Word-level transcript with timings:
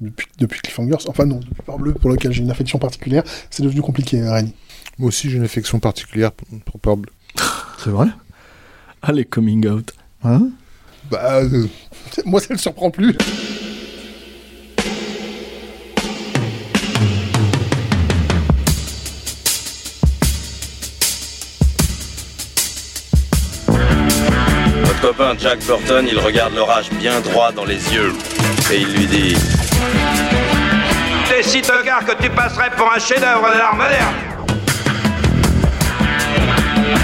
Depuis, 0.00 0.28
depuis 0.38 0.60
Cliffhangers, 0.62 1.08
enfin 1.08 1.26
non, 1.26 1.40
depuis 1.40 1.62
Parbleu, 1.62 1.92
pour 1.92 2.08
lequel 2.08 2.32
j'ai 2.32 2.42
une 2.42 2.50
affection 2.50 2.78
particulière, 2.78 3.22
c'est 3.50 3.62
devenu 3.62 3.82
compliqué, 3.82 4.22
Rémi. 4.22 4.54
Moi 4.98 5.08
aussi, 5.08 5.28
j'ai 5.28 5.36
une 5.36 5.44
affection 5.44 5.78
particulière 5.78 6.32
pour, 6.32 6.48
pour 6.60 6.80
Peur 6.80 6.96
Bleue. 6.96 7.12
C'est 7.84 7.90
vrai? 7.90 8.08
Allez, 9.02 9.26
coming 9.26 9.66
out. 9.66 9.92
Hein? 10.24 10.48
Bah, 11.10 11.40
euh, 11.42 11.66
moi 12.24 12.40
ça 12.40 12.54
ne 12.54 12.58
surprend 12.58 12.90
plus. 12.90 13.16
Votre 24.82 25.00
copain 25.00 25.34
Jack 25.38 25.64
Burton, 25.66 26.06
il 26.10 26.18
regarde 26.18 26.54
l'orage 26.54 26.90
bien 26.90 27.20
droit 27.20 27.52
dans 27.52 27.64
les 27.64 27.92
yeux 27.92 28.12
et 28.72 28.80
il 28.80 28.92
lui 28.94 29.06
dit 29.06 29.36
T'es 31.28 31.42
si 31.42 31.62
tocard 31.62 32.04
que 32.04 32.22
tu 32.22 32.30
passerais 32.30 32.70
pour 32.76 32.92
un 32.92 32.98
chef-d'œuvre 32.98 33.52
de 33.52 33.58
l'art 33.58 33.74
moderne. 33.74 34.14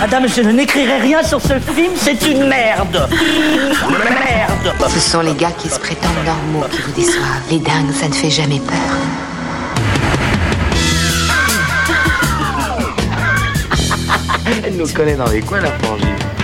Madame, 0.00 0.28
je 0.28 0.42
n'écrirai 0.42 0.98
rien 0.98 1.22
sur 1.22 1.40
ce 1.40 1.58
film, 1.58 1.92
c'est 1.96 2.26
une 2.26 2.46
merde 2.46 3.08
Merde 3.08 4.74
Ce 4.88 5.00
sont 5.00 5.20
les 5.20 5.34
gars 5.34 5.52
qui 5.58 5.68
se 5.68 5.78
prétendent 5.78 6.24
normaux 6.24 6.66
qui 6.70 6.82
vous 6.82 6.92
déçoivent. 6.92 7.42
Les 7.50 7.58
dingues, 7.58 7.92
ça 7.92 8.08
ne 8.08 8.14
fait 8.14 8.30
jamais 8.30 8.60
peur. 8.60 8.76
Elle 14.64 14.76
nous 14.76 14.88
connaît 14.88 15.16
dans 15.16 15.30
les 15.30 15.40
coins, 15.40 15.60
la 15.60 15.72
frangine. 15.72 16.35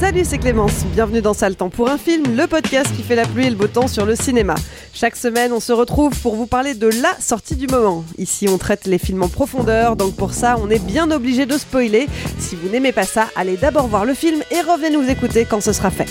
Salut, 0.00 0.22
c'est 0.24 0.38
Clémence. 0.38 0.86
Bienvenue 0.94 1.20
dans 1.20 1.34
Sale 1.34 1.56
Temps 1.56 1.68
pour 1.68 1.90
un 1.90 1.98
film, 1.98 2.34
le 2.34 2.46
podcast 2.46 2.90
qui 2.96 3.02
fait 3.02 3.16
la 3.16 3.26
pluie 3.26 3.44
et 3.44 3.50
le 3.50 3.54
beau 3.54 3.66
temps 3.66 3.86
sur 3.86 4.06
le 4.06 4.16
cinéma. 4.16 4.54
Chaque 4.94 5.14
semaine, 5.14 5.52
on 5.52 5.60
se 5.60 5.74
retrouve 5.74 6.18
pour 6.22 6.36
vous 6.36 6.46
parler 6.46 6.72
de 6.72 6.86
la 6.86 7.14
sortie 7.20 7.54
du 7.54 7.66
moment. 7.66 8.02
Ici, 8.16 8.48
on 8.48 8.56
traite 8.56 8.86
les 8.86 8.96
films 8.96 9.22
en 9.24 9.28
profondeur, 9.28 9.96
donc 9.96 10.16
pour 10.16 10.32
ça, 10.32 10.56
on 10.58 10.70
est 10.70 10.82
bien 10.82 11.10
obligé 11.10 11.44
de 11.44 11.52
spoiler. 11.58 12.08
Si 12.38 12.56
vous 12.56 12.70
n'aimez 12.70 12.92
pas 12.92 13.02
ça, 13.02 13.28
allez 13.36 13.58
d'abord 13.58 13.88
voir 13.88 14.06
le 14.06 14.14
film 14.14 14.42
et 14.50 14.62
revenez 14.62 14.88
nous 14.88 15.06
écouter 15.06 15.44
quand 15.44 15.60
ce 15.60 15.74
sera 15.74 15.90
fait. 15.90 16.08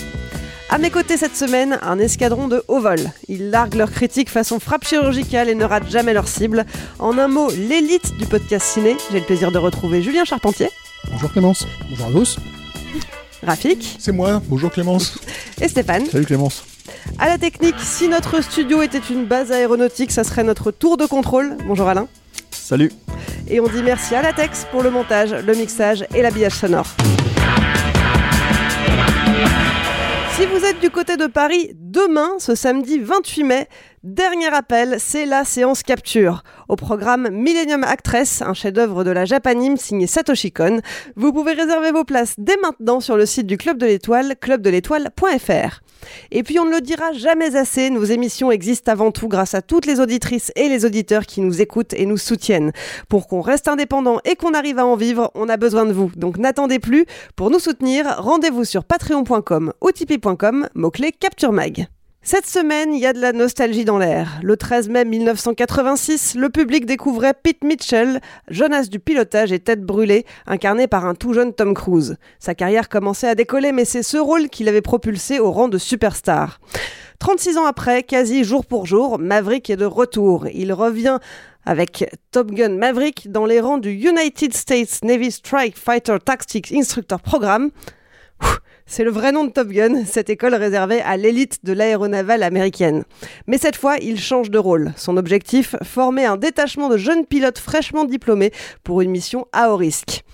À 0.68 0.78
mes 0.78 0.90
côtés 0.90 1.16
cette 1.16 1.36
semaine, 1.36 1.80
un 1.82 1.98
escadron 1.98 2.46
de 2.46 2.62
haut 2.68 2.80
vol. 2.80 3.00
Ils 3.26 3.50
larguent 3.50 3.74
leurs 3.74 3.90
critiques 3.90 4.30
façon 4.30 4.60
frappe 4.60 4.86
chirurgicale 4.86 5.48
et 5.48 5.56
ne 5.56 5.64
ratent 5.64 5.90
jamais 5.90 6.14
leur 6.14 6.28
cible. 6.28 6.64
En 7.00 7.18
un 7.18 7.26
mot, 7.26 7.50
l'élite 7.50 8.16
du 8.18 8.26
podcast 8.26 8.66
ciné. 8.66 8.96
J'ai 9.10 9.18
le 9.18 9.26
plaisir 9.26 9.50
de 9.50 9.58
retrouver 9.58 10.00
Julien 10.00 10.24
Charpentier, 10.24 10.68
Bonjour 11.10 11.32
Clémence. 11.32 11.66
Bonjour 11.90 12.06
à 12.06 12.12
tous. 12.12 12.36
Rafik 13.42 13.96
C'est 13.98 14.12
moi. 14.12 14.42
Bonjour 14.48 14.70
Clémence. 14.70 15.18
et 15.60 15.68
Stéphane. 15.68 16.06
Salut 16.06 16.26
Clémence. 16.26 16.64
À 17.18 17.28
la 17.28 17.38
technique, 17.38 17.76
si 17.78 18.08
notre 18.08 18.42
studio 18.42 18.82
était 18.82 19.00
une 19.10 19.24
base 19.24 19.52
aéronautique, 19.52 20.10
ça 20.12 20.24
serait 20.24 20.44
notre 20.44 20.70
tour 20.70 20.96
de 20.96 21.06
contrôle. 21.06 21.56
Bonjour 21.66 21.88
Alain. 21.88 22.06
Salut. 22.50 22.92
Et 23.48 23.60
on 23.60 23.66
dit 23.68 23.82
merci 23.82 24.14
à 24.14 24.22
Latex 24.22 24.66
pour 24.70 24.82
le 24.82 24.90
montage, 24.90 25.32
le 25.32 25.54
mixage 25.54 26.04
et 26.14 26.22
l'habillage 26.22 26.54
sonore. 26.54 26.86
Si 30.36 30.46
vous 30.46 30.64
êtes 30.64 30.80
du 30.80 30.90
côté 30.90 31.16
de 31.16 31.26
Paris, 31.26 31.70
demain, 31.90 32.38
ce 32.38 32.54
samedi 32.54 32.98
28 32.98 33.44
mai, 33.44 33.68
dernier 34.04 34.46
appel, 34.46 34.96
c'est 34.98 35.26
la 35.26 35.44
séance 35.44 35.82
capture. 35.82 36.44
Au 36.68 36.76
programme 36.76 37.28
Millennium 37.30 37.82
Actress, 37.84 38.42
un 38.42 38.54
chef-d'œuvre 38.54 39.02
de 39.02 39.10
la 39.10 39.24
Japanime 39.24 39.76
signé 39.76 40.06
Satoshi 40.06 40.52
Kon. 40.52 40.80
Vous 41.16 41.32
pouvez 41.32 41.52
réserver 41.52 41.90
vos 41.90 42.04
places 42.04 42.34
dès 42.38 42.56
maintenant 42.58 43.00
sur 43.00 43.16
le 43.16 43.26
site 43.26 43.46
du 43.46 43.56
Club 43.56 43.76
de 43.76 43.86
l'Étoile, 43.86 44.36
clubdeletoile.fr. 44.40 45.80
Et 46.30 46.42
puis 46.42 46.58
on 46.58 46.64
ne 46.64 46.70
le 46.70 46.80
dira 46.80 47.12
jamais 47.12 47.56
assez, 47.56 47.90
nos 47.90 48.04
émissions 48.04 48.50
existent 48.50 48.92
avant 48.92 49.10
tout 49.10 49.28
grâce 49.28 49.54
à 49.54 49.62
toutes 49.62 49.86
les 49.86 50.00
auditrices 50.00 50.52
et 50.56 50.68
les 50.68 50.84
auditeurs 50.84 51.26
qui 51.26 51.40
nous 51.40 51.60
écoutent 51.60 51.92
et 51.92 52.06
nous 52.06 52.16
soutiennent. 52.16 52.72
Pour 53.08 53.26
qu'on 53.26 53.40
reste 53.40 53.68
indépendant 53.68 54.20
et 54.24 54.36
qu'on 54.36 54.54
arrive 54.54 54.78
à 54.78 54.86
en 54.86 54.96
vivre, 54.96 55.30
on 55.34 55.48
a 55.48 55.56
besoin 55.56 55.84
de 55.86 55.92
vous. 55.92 56.10
Donc 56.16 56.38
n'attendez 56.38 56.78
plus. 56.78 57.04
Pour 57.36 57.50
nous 57.50 57.58
soutenir, 57.58 58.06
rendez-vous 58.18 58.64
sur 58.64 58.84
patreon.com 58.84 59.72
ou 59.80 59.90
tipeee.com, 59.90 60.68
mot-clé 60.74 61.12
Capture 61.12 61.52
Mag. 61.52 61.79
Cette 62.22 62.46
semaine, 62.46 62.92
il 62.92 63.00
y 63.00 63.06
a 63.06 63.14
de 63.14 63.18
la 63.18 63.32
nostalgie 63.32 63.86
dans 63.86 63.96
l'air. 63.96 64.40
Le 64.42 64.54
13 64.58 64.90
mai 64.90 65.06
1986, 65.06 66.34
le 66.34 66.50
public 66.50 66.84
découvrait 66.84 67.32
Pete 67.32 67.64
Mitchell, 67.64 68.20
Jonas 68.48 68.88
du 68.90 69.00
pilotage 69.00 69.52
et 69.52 69.58
tête 69.58 69.82
brûlée, 69.82 70.26
incarné 70.46 70.86
par 70.86 71.06
un 71.06 71.14
tout 71.14 71.32
jeune 71.32 71.54
Tom 71.54 71.72
Cruise. 71.72 72.18
Sa 72.38 72.54
carrière 72.54 72.90
commençait 72.90 73.26
à 73.26 73.34
décoller, 73.34 73.72
mais 73.72 73.86
c'est 73.86 74.02
ce 74.02 74.18
rôle 74.18 74.50
qui 74.50 74.64
l'avait 74.64 74.82
propulsé 74.82 75.40
au 75.40 75.50
rang 75.50 75.68
de 75.68 75.78
superstar. 75.78 76.60
36 77.20 77.56
ans 77.56 77.64
après, 77.64 78.02
quasi 78.02 78.44
jour 78.44 78.66
pour 78.66 78.84
jour, 78.84 79.18
Maverick 79.18 79.70
est 79.70 79.76
de 79.76 79.86
retour. 79.86 80.46
Il 80.52 80.74
revient 80.74 81.20
avec 81.64 82.04
Top 82.32 82.50
Gun 82.50 82.76
Maverick 82.76 83.32
dans 83.32 83.46
les 83.46 83.60
rangs 83.60 83.78
du 83.78 83.92
United 83.92 84.52
States 84.52 85.00
Navy 85.02 85.30
Strike 85.30 85.78
Fighter 85.78 86.18
Tactics 86.22 86.70
Instructor 86.70 87.20
Program. 87.20 87.70
C'est 88.92 89.04
le 89.04 89.12
vrai 89.12 89.30
nom 89.30 89.44
de 89.44 89.52
Top 89.52 89.68
Gun, 89.68 90.04
cette 90.04 90.30
école 90.30 90.56
réservée 90.56 91.00
à 91.00 91.16
l'élite 91.16 91.64
de 91.64 91.72
l'aéronavale 91.72 92.42
américaine. 92.42 93.04
Mais 93.46 93.56
cette 93.56 93.76
fois, 93.76 93.98
il 93.98 94.18
change 94.18 94.50
de 94.50 94.58
rôle. 94.58 94.92
Son 94.96 95.16
objectif, 95.16 95.76
former 95.84 96.24
un 96.24 96.36
détachement 96.36 96.88
de 96.88 96.96
jeunes 96.96 97.24
pilotes 97.24 97.60
fraîchement 97.60 98.04
diplômés 98.04 98.50
pour 98.82 99.00
une 99.00 99.12
mission 99.12 99.46
à 99.52 99.70
haut 99.70 99.76
risque. 99.76 100.24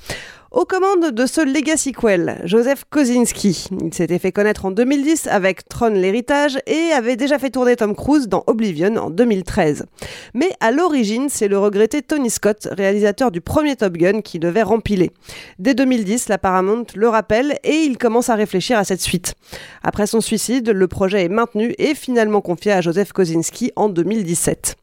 Aux 0.56 0.64
commandes 0.64 1.10
de 1.10 1.26
ce 1.26 1.42
Legacy 1.42 1.92
Quell, 1.92 2.40
Joseph 2.44 2.84
Kosinski. 2.88 3.68
Il 3.84 3.92
s'était 3.92 4.18
fait 4.18 4.32
connaître 4.32 4.64
en 4.64 4.70
2010 4.70 5.26
avec 5.26 5.68
Tron 5.68 5.90
l'héritage 5.90 6.58
et 6.66 6.92
avait 6.94 7.16
déjà 7.16 7.38
fait 7.38 7.50
tourner 7.50 7.76
Tom 7.76 7.94
Cruise 7.94 8.26
dans 8.26 8.42
Oblivion 8.46 8.96
en 8.96 9.10
2013. 9.10 9.84
Mais 10.32 10.48
à 10.60 10.72
l'origine, 10.72 11.28
c'est 11.28 11.48
le 11.48 11.58
regretté 11.58 12.00
Tony 12.00 12.30
Scott, 12.30 12.68
réalisateur 12.70 13.30
du 13.30 13.42
premier 13.42 13.76
Top 13.76 13.98
Gun, 13.98 14.22
qui 14.22 14.38
devait 14.38 14.62
rempiler. 14.62 15.10
Dès 15.58 15.74
2010, 15.74 16.30
la 16.30 16.38
Paramount 16.38 16.86
le 16.94 17.08
rappelle 17.10 17.58
et 17.62 17.82
il 17.82 17.98
commence 17.98 18.30
à 18.30 18.34
réfléchir 18.34 18.78
à 18.78 18.84
cette 18.84 19.02
suite. 19.02 19.34
Après 19.82 20.06
son 20.06 20.22
suicide, 20.22 20.70
le 20.70 20.88
projet 20.88 21.24
est 21.24 21.28
maintenu 21.28 21.74
et 21.76 21.94
finalement 21.94 22.40
confié 22.40 22.72
à 22.72 22.80
Joseph 22.80 23.12
Kosinski 23.12 23.72
en 23.76 23.90
2017. 23.90 24.74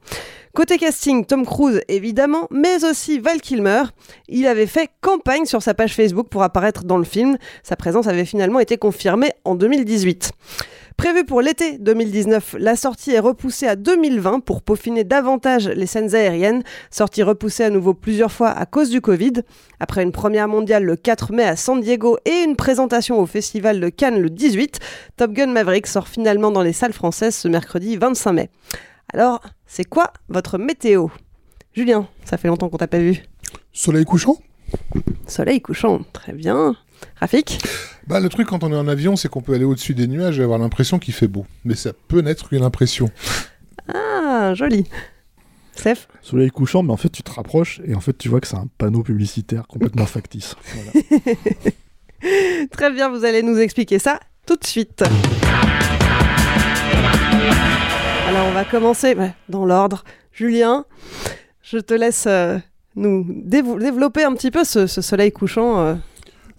Côté 0.56 0.78
casting, 0.78 1.26
Tom 1.26 1.48
Cruise 1.48 1.82
évidemment, 1.88 2.48
mais 2.52 2.86
aussi 2.86 3.18
Val 3.18 3.42
Kilmer. 3.42 3.86
Il 4.28 4.46
avait 4.46 4.68
fait 4.68 4.88
campagne 5.02 5.46
sur 5.46 5.64
sa 5.64 5.74
page 5.74 5.96
Facebook 5.96 6.28
pour 6.30 6.44
apparaître 6.44 6.84
dans 6.84 7.00
le 7.00 7.06
film. 7.06 7.38
Sa 7.64 7.76
présence 7.76 8.06
avait 8.06 8.24
finalement 8.24 8.60
été 8.60 8.78
confirmée 8.78 9.32
en 9.46 9.56
2018. 9.56 10.32
Prévu 10.96 11.26
pour 11.26 11.42
l'été 11.42 11.80
2019, 11.80 12.58
la 12.60 12.76
sortie 12.76 13.14
est 13.14 13.20
repoussée 13.20 13.66
à 13.66 13.76
2020 13.76 14.42
pour 14.42 14.62
peaufiner 14.62 15.04
davantage 15.04 15.68
les 15.68 15.88
scènes 15.88 16.14
aériennes, 16.14 16.62
sortie 16.92 17.24
repoussée 17.24 17.64
à 17.64 17.72
nouveau 17.72 17.96
plusieurs 17.96 18.32
fois 18.32 18.50
à 18.50 18.68
cause 18.68 18.92
du 18.92 19.02
Covid. 19.02 19.42
Après 19.80 20.04
une 20.04 20.12
première 20.12 20.48
mondiale 20.48 20.84
le 20.84 20.96
4 20.96 21.34
mai 21.34 21.46
à 21.46 21.56
San 21.56 21.82
Diego 21.82 22.20
et 22.26 22.44
une 22.44 22.56
présentation 22.56 23.20
au 23.20 23.26
Festival 23.26 23.80
de 23.80 23.90
Cannes 23.90 24.22
le 24.22 24.30
18, 24.30 24.80
Top 25.18 25.32
Gun 25.32 25.48
Maverick 25.48 25.88
sort 25.88 26.08
finalement 26.08 26.52
dans 26.52 26.62
les 26.62 26.74
salles 26.74 26.94
françaises 26.94 27.34
ce 27.34 27.48
mercredi 27.48 27.98
25 27.98 28.34
mai. 28.34 28.52
Alors, 29.14 29.42
c'est 29.68 29.86
quoi 29.86 30.12
votre 30.28 30.58
météo? 30.58 31.08
Julien, 31.76 32.08
ça 32.26 32.38
fait 32.38 32.48
longtemps 32.48 32.70
qu'on 32.70 32.78
t'a 32.78 32.88
pas 32.88 32.98
vu. 33.00 33.24
Soleil 33.72 34.06
couchant? 34.06 34.38
Soleil 35.28 35.62
couchant, 35.62 36.02
très 36.14 36.34
bien. 36.34 36.76
Rafik? 37.18 37.60
Bah, 38.08 38.20
le 38.20 38.30
truc 38.30 38.48
quand 38.48 38.64
on 38.64 38.72
est 38.72 38.76
en 38.76 38.88
avion, 38.88 39.16
c'est 39.16 39.30
qu'on 39.30 39.42
peut 39.42 39.54
aller 39.54 39.66
au-dessus 39.66 39.94
des 39.94 40.08
nuages 40.08 40.40
et 40.40 40.44
avoir 40.44 40.58
l'impression 40.58 40.98
qu'il 40.98 41.14
fait 41.14 41.28
beau. 41.28 41.46
Mais 41.64 41.76
ça 41.76 41.92
peut 42.08 42.22
n'être 42.22 42.50
qu'une 42.50 42.64
impression. 42.64 43.10
Ah, 43.94 44.54
joli. 44.56 44.86
Steph? 45.76 46.08
Soleil 46.22 46.50
couchant, 46.50 46.82
mais 46.84 46.92
en 46.92 46.98
fait 46.98 47.10
tu 47.10 47.24
te 47.24 47.32
rapproches 47.32 47.82
et 47.86 47.96
en 47.96 48.00
fait 48.00 48.18
tu 48.18 48.30
vois 48.30 48.40
que 48.40 48.48
c'est 48.48 48.56
un 48.56 48.68
panneau 48.78 49.04
publicitaire 49.04 49.68
complètement 49.68 50.06
factice. 50.08 50.56
Voilà. 50.74 51.38
Très 52.72 52.92
bien, 52.92 53.10
vous 53.10 53.26
allez 53.26 53.44
nous 53.44 53.58
expliquer 53.58 54.00
ça 54.00 54.20
tout 54.46 54.56
de 54.56 54.66
suite. 54.66 55.04
Alors 58.28 58.48
on 58.48 58.54
va 58.54 58.64
commencer 58.66 59.16
dans 59.50 59.66
l'ordre. 59.66 60.04
Julien, 60.32 60.86
je 61.62 61.78
te 61.78 61.94
laisse 61.94 62.26
euh, 62.28 62.58
nous 62.96 63.26
développer 63.28 64.24
un 64.24 64.34
petit 64.34 64.50
peu 64.50 64.64
ce, 64.64 64.88
soleil 64.88 65.32
couchant. 65.32 65.80
euh. 65.80 65.96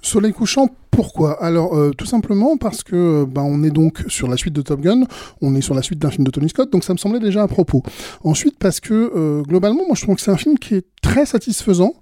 Soleil 0.02 0.32
couchant, 0.32 0.68
pourquoi? 0.90 1.42
Alors 1.42 1.74
euh, 1.76 1.90
tout 1.96 2.04
simplement 2.06 2.56
parce 2.58 2.82
que 2.82 3.24
bah, 3.24 3.42
on 3.42 3.62
est 3.62 3.70
donc 3.70 4.04
sur 4.08 4.28
la 4.28 4.36
suite 4.36 4.52
de 4.54 4.62
Top 4.62 4.80
Gun, 4.80 5.04
on 5.40 5.54
est 5.54 5.62
sur 5.62 5.74
la 5.74 5.82
suite 5.82 5.98
d'un 5.98 6.10
film 6.10 6.24
de 6.24 6.30
Tony 6.30 6.50
Scott, 6.50 6.70
donc 6.70 6.84
ça 6.84 6.92
me 6.92 6.98
semblait 6.98 7.20
déjà 7.20 7.42
à 7.42 7.48
propos. 7.48 7.82
Ensuite 8.22 8.58
parce 8.58 8.80
que 8.80 9.42
globalement, 9.42 9.86
moi 9.86 9.96
je 9.96 10.02
trouve 10.02 10.16
que 10.16 10.20
c'est 10.20 10.30
un 10.30 10.36
film 10.36 10.58
qui 10.58 10.74
est 10.74 10.86
très 11.02 11.24
satisfaisant 11.24 11.94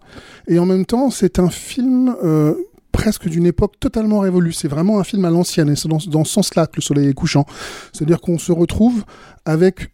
et 0.48 0.58
en 0.58 0.66
même 0.66 0.84
temps 0.84 1.10
c'est 1.10 1.38
un 1.38 1.50
film 1.50 2.14
presque 2.92 3.28
d'une 3.28 3.46
époque 3.46 3.80
totalement 3.80 4.20
révolue. 4.20 4.52
C'est 4.52 4.68
vraiment 4.68 5.00
un 5.00 5.04
film 5.04 5.24
à 5.24 5.30
l'ancienne 5.30 5.70
et 5.70 5.76
c'est 5.76 5.88
dans, 5.88 5.98
ce 5.98 6.32
sens-là 6.32 6.66
que 6.66 6.76
Le 6.76 6.82
Soleil 6.82 7.08
est 7.08 7.14
couchant. 7.14 7.44
C'est-à-dire 7.92 8.20
qu'on 8.20 8.38
se 8.38 8.52
retrouve 8.52 9.04
avec 9.44 9.91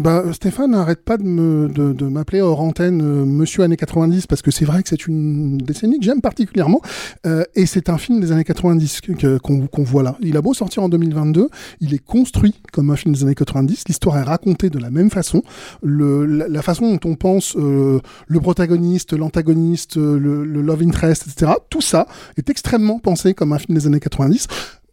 bah, 0.00 0.24
Stéphane 0.32 0.70
n'arrête 0.72 1.04
pas 1.04 1.16
de, 1.16 1.22
me, 1.24 1.68
de, 1.68 1.92
de 1.92 2.06
m'appeler 2.06 2.40
hors 2.40 2.60
antenne 2.60 3.00
euh, 3.02 3.24
Monsieur 3.24 3.62
années 3.62 3.76
90 3.76 4.26
parce 4.26 4.42
que 4.42 4.50
c'est 4.50 4.64
vrai 4.64 4.82
que 4.82 4.88
c'est 4.88 5.06
une 5.06 5.58
décennie 5.58 5.98
que 5.98 6.04
j'aime 6.04 6.20
particulièrement 6.20 6.80
euh, 7.26 7.44
et 7.54 7.66
c'est 7.66 7.88
un 7.88 7.98
film 7.98 8.20
des 8.20 8.32
années 8.32 8.44
90 8.44 9.00
que- 9.00 9.38
qu'on, 9.38 9.66
qu'on 9.66 9.82
voit 9.82 10.02
là. 10.02 10.16
Il 10.20 10.36
a 10.36 10.42
beau 10.42 10.54
sortir 10.54 10.82
en 10.82 10.88
2022, 10.88 11.48
il 11.80 11.94
est 11.94 12.04
construit 12.04 12.54
comme 12.72 12.90
un 12.90 12.96
film 12.96 13.14
des 13.14 13.22
années 13.24 13.34
90. 13.34 13.84
L'histoire 13.88 14.16
est 14.18 14.22
racontée 14.22 14.70
de 14.70 14.78
la 14.78 14.90
même 14.90 15.10
façon. 15.10 15.42
Le, 15.82 16.24
la, 16.26 16.48
la 16.48 16.62
façon 16.62 16.90
dont 16.96 17.10
on 17.10 17.14
pense 17.14 17.56
euh, 17.56 18.00
le 18.26 18.40
protagoniste, 18.40 19.12
l'antagoniste, 19.12 19.96
euh, 19.98 20.18
le, 20.18 20.44
le 20.44 20.62
love 20.62 20.82
interest, 20.82 21.26
etc. 21.28 21.52
Tout 21.68 21.80
ça 21.82 22.06
est 22.36 22.48
extrêmement 22.50 22.98
pensé 22.98 23.34
comme 23.34 23.52
un 23.52 23.58
film 23.58 23.76
des 23.76 23.86
années 23.86 24.00
90 24.00 24.46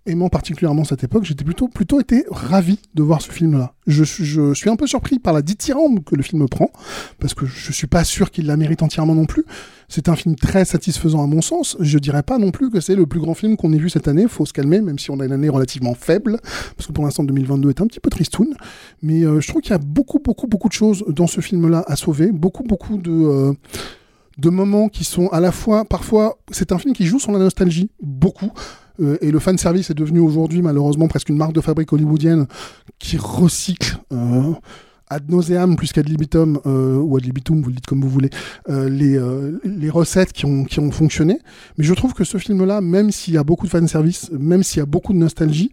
aimant 0.07 0.29
particulièrement 0.29 0.83
cette 0.83 1.03
époque, 1.03 1.25
j'étais 1.25 1.43
plutôt, 1.43 1.67
plutôt 1.67 1.99
été 1.99 2.25
ravi 2.29 2.79
de 2.95 3.03
voir 3.03 3.21
ce 3.21 3.31
film-là. 3.31 3.73
Je, 3.85 4.03
je 4.03 4.53
suis 4.53 4.69
un 4.69 4.75
peu 4.75 4.87
surpris 4.87 5.19
par 5.19 5.33
la 5.33 5.41
dithyrambe 5.41 6.03
que 6.03 6.15
le 6.15 6.23
film 6.23 6.47
prend, 6.49 6.71
parce 7.19 7.33
que 7.33 7.45
je 7.45 7.71
suis 7.71 7.87
pas 7.87 8.03
sûr 8.03 8.31
qu'il 8.31 8.47
la 8.47 8.57
mérite 8.57 8.83
entièrement 8.83 9.15
non 9.15 9.25
plus. 9.25 9.45
C'est 9.89 10.09
un 10.09 10.15
film 10.15 10.35
très 10.35 10.65
satisfaisant 10.65 11.23
à 11.23 11.27
mon 11.27 11.41
sens. 11.41 11.77
Je 11.79 11.97
dirais 11.97 12.23
pas 12.23 12.37
non 12.37 12.51
plus 12.51 12.69
que 12.69 12.81
c'est 12.81 12.95
le 12.95 13.05
plus 13.05 13.21
grand 13.21 13.33
film 13.33 13.55
qu'on 13.55 13.71
ait 13.71 13.77
vu 13.77 13.89
cette 13.89 14.07
année. 14.07 14.27
Faut 14.27 14.45
se 14.45 14.51
calmer, 14.51 14.81
même 14.81 14.99
si 14.99 15.11
on 15.11 15.19
a 15.19 15.25
une 15.25 15.31
année 15.31 15.49
relativement 15.49 15.93
faible, 15.93 16.39
parce 16.75 16.87
que 16.87 16.91
pour 16.91 17.05
l'instant 17.05 17.23
2022 17.23 17.69
est 17.69 17.81
un 17.81 17.87
petit 17.87 18.01
peu 18.01 18.09
tristoun. 18.09 18.53
Mais 19.01 19.23
euh, 19.23 19.39
je 19.39 19.47
trouve 19.47 19.61
qu'il 19.61 19.71
y 19.71 19.75
a 19.75 19.79
beaucoup, 19.79 20.19
beaucoup, 20.19 20.47
beaucoup 20.47 20.67
de 20.67 20.73
choses 20.73 21.05
dans 21.07 21.27
ce 21.27 21.39
film-là 21.39 21.85
à 21.87 21.95
sauver. 21.95 22.31
Beaucoup, 22.31 22.63
beaucoup 22.63 22.97
de 22.97 23.11
euh, 23.11 23.53
de 24.37 24.49
moments 24.49 24.87
qui 24.87 25.03
sont 25.03 25.27
à 25.29 25.39
la 25.39 25.51
fois, 25.51 25.85
parfois, 25.85 26.37
c'est 26.51 26.71
un 26.71 26.77
film 26.77 26.93
qui 26.93 27.05
joue 27.05 27.19
sur 27.19 27.31
la 27.31 27.39
nostalgie, 27.39 27.89
beaucoup. 28.01 28.51
Euh, 28.99 29.17
et 29.21 29.31
le 29.31 29.39
fan 29.39 29.57
service 29.57 29.89
est 29.89 29.93
devenu 29.93 30.19
aujourd'hui 30.19 30.61
malheureusement 30.61 31.07
presque 31.07 31.29
une 31.29 31.37
marque 31.37 31.53
de 31.53 31.61
fabrique 31.61 31.93
hollywoodienne 31.93 32.47
qui 32.99 33.17
recycle 33.17 33.97
euh, 34.11 34.53
ad 35.09 35.29
nauseam 35.29 35.75
plus 35.75 35.93
qu'ad 35.93 36.07
libitum 36.07 36.59
euh, 36.65 36.97
ou 36.97 37.15
ad 37.17 37.23
libitum, 37.23 37.61
vous 37.61 37.69
le 37.69 37.75
dites 37.75 37.85
comme 37.85 38.01
vous 38.01 38.09
voulez, 38.09 38.29
les, 38.67 39.19
les 39.63 39.89
recettes 39.89 40.33
qui 40.33 40.45
ont, 40.45 40.65
qui 40.65 40.79
ont 40.79 40.91
fonctionné. 40.91 41.39
Mais 41.77 41.83
je 41.83 41.93
trouve 41.93 42.13
que 42.13 42.23
ce 42.23 42.37
film-là, 42.37 42.81
même 42.81 43.11
s'il 43.11 43.33
y 43.33 43.37
a 43.37 43.43
beaucoup 43.43 43.65
de 43.65 43.71
fan 43.71 43.87
service, 43.87 44.29
même 44.31 44.63
s'il 44.63 44.79
y 44.79 44.83
a 44.83 44.85
beaucoup 44.85 45.13
de 45.13 45.17
nostalgie, 45.17 45.71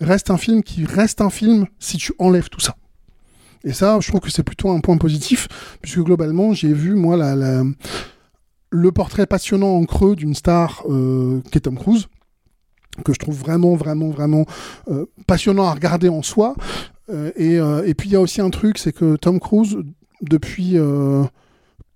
reste 0.00 0.30
un 0.30 0.38
film 0.38 0.62
qui 0.62 0.86
reste 0.86 1.20
un 1.20 1.28
film 1.28 1.66
si 1.78 1.98
tu 1.98 2.14
enlèves 2.18 2.48
tout 2.48 2.60
ça. 2.60 2.76
Et 3.64 3.74
ça, 3.74 3.98
je 4.00 4.08
trouve 4.08 4.20
que 4.20 4.30
c'est 4.30 4.42
plutôt 4.42 4.70
un 4.70 4.80
point 4.80 4.96
positif, 4.96 5.46
puisque 5.82 6.00
globalement, 6.00 6.54
j'ai 6.54 6.72
vu, 6.72 6.94
moi, 6.94 7.18
la, 7.18 7.62
le 8.70 8.92
portrait 8.92 9.26
passionnant 9.26 9.76
en 9.76 9.84
creux 9.84 10.16
d'une 10.16 10.34
star 10.34 10.82
qui 10.86 11.58
est 11.58 11.60
Tom 11.60 11.76
Cruise, 11.76 12.06
que 13.02 13.12
je 13.12 13.18
trouve 13.18 13.36
vraiment, 13.38 13.74
vraiment, 13.74 14.10
vraiment 14.10 14.44
euh, 14.88 15.06
passionnant 15.26 15.66
à 15.66 15.72
regarder 15.72 16.08
en 16.08 16.22
soi. 16.22 16.54
Euh, 17.10 17.30
et, 17.36 17.58
euh, 17.58 17.82
et 17.86 17.94
puis, 17.94 18.08
il 18.08 18.12
y 18.12 18.16
a 18.16 18.20
aussi 18.20 18.40
un 18.40 18.50
truc, 18.50 18.78
c'est 18.78 18.92
que 18.92 19.16
Tom 19.16 19.40
Cruise, 19.40 19.76
depuis 20.22 20.76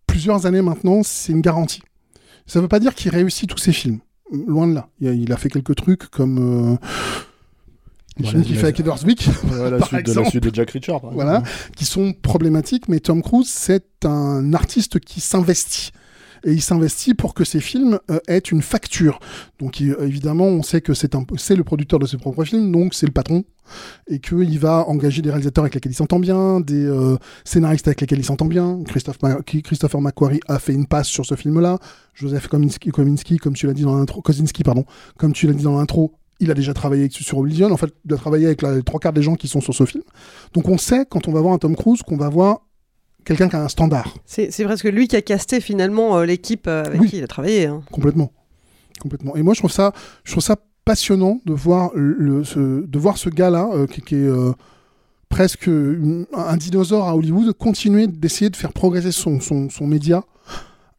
plusieurs 0.06 0.46
années 0.46 0.62
maintenant, 0.62 1.02
c'est 1.02 1.32
une 1.32 1.40
garantie. 1.40 1.82
Ça 2.46 2.58
ne 2.58 2.62
veut 2.62 2.68
pas 2.68 2.80
dire 2.80 2.94
qu'il 2.94 3.10
réussit 3.10 3.48
tous 3.48 3.58
ses 3.58 3.72
films. 3.72 3.98
Loin 4.32 4.66
de 4.66 4.74
là. 4.74 4.88
Il 5.00 5.08
a, 5.08 5.12
il 5.12 5.32
a 5.32 5.36
fait 5.36 5.48
quelques 5.50 5.74
trucs 5.76 6.08
comme... 6.10 6.78
Films 8.22 8.38
la- 8.38 8.44
qu'il 8.44 8.56
fait 8.56 8.64
avec 8.64 8.78
Edward 8.80 8.98
Zwick, 9.00 9.26
la 9.50 9.78
par 9.78 9.88
suite 9.88 10.06
de- 10.06 10.06
la 10.06 10.10
exemple. 10.12 10.28
suite 10.30 10.44
de 10.44 10.54
Jack 10.54 10.72
par 10.86 11.10
Voilà, 11.12 11.42
qui 11.76 11.84
sont 11.84 12.12
problématiques, 12.12 12.88
mais 12.88 13.00
Tom 13.00 13.22
Cruise, 13.22 13.48
c'est 13.48 14.04
un 14.04 14.54
artiste 14.54 15.00
qui 15.00 15.20
s'investit. 15.20 15.90
Et 16.44 16.52
il 16.52 16.60
s'investit 16.60 17.14
pour 17.14 17.32
que 17.34 17.42
ses 17.44 17.60
films 17.60 17.98
euh, 18.10 18.18
aient 18.28 18.38
une 18.38 18.60
facture. 18.62 19.18
Donc 19.58 19.80
il- 19.80 19.96
évidemment, 20.00 20.44
on 20.46 20.62
sait 20.62 20.80
que 20.82 20.92
c'est 20.94 21.14
le 21.14 21.64
producteur 21.64 21.98
de 21.98 22.06
ses 22.06 22.18
propres 22.18 22.44
films, 22.44 22.70
donc 22.70 22.92
c'est 22.94 23.06
le 23.06 23.12
patron, 23.12 23.44
et 24.08 24.18
qu'il 24.18 24.58
va 24.58 24.84
engager 24.88 25.22
des 25.22 25.30
réalisateurs 25.30 25.64
avec 25.64 25.74
lesquels 25.74 25.92
il 25.92 25.96
s'entend 25.96 26.18
bien, 26.18 26.60
des 26.60 26.84
euh, 26.84 27.16
scénaristes 27.44 27.88
avec 27.88 28.02
lesquels 28.02 28.18
il 28.18 28.24
s'entend 28.24 28.44
bien. 28.44 28.80
Christopher 28.84 30.00
McQuarrie 30.00 30.40
a 30.46 30.58
fait 30.58 30.74
une 30.74 30.86
passe 30.86 31.08
sur 31.08 31.24
ce 31.24 31.34
film-là. 31.34 31.78
Joseph 32.12 32.48
Kominski, 32.48 32.90
Kominski, 32.90 33.38
comme 33.38 33.54
tu 33.54 33.66
l'as 33.66 33.72
dit 33.72 33.82
dans 33.82 33.96
l'intro, 33.96 34.20
Kosinski, 34.20 34.62
pardon, 34.64 34.84
comme 35.18 35.32
tu 35.32 35.46
l'as 35.46 35.54
dit 35.54 35.64
dans 35.64 35.78
l'intro, 35.78 36.12
il 36.40 36.50
a 36.50 36.54
déjà 36.54 36.74
travaillé 36.74 37.08
sur 37.10 37.38
Oblivion. 37.38 37.70
En 37.72 37.76
fait, 37.78 37.94
il 38.04 38.12
a 38.12 38.16
travaillé 38.16 38.46
avec 38.46 38.60
les 38.60 38.82
trois 38.82 39.00
quarts 39.00 39.12
des 39.14 39.22
gens 39.22 39.34
qui 39.36 39.48
sont 39.48 39.60
sur 39.62 39.72
ce 39.74 39.86
film. 39.86 40.04
Donc 40.52 40.68
on 40.68 40.76
sait 40.76 41.06
quand 41.08 41.26
on 41.28 41.32
va 41.32 41.40
voir 41.40 41.54
un 41.54 41.58
Tom 41.58 41.74
Cruise 41.74 42.02
qu'on 42.02 42.16
va 42.18 42.28
voir 42.28 42.60
quelqu'un 43.24 43.48
qui 43.48 43.56
a 43.56 43.62
un 43.62 43.68
standard. 43.68 44.14
C'est 44.26 44.64
presque 44.64 44.84
lui 44.84 45.08
qui 45.08 45.16
a 45.16 45.22
casté 45.22 45.60
finalement 45.60 46.18
euh, 46.18 46.24
l'équipe 46.26 46.66
euh, 46.66 46.84
avec 46.84 47.00
Oui. 47.00 47.08
qui 47.08 47.16
il 47.18 47.24
a 47.24 47.26
travaillé. 47.26 47.66
hein. 47.66 47.82
Complètement. 47.90 48.32
Complètement. 49.00 49.34
Et 49.36 49.42
moi, 49.42 49.54
je 49.54 49.60
trouve 49.60 49.72
ça, 49.72 49.92
je 50.24 50.32
trouve 50.32 50.42
ça 50.42 50.56
passionnant 50.84 51.40
de 51.46 51.52
voir, 51.52 51.90
le, 51.94 52.44
ce, 52.44 52.84
de 52.86 52.98
voir 52.98 53.16
ce 53.18 53.28
gars-là, 53.30 53.68
euh, 53.72 53.86
qui, 53.86 54.00
qui 54.02 54.14
est 54.14 54.18
euh, 54.28 54.52
presque 55.28 55.66
une- 55.66 56.26
un 56.34 56.56
dinosaure 56.56 57.08
à 57.08 57.16
Hollywood, 57.16 57.52
continuer 57.54 58.06
d'essayer 58.06 58.50
de 58.50 58.56
faire 58.56 58.72
progresser 58.72 59.10
son, 59.12 59.40
son, 59.40 59.68
son 59.70 59.86
média 59.86 60.22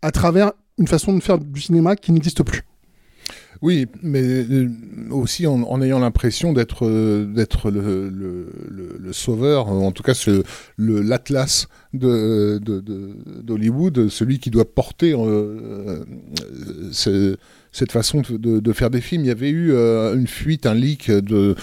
à 0.01 0.11
travers 0.11 0.51
une 0.77 0.87
façon 0.87 1.13
de 1.13 1.21
faire 1.21 1.37
du 1.39 1.61
cinéma 1.61 1.95
qui 1.95 2.11
n'existe 2.11 2.43
plus. 2.43 2.63
Oui, 3.65 3.87
mais 4.03 4.21
euh, 4.21 4.69
aussi 5.09 5.47
en, 5.47 5.63
ayant 5.81 5.97
l'impression 5.97 6.53
d'être 6.53 6.85
euh, 6.85 7.25
le, 7.71 7.81
le, 8.11 8.47
le- 8.69 8.97
sauveur, 9.11 9.69
en 9.69 9.91
tout 9.91 10.03
cas 10.03 10.13
l'atlas 11.01 11.67
de 11.91 12.59
de- 12.79 13.13
d'Hollywood, 13.41 14.07
celui 14.09 14.37
qui 14.37 14.51
doit 14.51 14.71
porter 14.71 15.13
euh, 15.13 15.17
euh, 15.25 16.03
ce- 16.91 17.37
cette 17.71 17.91
façon 17.91 18.21
de, 18.29 18.59
faire 18.71 18.91
des 18.91 19.01
films. 19.01 19.23
Il 19.23 19.29
y 19.29 19.31
avait 19.31 19.49
eu 19.49 19.71
euh, 19.73 20.15
une 20.15 20.27
fuite, 20.27 20.67
un 20.67 20.75
leak 20.75 21.09
de 21.09 21.35
euh, 21.35 21.55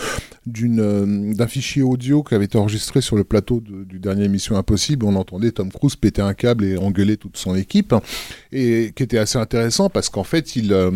d'un 0.47 1.47
fichier 1.47 1.83
audio 1.83 2.23
qui 2.23 2.35
avait 2.35 2.47
été 2.47 2.59
enregistré 2.59 3.01
sur 3.01 3.17
le 3.17 3.25
plateau 3.25 3.61
de- 3.61 3.85
du 3.85 3.99
dernier 4.01 4.25
émission 4.25 4.57
Impossible. 4.57 5.07
On 5.07 5.15
entendait 5.15 5.53
Tom 5.53 5.71
Cruise 5.71 5.95
péter 5.97 6.21
un 6.23 6.35
câble 6.35 6.65
et 6.65 6.77
engueuler 6.77 7.17
toute 7.17 7.37
son 7.37 7.55
équipe, 7.55 7.95
et 8.51 8.93
qui 8.97 9.03
était 9.05 9.19
assez 9.19 9.39
intéressant 9.39 9.89
parce 9.89 10.09
qu'en 10.09 10.25
fait 10.25 10.57
il 10.57 10.73
euh, 10.73 10.91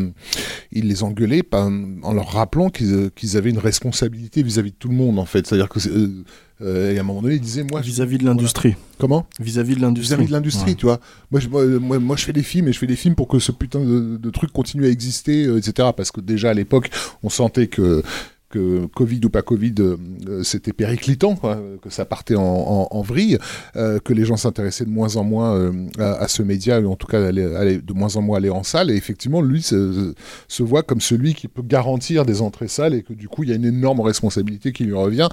il 0.72 0.88
les 0.88 1.02
engueulait 1.02 1.42
en 1.52 2.12
leur 2.12 2.28
rappelant 2.32 2.70
qu'ils 2.70 2.92
euh, 2.92 3.10
qu'ils 3.14 3.36
avaient 3.36 3.50
une 3.50 3.58
responsabilité 3.58 4.42
vis-à-vis 4.42 4.70
de 4.72 4.76
tout 4.76 4.88
le 4.88 4.94
monde 4.96 5.18
en 5.18 5.26
fait. 5.26 5.46
C'est-à-dire 5.46 5.68
que 5.68 5.78
euh, 5.88 6.24
euh, 6.62 6.92
et 6.94 6.98
à 6.98 7.02
un 7.02 7.04
moment 7.04 7.20
donné, 7.20 7.34
il 7.34 7.40
disait 7.40 7.64
moi 7.70 7.80
Vis-à-vis 7.82 8.16
de 8.18 8.24
l'industrie. 8.24 8.74
Comment? 8.98 9.26
Vis-à-vis 9.38 9.76
de 9.76 9.80
l'industrie. 9.82 10.14
Vis-à-vis 10.16 10.28
de 10.28 10.32
l'industrie, 10.32 10.70
Ouais. 10.70 10.74
tu 10.76 10.86
vois. 10.86 11.00
Moi 11.30 11.38
je, 11.40 11.48
moi, 11.48 11.66
moi, 11.66 11.98
moi, 11.98 12.16
je 12.16 12.24
fais 12.24 12.32
des 12.32 12.42
films 12.42 12.68
et 12.68 12.72
je 12.72 12.78
fais 12.78 12.86
des 12.86 12.96
films 12.96 13.14
pour 13.14 13.28
que 13.28 13.38
ce 13.38 13.52
putain 13.52 13.80
de, 13.80 14.16
de 14.16 14.30
truc 14.30 14.52
continue 14.52 14.86
à 14.86 14.88
exister, 14.88 15.44
euh, 15.46 15.58
etc. 15.58 15.90
Parce 15.94 16.10
que 16.10 16.20
déjà 16.22 16.50
à 16.50 16.54
l'époque, 16.54 16.90
on 17.22 17.28
sentait 17.28 17.66
que 17.66 18.02
que 18.48 18.86
Covid 18.86 19.20
ou 19.24 19.30
pas 19.30 19.42
Covid, 19.42 19.74
euh, 19.80 20.42
c'était 20.42 20.72
périclitant, 20.72 21.36
que 21.82 21.90
ça 21.90 22.04
partait 22.04 22.36
en, 22.36 22.88
en, 22.90 23.02
vrille, 23.02 23.38
euh, 23.76 23.98
que 23.98 24.12
les 24.12 24.24
gens 24.24 24.36
s'intéressaient 24.36 24.84
de 24.84 24.90
moins 24.90 25.16
en 25.16 25.24
moins 25.24 25.56
euh, 25.56 25.72
à, 25.98 26.28
ce 26.28 26.42
média, 26.42 26.80
ou 26.80 26.90
en 26.90 26.96
tout 26.96 27.06
cas 27.06 27.32
de 27.32 27.92
moins 27.92 28.16
en 28.16 28.22
moins 28.22 28.38
aller 28.38 28.50
en 28.50 28.62
salle. 28.62 28.90
Et 28.90 28.94
effectivement, 28.94 29.42
lui 29.42 29.62
se, 29.62 30.14
se 30.48 30.62
voit 30.62 30.82
comme 30.82 31.00
celui 31.00 31.34
qui 31.34 31.48
peut 31.48 31.62
garantir 31.62 32.24
des 32.24 32.40
entrées 32.40 32.68
salles 32.68 32.94
et 32.94 33.02
que 33.02 33.12
du 33.12 33.28
coup, 33.28 33.42
il 33.42 33.50
y 33.50 33.52
a 33.52 33.56
une 33.56 33.64
énorme 33.64 34.00
responsabilité 34.00 34.72
qui 34.72 34.84
lui 34.84 34.94
revient. 34.94 35.28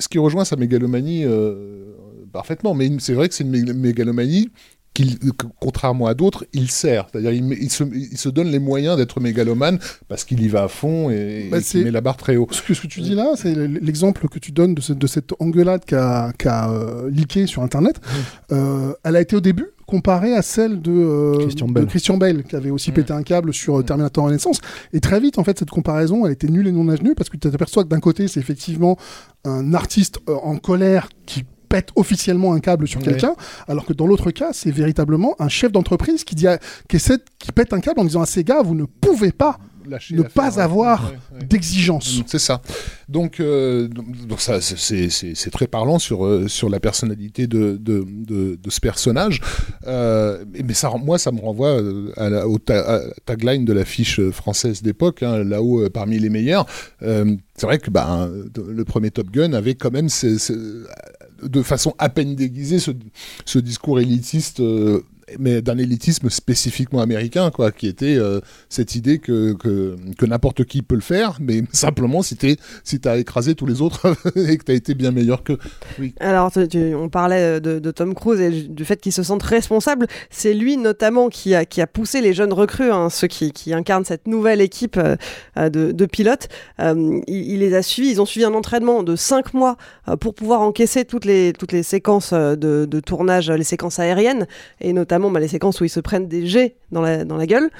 Ce 0.00 0.08
qui 0.08 0.18
rejoint 0.18 0.44
sa 0.44 0.56
mégalomanie 0.56 1.24
parfaitement. 2.32 2.74
Mais 2.74 2.90
c'est 2.98 3.14
vrai 3.14 3.28
que 3.28 3.34
c'est 3.34 3.44
une 3.44 3.52
mé- 3.52 3.72
mégalomanie 3.72 4.50
qu'il, 4.94 5.18
que, 5.18 5.46
contrairement 5.60 6.06
à 6.06 6.14
d'autres, 6.14 6.44
il 6.52 6.70
sert. 6.70 7.06
C'est-à-dire, 7.12 7.32
il, 7.32 7.70
se, 7.70 7.84
il 7.84 8.18
se 8.18 8.28
donne 8.28 8.48
les 8.48 8.58
moyens 8.58 8.96
d'être 8.96 9.20
mégalomane 9.20 9.78
parce 10.08 10.24
qu'il 10.24 10.42
y 10.42 10.48
va 10.48 10.64
à 10.64 10.68
fond 10.68 11.08
et, 11.10 11.48
Bah, 11.50 11.58
et 11.58 11.60
c'est- 11.60 11.78
qu'il 11.78 11.84
met 11.84 11.90
la 11.92 12.00
barre 12.00 12.16
très 12.16 12.36
haut. 12.36 12.48
Ce 12.50 12.62
que, 12.62 12.74
ce 12.74 12.82
que 12.82 12.86
tu 12.88 13.00
dis 13.00 13.14
là, 13.14 13.32
c'est 13.36 13.54
l'exemple 13.54 14.28
que 14.28 14.38
tu 14.38 14.50
donnes 14.52 14.74
de, 14.74 14.80
ce- 14.80 14.92
de 14.92 15.06
cette 15.06 15.30
engueulade 15.40 15.84
qu'a 15.84 16.32
qu'a, 16.38 16.70
euh, 16.70 17.10
leaké 17.10 17.46
sur 17.46 17.62
Internet. 17.62 18.00
Euh, 18.52 18.92
elle 19.04 19.16
a 19.16 19.20
été 19.20 19.36
au 19.36 19.40
début 19.40 19.66
comparée 19.86 20.34
à 20.34 20.42
celle 20.42 20.82
de 20.82 20.90
euh, 20.92 21.38
Christian 21.38 21.66
de 21.68 21.72
Bale. 21.72 21.86
Christian 21.86 22.16
Bale, 22.18 22.42
qui 22.44 22.56
avait 22.56 22.70
aussi 22.70 22.90
pété 22.92 23.12
un 23.12 23.22
câble 23.22 23.54
sur 23.54 23.78
euh, 23.78 23.82
Terminator 23.82 24.24
Renaissance. 24.24 24.60
Et 24.92 25.00
très 25.00 25.18
vite, 25.20 25.38
en 25.38 25.44
fait, 25.44 25.58
cette 25.58 25.70
comparaison, 25.70 26.26
elle 26.26 26.32
était 26.32 26.48
nulle 26.48 26.66
et 26.66 26.72
non 26.72 26.88
avenue, 26.88 27.14
parce 27.14 27.30
que 27.30 27.36
tu 27.38 27.48
t'aperçois 27.50 27.84
que 27.84 27.88
d'un 27.88 28.00
côté, 28.00 28.28
c'est 28.28 28.40
effectivement 28.40 28.98
un 29.44 29.72
artiste 29.74 30.18
euh, 30.28 30.34
en 30.42 30.56
colère 30.58 31.08
qui 31.24 31.44
pète 31.68 31.90
officiellement 31.96 32.52
un 32.54 32.60
câble 32.60 32.86
sur 32.88 33.00
Ouais. 33.00 33.06
quelqu'un, 33.06 33.34
alors 33.68 33.84
que 33.84 33.92
dans 33.92 34.06
l'autre 34.06 34.30
cas, 34.30 34.50
c'est 34.52 34.70
véritablement 34.70 35.34
un 35.38 35.48
chef 35.48 35.70
d'entreprise 35.72 36.24
qui 36.24 36.34
dit, 36.34 36.46
à- 36.46 36.58
qui 36.88 36.96
essaie, 36.96 37.18
qui 37.38 37.52
pète 37.52 37.72
un 37.72 37.80
câble 37.80 38.00
en 38.00 38.04
disant 38.04 38.22
à 38.22 38.26
ces 38.26 38.44
gars, 38.44 38.62
vous 38.62 38.74
ne 38.74 38.84
pouvez 38.84 39.32
pas 39.32 39.58
ne 40.10 40.20
pas 40.22 40.60
avoir 40.60 41.12
Ouais, 41.32 41.38
ouais. 41.40 41.46
d'exigence. 41.46 42.20
C'est 42.26 42.38
ça. 42.38 42.60
Donc, 43.08 43.40
euh, 43.40 43.88
donc 43.88 44.38
ça, 44.42 44.60
c'est- 44.60 45.50
très 45.50 45.66
parlant 45.66 45.98
sur, 45.98 46.26
euh, 46.26 46.46
sur 46.46 46.68
la 46.68 46.78
personnalité 46.78 47.46
de, 47.46 47.78
de, 47.80 48.04
de, 48.06 48.58
de 48.62 48.70
ce 48.70 48.80
personnage. 48.80 49.40
Euh, 49.86 50.44
mais 50.62 50.74
ça, 50.74 50.90
moi, 51.02 51.16
ça 51.18 51.32
me 51.32 51.40
renvoie 51.40 51.80
à 52.18 52.28
la, 52.28 52.46
au 52.46 52.58
ta- 52.58 52.80
à 52.86 52.98
la 52.98 53.14
tagline 53.24 53.64
de 53.64 53.72
l'affiche 53.72 54.20
française 54.30 54.82
d'époque, 54.82 55.22
hein, 55.22 55.42
là-haut 55.42 55.88
parmi 55.88 56.18
les 56.18 56.28
meilleurs. 56.28 56.66
Euh, 57.02 57.34
c'est 57.56 57.64
vrai 57.66 57.78
que 57.78 57.90
bah, 57.90 58.28
le 58.68 58.84
premier 58.84 59.10
Top 59.10 59.30
Gun 59.30 59.54
avait 59.54 59.74
quand 59.74 59.90
même, 59.90 60.10
ces- 60.10 60.36
de 61.42 61.62
façon 61.62 61.94
à 61.98 62.08
peine 62.08 62.34
déguisée, 62.34 62.78
ce, 62.78 63.58
discours 63.58 64.00
élitiste. 64.00 64.60
euh, 64.60 65.02
mais 65.38 65.62
d'un 65.62 65.78
élitisme 65.78 66.30
spécifiquement 66.30 67.00
américain, 67.00 67.50
quoi, 67.50 67.72
qui 67.72 67.86
était 67.86 68.16
euh, 68.16 68.40
cette 68.68 68.94
idée 68.94 69.18
que, 69.18 69.52
que, 69.54 70.26
n'importe 70.26 70.64
qui 70.64 70.82
peut 70.82 70.94
le 70.94 71.00
faire, 71.00 71.38
mais 71.40 71.62
simplement 71.72 72.22
si 72.22 72.36
t'es 72.36 72.56
si 72.84 73.00
t'as 73.00 73.16
écrasé 73.18 73.54
tous 73.54 73.66
les 73.66 73.80
autres 73.82 74.14
et 74.36 74.56
que 74.58 74.64
t'as 74.64 74.74
été 74.74 74.94
bien 74.94 75.10
meilleur 75.10 75.42
que. 75.42 75.58
Alors, 76.20 76.50
tu- 76.52 76.68
tu- 76.68 76.94
on 76.94 77.08
parlait 77.08 77.60
de, 77.60 77.78
de 77.78 77.90
Tom 77.90 78.14
Cruise 78.14 78.40
et 78.40 78.50
du 78.50 78.84
fait 78.84 79.00
qu'il 79.00 79.12
se 79.12 79.22
sente 79.22 79.42
responsable. 79.42 80.06
C'est 80.30 80.54
lui 80.54 80.76
notamment 80.76 81.28
qui 81.28 81.54
a, 81.54 81.64
qui 81.64 81.80
a 81.80 81.86
poussé 81.86 82.20
les 82.20 82.32
jeunes 82.32 82.52
recrues, 82.52 82.90
hein, 82.90 83.10
ceux 83.10 83.26
qui, 83.26 83.52
qui 83.52 83.72
incarnent 83.74 84.04
cette 84.04 84.26
nouvelle 84.26 84.60
équipe 84.60 84.96
euh, 84.96 85.16
euh, 85.56 85.68
de, 85.68 86.06
pilotes. 86.06 86.48
Euh, 86.80 87.20
il, 87.26 87.58
les 87.60 87.74
a 87.74 87.82
suivis. 87.82 88.10
Ils 88.10 88.20
ont 88.20 88.26
suivi 88.26 88.44
un 88.44 88.54
entraînement 88.54 89.02
de 89.02 89.16
5 89.16 89.54
mois 89.54 89.76
euh, 90.08 90.16
pour 90.16 90.34
pouvoir 90.34 90.60
encaisser 90.60 91.04
toutes 91.04 91.24
les, 91.24 91.52
toutes 91.52 91.72
les 91.72 91.82
séquences 91.82 92.30
euh, 92.32 92.56
de 92.56 93.00
tournage, 93.00 93.50
les 93.50 93.64
séquences 93.64 93.98
aériennes, 93.98 94.46
et 94.80 94.92
notamment 94.92 95.17
bah, 95.18 95.40
les 95.40 95.48
séquences 95.48 95.80
où 95.80 95.84
ils 95.84 95.90
se 95.90 96.00
prennent 96.00 96.28
des 96.28 96.46
jets 96.46 96.76
dans 96.90 97.00
la, 97.00 97.24
dans 97.24 97.36
la 97.36 97.46
gueule. 97.46 97.70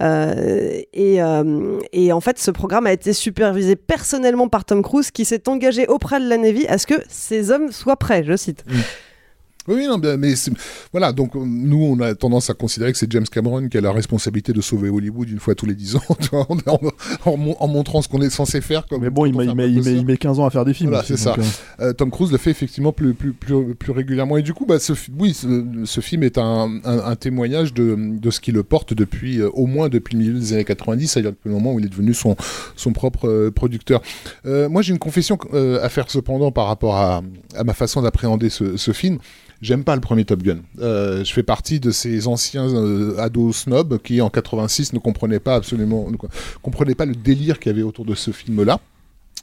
Euh, 0.00 0.80
et, 0.92 1.22
euh, 1.22 1.78
et 1.92 2.12
en 2.12 2.20
fait, 2.20 2.38
ce 2.38 2.50
programme 2.50 2.86
a 2.86 2.92
été 2.92 3.12
supervisé 3.12 3.76
personnellement 3.76 4.48
par 4.48 4.64
Tom 4.64 4.82
Cruise, 4.82 5.10
qui 5.10 5.24
s'est 5.24 5.48
engagé 5.48 5.86
auprès 5.86 6.20
de 6.20 6.28
la 6.28 6.36
Navy 6.36 6.66
à 6.66 6.78
ce 6.78 6.86
que 6.86 7.00
ces 7.08 7.50
hommes 7.50 7.72
soient 7.72 7.96
prêts, 7.96 8.24
je 8.24 8.36
cite. 8.36 8.64
Oui, 9.68 9.86
non, 9.86 9.98
mais 9.98 10.34
voilà, 10.92 11.12
donc 11.12 11.34
nous, 11.34 11.82
on 11.82 12.00
a 12.00 12.14
tendance 12.14 12.50
à 12.50 12.54
considérer 12.54 12.92
que 12.92 12.98
c'est 12.98 13.10
James 13.12 13.26
Cameron 13.30 13.68
qui 13.68 13.76
a 13.78 13.80
la 13.80 13.92
responsabilité 13.92 14.52
de 14.52 14.60
sauver 14.60 14.88
Hollywood 14.88 15.28
une 15.28 15.38
fois 15.38 15.54
tous 15.54 15.66
les 15.66 15.74
10 15.74 15.96
ans, 15.96 16.02
en, 16.32 16.56
en- 16.66 16.80
en 17.24 17.36
mon- 17.36 17.56
en 17.60 17.68
montrant 17.68 18.02
ce 18.02 18.08
qu'on 18.08 18.22
est 18.22 18.30
censé 18.30 18.60
faire. 18.60 18.86
Comme, 18.86 19.02
Mais 19.02 19.10
bon, 19.10 19.26
il 19.26 19.36
met, 19.36 19.44
il, 19.46 19.54
met, 19.54 19.64
il, 19.66 19.74
met, 19.76 19.80
blockbuster. 19.82 19.98
il 20.00 20.06
met 20.06 20.16
15 20.16 20.38
ans 20.40 20.46
à 20.46 20.50
faire 20.50 20.64
des 20.64 20.74
films. 20.74 20.90
Voilà, 20.90 21.04
c'est 21.04 21.16
ça. 21.16 21.34
euh, 21.38 21.42
Euh, 21.88 21.92
Tom 21.92 22.10
Cruise 22.10 22.32
le 22.32 22.38
fait 22.38 22.50
effectivement 22.50 22.92
plus, 22.92 23.14
plus, 23.14 23.32
plus, 23.32 23.74
plus 23.74 23.92
régulièrement. 23.92 24.36
Et 24.36 24.42
du 24.42 24.54
coup, 24.54 24.66
bah, 24.66 24.78
ce, 24.78 24.92
oui, 25.18 25.34
ce, 25.34 25.64
ce 25.84 26.00
film 26.00 26.22
est 26.22 26.38
un, 26.38 26.80
un, 26.84 26.98
un 26.98 27.16
témoignage 27.16 27.74
de, 27.74 27.96
de 28.18 28.30
ce 28.30 28.40
qui 28.40 28.52
le 28.52 28.62
porte 28.62 28.94
depuis, 28.94 29.40
euh, 29.40 29.48
au 29.52 29.66
moins 29.66 29.88
depuis 29.88 30.14
le 30.16 30.22
milieu 30.24 30.38
des 30.38 30.52
années 30.54 30.64
90, 30.64 31.06
c'est-à-dire 31.08 31.32
depuis 31.32 31.48
le 31.48 31.54
moment 31.54 31.74
où 31.74 31.78
il 31.80 31.86
est 31.86 31.90
devenu 31.90 32.14
son, 32.14 32.36
son 32.76 32.92
propre 32.92 33.50
producteur. 33.54 34.00
Euh, 34.46 34.68
moi, 34.68 34.82
j'ai 34.82 34.92
une 34.92 34.98
confession 34.98 35.38
à 35.82 35.88
faire 35.88 36.10
cependant 36.10 36.50
par 36.52 36.66
rapport 36.66 36.96
à, 36.96 37.22
à 37.54 37.64
ma 37.64 37.74
façon 37.74 38.02
d'appréhender 38.02 38.48
ce, 38.50 38.76
ce 38.76 38.92
film. 38.92 39.18
J'aime 39.60 39.82
pas 39.82 39.94
le 39.96 40.00
premier 40.00 40.24
Top 40.24 40.42
Gun. 40.42 40.58
Euh, 40.80 41.24
je 41.24 41.32
fais 41.32 41.42
partie 41.42 41.80
de 41.80 41.90
ces 41.90 42.28
anciens 42.28 42.68
euh, 42.68 43.18
ados 43.18 43.56
snobs 43.56 43.98
qui, 43.98 44.20
en 44.20 44.30
86, 44.30 44.92
ne 44.92 44.98
comprenaient 45.00 45.40
pas 45.40 45.56
absolument, 45.56 46.06
comprenaient 46.62 46.94
pas 46.94 47.06
le 47.06 47.14
délire 47.14 47.58
qu'il 47.58 47.72
y 47.72 47.74
avait 47.74 47.82
autour 47.82 48.04
de 48.04 48.14
ce 48.14 48.30
film-là. 48.30 48.80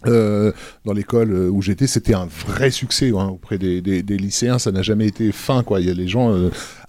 Euh, 0.07 0.51
dans 0.85 0.93
l'école 0.93 1.33
où 1.33 1.61
j'étais, 1.61 1.87
c'était 1.87 2.13
un 2.13 2.27
vrai 2.27 2.69
succès 2.69 3.09
hein, 3.09 3.27
auprès 3.27 3.57
des, 3.57 3.81
lycéens. 4.03 4.57
Ça 4.57 4.71
n'a 4.71 4.83
jamais 4.83 5.07
été 5.07 5.31
fin, 5.33 5.63
quoi. 5.63 5.81
Il 5.81 5.87
y 5.87 5.89
a 5.89 5.93
les 5.93 6.07
gens 6.07 6.33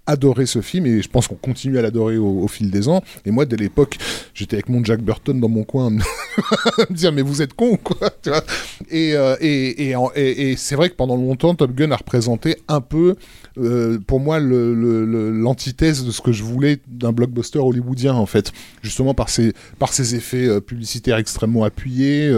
adoraient 0.07 0.47
ce 0.47 0.61
film 0.61 0.87
et 0.87 1.03
je 1.03 1.09
pense 1.09 1.29
qu'on 1.29 1.35
continue 1.35 1.79
à 1.79 1.83
l'adorer 1.83 2.17
au, 2.19 2.41
au 2.43 2.49
fil 2.49 2.71
des 2.71 2.89
ans. 2.89 3.03
Et 3.25 3.31
moi, 3.31 3.45
dès 3.45 3.57
l'époque, 3.57 3.97
j'étais 4.35 4.57
avec 4.57 4.69
mon 4.69 4.83
Jack 4.85 5.01
Burton 5.03 5.41
dans 5.41 5.49
mon 5.49 5.65
coin, 5.65 5.87
à 5.87 5.91
me 5.91 6.01
à 6.83 6.87
me 6.91 6.95
dire 6.95 7.13
mais 7.13 7.23
vous 7.23 7.43
êtes 7.43 7.55
con, 7.55 7.77
quoi. 7.77 8.11
tu 8.23 8.29
vois. 8.31 8.43
et 8.91 9.15
euh, 9.15 9.37
et, 9.41 9.89
et, 9.89 9.97
en- 9.97 10.11
et- 10.15 10.51
et 10.53 10.57
c'est 10.57 10.75
vrai 10.77 10.91
que 10.91 10.95
pendant 10.95 11.17
longtemps, 11.17 11.55
Top 11.55 11.73
Gun 11.75 11.91
a 11.91 11.97
représenté 11.97 12.57
un 12.69 12.81
peu, 12.81 13.17
euh, 13.59 13.99
pour 14.07 14.21
moi, 14.21 14.39
le- 14.39 14.75
le- 14.75 15.05
le- 15.05 15.31
l'antithèse 15.31 16.05
de 16.05 16.11
ce 16.11 16.21
que 16.21 16.33
je 16.33 16.43
voulais 16.43 16.79
d'un 16.89 17.13
blockbuster 17.13 17.59
hollywoodien, 17.59 18.15
en 18.15 18.27
fait. 18.27 18.53
Justement 18.83 19.15
par 19.15 19.29
ses, 19.29 19.53
par 19.79 19.93
ses 19.93 20.15
effets 20.15 20.47
euh, 20.47 20.61
publicitaires 20.61 21.17
extrêmement 21.19 21.65
appuyés, 21.65 22.33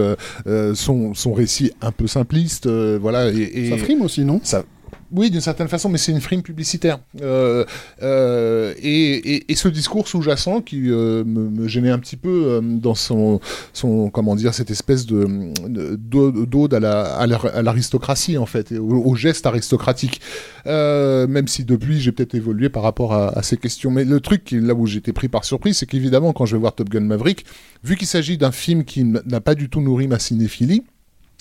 son, 0.73 1.13
son 1.13 1.33
récit 1.33 1.71
un 1.81 1.91
peu 1.91 2.07
simpliste, 2.07 2.67
voilà. 2.67 3.31
Et, 3.31 3.37
et- 3.65 3.69
Ça 3.69 3.77
frime 3.77 4.01
aussi, 4.01 4.23
non? 4.23 4.39
Ça, 4.43 4.63
oui, 5.11 5.31
d'une 5.31 5.41
certaine 5.41 5.67
façon, 5.67 5.89
mais 5.89 5.97
c'est 5.97 6.11
une 6.11 6.21
frime 6.21 6.41
publicitaire. 6.41 6.99
Euh, 7.21 7.65
euh, 8.03 8.73
et, 8.81 9.43
ce 9.55 9.67
discours 9.67 10.07
sous-jacent 10.07 10.61
qui 10.61 10.89
euh, 10.89 11.23
me, 11.25 11.67
gênait 11.67 11.89
un 11.89 11.99
petit 11.99 12.15
peu 12.15 12.61
dans 12.63 12.95
son, 12.95 13.39
son, 13.73 14.09
comment 14.09 14.35
dire, 14.35 14.53
cette 14.53 14.71
espèce 14.71 15.05
de 15.05 15.27
de- 15.67 16.45
d'ode 16.45 16.73
à 16.73 16.79
la- 16.79 17.61
l'aristocratie 17.61 18.37
en 18.37 18.45
fait, 18.45 18.71
et 18.71 18.77
au, 18.77 19.15
geste 19.15 19.45
aristocratique. 19.45 20.21
Même 20.65 21.47
si 21.47 21.65
depuis 21.65 21.99
j'ai 21.99 22.11
peut-être 22.11 22.35
évolué 22.35 22.69
par 22.69 22.83
rapport 22.83 23.13
à, 23.13 23.37
à 23.37 23.43
ces 23.43 23.57
questions. 23.57 23.91
Mais 23.91 24.05
le 24.05 24.19
truc, 24.21 24.51
là 24.51 24.73
où 24.73 24.85
j'étais 24.85 25.13
pris 25.13 25.27
par 25.27 25.43
surprise, 25.43 25.77
c'est 25.77 25.85
qu'évidemment, 25.85 26.31
quand 26.33 26.45
je 26.45 26.55
vais 26.55 26.59
voir 26.61 26.73
Top 26.75 26.89
Gun 26.89 27.01
Maverick, 27.01 27.45
vu 27.83 27.95
qu'il 27.97 28.07
s'agit 28.07 28.37
d'un 28.37 28.51
film 28.51 28.83
qui 28.85 29.03
n'a 29.03 29.41
pas 29.41 29.55
du 29.55 29.69
tout 29.69 29.81
nourri 29.81 30.07
ma 30.07 30.19
cinéphilie. 30.19 30.83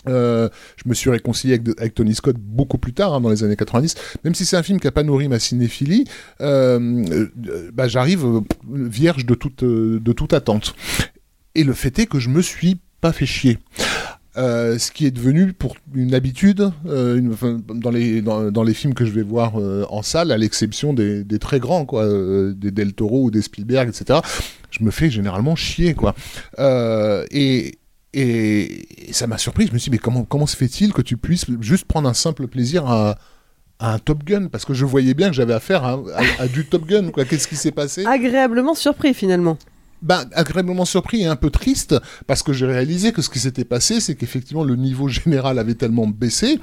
Euh, 0.06 0.48
je 0.76 0.88
me 0.88 0.94
suis 0.94 1.10
réconcilié 1.10 1.60
avec, 1.78 1.94
Tony 1.94 2.14
Scott 2.14 2.36
beaucoup 2.38 2.78
plus 2.78 2.92
tard, 2.92 3.14
hein, 3.14 3.20
dans 3.20 3.30
les 3.30 3.44
années 3.44 3.56
90. 3.56 3.94
Même 4.24 4.34
si 4.34 4.44
c'est 4.44 4.56
un 4.56 4.62
film 4.62 4.78
qui 4.78 4.86
n'a 4.86 4.92
pas 4.92 5.02
nourri 5.02 5.28
ma 5.28 5.38
cinéphilie, 5.38 6.04
euh, 6.40 7.28
euh, 7.48 7.70
bah, 7.72 7.88
j'arrive 7.88 8.42
vierge 8.68 9.26
de 9.26 9.34
toute, 9.34 9.64
de 9.64 10.12
toute 10.12 10.32
attente. 10.32 10.74
Et 11.54 11.64
le 11.64 11.72
fait 11.72 11.98
est 11.98 12.06
que 12.06 12.18
je 12.18 12.28
me 12.28 12.42
suis 12.42 12.78
pas 13.00 13.12
fait 13.12 13.26
chier. 13.26 13.58
Ce 14.36 14.92
qui 14.92 15.04
est 15.04 15.10
devenu 15.10 15.52
pour 15.52 15.74
une 15.92 16.14
habitude 16.14 16.70
dans, 16.84 17.90
les, 17.90 18.22
dans, 18.22 18.62
les 18.62 18.74
films 18.74 18.94
que 18.94 19.04
je 19.04 19.10
vais 19.10 19.24
voir 19.24 19.56
en 19.56 20.02
salle, 20.02 20.30
à 20.30 20.38
l'exception 20.38 20.94
des, 20.94 21.24
des 21.24 21.40
très 21.40 21.58
grands, 21.58 21.84
quoi, 21.84 22.06
des 22.52 22.70
Del 22.70 22.92
Toro 22.92 23.24
ou 23.24 23.30
des 23.32 23.42
Spielberg, 23.42 23.88
etc. 23.88 24.20
Je 24.70 24.84
me 24.84 24.92
fais 24.92 25.10
généralement 25.10 25.56
chier, 25.56 25.94
quoi. 25.94 26.14
Et, 27.32 27.78
et, 28.14 29.08
et 29.08 29.12
ça 29.12 29.26
m'a 29.26 29.38
surpris. 29.38 29.66
Je 29.66 29.72
me 29.72 29.78
suis 29.78 29.90
dit, 29.90 29.94
mais 29.96 29.98
comment, 29.98 30.24
comment 30.24 30.46
se 30.46 30.56
fait-il 30.56 30.92
que 30.92 31.02
tu 31.02 31.16
puisses 31.16 31.46
juste 31.60 31.84
prendre 31.84 32.08
un 32.08 32.14
simple 32.14 32.46
plaisir 32.46 32.86
à, 32.86 33.18
à 33.78 33.94
un 33.94 33.98
Top 33.98 34.24
Gun? 34.24 34.48
Parce 34.48 34.64
que 34.64 34.74
je 34.74 34.84
voyais 34.84 35.14
bien 35.14 35.28
que 35.28 35.34
j'avais 35.34 35.54
affaire 35.54 35.84
à, 35.84 35.92
à- 36.16 36.42
à 36.42 36.48
du 36.48 36.64
Top 36.66 36.86
Gun. 36.86 37.10
Qu'est-ce 37.10 37.48
qui 37.48 37.56
s'est 37.56 37.72
passé? 37.72 38.04
Agréablement 38.06 38.74
surpris 38.74 39.14
finalement. 39.14 39.58
ben, 40.02 40.24
agréablement 40.32 40.84
surpris 40.84 41.22
et 41.22 41.26
un 41.26 41.36
peu 41.36 41.50
triste 41.50 41.96
parce 42.26 42.42
que 42.42 42.52
j'ai 42.52 42.66
réalisé 42.66 43.12
que 43.12 43.20
ce 43.22 43.28
qui 43.28 43.38
s'était 43.40 43.64
passé, 43.64 44.00
c'est 44.00 44.14
qu'effectivement 44.14 44.64
le 44.64 44.76
niveau 44.76 45.08
général 45.08 45.58
avait 45.58 45.74
tellement 45.74 46.06
baissé 46.06 46.58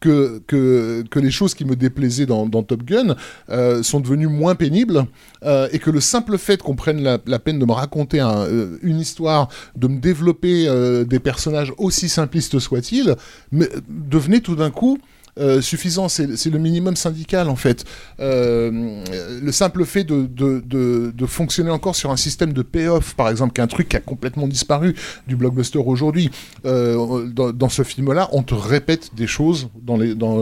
que, 0.00 1.04
les 1.14 1.30
choses 1.30 1.54
qui 1.54 1.64
me 1.64 1.76
déplaisaient 1.76 2.26
dans, 2.26 2.48
Top 2.62 2.82
Gun 2.82 3.16
euh, 3.50 3.82
sont 3.82 4.00
devenues 4.00 4.28
moins 4.28 4.54
pénibles 4.54 5.06
euh, 5.44 5.68
et 5.72 5.78
que 5.78 5.90
le 5.90 6.00
simple 6.00 6.38
fait 6.38 6.62
qu'on 6.62 6.74
prenne 6.74 7.02
la, 7.02 7.38
peine 7.38 7.58
de 7.58 7.64
me 7.64 7.72
raconter 7.72 8.20
euh, 8.20 8.76
une 8.82 8.98
histoire, 8.98 9.48
de 9.76 9.88
me 9.88 9.98
développer 9.98 10.68
des 11.06 11.18
personnages 11.18 11.72
aussi 11.78 12.08
simplistes 12.08 12.58
soient-ils, 12.58 13.14
devenait 13.88 14.40
tout 14.40 14.56
d'un 14.56 14.70
coup 14.70 14.98
euh, 15.40 15.60
suffisant, 15.60 16.08
c'est 16.08 16.26
le 16.26 16.58
minimum 16.58 16.96
syndical 16.96 17.48
en 17.48 17.56
fait. 17.56 17.84
Euh, 18.20 19.02
le 19.42 19.52
simple 19.52 19.84
fait 19.84 20.04
de, 20.04 21.26
fonctionner 21.26 21.70
encore 21.70 21.96
sur 21.96 22.10
un 22.10 22.16
système 22.16 22.52
de 22.52 22.62
payoff, 22.62 23.14
par 23.14 23.28
exemple, 23.28 23.54
qui 23.54 23.60
est 23.60 23.64
un 23.64 23.68
truc 23.68 23.88
qui 23.88 23.96
a 23.96 24.00
complètement 24.00 24.46
disparu 24.46 24.94
du 25.26 25.36
blockbuster 25.36 25.78
aujourd'hui. 25.78 26.30
Euh, 26.66 27.26
dans, 27.28 27.68
ce 27.68 27.82
film-là, 27.82 28.28
on 28.32 28.42
te 28.42 28.54
répète 28.54 29.14
des 29.14 29.26
choses 29.26 29.68
dans, 29.82 29.98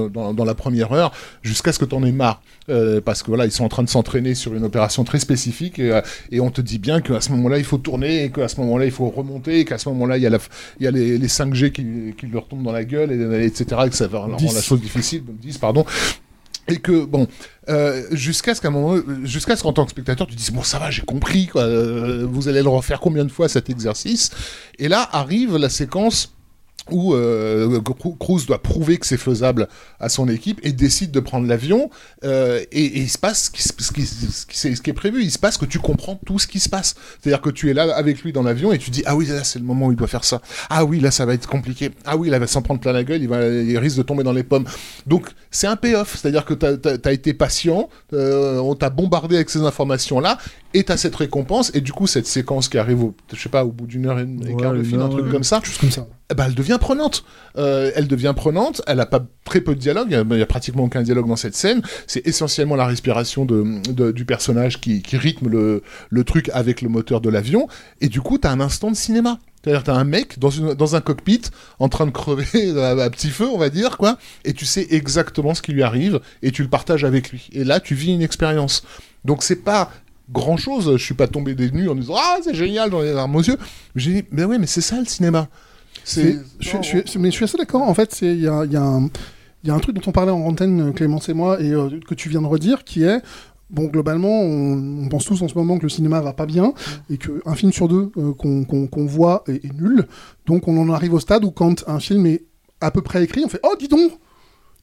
dans 0.09 0.45
la 0.45 0.55
première 0.55 0.93
heure 0.93 1.13
jusqu'à 1.43 1.73
ce 1.73 1.79
que 1.79 1.85
tu 1.85 1.95
en 1.95 2.05
aies 2.05 2.13
marre. 2.13 2.43
Euh, 2.71 3.01
parce 3.01 3.23
que 3.23 3.29
voilà, 3.29 3.47
ils 3.47 3.53
sont 3.53 3.65
en 3.65 3.69
train 3.69 3.83
de 3.83 3.89
s'entraîner 3.89 4.35
sur 4.35 4.55
une 4.55 4.65
opération 4.65 5.03
très 5.05 5.19
spécifique 5.19 5.79
et, 5.79 5.93
euh, 5.93 6.01
et 6.31 6.41
on 6.41 6.51
te 6.51 6.61
dit 6.61 6.79
bien 6.79 7.01
qu'à 7.01 7.21
ce 7.21 7.31
moment-là, 7.33 7.59
il 7.59 7.65
faut 7.65 7.79
tourner 7.79 8.25
et 8.25 8.31
qu'à 8.31 8.49
ce 8.49 8.61
moment-là, 8.61 8.85
il 8.85 8.91
faut 8.91 9.09
remonter 9.09 9.61
et 9.61 9.65
qu'à 9.65 9.79
ce 9.79 9.89
moment-là, 9.89 10.19
il 10.19 10.23
y 10.23 10.27
a, 10.27 10.31
la, 10.31 10.39
il 10.79 10.85
y 10.85 10.87
a 10.87 10.91
les, 10.91 11.17
les 11.17 11.29
5G 11.29 11.73
qui, 11.73 12.15
qui 12.19 12.27
leur 12.27 12.47
tombent 12.47 12.65
dans 12.65 12.73
la 12.73 12.85
gueule, 12.85 13.13
et, 13.13 13.45
etc. 13.47 13.83
Et 13.87 13.91
que 13.91 13.97
ça 13.97 14.07
va 14.07 14.21
rendre 14.21 14.37
10. 14.37 14.55
la 14.55 14.61
chose 14.61 14.81
difficile, 14.81 15.23
10, 15.27 15.59
pardon. 15.59 15.85
Et 16.69 16.77
que, 16.77 17.07
bon, 17.07 17.27
euh, 17.71 18.03
jusqu'à 18.13 18.55
ce 18.55 18.61
qu'à 18.61 18.69
un 18.69 18.73
moment, 18.73 19.01
jusqu'à 19.25 19.57
ce 19.57 19.63
qu'en 19.63 19.73
tant 19.73 19.85
que 19.85 19.91
spectateur, 19.91 20.27
tu 20.27 20.35
dises, 20.35 20.51
bon, 20.51 20.63
ça 20.63 20.79
va, 20.79 20.91
j'ai 20.91 21.03
compris, 21.03 21.47
quoi, 21.47 21.63
euh, 21.63 22.27
vous 22.31 22.49
allez 22.49 22.63
le 22.63 22.69
refaire 22.69 23.01
combien 23.01 23.25
de 23.25 23.33
fois 23.33 23.49
cet 23.49 23.71
exercice? 23.71 24.31
Et 24.79 24.89
là 24.89 25.09
arrive 25.13 25.57
la 25.57 25.71
séquence 25.71 26.35
où 26.91 27.13
euh, 27.15 27.81
Cru- 27.81 28.17
Cruise 28.19 28.47
doit 28.47 28.63
prouver 28.63 28.97
que 28.97 29.07
c'est 29.07 29.19
faisable 29.19 29.69
à 30.01 30.09
son 30.09 30.27
équipe 30.29 30.59
et 30.63 30.73
décide 30.73 31.11
de 31.11 31.21
prendre 31.21 31.47
l'avion 31.47 31.91
euh, 32.25 32.65
et, 32.73 32.85
et 32.85 32.99
il 33.01 33.11
se 33.11 33.19
passe 33.19 33.45
ce 33.45 33.51
qui, 33.51 33.63
ce, 33.63 33.73
qui, 33.93 34.07
ce, 34.07 34.47
qui, 34.47 34.57
c'est- 34.59 34.75
ce 34.75 34.81
qui 34.81 34.89
est 34.91 34.95
prévu, 34.95 35.23
il 35.23 35.31
se 35.31 35.39
passe 35.39 35.59
que 35.59 35.67
tu 35.67 35.79
comprends 35.81 36.19
tout 36.25 36.39
ce 36.39 36.47
qui 36.47 36.61
se 36.61 36.69
passe. 36.69 36.95
C'est-à-dire 37.21 37.43
que 37.43 37.51
tu 37.51 37.69
es 37.71 37.75
là 37.75 37.95
avec 37.95 38.23
lui 38.23 38.33
dans 38.33 38.43
l'avion 38.43 38.73
et 38.73 38.79
tu 38.79 38.91
dis 38.91 39.03
ah 39.07 39.17
oui 39.17 39.27
là 39.27 39.45
c'est 39.45 39.59
le 39.59 39.65
moment 39.67 39.87
où 39.89 39.93
il 39.93 39.97
doit 39.97 40.07
faire 40.09 40.25
ça. 40.25 40.41
Ah 40.71 40.85
oui 40.87 40.99
là 41.01 41.11
ça 41.11 41.27
va 41.27 41.35
être 41.35 41.47
compliqué. 41.47 41.91
Ah 42.07 42.17
oui 42.17 42.31
là 42.31 42.39
il 42.39 42.41
va 42.41 42.47
s'en 42.47 42.63
prendre 42.63 42.81
plein 42.81 42.93
la 42.93 43.05
gueule, 43.05 43.21
il, 43.23 43.29
va, 43.29 43.47
il 43.47 43.77
risque 43.77 43.99
de 43.99 44.03
tomber 44.03 44.23
dans 44.23 44.33
les 44.33 44.43
pommes. 44.45 44.65
Donc 45.07 45.29
c'est 45.51 45.67
un 45.67 45.77
payoff, 45.77 46.17
c'est-à-dire 46.17 46.45
que 46.47 46.55
tu 46.55 46.65
as, 47.09 47.13
été 47.13 47.35
patient, 47.35 47.89
euh, 48.15 48.59
on 48.59 48.75
t'a 48.75 48.89
bombardé 48.91 49.37
avec 49.37 49.51
ces 49.51 49.61
informations-là 49.61 50.39
et 50.75 50.85
tu 50.85 50.93
as 50.93 50.97
cette 50.97 51.17
récompense 51.17 51.71
et 51.75 51.81
du 51.83 51.93
coup 51.93 52.07
cette 52.07 52.27
séquence 52.27 52.69
qui 52.69 52.79
arrive 52.79 53.03
au, 53.05 53.15
je 53.33 53.41
sais 53.43 53.49
pas 53.49 53.65
au 53.65 53.73
bout 53.73 53.87
d'une 53.87 54.07
heure 54.07 54.19
et, 54.19 54.23
et 54.49 54.57
quart 54.57 54.73
de 54.73 54.83
film, 54.83 55.03
un 55.03 55.09
truc 55.09 55.27
ouais. 55.27 55.31
comme 55.31 55.45
ça 55.45 55.61
Juste 55.65 55.81
comme 55.81 55.91
ça. 55.91 56.07
Ben, 56.35 56.45
elle 56.47 56.55
devient 56.55 56.79
prenante. 56.81 57.25
Euh, 57.57 57.91
elle 57.95 58.07
devient 58.09 58.35
prenante. 58.37 58.83
Elle 58.87 59.01
a 59.01 59.07
pas 59.07 59.25
très 59.45 59.61
peu 59.61 59.75
de 59.75 59.81
dialogue. 59.81 60.09
Il 60.11 60.37
y 60.37 60.41
a- 60.41 60.43
a 60.43 60.47
pratiquement 60.47 60.85
aucun 60.85 61.03
dialogue 61.03 61.27
dans 61.29 61.37
cette 61.37 61.55
scène. 61.57 61.81
C'est 62.07 62.27
essentiellement 62.27 62.77
la 62.77 62.87
respiration 62.87 63.45
de, 63.45 63.81
de- 63.93 64.13
du 64.13 64.25
personnage 64.25 64.81
qui, 64.81 65.01
qui 65.03 65.17
rythme 65.17 65.49
le, 65.49 65.83
le 66.11 66.25
truc 66.25 66.51
avec 66.53 66.83
le 66.83 66.89
moteur 66.89 67.21
de 67.21 67.31
l'avion. 67.31 67.67
Et 68.01 68.09
du 68.09 68.21
coup, 68.21 68.37
t'as 68.39 68.51
un 68.51 68.61
instant 68.61 68.91
de 68.91 68.97
cinéma. 68.97 69.39
C'est-à-dire, 69.65 69.83
t'as 69.85 69.95
un 69.95 70.05
mec 70.05 70.39
dans, 70.39 70.51
une, 70.51 70.75
dans 70.75 70.95
un 70.97 71.01
cockpit 71.01 71.41
en 71.81 71.89
train 71.89 72.07
de 72.07 72.11
crever 72.13 72.47
à, 72.79 73.11
petit 73.11 73.29
feu, 73.31 73.47
on 73.53 73.59
va 73.59 73.71
dire, 73.71 73.97
quoi. 73.97 74.17
Et 74.45 74.53
tu 74.53 74.65
sais 74.67 74.87
exactement 74.91 75.55
ce 75.55 75.63
qui 75.63 75.73
lui 75.73 75.83
arrive 75.83 76.21
et 76.43 76.53
tu 76.53 76.63
le 76.63 76.69
partages 76.69 77.05
avec 77.05 77.31
lui. 77.31 77.49
Et 77.53 77.65
là, 77.65 77.81
tu 77.81 77.95
vis 77.95 78.13
une 78.13 78.23
expérience. 78.23 78.85
Donc, 79.25 79.43
c'est 79.43 79.57
pas 79.65 79.91
grand 80.31 80.57
chose. 80.59 80.93
Je 80.97 81.03
suis 81.05 81.15
pas 81.15 81.27
tombé 81.27 81.55
des 81.55 81.71
nues 81.71 81.89
en 81.89 81.95
disant 81.97 82.15
Ah, 82.19 82.37
c'est 82.45 82.55
génial, 82.55 82.95
ai 82.95 83.03
les 83.05 83.13
larmes 83.15 83.35
aux 83.35 83.43
yeux. 83.43 83.57
J'ai 83.97 84.13
dit, 84.13 84.25
mais 84.31 84.45
ouais, 84.45 84.59
mais 84.59 84.67
c'est 84.67 84.81
ça 84.83 84.99
le 85.01 85.07
cinéma. 85.07 85.49
C'est- 86.09 86.39
je, 86.61 86.69
suis- 86.69 86.79
je 86.83 87.11
suis- 87.11 87.19
mais 87.19 87.31
je 87.31 87.37
suis 87.37 87.45
assez 87.45 87.59
d'accord. 87.59 87.83
En 87.83 87.95
fait, 87.95 88.19
il 88.23 88.41
y 88.41 88.49
a, 88.49 88.65
il 88.65 88.73
y 88.73 88.77
a 88.77 88.83
un- 88.83 89.09
il 89.65 89.69
y 89.69 89.71
a 89.71 89.75
un 89.75 89.79
truc 89.81 89.97
dont 89.97 90.03
on 90.07 90.13
parlait 90.13 90.31
en 90.31 90.41
antenne, 90.41 90.93
Clémence 90.95 91.29
et 91.29 91.35
moi, 91.35 91.61
et 91.61 91.73
euh, 91.73 91.91
que 92.07 92.15
tu 92.15 92.29
viens 92.29 92.43
de 92.43 92.47
redire, 92.47 92.85
qui 92.85 93.03
est. 93.03 93.21
Bon, 93.71 93.85
globalement, 93.85 94.41
on, 94.41 95.05
on 95.05 95.09
pense 95.09 95.27
tous 95.27 95.43
en 95.43 95.49
ce 95.49 95.55
moment 95.55 95.77
que 95.77 95.83
le 95.83 95.89
cinéma 95.91 96.21
va 96.23 96.33
pas 96.33 96.47
bien 96.47 96.73
et 97.11 97.19
qu'un 97.19 97.55
film 97.55 97.71
sur 97.71 97.87
deux 97.87 98.11
euh, 98.17 98.33
qu'on 98.33 99.07
voit 99.07 99.45
est, 99.47 99.63
est 99.65 99.73
nul. 99.75 100.07
Donc, 100.47 100.69
on 100.69 100.79
en 100.79 100.89
arrive 100.91 101.13
au 101.13 101.21
stade 101.21 101.45
où, 101.45 101.51
quand 101.51 101.85
un 101.87 102.01
film 102.01 102.25
est 102.27 102.45
à 102.81 102.91
peu 102.91 103.03
près 103.03 103.23
écrit, 103.23 103.43
on 103.45 103.49
fait 103.49 103.61
Oh, 103.65 103.75
dis 103.79 103.89
donc 103.89 104.13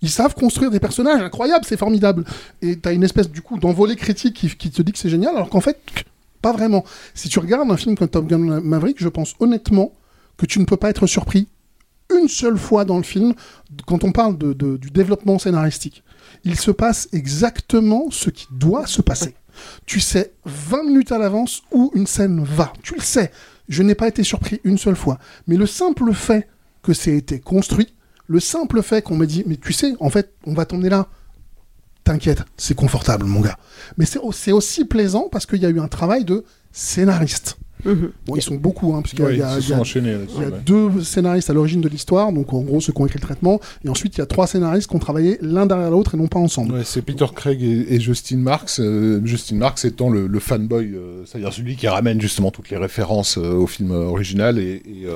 Ils 0.04 0.10
savent 0.12 0.36
construire 0.36 0.70
des 0.70 0.80
personnages 0.80 1.22
incroyables, 1.22 1.66
c'est 1.66 1.78
formidable. 1.78 2.26
Et 2.62 2.76
t'as 2.78 2.94
une 2.94 3.04
espèce, 3.04 3.32
du 3.32 3.42
coup, 3.42 3.58
d'envolée 3.58 3.96
critique 3.96 4.36
qui, 4.36 4.50
qui 4.50 4.70
te 4.70 4.82
dit 4.84 4.92
que 4.92 5.00
c'est 5.00 5.10
génial, 5.10 5.36
alors 5.36 5.50
qu'en 5.50 5.62
fait, 5.62 5.80
pas 6.44 6.52
vraiment. 6.52 6.84
Si 7.16 7.28
tu 7.28 7.40
regardes 7.40 7.72
un 7.72 7.78
film 7.78 7.98
comme 7.98 8.10
Top 8.10 8.28
Gun 8.28 8.60
Maverick, 8.62 8.98
je 9.00 9.10
pense 9.10 9.34
honnêtement 9.40 9.94
que 10.38 10.46
tu 10.46 10.60
ne 10.60 10.66
peux 10.66 10.78
pas 10.78 10.90
être 10.90 11.08
surpris 11.08 11.48
une 12.16 12.28
seule 12.28 12.58
fois 12.58 12.86
dans 12.86 12.98
le 12.98 13.04
film 13.04 13.34
quand 13.88 14.04
on 14.04 14.12
parle 14.12 14.38
du 14.38 14.92
développement 14.92 15.40
scénaristique. 15.40 16.04
Il 16.44 16.60
se 16.60 16.72
passe 16.72 17.08
exactement 17.14 18.10
ce 18.12 18.30
qui 18.30 18.48
doit 18.52 18.88
se 18.88 19.02
passer. 19.02 19.36
Tu 19.86 20.00
sais 20.00 20.34
20 20.46 20.84
minutes 20.84 21.12
à 21.12 21.18
l'avance 21.18 21.64
où 21.72 21.92
une 21.96 22.08
scène 22.08 22.44
va. 22.44 22.74
Tu 22.84 22.96
le 22.96 23.02
sais. 23.02 23.32
Je 23.70 23.82
n'ai 23.82 23.96
pas 23.96 24.08
été 24.08 24.24
surpris 24.24 24.60
une 24.64 24.78
seule 24.78 24.96
fois. 24.96 25.18
Mais 25.48 25.56
le 25.56 25.66
simple 25.66 26.14
fait 26.14 26.48
que 26.84 26.94
c'est 26.94 27.16
été 27.16 27.40
construit, 27.40 27.96
le 28.28 28.40
simple 28.40 28.84
fait 28.84 29.02
qu'on 29.02 29.16
me 29.16 29.26
dit, 29.26 29.44
mais 29.48 29.58
tu 29.58 29.74
sais, 29.74 29.96
en 30.00 30.10
fait, 30.10 30.34
on 30.46 30.54
va 30.54 30.66
t'emmener 30.66 30.90
là. 30.90 31.08
T'inquiète, 32.04 32.44
c'est 32.58 32.76
confortable, 32.76 33.26
mon 33.26 33.42
gars. 33.42 33.58
Mais 33.98 34.06
c'est 34.06 34.52
aussi 34.52 34.86
plaisant 34.86 35.30
parce 35.32 35.48
qu'il 35.48 35.62
y 35.62 35.66
a 35.66 35.70
eu 35.70 35.80
un 35.80 35.88
travail 35.88 36.26
de 36.26 36.44
scénariste. 36.72 37.58
Bon, 38.26 38.36
ils 38.36 38.42
sont 38.42 38.56
beaucoup, 38.56 38.96
hein, 38.96 39.02
puisqu'il 39.02 39.20
y 39.22 39.24
a- 39.24 39.28
Ouais, 39.28 39.34
il 39.36 39.40
y 39.40 39.44
a, 39.44 39.60
y 39.60 39.72
y 40.42 40.46
deux 40.66 41.02
scénaristes 41.04 41.50
à 41.50 41.54
l'origine 41.54 41.82
de 41.82 41.90
l'histoire, 41.90 42.34
donc 42.34 42.52
en 42.54 42.62
gros 42.62 42.82
ceux 42.82 42.92
qui 42.94 43.02
ont 43.02 43.06
écrit 43.06 43.20
le 43.20 43.26
traitement, 43.26 43.60
et 43.84 43.90
ensuite 43.90 44.16
il 44.16 44.20
y 44.20 44.22
a 44.24 44.26
trois 44.26 44.48
scénaristes 44.48 44.90
qui 44.90 44.96
ont 44.96 45.00
travaillé 45.00 45.38
l'un 45.42 45.66
derrière 45.66 45.92
l'autre 45.92 46.16
et 46.16 46.18
non 46.18 46.28
pas 46.28 46.40
ensemble. 46.40 46.74
Ouais, 46.74 46.84
c'est 46.84 47.02
Peter 47.02 47.26
Craig 47.36 47.62
et, 47.62 47.94
et 47.96 48.00
Justin 48.00 48.38
Marks. 48.38 48.80
euh, 48.80 49.22
Justin 49.26 49.58
Marks 49.58 49.86
étant 49.86 50.10
le, 50.10 50.28
le 50.28 50.40
fanboy, 50.40 50.94
euh, 50.96 51.24
c'est-à-dire 51.26 51.54
celui 51.54 51.76
qui 51.76 51.88
ramène 51.88 52.20
justement 52.20 52.50
toutes 52.52 52.70
les 52.70 52.78
références 52.78 53.38
euh, 53.38 53.54
au 53.54 53.68
film 53.68 53.92
original. 53.92 54.58
Et, 54.58 54.82
et, 54.86 55.06
euh, 55.06 55.16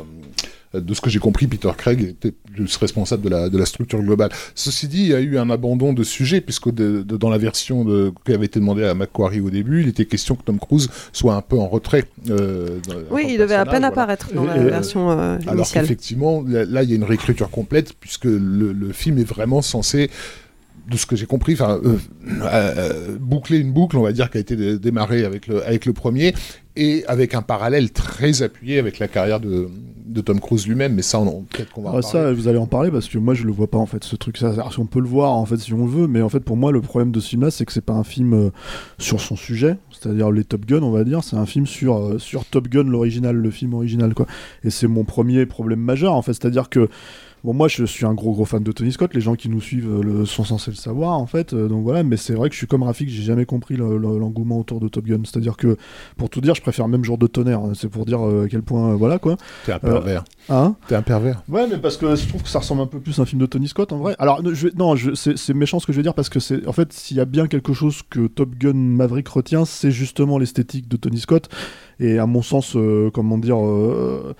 de 0.73 0.93
ce 0.93 1.01
que 1.01 1.09
j'ai 1.09 1.19
compris, 1.19 1.47
Peter 1.47 1.69
Craig 1.75 2.01
était 2.03 2.31
plus 2.31 2.75
responsable 2.77 3.23
de 3.23 3.29
la, 3.29 3.49
de 3.49 3.57
la 3.57 3.65
structure 3.65 3.99
globale. 4.01 4.29
Ceci 4.53 4.87
dit, 4.87 5.01
il 5.01 5.07
y 5.07 5.13
a 5.15 5.19
eu 5.19 5.37
un 5.39 5.49
abandon 5.49 5.93
de 5.93 6.03
sujet, 6.03 6.41
puisque 6.41 6.69
de- 6.71 7.01
de- 7.01 7.17
dans 7.17 7.29
la 7.29 7.37
version 7.39 7.83
de, 7.85 8.11
qui 8.25 8.33
avait 8.33 8.45
été 8.45 8.59
demandée 8.59 8.83
à 8.85 8.93
Macquarie 8.93 9.39
au 9.41 9.49
début, 9.49 9.81
il 9.81 9.87
était 9.87 10.05
question 10.05 10.35
que 10.35 10.43
Tom 10.43 10.59
Cruise 10.59 10.89
soit 11.11 11.33
un 11.35 11.41
peu 11.41 11.57
en 11.57 11.67
retrait. 11.67 12.05
euh, 12.29 12.79
Oui, 13.09 13.25
il 13.29 13.37
devait 13.39 13.55
à 13.55 13.65
peine 13.65 13.73
voilà. 13.79 13.87
apparaître 13.87 14.33
dans 14.33 14.43
la 14.45 14.57
euh, 14.57 14.69
version 14.69 15.09
euh, 15.11 15.37
alors 15.47 15.55
initiale. 15.55 15.83
qu'effectivement, 15.85 16.43
là, 16.47 16.65
là, 16.65 16.83
il 16.83 16.89
y 16.89 16.93
a 16.93 16.95
une 16.97 17.03
réécriture 17.03 17.49
complète, 17.49 17.93
puisque 17.99 18.25
le, 18.25 18.71
le 18.71 18.91
film 18.93 19.17
est 19.17 19.23
vraiment 19.27 19.61
censé, 19.63 20.09
de 20.89 20.97
ce 20.97 21.05
que 21.05 21.15
j'ai 21.15 21.25
compris, 21.25 21.53
enfin, 21.53 21.79
euh, 21.85 21.97
euh, 22.41 23.17
boucler 23.19 23.59
une 23.59 23.71
boucle, 23.71 23.97
on 23.97 24.01
va 24.03 24.11
dire, 24.11 24.29
qui 24.29 24.37
a 24.37 24.41
été 24.41 24.55
dé- 24.55 24.79
démarrée 24.79 25.23
avec 25.25 25.47
le, 25.47 25.65
avec 25.65 25.85
le 25.85 25.93
premier, 25.93 26.33
et 26.75 27.03
avec 27.07 27.33
un 27.35 27.41
parallèle 27.41 27.91
très 27.91 28.41
appuyé 28.41 28.79
avec 28.79 28.99
la 28.99 29.07
carrière 29.07 29.39
de, 29.39 29.67
de 30.05 30.21
Tom 30.21 30.39
Cruise 30.39 30.65
lui-même, 30.67 30.93
mais 30.95 31.01
ça, 31.01 31.19
on, 31.19 31.27
en- 31.27 31.41
peut-être 31.49 31.71
qu'on 31.71 31.81
va 31.81 31.89
en 31.89 31.97
Ah, 31.97 32.01
parler. 32.01 32.07
ça, 32.27 32.33
vous 32.33 32.47
allez 32.47 32.57
en 32.57 32.67
parler 32.67 32.89
parce 32.91 33.07
que 33.09 33.17
moi 33.17 33.33
je 33.33 33.43
le 33.45 33.51
vois 33.51 33.67
pas 33.69 33.77
en 33.77 33.85
fait 33.85 34.03
ce 34.03 34.15
truc. 34.15 34.37
Ça, 34.37 34.49
alors, 34.51 34.71
si 34.73 34.79
on 34.79 34.85
peut 34.85 34.99
le 35.01 35.07
voir 35.07 35.31
en 35.33 35.45
fait 35.45 35.57
si 35.57 35.73
on 35.73 35.85
le 35.85 35.91
veut, 35.91 36.07
mais 36.07 36.21
en 36.21 36.29
fait 36.29 36.39
pour 36.39 36.57
moi 36.57 36.71
le 36.71 36.81
problème 36.81 37.11
de 37.11 37.19
ce 37.19 37.29
film-là 37.29 37.51
c'est 37.51 37.65
que 37.65 37.73
c'est 37.73 37.81
pas 37.85 37.93
un 37.93 38.03
film 38.03 38.33
euh, 38.33 38.49
sur 38.97 39.19
son 39.19 39.35
sujet, 39.35 39.77
c'est-à-dire 39.91 40.31
les 40.31 40.43
Top 40.43 40.65
Gun 40.65 40.81
on 40.83 40.91
va 40.91 41.03
dire, 41.03 41.23
c'est 41.23 41.35
un 41.35 41.45
film 41.45 41.65
sur 41.67 41.97
euh, 41.97 42.17
sur 42.19 42.45
Top 42.45 42.67
Gun 42.69 42.83
l'original, 42.85 43.35
le 43.35 43.51
film 43.51 43.73
original 43.73 44.13
quoi. 44.13 44.25
Et 44.63 44.69
c'est 44.69 44.87
mon 44.87 45.03
premier 45.03 45.45
problème 45.45 45.79
majeur 45.81 46.13
en 46.13 46.21
fait, 46.21 46.33
c'est-à-dire 46.33 46.69
que 46.69 46.87
Bon, 47.43 47.53
moi, 47.53 47.67
je 47.69 47.85
suis 47.85 48.05
un 48.05 48.13
gros 48.13 48.33
gros 48.33 48.43
fan 48.45 48.61
de 48.63 48.71
Tony 48.71 48.91
Scott. 48.91 49.13
Les 49.13 49.21
gens 49.21 49.35
qui 49.35 49.47
nous 49.47 49.61
suivent 49.61 49.89
euh, 49.89 50.01
le, 50.03 50.25
sont 50.25 50.43
censés 50.43 50.71
le 50.71 50.75
savoir, 50.77 51.13
en 51.17 51.25
fait. 51.25 51.53
Euh, 51.53 51.67
donc 51.69 51.83
voilà, 51.83 52.03
mais 52.03 52.17
c'est 52.17 52.33
vrai 52.33 52.49
que 52.49 52.53
je 52.53 52.57
suis 52.59 52.67
comme 52.67 52.83
Rafik, 52.83 53.07
j'ai 53.09 53.23
jamais 53.23 53.45
compris 53.45 53.75
le- 53.77 53.97
le- 53.97 54.17
l'engouement 54.19 54.59
autour 54.59 54.79
de 54.81 54.87
Top 54.89 55.05
Gun. 55.05 55.21
C'est-à-dire 55.23 55.55
que, 55.55 55.77
pour 56.17 56.29
tout 56.29 56.41
dire, 56.41 56.53
je 56.55 56.61
préfère 56.61 56.87
même 56.89 57.03
Jour 57.05 57.17
de 57.17 57.27
tonnerre. 57.27 57.61
C'est 57.75 57.87
pour 57.87 58.05
dire 58.05 58.25
euh, 58.27 58.45
à 58.45 58.47
quel 58.49 58.61
point, 58.61 58.93
voilà 58.95 59.19
quoi. 59.19 59.37
T'es 59.65 59.71
un 59.71 59.79
pervers. 59.79 60.23
hein 60.49 60.75
T'es 60.87 60.95
un 60.95 61.01
pervers. 61.01 61.41
Ouais, 61.47 61.65
mais 61.69 61.77
parce 61.77 61.95
que 61.95 62.13
je 62.15 62.27
trouve 62.27 62.43
que 62.43 62.49
ça 62.49 62.59
ressemble 62.59 62.81
un 62.81 62.87
peu 62.87 62.99
plus 62.99 63.17
à 63.19 63.21
un 63.21 63.25
film 63.25 63.39
de 63.41 63.45
Tony 63.45 63.67
Scott 63.69 63.93
en 63.93 63.99
vrai. 63.99 64.15
Alors, 64.19 64.41
je 64.43 64.67
vais- 64.67 64.73
non, 64.77 64.95
je- 64.97 65.13
c'est 65.13 65.53
méchant 65.53 65.79
ce 65.79 65.85
que 65.87 65.93
je 65.93 65.97
vais 65.97 66.03
dire 66.03 66.13
parce 66.13 66.27
que 66.29 66.39
c'est 66.41 66.67
en 66.67 66.73
fait, 66.73 66.91
s'il 66.91 67.15
y 67.17 67.21
a 67.21 67.25
bien 67.25 67.47
quelque 67.47 67.71
chose 67.73 68.01
que 68.09 68.27
Top 68.27 68.49
Gun 68.55 68.73
Maverick 68.73 69.27
retient, 69.29 69.63
c'est 69.65 69.91
justement 69.91 70.37
l'esthétique 70.39 70.87
de 70.89 70.97
Tony 70.97 71.19
Scott. 71.19 71.47
Et 72.01 72.17
à 72.19 72.25
mon 72.25 72.41
sens, 72.41 72.75
euh, 72.75 73.09
comment 73.13 73.37
dire. 73.37 73.63
euh, 73.65 74.35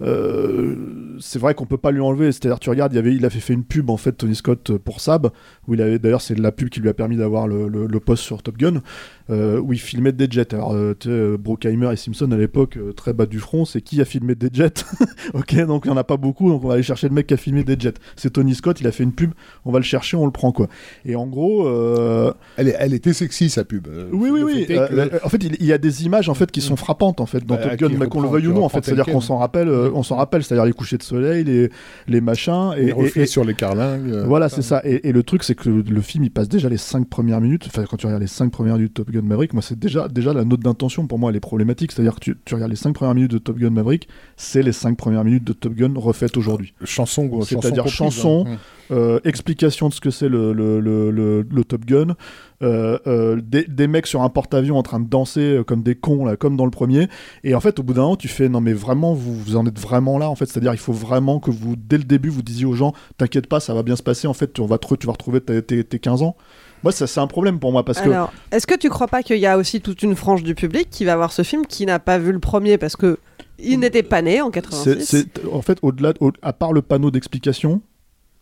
euh, 0.00 1.16
c'est 1.20 1.38
vrai 1.38 1.54
qu'on 1.54 1.66
peut 1.66 1.76
pas 1.78 1.90
lui 1.90 2.00
enlever. 2.00 2.30
C'est-à-dire, 2.32 2.58
tu 2.60 2.70
regardes, 2.70 2.92
il, 2.92 2.98
avait, 2.98 3.14
il 3.14 3.24
avait 3.24 3.40
fait 3.40 3.54
une 3.54 3.64
pub 3.64 3.90
en 3.90 3.96
fait, 3.96 4.12
Tony 4.12 4.34
Scott 4.34 4.70
euh, 4.70 4.78
pour 4.78 5.00
Saab, 5.00 5.30
où 5.66 5.74
il 5.74 5.82
avait 5.82 5.98
d'ailleurs, 5.98 6.22
c'est 6.22 6.38
la 6.38 6.52
pub 6.52 6.68
qui 6.68 6.80
lui 6.80 6.88
a 6.88 6.94
permis 6.94 7.16
d'avoir 7.16 7.48
le, 7.48 7.68
le- 7.68 7.86
le 7.86 8.00
poste 8.00 8.22
sur 8.22 8.42
Top 8.42 8.56
Gun, 8.56 8.82
euh, 9.30 9.60
où 9.60 9.72
il 9.72 9.78
filmait 9.78 10.12
des 10.12 10.26
jets. 10.30 10.54
Alors, 10.54 10.74
euh, 10.74 10.94
tu 10.98 11.08
sais, 11.08 11.14
euh, 11.14 11.36
Brockheimer 11.38 11.92
et 11.92 11.96
Simpson 11.96 12.30
à 12.32 12.36
l'époque, 12.36 12.76
euh, 12.76 12.92
très 12.92 13.12
bas 13.12 13.26
du 13.26 13.38
front, 13.38 13.64
c'est 13.64 13.80
qui 13.82 14.00
a 14.00 14.04
filmé 14.04 14.34
des 14.34 14.48
jets 14.52 14.84
Ok, 15.34 15.54
donc 15.66 15.82
il 15.84 15.88
y 15.88 15.90
en 15.90 15.96
a 15.96 16.04
pas 16.04 16.16
beaucoup, 16.16 16.48
donc 16.50 16.64
on 16.64 16.68
va 16.68 16.74
aller 16.74 16.82
chercher 16.82 17.08
le 17.08 17.14
mec 17.14 17.26
qui 17.26 17.34
a 17.34 17.36
filmé 17.36 17.64
des 17.64 17.76
jets. 17.78 17.94
C'est 18.16 18.30
Tony 18.32 18.54
Scott, 18.54 18.80
il 18.80 18.86
a 18.86 18.92
fait 18.92 19.04
une 19.04 19.12
pub, 19.12 19.32
on 19.64 19.72
va 19.72 19.78
le 19.78 19.84
chercher, 19.84 20.16
on 20.16 20.24
le 20.26 20.32
prend 20.32 20.52
quoi. 20.52 20.68
Et 21.04 21.14
en 21.16 21.26
gros, 21.26 21.66
euh, 21.66 22.32
Elle, 22.56 22.74
elle 22.78 22.94
était 22.94 23.12
sexy, 23.12 23.50
sa 23.50 23.64
pub. 23.64 23.86
Oui, 24.12 24.30
oui, 24.30 24.42
oui. 24.44 24.66
que- 24.66 25.24
en 25.24 25.28
fait, 25.28 25.42
il, 25.44 25.56
il 25.60 25.66
y 25.66 25.72
a 25.72 25.78
des 25.78 26.04
images 26.04 26.28
en 26.28 26.34
fait 26.34 26.50
qui 26.50 26.60
sont 26.60 26.76
frappantes 26.76 27.20
en 27.20 27.26
fait 27.26 27.44
dans 27.44 27.56
Bah, 27.56 27.68
Top 27.76 27.78
Gun, 27.90 27.96
mais 27.98 28.06
qu'on 28.08 28.20
le 28.22 28.28
veuille 28.28 28.46
ou 28.48 28.52
non 28.54 28.64
en 28.64 28.68
fait. 28.68 28.84
C'est-à-dire 28.84 29.06
qu'on 29.06 29.20
s'en 29.20 29.38
rappelle, 29.38 29.68
on 29.68 30.02
s'en 30.02 30.16
rappelle, 30.16 30.42
c'est-à-dire 30.42 30.64
les 30.64 30.72
couchers 30.72 30.96
de 30.98 31.02
soleil, 31.02 31.44
les, 31.44 31.70
les 32.06 32.20
machins 32.20 32.72
et, 32.76 32.86
les 32.86 32.92
reflets 32.92 33.24
et- 33.24 33.26
sur 33.26 33.44
les 33.44 33.54
carlingues. 33.54 34.24
voilà, 34.26 34.48
c'est 34.48 34.62
ça. 34.62 34.80
Et, 34.84 35.08
et 35.08 35.12
le 35.12 35.22
truc, 35.22 35.42
c'est 35.44 35.54
que 35.54 35.68
le, 35.68 35.82
le 35.82 36.00
film, 36.00 36.24
il 36.24 36.30
passe 36.30 36.48
déjà 36.48 36.68
les 36.68 36.76
5 36.76 37.08
premières 37.08 37.40
minutes. 37.40 37.64
Enfin, 37.66 37.84
quand 37.88 37.96
tu 37.96 38.06
regardes 38.06 38.22
les 38.22 38.28
5 38.28 38.50
premières 38.50 38.76
minutes 38.76 38.92
de 38.96 39.02
Top 39.02 39.10
Gun 39.10 39.17
Maverick, 39.24 39.52
moi, 39.52 39.62
c'est 39.62 39.78
déjà, 39.78 40.08
déjà 40.08 40.32
la 40.32 40.44
note 40.44 40.60
d'intention 40.60 41.06
pour 41.06 41.18
moi, 41.18 41.30
elle 41.30 41.36
est 41.36 41.40
problématique. 41.40 41.92
C'est-à-dire 41.92 42.14
que 42.14 42.20
tu, 42.20 42.36
tu 42.44 42.54
regardes 42.54 42.70
les 42.70 42.76
5 42.76 42.92
premières 42.92 43.14
minutes 43.14 43.30
de 43.32 43.38
Top 43.38 43.58
Gun 43.58 43.70
Maverick, 43.70 44.08
c'est 44.36 44.62
les 44.62 44.72
5 44.72 44.96
premières 44.96 45.24
minutes 45.24 45.44
de 45.44 45.52
Top 45.52 45.74
Gun 45.74 45.92
refaites 45.96 46.36
aujourd'hui. 46.36 46.74
Chanson, 46.84 47.28
chanson 47.30 47.60
C'est-à-dire 47.60 47.88
chanson, 47.88 48.44
hein. 48.48 48.56
euh, 48.90 49.20
explication 49.24 49.88
de 49.88 49.94
ce 49.94 50.00
que 50.00 50.10
c'est 50.10 50.28
le, 50.28 50.52
le, 50.52 50.80
le, 50.80 51.10
le- 51.10 51.64
Top 51.64 51.84
Gun, 51.84 52.16
euh, 52.62 52.98
euh, 53.06 53.40
des, 53.42 53.64
des 53.64 53.86
mecs 53.86 54.06
sur 54.06 54.22
un 54.22 54.28
porte-avions 54.30 54.78
en 54.78 54.82
train 54.82 55.00
de 55.00 55.08
danser 55.08 55.40
euh, 55.58 55.64
comme 55.64 55.82
des 55.82 55.94
cons, 55.94 56.24
là, 56.24 56.36
comme 56.36 56.56
dans 56.56 56.64
le 56.64 56.70
premier. 56.70 57.08
Et 57.44 57.54
en 57.54 57.60
fait, 57.60 57.78
au 57.78 57.82
bout 57.82 57.92
d'un 57.94 58.02
moment, 58.02 58.16
tu 58.16 58.28
fais 58.28 58.48
non, 58.48 58.60
mais 58.60 58.72
vraiment, 58.72 59.12
vous, 59.14 59.34
vous 59.34 59.56
en 59.56 59.66
êtes 59.66 59.78
vraiment 59.78 60.18
là, 60.18 60.30
en 60.30 60.34
fait. 60.34 60.46
C'est-à-dire, 60.46 60.72
il 60.72 60.78
faut 60.78 60.92
vraiment 60.92 61.40
que 61.40 61.50
vous, 61.50 61.76
dès 61.76 61.98
le 61.98 62.04
début, 62.04 62.30
vous 62.30 62.42
disiez 62.42 62.64
aux 62.64 62.74
gens, 62.74 62.94
t'inquiète 63.18 63.46
pas, 63.46 63.60
ça 63.60 63.74
va 63.74 63.82
bien 63.82 63.96
se 63.96 64.02
passer. 64.02 64.26
En 64.26 64.34
fait, 64.34 64.52
tu, 64.54 64.60
on 64.60 64.66
va 64.66 64.78
te 64.78 64.94
tu 64.94 65.06
vas 65.06 65.12
retrouver 65.12 65.40
tes 65.40 65.84
15 65.84 66.22
ans. 66.22 66.36
Moi, 66.82 66.92
ça, 66.92 67.06
c'est 67.06 67.20
un 67.20 67.26
problème 67.26 67.58
pour 67.58 67.72
moi 67.72 67.84
parce 67.84 68.00
que. 68.00 68.08
Alors, 68.10 68.32
est-ce 68.52 68.66
que 68.66 68.76
tu 68.76 68.88
crois 68.88 69.08
pas 69.08 69.22
qu'il 69.22 69.38
y 69.38 69.46
a 69.46 69.58
aussi 69.58 69.80
toute 69.80 70.02
une 70.02 70.14
frange 70.16 70.42
du 70.42 70.54
public 70.54 70.88
qui 70.90 71.04
va 71.04 71.16
voir 71.16 71.32
ce 71.32 71.42
film 71.42 71.66
qui 71.66 71.86
n'a 71.86 71.98
pas 71.98 72.18
vu 72.18 72.32
le 72.32 72.38
premier 72.38 72.78
parce 72.78 72.96
que 72.96 73.18
il 73.58 73.80
n'était 73.80 74.04
pas 74.04 74.22
né 74.22 74.40
en 74.40 74.50
86 74.50 75.00
C'est- 75.04 75.04
c'est- 75.22 75.46
en 75.52 75.62
fait, 75.62 75.78
au-delà, 75.82 76.12
au- 76.20 76.30
à 76.42 76.52
part 76.52 76.72
le 76.72 76.80
panneau 76.82 77.10
d'explication, 77.10 77.80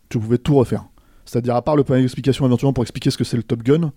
tu 0.09 0.19
pouvais 0.19 0.37
tout 0.37 0.55
refaire. 0.55 0.85
C'est-à-dire, 1.25 1.55
à 1.55 1.61
part 1.61 1.75
le 1.75 1.83
panneau 1.83 2.01
d'explication 2.01 2.45
éventuellement 2.45 2.73
pour 2.73 2.83
expliquer 2.83 3.09
ce 3.09 3.17
que 3.17 3.23
c'est 3.23 3.37
le 3.37 3.43
Top 3.43 3.63
Gun, 3.63 3.91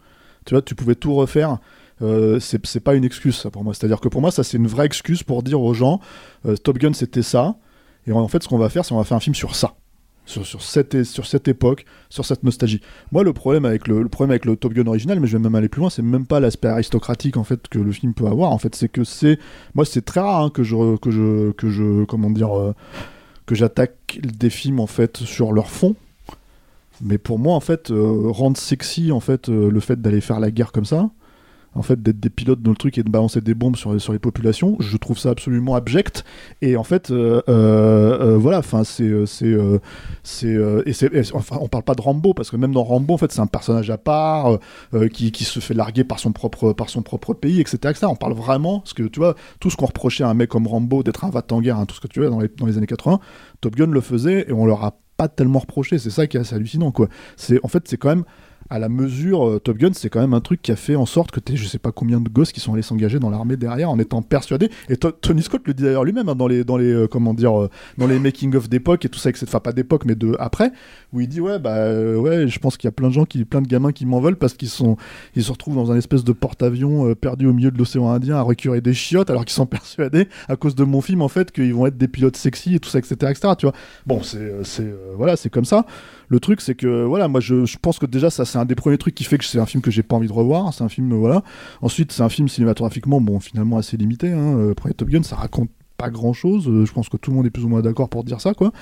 tu 0.46 0.54
vois, 0.54 0.62
tu 0.62 0.74
pouvais 0.74 0.94
tout 0.94 1.14
refaire. 1.14 1.58
Euh, 2.02 2.40
c'est 2.40 2.64
c'est 2.66 2.80
pas 2.80 2.94
une 2.94 3.04
excuse, 3.04 3.36
ça, 3.36 3.50
pour 3.50 3.62
moi. 3.62 3.74
C'est-à-dire 3.74 4.00
que 4.00 4.08
pour 4.08 4.22
moi, 4.22 4.30
ça, 4.30 4.42
c'est 4.42 4.56
une 4.56 4.66
vraie 4.66 4.86
excuse 4.86 5.22
pour 5.22 5.42
dire 5.42 5.60
aux 5.60 5.74
gens, 5.74 6.00
euh, 6.46 6.56
Top 6.56 6.78
Gun, 6.78 6.94
c'était 6.94 7.22
ça. 7.22 7.56
Et 8.06 8.12
en 8.12 8.26
fait, 8.28 8.42
ce 8.42 8.48
qu'on 8.48 8.56
va 8.56 8.70
faire, 8.70 8.86
c'est 8.86 8.92
on 8.94 8.98
va 8.98 9.04
faire 9.04 9.18
un 9.18 9.20
film 9.20 9.34
sur 9.34 9.54
ça. 9.54 9.74
Sur, 10.30 10.62
cette, 10.62 11.02
sur 11.02 11.26
cette 11.26 11.48
époque, 11.48 11.84
sur 12.08 12.24
cette 12.24 12.44
nostalgie. 12.44 12.80
Moi, 13.10 13.24
le 13.24 13.32
problème 13.32 13.64
avec 13.64 13.88
le, 13.88 14.00
le 14.00 14.08
problème 14.08 14.30
avec 14.30 14.44
le 14.44 14.54
Top 14.54 14.72
Gun 14.72 14.86
original, 14.86 15.18
mais 15.18 15.26
je 15.26 15.36
vais 15.36 15.42
même 15.42 15.56
aller 15.56 15.68
plus 15.68 15.80
loin, 15.80 15.90
c'est 15.90 16.02
même 16.02 16.24
pas 16.26 16.38
l'aspect 16.38 16.68
aristocratique 16.68 17.36
en 17.36 17.42
fait 17.42 17.66
que 17.66 17.80
le 17.80 17.90
film 17.90 18.14
peut 18.14 18.26
avoir. 18.26 18.52
En 18.52 18.58
fait, 18.58 18.74
c'est 18.76 18.88
que 18.88 19.02
c'est, 19.02 19.40
moi, 19.74 19.84
c'est 19.84 20.04
très 20.04 20.20
rare 20.20 20.44
hein, 20.44 20.50
que 20.50 20.62
je, 20.62 20.96
que 20.98 21.10
je, 21.10 21.50
que 21.52 21.68
je, 21.68 22.04
comment 22.04 22.30
dire, 22.30 22.56
euh, 22.56 22.74
que 23.46 23.56
j'attaque 23.56 24.20
des 24.22 24.50
films 24.50 24.78
en 24.78 24.86
fait 24.86 25.16
sur 25.16 25.52
leur 25.52 25.68
fond. 25.68 25.96
Mais 27.00 27.18
pour 27.18 27.38
moi, 27.38 27.54
en 27.54 27.60
fait, 27.60 27.90
euh, 27.90 28.30
rendre 28.30 28.56
sexy 28.56 29.10
en 29.10 29.20
fait 29.20 29.48
euh, 29.48 29.70
le 29.70 29.80
fait 29.80 30.00
d'aller 30.00 30.20
faire 30.20 30.38
la 30.38 30.50
guerre 30.50 30.70
comme 30.70 30.84
ça, 30.84 31.10
en 31.74 31.82
fait 31.82 32.02
d'être 32.02 32.20
des 32.20 32.30
pilotes 32.30 32.62
dans 32.62 32.70
le 32.70 32.76
truc 32.76 32.98
et 32.98 33.02
de 33.02 33.10
balancer 33.10 33.40
des 33.40 33.54
bombes 33.54 33.76
sur, 33.76 33.92
les 33.92 34.18
populations 34.18 34.76
je 34.80 34.96
trouve 34.96 35.18
ça 35.18 35.30
absolument 35.30 35.74
abject. 35.74 36.24
Et 36.62 36.76
en 36.76 36.84
fait 36.84 37.10
euh, 37.10 37.42
euh, 37.48 38.18
euh, 38.20 38.38
voilà 38.38 38.58
enfin 38.58 38.84
c'est 38.84 39.10
c'est 39.26 39.56
c'est 40.24 41.34
enfin 41.34 41.58
on 41.60 41.68
parle 41.68 41.84
pas 41.84 41.94
de 41.94 42.00
Rambo 42.00 42.34
parce 42.34 42.50
que 42.50 42.56
même 42.56 42.72
dans 42.72 42.84
Rambo 42.84 43.14
en 43.14 43.18
fait 43.18 43.32
c'est 43.32 43.40
un 43.40 43.46
personnage 43.46 43.90
à 43.90 43.98
part 43.98 44.58
qui, 45.12 45.44
se 45.44 45.60
fait 45.60 45.74
larguer 45.74 46.04
par 46.04 46.18
son 46.18 46.32
propre 46.32 46.72
par 46.72 46.90
son 46.90 47.02
propre 47.02 47.34
pays 47.34 47.60
etc, 47.60 47.94
on 48.02 48.16
parle 48.16 48.34
vraiment 48.34 48.80
parce 48.80 48.94
que 48.94 49.04
tu 49.04 49.20
vois 49.20 49.34
tout 49.58 49.70
ce 49.70 49.76
qu'on 49.76 49.86
reprochait 49.86 50.24
à 50.24 50.28
un 50.28 50.34
mec 50.34 50.50
comme 50.50 50.66
Rambo 50.66 51.02
d'être 51.02 51.24
un 51.24 51.30
va 51.30 51.42
en 51.50 51.60
guerre 51.60 51.78
hein, 51.78 51.86
tout 51.86 51.94
ce 51.94 52.00
que 52.00 52.08
tu 52.08 52.20
veux 52.20 52.30
dans 52.30 52.40
les, 52.40 52.48
dans 52.48 52.66
les 52.66 52.76
années 52.76 52.86
80 52.86 53.20
Top 53.60 53.76
Gun 53.76 53.86
le 53.86 54.00
faisait 54.00 54.46
et 54.48 54.52
on 54.52 54.66
leur 54.66 54.84
a 54.84 54.98
pas 55.20 55.28
tellement 55.28 55.58
reproché. 55.58 55.98
C'est 55.98 56.10
ça 56.10 56.26
qui 56.26 56.38
est 56.38 56.40
assez 56.40 56.54
hallucinant 56.54 56.92
quoi. 56.92 57.08
C'est 57.36 57.60
en 57.62 57.68
fait 57.68 57.86
c'est 57.86 57.98
quand 57.98 58.08
même 58.08 58.24
à 58.70 58.78
la 58.78 58.88
mesure, 58.88 59.46
euh, 59.48 59.58
Top 59.58 59.76
Gun, 59.78 59.90
c'est 59.92 60.08
quand 60.08 60.20
même 60.20 60.32
un 60.32 60.40
truc 60.40 60.62
qui 60.62 60.70
a 60.70 60.76
fait 60.76 60.94
en 60.96 61.04
sorte 61.06 61.30
que 61.32 61.40
tu 61.40 61.56
je 61.56 61.66
sais 61.66 61.78
pas 61.80 61.90
combien 61.92 62.20
de 62.20 62.28
gosses 62.28 62.52
qui 62.52 62.60
sont 62.60 62.72
allés 62.72 62.82
s'engager 62.82 63.18
dans 63.18 63.28
l'armée 63.30 63.56
derrière 63.56 63.90
en 63.90 63.98
étant 63.98 64.22
persuadés. 64.22 64.70
Et 64.88 64.96
To- 64.96 65.10
Tony 65.10 65.42
Scott 65.42 65.62
le 65.66 65.74
dit 65.74 65.82
d'ailleurs 65.82 66.04
lui-même 66.04 66.28
hein, 66.28 66.36
dans 66.36 66.46
les, 66.46 66.62
dans 66.64 66.76
les, 66.76 66.92
euh, 66.92 67.06
comment 67.08 67.34
dire, 67.34 67.60
euh, 67.60 67.68
dans 67.98 68.06
les 68.06 68.18
making 68.20 68.54
of 68.54 68.68
d'époque 68.68 69.04
et 69.04 69.08
tout 69.08 69.18
ça, 69.18 69.28
etc. 69.30 69.44
enfin 69.48 69.60
pas 69.60 69.72
d'époque 69.72 70.04
mais 70.04 70.14
de 70.14 70.36
après, 70.38 70.70
où 71.12 71.20
il 71.20 71.28
dit 71.28 71.40
ouais 71.40 71.58
bah 71.58 71.90
ouais, 71.92 72.46
je 72.48 72.58
pense 72.60 72.76
qu'il 72.76 72.86
y 72.86 72.88
a 72.88 72.92
plein 72.92 73.08
de 73.08 73.12
gens 73.12 73.24
qui, 73.24 73.44
plein 73.44 73.60
de 73.60 73.68
gamins 73.68 73.92
qui 73.92 74.06
m'en 74.06 74.20
veulent 74.20 74.36
parce 74.36 74.54
qu'ils 74.54 74.68
sont, 74.68 74.96
ils 75.34 75.42
se 75.42 75.50
retrouvent 75.50 75.74
dans 75.74 75.90
un 75.90 75.96
espèce 75.96 76.22
de 76.24 76.32
porte-avions 76.32 77.14
perdu 77.14 77.46
au 77.46 77.52
milieu 77.52 77.70
de 77.70 77.78
l'océan 77.78 78.08
Indien 78.10 78.36
à 78.36 78.44
récurer 78.44 78.80
des 78.80 78.94
chiottes 78.94 79.30
alors 79.30 79.44
qu'ils 79.44 79.54
sont 79.54 79.66
persuadés 79.66 80.28
à 80.48 80.56
cause 80.56 80.74
de 80.74 80.84
mon 80.84 81.00
film 81.00 81.22
en 81.22 81.28
fait 81.28 81.50
qu'ils 81.50 81.74
vont 81.74 81.86
être 81.86 81.98
des 81.98 82.08
pilotes 82.08 82.36
sexy 82.36 82.76
et 82.76 82.80
tout 82.80 82.88
ça, 82.88 82.98
etc., 82.98 83.16
etc. 83.30 83.54
Tu 83.58 83.66
vois. 83.66 83.74
Bon, 84.06 84.22
c'est, 84.22 84.52
voilà, 85.16 85.36
c'est 85.36 85.50
comme 85.50 85.64
ça. 85.64 85.84
Le 86.30 86.40
truc, 86.40 86.60
c'est 86.60 86.76
que 86.76 87.04
voilà, 87.04 87.28
moi 87.28 87.40
je, 87.40 87.76
pense 87.82 87.98
que 87.98 88.06
déjà 88.06 88.30
ça 88.30 88.44
c'est 88.44 88.56
un 88.56 88.64
des 88.64 88.76
premiers 88.76 88.98
trucs 88.98 89.14
qui 89.14 89.24
fait 89.24 89.36
que 89.36 89.44
c'est 89.44 89.58
un 89.58 89.66
film 89.66 89.82
que 89.82 89.90
j'ai 89.90 90.04
pas 90.04 90.16
envie 90.16 90.28
de 90.28 90.32
revoir. 90.32 90.72
C'est 90.72 90.84
un 90.84 90.88
film 90.88 91.12
euh, 91.12 91.16
voilà. 91.16 91.42
Ensuite, 91.82 92.12
c'est 92.12 92.22
un 92.22 92.28
film 92.28 92.48
cinématographiquement 92.48 93.20
bon 93.20 93.40
finalement 93.40 93.76
assez 93.76 93.96
limité. 93.96 94.32
Hein. 94.32 94.56
Euh, 94.56 94.74
Premier 94.74 94.94
Top 94.94 95.08
Gun, 95.08 95.24
ça 95.24 95.36
raconte 95.36 95.70
pas 95.96 96.08
grand 96.08 96.32
chose. 96.32 96.64
je 96.64 96.92
pense 96.92 97.10
que 97.10 97.18
tout 97.18 97.30
le 97.30 97.36
monde 97.36 97.46
est 97.46 97.50
plus 97.50 97.64
ou 97.64 97.68
moins 97.68 97.82
d'accord 97.82 98.08
pour 98.08 98.24
dire 98.24 98.40
ça 98.40 98.54
quoi. 98.54 98.72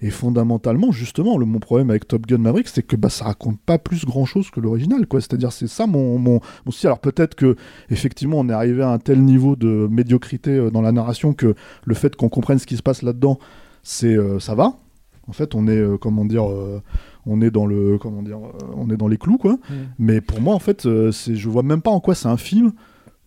Et 0.00 0.10
fondamentalement, 0.10 0.90
justement, 0.90 1.36
le, 1.36 1.44
mon 1.44 1.58
problème 1.58 1.90
avec 1.90 2.08
Top 2.08 2.26
Gun 2.26 2.38
Maverick, 2.38 2.66
c'est 2.68 2.82
que 2.82 2.96
bah, 2.96 3.10
ça 3.10 3.26
raconte 3.26 3.60
pas 3.60 3.78
plus 3.78 4.04
grand 4.04 4.24
chose 4.24 4.50
que 4.50 4.58
l'original. 4.58 5.06
C'est-à-dire, 5.12 5.52
c'est 5.52 5.68
ça 5.68 5.86
mon, 5.86 6.18
mon. 6.18 6.40
Alors 6.84 6.98
peut-être 6.98 7.34
que, 7.34 7.56
effectivement, 7.90 8.38
on 8.38 8.48
est 8.48 8.52
arrivé 8.52 8.82
à 8.82 8.88
un 8.88 8.98
tel 8.98 9.22
niveau 9.22 9.54
de 9.54 9.86
médiocrité 9.90 10.50
euh, 10.50 10.70
dans 10.70 10.80
la 10.80 10.92
narration 10.92 11.34
que 11.34 11.54
le 11.84 11.94
fait 11.94 12.16
qu'on 12.16 12.28
comprenne 12.28 12.58
ce 12.58 12.66
qui 12.66 12.76
se 12.76 12.82
passe 12.82 13.02
là-dedans, 13.02 13.38
c'est 13.82 14.16
euh, 14.16 14.40
ça 14.40 14.54
va. 14.54 14.78
En 15.28 15.32
fait, 15.32 15.54
on 15.54 15.66
est, 15.68 15.76
euh, 15.76 15.96
comment 15.98 16.24
dire, 16.24 16.48
euh, 16.50 16.82
on 17.26 17.40
est 17.40 17.50
dans 17.50 17.66
le, 17.66 17.96
comment 17.98 18.22
dire, 18.22 18.38
euh, 18.38 18.66
on 18.76 18.90
est 18.90 18.96
dans 18.96 19.08
les 19.08 19.18
clous, 19.18 19.38
quoi. 19.38 19.58
Mais 19.98 20.20
pour 20.20 20.40
moi, 20.40 20.54
en 20.54 20.58
fait, 20.58 20.86
euh, 20.86 21.12
c'est, 21.12 21.36
je 21.36 21.48
vois 21.48 21.62
même 21.62 21.80
pas 21.82 21.90
en 21.90 22.00
quoi 22.00 22.14
c'est 22.14 22.28
un 22.28 22.36
film 22.36 22.72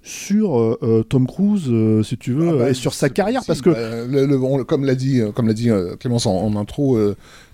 sur 0.01 0.59
euh, 0.59 0.77
euh, 0.83 1.03
Tom 1.03 1.25
Cruise, 1.25 1.65
euh, 1.69 2.03
si 2.03 2.17
tu 2.17 2.33
veux, 2.33 2.49
Ah 2.49 2.53
bah, 2.53 2.69
et 2.69 2.73
sur 2.73 2.93
sa 2.93 3.09
carrière, 3.09 3.41
parce 3.47 3.61
que. 3.61 3.69
Euh, 3.75 4.05
le- 4.07 4.25
le- 4.27 4.39
on- 4.41 4.63
comme 4.63 4.83
l'a 4.85 4.93
dit, 4.95 5.21
comme 5.33 5.47
l'a 5.47 5.53
dit 5.53 5.69
euh, 5.71 5.95
Clémence 5.95 6.25
en, 6.27 6.35
en 6.35 6.55
intro, 6.57 6.97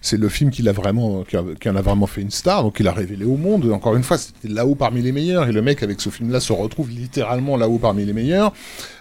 c'est 0.01 0.17
le 0.17 0.27
film 0.29 0.49
qui 0.49 0.61
l'a 0.63 0.71
vraiment, 0.71 1.23
qui, 1.23 1.37
a- 1.37 1.43
qui 1.59 1.69
en 1.69 1.75
a 1.75 1.81
vraiment 1.81 2.07
fait 2.07 2.21
une 2.21 2.31
star, 2.31 2.63
donc 2.63 2.79
il 2.79 2.87
a 2.87 2.91
révélé 2.91 3.23
au 3.25 3.37
monde. 3.37 3.71
Encore 3.71 3.95
une 3.95 4.03
fois, 4.03 4.17
c'était 4.17 4.47
là-haut 4.47 4.75
parmi 4.75 5.01
les 5.01 5.11
meilleurs, 5.11 5.47
et 5.47 5.51
le 5.51 5.61
mec 5.61 5.83
avec 5.83 6.01
ce 6.01 6.09
film-là 6.09 6.39
se 6.39 6.51
retrouve 6.53 6.89
littéralement 6.89 7.55
là-haut 7.57 7.77
parmi 7.77 8.03
les 8.05 8.13
meilleurs. 8.13 8.51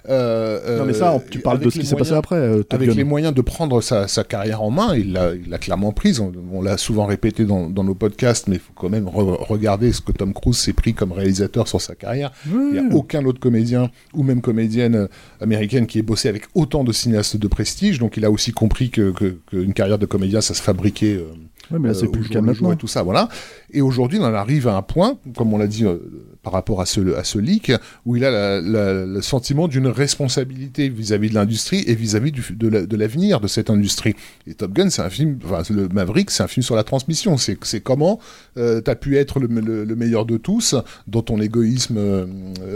Euh, 0.09 0.79
Non, 0.79 0.85
mais 0.87 0.95
euh, 0.95 0.99
ça, 0.99 1.13
on- 1.15 1.21
tu 1.21 1.41
parles 1.41 1.61
de 1.61 1.69
ce 1.71 1.79
qui 1.79 1.87
s'est 1.87 1.97
passé 1.97 2.13
après, 2.13 2.37
euh, 2.37 2.63
avec 2.71 2.89
Gun. 2.89 2.95
les 2.95 3.05
moyens 3.05 3.35
de 3.35 3.41
prendre 3.43 3.81
sa, 3.81 4.09
sa 4.09 4.25
carrière 4.25 4.63
en 4.63 4.71
main, 4.71 4.95
il 4.95 5.13
l'a, 5.13 5.59
clairement 5.59 5.93
prise. 5.93 6.21
On, 6.21 6.33
on 6.53 6.63
l'a 6.63 6.77
souvent 6.79 7.07
répété 7.07 7.45
dans, 7.45 7.69
dans 7.69 7.85
nos 7.85 7.95
podcasts, 7.95 8.49
mais 8.49 8.57
il 8.57 8.61
faut 8.61 8.73
quand 8.75 8.89
même 8.89 9.05
re- 9.07 9.43
regarder 9.45 9.93
ce 9.93 10.01
que 10.01 10.13
Tom 10.13 10.33
Cruise 10.33 10.57
s'est 10.57 10.73
pris 10.73 10.95
comme 10.95 11.13
réalisateur 11.13 11.69
sur 11.69 11.81
sa 11.81 11.95
carrière. 11.95 12.33
Il 12.47 12.73
n'y 12.73 12.79
a 12.79 12.95
aucun 12.95 13.25
autre 13.27 13.41
comédien 13.41 13.91
ou 14.15 14.23
même 14.23 14.41
comédienne 14.41 14.95
euh, 14.95 15.07
américaine 15.41 15.87
qui 15.87 15.99
ait 15.99 16.03
bossé 16.03 16.29
avec 16.29 16.45
autant 16.55 16.83
de 16.85 16.93
cinéastes 16.93 17.37
de 17.37 17.49
prestige. 17.49 17.99
Donc 17.99 18.17
il 18.17 18.25
a 18.25 18.31
aussi 18.31 18.53
compris 18.53 18.91
que, 18.91 19.11
que- 19.13 19.37
qu'une 19.51 19.75
carrière 19.75 19.99
de 19.99 20.07
comédien, 20.07 20.41
ça 20.41 20.55
se 20.55 20.63
fabriquait. 20.91 21.17
euh, 21.17 21.33
Ouais, 21.71 21.79
mais 21.79 21.89
là, 21.89 21.95
c'est 21.95 22.07
euh, 22.07 22.11
plus 22.11 22.23
le 22.23 22.29
cas 22.29 22.41
maintenant. 22.41 22.73
et 22.73 22.77
tout 22.77 22.89
ça, 22.89 23.05
voilà. 23.05 23.29
Et 23.71 23.81
aujourd'hui, 23.81 24.19
on 24.21 24.25
en 24.25 24.35
arrive 24.35 24.67
à 24.67 24.75
un 24.77 24.83
point, 24.83 25.19
comme 25.37 25.55
on 25.55 25.59
l'a 25.59 25.69
dit 25.69 25.85
euh, 25.85 25.99
par 26.43 26.53
rapport 26.53 26.81
à 26.81 26.87
ce, 26.87 27.15
à 27.17 27.25
ce 27.25 27.39
leak, 27.39 27.73
où 28.07 28.17
il 28.17 28.25
a 28.25 28.61
le 28.61 29.21
sentiment 29.21 29.69
d'une 29.69 29.87
responsabilité 29.89 30.89
vis-à-vis 30.89 31.29
de 31.31 31.35
l'industrie 31.35 31.85
et 31.87 31.95
vis-à-vis 31.95 32.33
de, 32.33 32.69
la- 32.69 32.87
de 32.87 32.97
l'avenir 32.97 33.41
de 33.41 33.47
cette 33.49 33.69
industrie. 33.71 34.15
Et 34.47 34.55
Top 34.55 34.73
Gun, 34.73 34.91
c'est 34.91 35.03
un 35.03 35.11
film, 35.11 35.39
enfin, 35.45 35.63
le 35.75 35.89
Maverick, 35.89 36.31
c'est 36.31 36.43
un 36.43 36.49
film 36.49 36.63
sur 36.63 36.77
la 36.77 36.85
transmission. 36.85 37.37
C'est, 37.37 37.57
comment 37.81 38.21
euh, 38.57 38.81
t'as 38.81 38.95
pu 38.95 39.17
être 39.19 39.39
le, 39.41 39.47
le- 39.49 39.85
le 39.85 39.97
meilleur 39.97 40.25
de 40.25 40.37
tous 40.37 40.75
dans 41.07 41.23
ton 41.23 41.41
égoïsme 41.41 41.97
euh, 41.99 42.27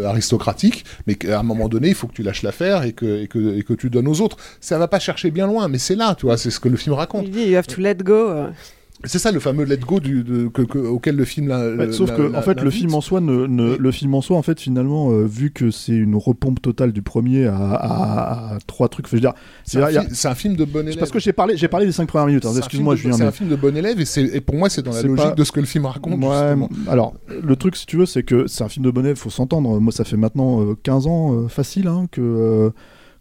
aristocratique, 0.07 0.85
mais 1.07 1.15
qu'à 1.15 1.41
un 1.41 1.43
moment 1.43 1.69
donné, 1.69 1.89
il 1.89 1.95
faut 1.95 2.07
que 2.07 2.15
tu 2.15 2.23
lâches 2.23 2.43
l'affaire 2.43 2.83
et 2.83 2.93
que, 2.93 3.25
que 3.27 3.73
tu 3.75 3.91
donnes 3.91 4.09
aux 4.09 4.21
autres. 4.21 4.37
Ça 4.61 4.79
va 4.79 4.89
pas 4.89 4.99
chercher 4.99 5.31
bien 5.31 5.47
loin, 5.47 5.69
mais 5.69 5.79
c'est 5.79 5.97
là, 5.97 6.15
tu 6.15 6.27
vois, 6.27 6.37
c'est 6.37 6.51
ce 6.51 6.61
que 6.61 6.69
le 6.69 6.77
film 6.77 6.95
raconte. 6.95 7.25
Il 7.27 7.31
dit 7.31 7.45
you 7.51 7.57
have 7.57 7.67
to 7.67 7.81
let 7.81 7.97
go. 7.97 8.31
C'est 9.05 9.19
ça 9.19 9.33
le 9.33 9.41
fameux 9.41 9.65
let 9.65 9.79
go 9.79 10.01
du, 10.01 10.23
de- 10.25 10.49
que- 10.49 10.63
que- 10.63 10.79
auquel 10.79 11.17
le 11.17 11.25
film. 11.25 11.49
la- 11.49 11.71
Ouais, 11.75 11.93
sauf 11.93 12.11
la- 12.11 12.17
que 12.17 12.23
la- 12.23 12.39
en 12.39 12.43
fait 12.43 12.61
le 12.61 12.71
film 12.71 12.95
en 12.95 13.01
soi 13.01 13.21
ne, 13.21 13.47
ne- 13.47 13.77
le 13.77 13.91
film 13.93 14.15
en 14.15 14.21
soi 14.21 14.37
en 14.37 14.43
fait 14.43 14.61
finalement 14.61 15.11
euh, 15.11 15.25
vu 15.27 15.51
que 15.51 15.71
c'est 15.71 15.93
une 15.93 16.17
repompe 16.17 16.61
totale 16.63 16.93
du 16.93 17.03
premier 17.03 17.47
à, 17.47 17.57
à- 17.57 18.55
à 18.55 18.59
trois 18.67 18.89
trucs 18.89 19.07
je 19.09 19.13
veux 19.17 19.21
dire 19.21 19.33
C'est 19.65 19.83
un, 19.83 19.87
fi- 20.35 20.35
film 20.35 20.57
de 20.57 20.65
bon 20.65 20.81
élève. 20.81 20.93
c'est 20.95 20.99
parce 20.99 21.11
que 21.11 21.19
j'ai 21.19 21.33
parlé 21.33 21.57
j'ai 21.57 21.69
parlé 21.69 21.87
des 21.87 21.93
cinq 21.93 22.09
premières 22.09 22.27
minutes 22.27 22.47
hein, 22.47 22.53
excuse-moi 22.57 22.95
de- 22.95 23.01
Julien 23.01 23.17
C'est 23.17 23.25
un 23.25 23.31
film 23.33 23.49
de 23.51 23.57
bon 23.57 23.77
élève 23.77 23.99
et, 24.01 24.41
pour 24.41 24.55
moi 24.57 24.69
c'est 24.69 24.83
dans 24.83 24.93
la 24.93 25.03
logique 25.03 25.17
pas- 25.25 25.35
de 25.35 25.45
ce 25.45 25.53
que 25.53 25.61
le 25.61 25.67
film 25.67 25.87
raconte. 25.87 26.21
Ouais, 26.23 26.55
alors, 26.89 27.15
le 27.43 27.57
truc, 27.57 27.77
si 27.77 27.87
tu 27.87 27.97
veux, 27.97 28.07
c'est 28.07 28.23
que 28.23 28.47
c'est 28.47 28.65
un 28.65 28.69
film 28.69 28.85
de 28.85 28.91
bonnet, 28.91 29.15
faut 29.15 29.31
s'entendre. 29.31 29.81
Moi, 29.81 29.93
ça 29.93 30.05
fait 30.05 30.17
maintenant 30.17 30.63
euh, 30.63 30.75
15 30.83 31.07
ans, 31.07 31.35
euh, 31.35 31.49
facile, 31.49 31.89
hein, 31.89 32.07
que, 32.11 32.21
euh, 32.21 32.71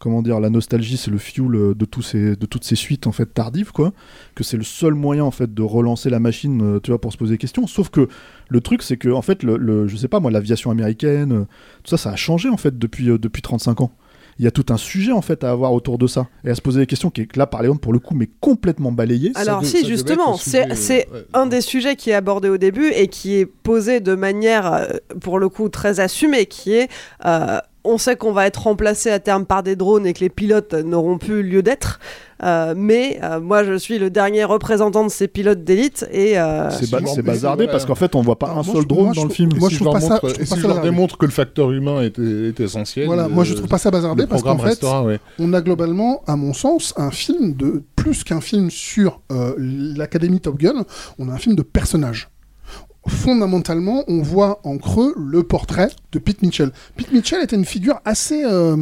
comment 0.04 0.22
dire, 0.22 0.40
la 0.40 0.50
nostalgie, 0.50 0.98
c'est 0.98 1.10
le 1.12 1.18
fuel 1.18 1.56
euh, 1.56 1.74
de, 1.74 1.86
tous 1.86 2.02
ces, 2.02 2.36
de 2.36 2.46
toutes 2.46 2.66
ces 2.66 2.76
suites, 2.76 3.08
en 3.08 3.12
fait, 3.14 3.26
tardives, 3.34 3.72
quoi. 3.72 3.94
Que 4.36 4.44
c'est 4.44 4.58
le 4.58 4.64
seul 4.64 4.94
moyen, 4.94 5.24
en 5.24 5.32
fait, 5.32 5.54
de 5.54 5.62
relancer 5.62 6.10
la 6.10 6.20
machine, 6.20 6.62
euh, 6.62 6.80
tu 6.84 6.92
vois, 6.92 7.00
pour 7.02 7.14
se 7.14 7.18
poser 7.18 7.32
des 7.36 7.38
questions. 7.38 7.66
Sauf 7.66 7.90
que 7.90 8.08
le 8.50 8.62
truc, 8.62 8.84
c'est 8.84 8.98
que, 8.98 9.10
en 9.10 9.22
fait, 9.22 9.42
le, 9.44 9.58
le- 9.58 9.88
je 9.88 9.96
sais 9.96 10.08
pas, 10.10 10.20
moi, 10.20 10.30
l'aviation 10.30 10.70
américaine, 10.72 11.32
euh, 11.32 11.40
tout 11.84 11.90
ça, 11.90 11.98
ça 11.98 12.12
a 12.12 12.16
changé, 12.18 12.50
en 12.50 12.58
fait, 12.58 12.78
depuis, 12.78 13.10
euh, 13.10 13.18
depuis 13.18 13.42
35 13.42 13.82
ans. 13.82 13.92
Il 14.40 14.46
y 14.46 14.48
a 14.48 14.52
tout 14.52 14.66
un 14.70 14.78
sujet 14.78 15.12
en 15.12 15.22
fait 15.22 15.44
à 15.44 15.52
avoir 15.52 15.74
autour 15.74 16.00
de 16.00 16.08
ça 16.08 16.28
et 16.44 16.50
à 16.50 16.56
se 16.56 16.62
poser 16.62 16.80
des 16.80 16.88
questions 16.88 17.12
qui 17.12 17.22
est 17.22 17.36
là 17.38 17.46
par 17.46 17.62
exemple 17.62 17.82
pour 17.82 17.94
le 17.94 18.00
coup 18.00 18.16
mais 18.16 18.28
complètement 18.40 18.92
balayé. 18.92 19.32
Alors 19.36 19.62
de- 19.62 19.68
si, 19.68 19.86
justement, 19.86 20.38
c'est 20.38 20.72
euh, 20.72 21.14
ouais. 21.14 21.26
un 21.36 21.46
des 21.46 21.62
sujets 21.62 21.96
qui 21.96 22.10
est 22.10 22.16
abordé 22.16 22.50
au 22.50 22.58
début 22.58 22.88
et 22.96 23.10
qui 23.10 23.36
est 23.36 23.46
posé 23.46 24.00
de 24.00 24.16
manière, 24.16 24.88
pour 25.22 25.38
le 25.38 25.50
coup, 25.50 25.70
très 25.70 26.00
assumée, 26.00 26.48
qui 26.48 26.74
est... 26.74 26.90
euh, 27.28 27.60
on 27.86 27.98
sait 27.98 28.16
qu'on 28.16 28.32
va 28.32 28.48
être 28.48 28.64
remplacé 28.64 29.10
à 29.12 29.20
terme 29.20 29.46
par 29.46 29.62
des 29.64 29.76
drones 29.76 30.06
et 30.06 30.14
que 30.14 30.22
les 30.22 30.30
pilotes 30.30 30.74
n'auront 30.74 31.18
plus 31.18 31.44
lieu 31.44 31.62
d'être. 31.62 32.00
Euh, 32.42 32.74
mais 32.76 33.20
euh, 33.24 33.40
moi, 33.40 33.64
je 33.64 33.78
suis 33.78 34.00
le 34.00 34.10
dernier 34.10 34.44
représentant 34.44 35.04
de 35.06 35.10
ces 35.10 35.28
pilotes 35.30 35.64
d'élite 35.64 36.06
et 36.12 36.38
euh, 36.38 36.70
C'est 36.72 36.90
ba- 36.90 37.00
bazardé 37.24 37.66
ouais. 37.66 37.72
parce 37.72 37.86
qu'en 37.86 37.96
fait 37.96 38.16
on 38.16 38.22
voit 38.22 38.38
pas 38.38 38.48
Alors, 38.48 38.60
un 38.60 38.64
moi, 38.64 38.76
seul 38.76 38.86
drone 38.86 39.06
moi, 39.06 39.14
dans 39.14 39.24
le 39.26 39.30
film. 39.30 39.52
moi, 39.58 39.70
si 39.70 39.76
je 39.76 39.80
je 39.80 39.84
trouve 39.86 39.94
pas 39.94 40.02
ça- 40.02 40.10
montre- 40.10 40.28
je 40.30 40.34
trouve 40.34 40.44
et 40.46 40.50
pas 40.50 40.56
si 40.56 40.62
je 40.62 40.68
leur 40.68 40.82
démontre 40.82 41.18
que 41.18 41.26
le 41.26 41.32
facteur 41.32 41.72
humain 41.72 42.02
est, 42.02 42.20
est 42.20 42.60
essentiel. 42.60 43.06
Voilà, 43.06 43.26
euh, 43.26 43.30
moi 43.30 43.44
je 43.46 43.54
trouve 43.54 43.68
pas 43.70 43.78
ça 43.78 43.92
bazardé 43.92 44.28
parce 44.28 44.42
qu'en 44.44 44.58
fait, 44.58 44.84
ouais. 44.84 45.20
on 45.40 45.54
a 45.54 45.62
globalement, 45.62 46.22
à 46.28 46.36
mon 46.36 46.54
sens, 46.54 46.94
un 46.98 47.12
film 47.12 47.54
de 47.56 47.84
plus 47.96 48.24
qu'un 48.26 48.42
film 48.42 48.70
sur 48.70 49.22
euh, 49.32 49.54
l'Académie 49.58 50.42
Top 50.42 50.58
Gun, 50.58 50.84
on 51.20 51.30
a 51.30 51.34
un 51.34 51.38
film 51.38 51.56
de 51.56 51.62
personnages. 51.62 52.30
Fondamentalement, 53.08 54.04
on 54.08 54.22
voit 54.22 54.60
en 54.64 54.78
creux 54.78 55.14
le 55.18 55.44
portrait 55.44 55.90
de 56.12 56.20
Pete 56.20 56.42
Mitchell. 56.42 56.72
Pete 56.96 57.12
Mitchell 57.12 57.42
était 57.44 57.56
une 57.56 57.66
figure 57.66 58.00
assez 58.06 58.44
euh, 58.46 58.78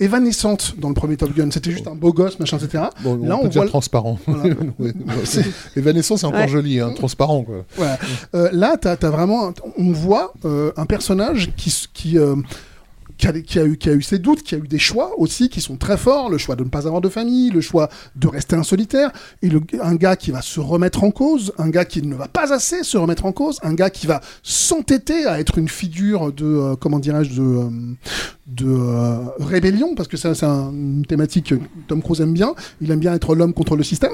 évanescente 0.00 0.74
dans 0.78 0.88
le 0.88 0.94
premier 0.94 1.16
Top 1.16 1.32
Gun. 1.36 1.50
C'était 1.50 1.70
juste 1.70 1.86
un 1.86 1.94
beau 1.94 2.12
gosse, 2.12 2.38
machin, 2.40 2.58
etc. 2.58 2.84
Bon, 3.02 3.16
Là, 3.24 3.36
on 3.36 3.40
on 3.40 3.42
peut 3.44 3.48
dire 3.50 3.62
voit 3.62 3.68
transparent. 3.68 4.18
Voilà. 4.26 4.54
Ouais. 4.78 4.92
C'est- 5.24 5.44
Évanescent, 5.76 6.16
c'est 6.16 6.26
encore 6.26 6.40
Ouais. 6.40 6.48
joli, 6.48 6.80
hein, 6.80 6.92
transparent 6.96 7.42
quoi. 7.44 7.64
Voilà. 7.76 7.98
Euh, 8.34 8.48
là, 8.52 8.76
t'as 8.76 8.96
vraiment, 9.10 9.48
un- 9.48 9.54
on 9.76 9.92
voit 9.92 10.32
euh, 10.44 10.72
un 10.76 10.86
personnage 10.86 11.52
qui, 11.56 12.16
qui 13.20 13.58
a, 13.58 13.64
eu, 13.64 13.76
qui 13.76 13.88
a 13.88 13.92
eu 13.92 14.02
ses 14.02 14.18
doutes, 14.18 14.42
qui 14.42 14.54
a 14.54 14.58
eu 14.58 14.66
des 14.66 14.78
choix 14.78 15.12
aussi 15.18 15.48
qui 15.48 15.60
sont 15.60 15.76
très 15.76 15.96
forts, 15.96 16.30
le 16.30 16.38
choix 16.38 16.56
de 16.56 16.64
ne 16.64 16.68
pas 16.68 16.86
avoir 16.86 17.00
de 17.00 17.08
famille, 17.08 17.50
le 17.50 17.60
choix 17.60 17.88
de 18.16 18.26
rester 18.28 18.56
un 18.56 18.62
solitaire, 18.62 19.12
et 19.42 19.50
un 19.82 19.94
gars 19.94 20.16
qui 20.16 20.30
va 20.30 20.42
se 20.42 20.58
remettre 20.60 21.04
en 21.04 21.10
cause, 21.10 21.52
un 21.58 21.68
gars 21.70 21.84
qui 21.84 22.02
ne 22.02 22.14
va 22.14 22.26
pas 22.28 22.52
assez 22.52 22.82
se 22.82 22.96
remettre 22.98 23.26
en 23.26 23.32
cause, 23.32 23.58
un 23.62 23.74
gars 23.74 23.90
qui 23.90 24.06
va 24.06 24.20
s'entêter 24.42 25.26
à 25.26 25.38
être 25.38 25.58
une 25.58 25.68
figure 25.68 26.32
de, 26.32 26.44
euh, 26.46 26.76
comment 26.76 26.98
dirais-je, 26.98 27.34
de, 27.40 27.42
euh, 27.42 27.68
de 28.46 28.66
euh, 28.66 29.16
rébellion, 29.38 29.94
parce 29.94 30.08
que 30.08 30.16
c'est 30.16 30.42
un- 30.44 30.70
une 30.72 31.04
thématique 31.06 31.50
que 31.50 31.54
Tom 31.88 32.02
Cruise 32.02 32.20
aime 32.20 32.32
bien, 32.32 32.54
il 32.80 32.90
aime 32.90 33.00
bien 33.00 33.14
être 33.14 33.34
l'homme 33.34 33.52
contre 33.54 33.76
le 33.76 33.82
système. 33.84 34.12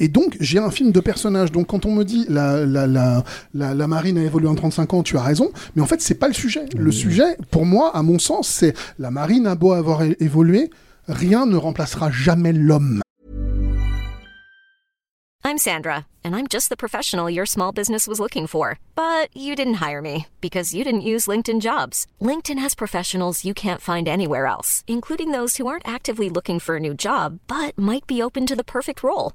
Et 0.00 0.08
donc, 0.08 0.36
j'ai 0.40 0.58
un 0.58 0.70
film 0.70 0.92
de 0.92 1.00
personnages. 1.00 1.52
Donc, 1.52 1.68
quand 1.68 1.86
on 1.86 1.94
me 1.94 2.04
dit 2.04 2.26
la, 2.28 2.64
la, 2.64 2.86
la, 2.86 3.24
la, 3.54 3.74
la 3.74 3.86
marine 3.86 4.18
a 4.18 4.24
évolué 4.24 4.48
en 4.48 4.54
35 4.54 4.94
ans, 4.94 5.02
tu 5.02 5.16
as 5.16 5.22
raison. 5.22 5.50
Mais 5.74 5.82
en 5.82 5.86
fait, 5.86 6.00
c'est 6.00 6.14
pas 6.14 6.28
le 6.28 6.34
sujet. 6.34 6.66
Le 6.76 6.92
sujet, 6.92 7.36
pour 7.50 7.66
moi, 7.66 7.94
à 7.96 8.02
mon 8.02 8.18
sens, 8.18 8.48
c'est 8.48 8.74
la 8.98 9.10
marine 9.10 9.46
a 9.46 9.54
beau 9.54 9.72
avoir 9.72 10.02
évolué, 10.02 10.70
rien 11.08 11.46
ne 11.46 11.56
remplacera 11.56 12.10
jamais 12.10 12.52
l'homme. 12.52 13.00
I'm 15.46 15.58
Sandra, 15.58 16.06
and 16.24 16.34
I'm 16.34 16.48
just 16.48 16.70
the 16.70 16.76
professional 16.76 17.30
your 17.30 17.46
small 17.46 17.70
business 17.70 18.08
was 18.08 18.18
looking 18.18 18.48
for. 18.48 18.80
But 18.96 19.28
you 19.32 19.54
didn't 19.54 19.74
hire 19.74 20.02
me 20.02 20.26
because 20.40 20.74
you 20.74 20.82
didn't 20.82 21.12
use 21.12 21.28
LinkedIn 21.28 21.60
jobs. 21.60 22.04
LinkedIn 22.20 22.58
has 22.58 22.74
professionals 22.74 23.44
you 23.44 23.54
can't 23.54 23.80
find 23.80 24.08
anywhere 24.08 24.46
else, 24.46 24.82
including 24.88 25.30
those 25.30 25.56
who 25.56 25.68
aren't 25.68 25.86
actively 25.86 26.28
looking 26.28 26.58
for 26.58 26.74
a 26.74 26.80
new 26.80 26.94
job 26.94 27.38
but 27.46 27.78
might 27.78 28.08
be 28.08 28.20
open 28.20 28.44
to 28.46 28.56
the 28.56 28.64
perfect 28.64 29.04
role, 29.04 29.34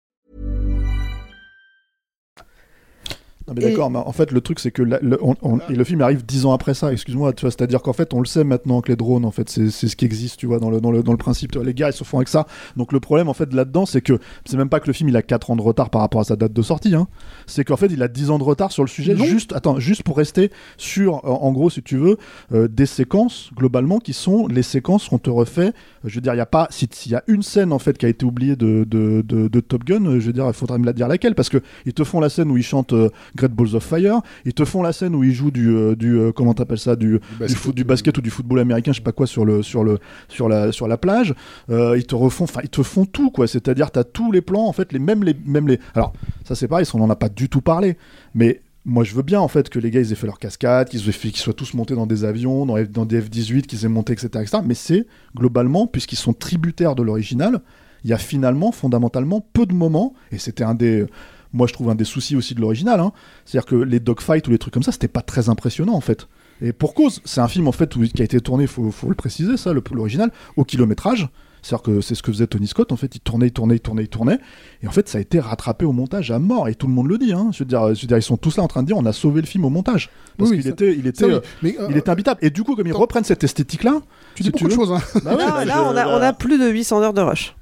Non, 3.47 3.53
mais 3.55 3.61
d'accord, 3.71 3.89
mais 3.89 3.97
en 3.99 4.11
fait, 4.11 4.31
le 4.31 4.39
truc, 4.41 4.59
c'est 4.59 4.71
que 4.71 4.83
la- 4.83 4.99
le, 5.01 5.17
on- 5.23 5.35
on- 5.41 5.59
et 5.69 5.73
le 5.75 5.83
film 5.83 6.01
arrive 6.01 6.23
dix 6.25 6.45
ans 6.45 6.53
après 6.53 6.73
ça, 6.73 6.91
excuse-moi, 6.93 7.33
tu 7.33 7.41
vois, 7.41 7.51
c'est-à-dire 7.51 7.81
qu'en 7.81 7.93
fait, 7.93 8.13
on 8.13 8.19
le 8.19 8.25
sait 8.25 8.43
maintenant 8.43 8.81
que 8.81 8.89
les 8.89 8.95
drones, 8.95 9.25
en 9.25 9.31
fait, 9.31 9.49
c'est 9.49 9.69
ce 9.71 9.95
qui 9.95 10.05
existe, 10.05 10.37
tu 10.39 10.45
vois, 10.45 10.59
dans 10.59 10.69
le, 10.69 10.79
dans 10.79 10.91
le, 10.91 11.01
dans 11.03 11.11
le 11.11 11.17
principe, 11.17 11.51
tu 11.51 11.57
vois, 11.57 11.65
les 11.65 11.73
gars, 11.73 11.89
ils 11.89 11.93
se 11.93 12.03
font 12.03 12.17
avec 12.17 12.27
ça. 12.27 12.45
Donc 12.77 12.93
le 12.93 12.99
problème, 12.99 13.29
en 13.29 13.33
fait, 13.33 13.53
là-dedans, 13.53 13.85
c'est 13.85 14.01
que 14.01 14.19
c'est 14.45 14.57
même 14.57 14.69
pas 14.69 14.79
que 14.79 14.87
le 14.87 14.93
film, 14.93 15.09
il 15.09 15.17
a 15.17 15.21
4 15.21 15.49
ans 15.51 15.55
de 15.55 15.61
retard 15.61 15.89
par 15.89 16.01
rapport 16.01 16.21
à 16.21 16.23
sa 16.23 16.35
date 16.35 16.53
de 16.53 16.61
sortie, 16.61 16.93
hein. 16.95 17.07
C'est 17.47 17.63
qu'en 17.65 17.77
fait, 17.77 17.87
il 17.87 18.01
a 18.03 18.07
10 18.07 18.29
ans 18.29 18.37
de 18.37 18.43
retard 18.43 18.71
sur 18.71 18.83
le 18.83 18.89
sujet, 18.89 19.15
juste, 19.25 19.53
attends, 19.53 19.79
juste 19.79 20.03
pour 20.03 20.17
rester 20.17 20.51
sur, 20.77 21.25
en, 21.25 21.51
gros, 21.51 21.69
si 21.69 21.81
tu 21.81 21.97
veux, 21.97 22.17
euh, 22.53 22.67
des 22.67 22.85
séquences, 22.85 23.49
globalement, 23.55 23.99
qui 23.99 24.13
sont 24.13 24.47
les 24.47 24.63
séquences 24.63 25.09
qu'on 25.09 25.17
te 25.19 25.29
refait. 25.29 25.73
Je 26.03 26.15
veux 26.15 26.21
dire, 26.21 26.33
il 26.33 26.37
y 26.37 26.41
a 26.41 26.45
pas, 26.45 26.67
si- 26.69 26.87
s'il 26.91 27.11
y 27.11 27.15
a 27.15 27.23
une 27.27 27.41
scène, 27.43 27.73
en 27.73 27.79
fait, 27.79 27.97
qui 27.97 28.05
a 28.05 28.09
été 28.09 28.25
oubliée 28.25 28.55
de, 28.55 28.85
de, 28.87 29.23
de, 29.27 29.47
de 29.47 29.59
Top 29.59 29.83
Gun, 29.83 30.19
je 30.19 30.25
veux 30.27 30.33
dire, 30.33 30.45
il 30.47 30.53
faudrait 30.53 30.77
me 30.79 30.85
la 30.85 30.93
dire 30.93 31.07
laquelle, 31.07 31.35
parce 31.35 31.49
que 31.49 31.57
ils 31.85 31.93
te 31.93 32.03
font 32.03 32.19
la 32.19 32.29
scène 32.29 32.49
où 32.51 32.57
ils 32.57 32.63
chantent 32.63 32.93
euh, 32.93 33.09
Great 33.35 33.51
Balls 33.51 33.75
of 33.75 33.83
Fire, 33.83 34.21
ils 34.45 34.53
te 34.53 34.65
font 34.65 34.81
la 34.81 34.93
scène 34.93 35.15
où 35.15 35.23
ils 35.23 35.33
jouent 35.33 35.51
du, 35.51 35.69
euh, 35.69 35.95
du 35.95 36.17
euh, 36.17 36.31
comment 36.31 36.53
t'appelles 36.53 36.79
ça, 36.79 36.95
du, 36.95 37.11
du, 37.11 37.19
basket, 37.39 37.57
foot, 37.57 37.75
du 37.75 37.83
basket 37.83 38.17
ou 38.17 38.21
du 38.21 38.29
football 38.29 38.59
américain, 38.59 38.91
je 38.91 38.97
sais 38.97 39.03
pas 39.03 39.11
quoi, 39.11 39.27
sur 39.27 39.45
le, 39.45 39.63
sur 39.63 39.83
le, 39.83 39.99
sur 40.29 40.49
la, 40.49 40.71
sur 40.71 40.87
la 40.87 40.97
plage. 40.97 41.33
Euh, 41.69 41.97
ils 41.97 42.05
te 42.05 42.15
refont, 42.15 42.45
enfin, 42.45 42.61
ils 42.63 42.69
te 42.69 42.83
font 42.83 43.05
tout, 43.05 43.31
quoi. 43.31 43.47
C'est-à-dire, 43.47 43.91
t'as 43.91 44.03
tous 44.03 44.31
les 44.31 44.41
plans, 44.41 44.67
en 44.67 44.73
fait, 44.73 44.91
les 44.93 44.99
mêmes, 44.99 45.23
les, 45.23 45.35
même 45.45 45.67
les. 45.67 45.79
Alors, 45.95 46.13
ça 46.43 46.55
c'est 46.55 46.67
pareil, 46.67 46.85
ça, 46.85 46.93
on 46.95 47.01
en 47.01 47.09
a 47.09 47.15
pas 47.15 47.29
du 47.29 47.49
tout 47.49 47.61
parlé, 47.61 47.97
mais. 48.33 48.61
Moi, 48.83 49.03
je 49.03 49.13
veux 49.13 49.21
bien 49.21 49.39
en 49.39 49.47
fait 49.47 49.69
que 49.69 49.77
les 49.77 49.91
gars 49.91 49.99
ils 49.99 50.11
aient 50.11 50.15
fait 50.15 50.25
leur 50.25 50.39
cascade, 50.39 50.89
qu'ils 50.89 51.01
soient 51.35 51.53
tous 51.53 51.75
montés 51.75 51.93
dans 51.93 52.07
des 52.07 52.23
avions, 52.25 52.65
dans, 52.65 52.81
dans 52.81 53.05
des 53.05 53.21
F-18, 53.21 53.67
qu'ils 53.67 53.85
aient 53.85 53.87
monté, 53.87 54.11
etc., 54.13 54.29
etc. 54.41 54.57
Mais 54.65 54.73
c'est 54.73 55.05
globalement, 55.35 55.85
puisqu'ils 55.85 56.15
sont 56.15 56.33
tributaires 56.33 56.95
de 56.95 57.03
l'original, 57.03 57.61
il 58.03 58.09
y 58.09 58.13
a 58.13 58.17
finalement, 58.17 58.71
fondamentalement, 58.71 59.45
peu 59.53 59.67
de 59.67 59.75
moments, 59.75 60.15
et 60.31 60.39
c'était 60.39 60.63
un 60.63 60.73
des, 60.73 61.05
moi 61.53 61.67
je 61.67 61.73
trouve 61.73 61.89
un 61.89 61.95
des 61.95 62.03
soucis 62.05 62.35
aussi 62.35 62.55
de 62.55 62.61
l'original, 62.61 62.99
hein. 62.99 63.11
c'est-à-dire 63.45 63.65
que 63.67 63.75
les 63.75 63.99
dogfights 63.99 64.47
ou 64.47 64.51
les 64.51 64.57
trucs 64.57 64.73
comme 64.73 64.83
ça, 64.83 64.91
c'était 64.91 65.07
pas 65.07 65.21
très 65.21 65.49
impressionnant 65.49 65.93
en 65.93 66.01
fait. 66.01 66.27
Et 66.61 66.73
pour 66.73 66.93
cause, 66.93 67.21
c'est 67.25 67.41
un 67.41 67.47
film 67.47 67.67
en 67.67 67.71
fait 67.71 67.95
où- 67.95 68.01
qui 68.07 68.21
a 68.21 68.25
été 68.25 68.39
tourné, 68.39 68.67
faut, 68.67 68.91
faut 68.91 69.09
le 69.09 69.15
préciser 69.15 69.57
ça, 69.57 69.73
le- 69.73 69.83
l'original, 69.93 70.31
au 70.57 70.63
kilométrage. 70.63 71.27
C'est-à-dire 71.63 71.83
que 71.83 72.01
c'est 72.01 72.15
ce 72.15 72.23
que 72.23 72.31
faisait 72.31 72.47
Tony 72.47 72.65
Scott, 72.65 72.91
en 72.91 72.95
fait, 72.95 73.13
il 73.15 73.19
tournait, 73.19 73.45
il 73.47 73.51
tournait, 73.51 73.75
il 73.75 73.79
tournait, 73.79 74.01
il 74.03 74.07
tournait, 74.07 74.39
et 74.81 74.87
en 74.87 74.91
fait 74.91 75.07
ça 75.07 75.19
a 75.19 75.21
été 75.21 75.39
rattrapé 75.39 75.85
au 75.85 75.91
montage 75.91 76.31
à 76.31 76.39
mort, 76.39 76.67
et 76.67 76.73
tout 76.73 76.87
le 76.87 76.93
monde 76.93 77.07
le 77.07 77.19
dit, 77.19 77.33
hein. 77.33 77.49
je, 77.53 77.59
veux 77.59 77.65
dire, 77.67 77.93
je 77.93 78.01
veux 78.01 78.07
dire, 78.07 78.17
ils 78.17 78.23
sont 78.23 78.35
tous 78.37 78.57
là 78.57 78.63
en 78.63 78.67
train 78.67 78.81
de 78.81 78.87
dire 78.87 78.97
on 78.97 79.05
a 79.05 79.13
sauvé 79.13 79.41
le 79.41 79.47
film 79.47 79.63
au 79.65 79.69
montage, 79.69 80.09
parce 80.39 80.49
Oui, 80.49 80.55
qu'il 80.57 80.63
ça- 80.63 80.69
était, 80.71 80.95
il 80.97 81.05
était, 81.05 81.25
euh, 81.25 81.39
Mais, 81.61 81.75
euh, 81.79 81.85
il 81.91 81.97
était 81.97 82.09
imbitable. 82.09 82.39
Et 82.41 82.49
du 82.49 82.63
coup, 82.63 82.75
comme 82.75 82.87
ils 82.87 82.93
reprennent 82.93 83.23
cette 83.25 83.43
esthétique-là, 83.43 84.01
Tu 84.33 84.41
dis 84.41 84.49
beaucoup 84.49 84.63
de 84.65 84.69
veux- 84.69 84.75
choses, 84.75 84.91
hein. 84.91 85.01
Bah 85.23 85.35
ouais, 85.35 85.37
là, 85.45 85.65
là, 85.65 85.73
je- 85.75 85.81
on, 85.81 85.95
a, 85.97 86.07
on 86.07 86.21
a 86.21 86.33
plus 86.33 86.57
de 86.57 86.67
800 86.67 86.99
heures 87.03 87.13
de 87.13 87.21
rush. 87.21 87.55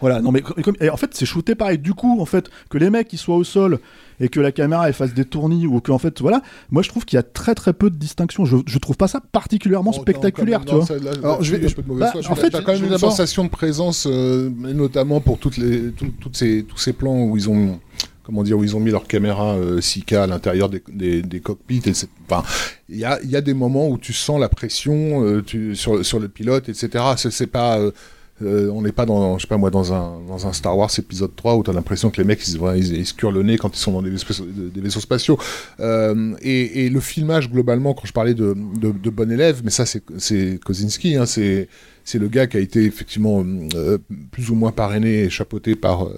Voilà, 0.00 0.20
non 0.20 0.32
mais 0.32 0.40
comme- 0.42 0.76
en 0.92 0.96
fait 0.96 1.10
c'est 1.14 1.26
shooté 1.26 1.54
pareil. 1.54 1.78
Du 1.78 1.94
coup, 1.94 2.20
en 2.20 2.26
fait, 2.26 2.50
que 2.68 2.78
les 2.78 2.90
mecs 2.90 3.12
ils 3.12 3.18
soient 3.18 3.36
au 3.36 3.44
sol 3.44 3.78
et 4.20 4.28
que 4.28 4.38
la 4.40 4.52
caméra 4.52 4.86
elle 4.88 4.94
fasse 4.94 5.14
des 5.14 5.24
tournis 5.24 5.66
ou 5.66 5.80
que 5.80 5.90
en 5.92 5.98
fait 5.98 6.20
voilà, 6.20 6.42
moi 6.70 6.82
je 6.82 6.88
trouve 6.88 7.04
qu'il 7.04 7.16
y 7.16 7.20
a 7.20 7.22
très 7.22 7.54
très 7.54 7.72
peu 7.72 7.90
de 7.90 7.96
distinction. 7.96 8.44
Je, 8.44 8.56
je 8.66 8.78
trouve 8.78 8.96
pas 8.96 9.08
ça 9.08 9.20
particulièrement 9.20 9.92
spectaculaire, 9.92 10.64
tu 10.64 10.74
vois. 10.74 10.84
Alors, 11.22 11.42
je 11.42 11.52
vais, 11.56 11.58
Bah. 12.12 12.12
Je 12.20 12.28
en 12.28 12.34
veux 12.34 12.40
fait, 12.40 12.50
t'as 12.50 12.60
quand 12.62 12.72
même 12.72 12.80
je- 12.80 12.86
une 12.86 12.98
sensation 12.98 13.44
de 13.44 13.48
présence, 13.50 14.06
euh, 14.10 14.50
notamment 14.50 15.20
pour 15.20 15.38
toutes 15.38 15.56
les, 15.56 15.90
tout- 15.92 16.12
toutes 16.20 16.36
ces, 16.36 16.64
tous 16.64 16.78
ces 16.78 16.92
plans 16.92 17.22
où 17.24 17.36
ils 17.36 17.48
ont, 17.48 17.80
comment 18.24 18.42
dire, 18.42 18.58
où 18.58 18.64
ils 18.64 18.74
ont 18.76 18.80
mis 18.80 18.90
leur 18.90 19.06
caméra 19.06 19.54
euh, 19.54 19.80
4K 19.80 20.16
à 20.22 20.26
l'intérieur 20.26 20.68
des, 20.68 20.82
des, 20.88 21.22
des 21.22 21.40
cockpits. 21.40 21.82
Enfin, 22.28 22.42
il 22.88 22.96
y 22.98 23.04
a, 23.04 23.20
il 23.22 23.30
y 23.30 23.36
a 23.36 23.40
des 23.40 23.54
moments 23.54 23.88
où 23.88 23.98
tu 23.98 24.12
sens 24.12 24.40
la 24.40 24.48
pression 24.48 25.24
euh, 25.24 25.42
tu, 25.42 25.74
sur, 25.76 26.04
sur 26.04 26.18
le 26.20 26.28
pilote, 26.28 26.68
etc. 26.68 27.04
C'est, 27.16 27.30
c'est 27.32 27.46
pas, 27.46 27.78
euh, 27.78 27.90
euh, 28.42 28.68
on 28.70 28.82
n'est 28.82 28.92
pas 28.92 29.06
dans, 29.06 29.38
je 29.38 29.42
sais 29.42 29.48
pas 29.48 29.58
moi, 29.58 29.70
dans 29.70 29.92
un, 29.92 30.18
dans 30.26 30.48
un 30.48 30.52
Star 30.52 30.76
Wars 30.76 30.90
épisode 30.98 31.36
3 31.36 31.54
où 31.54 31.62
tu 31.62 31.70
as 31.70 31.72
l'impression 31.72 32.10
que 32.10 32.20
les 32.20 32.26
mecs 32.26 32.44
ils, 32.48 32.58
ils, 32.76 32.96
ils 32.96 33.06
se 33.06 33.14
curent 33.14 33.30
le 33.30 33.44
nez 33.44 33.58
quand 33.58 33.76
ils 33.76 33.78
sont 33.78 33.92
dans 33.92 34.02
des 34.02 34.10
vaisseaux, 34.10 35.00
spatiaux. 35.00 35.38
Euh, 35.78 36.34
et, 36.42 36.88
le 36.88 37.00
filmage 37.00 37.48
globalement, 37.48 37.94
quand 37.94 38.06
je 38.06 38.12
parlais 38.12 38.34
de, 38.34 38.56
de, 38.80 38.90
de 38.90 39.10
bon 39.10 39.30
élève, 39.30 39.60
mais 39.64 39.70
ça 39.70 39.86
c'est, 39.86 40.02
c'est 40.18 40.58
Kozinski, 40.64 41.14
hein, 41.16 41.26
c'est, 41.26 41.68
le 42.14 42.28
gars 42.28 42.48
qui 42.48 42.56
a 42.56 42.60
été 42.60 42.84
effectivement 42.84 43.44
euh, 43.74 43.98
plus 44.32 44.50
ou 44.50 44.56
moins 44.56 44.72
parrainé 44.72 45.22
et 45.22 45.30
chapeauté 45.30 45.76
par, 45.76 46.08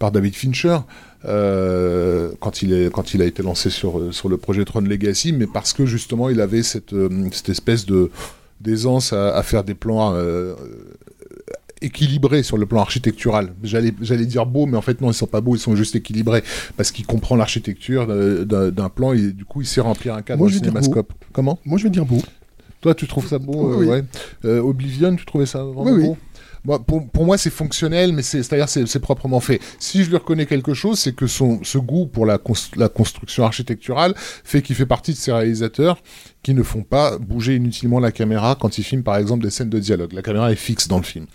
par 0.00 0.10
David 0.10 0.34
Fincher. 0.34 0.78
quand 1.22 2.62
il 2.62 2.72
est 2.72 2.92
quand 2.92 3.14
il 3.14 3.22
a 3.22 3.26
été 3.26 3.44
lancé 3.44 3.70
sur 3.70 4.12
sur 4.12 4.28
le 4.28 4.36
projet 4.38 4.64
Tron 4.64 4.80
Legacy, 4.80 5.32
mais 5.32 5.46
parce 5.46 5.72
que 5.72 5.86
justement 5.86 6.28
il 6.30 6.40
avait 6.40 6.64
cette 6.64 6.94
cette 7.32 7.48
espèce 7.48 7.86
de 7.86 8.10
d'aisance 8.60 9.14
à, 9.14 9.42
faire 9.42 9.64
des 9.64 9.74
plans 9.74 10.14
équilibrés 11.82 12.42
sur 12.42 12.56
le 12.58 12.66
plan 12.66 12.80
architectural. 12.80 13.52
J'allais 13.62 14.26
dire 14.26 14.46
beau, 14.46 14.66
mais 14.66 14.76
en 14.76 14.82
fait 14.82 15.00
non, 15.00 15.10
ils 15.10 15.14
sont 15.14 15.26
pas 15.26 15.40
beaux, 15.40 15.56
ils 15.56 15.60
sont 15.60 15.76
juste 15.76 15.94
équilibrés 15.96 16.42
parce 16.76 16.90
qu'il 16.90 17.06
comprend 17.06 17.36
l'architecture 17.36 18.06
euh, 18.10 18.44
d'un 18.44 18.88
plan 18.88 19.12
et 19.12 19.32
du 19.32 19.44
coup 19.44 19.60
il 19.62 19.66
sait 19.66 19.80
remplir 19.80 20.14
un 20.14 20.22
cadre 20.22 20.40
Moi, 20.40 20.48
je 20.48 20.54
vais 20.54 20.60
dire 20.60 20.72
beau. 20.72 20.80
cinémascope. 20.80 21.12
Comment? 21.32 21.58
Moi, 21.64 21.78
je 21.78 21.84
vais 21.84 21.90
dire 21.90 22.04
beau. 22.04 22.20
Toi, 22.80 22.94
tu 22.94 23.06
trouves 23.06 23.26
ça 23.28 23.38
beau 23.38 23.72
euh, 23.72 23.76
Oui. 23.78 23.86
ouais. 23.86 24.04
Euh, 24.46 24.60
Oblivion, 24.60 25.14
tu 25.14 25.24
trouvais 25.26 25.46
ça 25.46 25.62
vraiment 25.62 25.82
Oui, 25.84 25.92
oui. 25.92 26.02
beau? 26.06 26.18
Moi, 26.62 26.78
pour, 26.78 27.08
pour 27.08 27.24
moi, 27.24 27.38
c'est 27.38 27.48
fonctionnel, 27.48 28.12
mais 28.12 28.20
c'est, 28.20 28.42
c'est-à-dire 28.42 28.68
c'est, 28.68 28.86
c'est 28.86 29.00
proprement 29.00 29.40
fait. 29.40 29.60
Si 29.78 30.04
je 30.04 30.10
lui 30.10 30.16
reconnais 30.16 30.44
quelque 30.44 30.74
chose, 30.74 30.98
c'est 30.98 31.14
que 31.14 31.26
son, 31.26 31.60
ce 31.64 31.78
goût 31.78 32.04
pour 32.06 32.26
la, 32.26 32.36
cons- 32.36 32.52
la 32.76 32.90
construction 32.90 33.44
architecturale 33.44 34.12
fait 34.16 34.60
qu'il 34.60 34.76
fait 34.76 34.84
partie 34.84 35.12
de 35.12 35.16
ces 35.16 35.32
réalisateurs 35.32 36.02
qui 36.42 36.54
ne 36.54 36.62
font 36.62 36.82
pas 36.82 37.18
bouger 37.18 37.56
inutilement 37.56 38.00
la 38.00 38.12
caméra 38.12 38.56
quand 38.58 38.78
ils 38.78 38.82
filment, 38.82 39.02
par 39.02 39.16
exemple, 39.16 39.42
des 39.42 39.50
scènes 39.50 39.68
de 39.68 39.78
dialogue. 39.78 40.12
La 40.12 40.22
caméra 40.22 40.50
est 40.50 40.56
fixe 40.56 40.88
dans 40.88 40.96
le 40.96 41.02
film. 41.02 41.26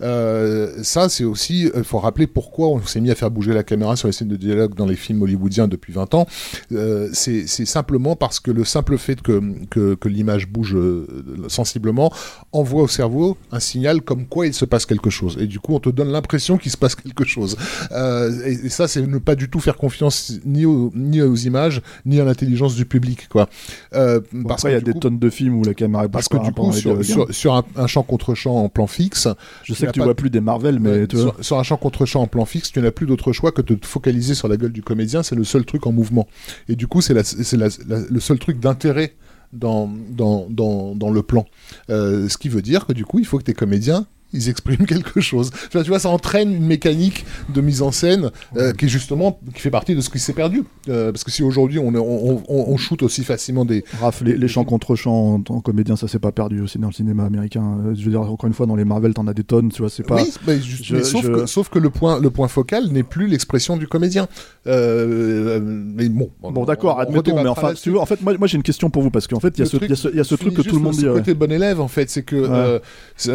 Euh, 0.00 0.82
ça, 0.82 1.08
c'est 1.08 1.24
aussi, 1.24 1.70
il 1.74 1.84
faut 1.84 1.98
rappeler 1.98 2.26
pourquoi 2.26 2.68
on 2.68 2.82
s'est 2.82 3.00
mis 3.00 3.10
à 3.10 3.14
faire 3.14 3.30
bouger 3.30 3.52
la 3.52 3.62
caméra 3.62 3.96
sur 3.96 4.08
les 4.08 4.12
scènes 4.12 4.28
de 4.28 4.36
dialogue 4.36 4.74
dans 4.74 4.86
les 4.86 4.96
films 4.96 5.22
hollywoodiens 5.22 5.68
depuis 5.68 5.92
20 5.92 6.14
ans. 6.14 6.26
Euh, 6.72 7.08
c'est, 7.12 7.46
simplement 7.46 8.14
parce 8.16 8.40
que 8.40 8.50
le 8.50 8.64
simple 8.64 8.98
fait 8.98 9.20
que, 9.20 9.40
que, 9.70 9.94
que 9.94 10.08
l'image 10.08 10.48
bouge 10.48 10.74
euh, 10.76 11.06
sensiblement 11.48 12.12
envoie 12.52 12.82
au 12.82 12.88
cerveau 12.88 13.36
un 13.52 13.60
signal 13.60 14.02
comme 14.02 14.26
quoi 14.26 14.46
il 14.46 14.54
se 14.54 14.64
passe 14.64 14.86
quelque 14.86 15.10
chose. 15.10 15.36
Et 15.40 15.46
du 15.46 15.60
coup, 15.60 15.74
on 15.74 15.80
te 15.80 15.88
donne 15.88 16.10
l'impression 16.10 16.58
qu'il 16.58 16.70
se 16.70 16.76
passe 16.76 16.94
quelque 16.94 17.24
chose. 17.24 17.56
Euh, 17.92 18.30
et, 18.44 18.66
et 18.66 18.68
ça, 18.68 18.88
c'est 18.88 19.02
ne 19.06 19.18
pas 19.18 19.34
du 19.34 19.48
tout 19.48 19.60
faire 19.60 19.76
confiance 19.76 20.32
ni 20.44 20.64
aux, 20.64 20.90
ni 20.94 21.20
aux 21.22 21.34
images, 21.34 21.82
ni 22.06 22.20
à 22.20 22.24
l'intelligence 22.24 22.74
du 22.74 22.84
public, 22.84 23.28
quoi. 23.28 23.48
Euh, 23.94 24.20
parce 24.54 24.64
après, 24.64 24.72
il 24.72 24.74
y 24.74 24.76
a 24.76 24.80
des 24.80 24.92
coup- 24.92 24.98
tonnes 25.00 25.18
de 25.18 25.30
films 25.30 25.56
où 25.58 25.64
la 25.64 25.74
caméra 25.74 26.08
parce 26.08 26.28
que 26.28 26.36
du 26.38 26.52
coup, 26.52 26.72
sur, 26.72 27.04
sur, 27.04 27.32
sur 27.34 27.54
un, 27.54 27.64
un 27.76 27.86
champ 27.86 28.02
contre 28.02 28.34
champ 28.34 28.56
en 28.56 28.68
plan 28.68 28.86
fixe, 28.86 29.28
Je 29.62 29.74
sais 29.74 29.86
que 29.86 29.92
tu 29.92 30.00
vois 30.02 30.14
plus 30.14 30.30
des 30.30 30.40
Marvel, 30.40 30.80
mais 30.80 30.90
Ouais, 31.00 31.06
tu 31.06 31.16
vois. 31.16 31.32
sur, 31.36 31.44
sur 31.44 31.58
un 31.58 31.62
champ 31.62 31.76
contre 31.76 32.06
champ 32.06 32.22
en 32.22 32.26
plan 32.26 32.44
fixe, 32.44 32.72
tu 32.72 32.80
n'as 32.80 32.90
plus 32.90 33.06
d'autre 33.06 33.32
choix 33.32 33.52
que 33.52 33.62
de 33.62 33.74
te 33.74 33.86
focaliser 33.86 34.34
sur 34.34 34.48
la 34.48 34.56
gueule 34.56 34.72
du 34.72 34.82
comédien. 34.82 35.22
C'est 35.22 35.34
le 35.36 35.44
seul 35.44 35.64
truc 35.64 35.86
en 35.86 35.92
mouvement. 35.92 36.26
Et 36.68 36.76
du 36.76 36.86
coup, 36.86 37.00
c'est 37.00 37.14
le 37.14 38.20
seul 38.20 38.38
truc 38.38 38.60
d'intérêt 38.60 39.14
dans, 39.52 39.88
dans, 40.10 40.46
dans, 40.50 40.94
dans 40.96 41.10
le 41.10 41.22
plan. 41.22 41.44
Euh, 41.90 42.28
ce 42.28 42.38
qui 42.38 42.48
veut 42.48 42.62
dire 42.62 42.86
que 42.86 42.92
du 42.92 43.04
coup, 43.04 43.18
il 43.20 43.24
faut 43.26 43.38
que 43.38 43.44
tes 43.44 43.54
comédiens 43.54 44.06
ils 44.34 44.48
expriment 44.50 44.84
quelque 44.86 45.20
chose. 45.20 45.50
Tu 45.50 45.68
vois, 45.72 45.82
tu 45.84 45.88
vois, 45.88 45.98
ça 45.98 46.10
entraîne 46.10 46.52
une 46.52 46.66
mécanique 46.66 47.24
de 47.54 47.60
mise 47.60 47.80
en 47.80 47.92
scène 47.92 48.30
euh, 48.56 48.72
qui 48.72 48.84
est 48.84 48.88
justement 48.88 49.38
qui 49.54 49.60
fait 49.60 49.70
partie 49.70 49.94
de 49.94 50.00
ce 50.02 50.10
qui 50.10 50.18
s'est 50.18 50.32
perdu. 50.34 50.64
Euh, 50.88 51.12
parce 51.12 51.24
que 51.24 51.30
si 51.30 51.42
aujourd'hui 51.42 51.78
on, 51.78 51.88
on, 51.94 52.42
on, 52.48 52.64
on 52.68 52.76
shoot 52.76 53.02
aussi 53.02 53.24
facilement 53.24 53.64
des 53.64 53.84
Raph, 54.00 54.20
les, 54.22 54.36
les 54.36 54.48
chants 54.48 54.64
contre 54.64 54.96
chants 54.96 55.40
en 55.48 55.60
que 55.60 55.64
comédien, 55.64 55.96
ça 55.96 56.08
s'est 56.08 56.18
pas 56.18 56.32
perdu 56.32 56.60
aussi 56.60 56.78
dans 56.78 56.88
le 56.88 56.92
cinéma 56.92 57.24
américain. 57.24 57.78
Euh, 57.86 57.94
Je 57.94 58.04
veux 58.04 58.10
dire, 58.10 58.20
encore 58.20 58.46
une 58.46 58.52
fois, 58.54 58.66
dans 58.66 58.76
les 58.76 58.84
Marvel, 58.84 59.14
t'en 59.14 59.26
as 59.26 59.34
des 59.34 59.44
tonnes, 59.44 59.70
tu 59.70 59.80
vois, 59.82 59.88
c'est 59.90 60.02
pas. 60.02 60.16
Oui, 60.16 60.32
mais, 60.46 60.60
juste- 60.60 60.84
Je- 60.84 60.96
mais 60.96 61.02
sauf, 61.04 61.24
je- 61.24 61.30
Que, 61.32 61.46
sauf 61.46 61.68
que 61.70 61.78
le 61.78 61.90
point, 61.90 62.20
le 62.20 62.30
point 62.30 62.48
focal 62.48 62.88
n'est 62.88 63.02
plus 63.02 63.26
l'expression 63.28 63.76
du 63.76 63.86
comédien. 63.88 64.26
Euh, 64.66 65.60
mais 65.62 66.08
bon. 66.08 66.30
Bon, 66.42 66.64
d'accord, 66.64 66.96
on 66.98 67.00
admettons, 67.00 67.42
mais 67.42 67.48
enfin, 67.48 67.72
tu 67.74 67.90
veux, 67.90 67.98
en 67.98 68.06
fait, 68.06 68.20
moi, 68.22 68.34
moi 68.38 68.46
j'ai 68.48 68.56
une 68.56 68.62
question 68.62 68.90
pour 68.90 69.02
vous, 69.02 69.10
parce 69.10 69.26
qu'en 69.26 69.40
fait, 69.40 69.54
il 69.56 69.58
y 69.58 69.62
a 69.62 69.64
Le 69.64 69.70
ce, 69.70 69.76
truc- 69.76 69.88
y 69.88 70.16
y 70.16 70.20
a 70.20 70.24
ce 70.24 70.34
que 70.34 70.62
tout 70.62 70.76
le 70.76 70.82
monde 70.82 70.92
dit. 70.94 71.00
Ce 71.02 71.06
ouais. 71.06 71.14
côté 71.14 71.34
bon 71.34 71.50
élève, 71.50 71.80
en 71.80 71.88
fait, 71.88 72.10
c'est 72.10 72.22
que 72.22 72.34
Ouais. 72.74 72.80
c'est, 73.16 73.32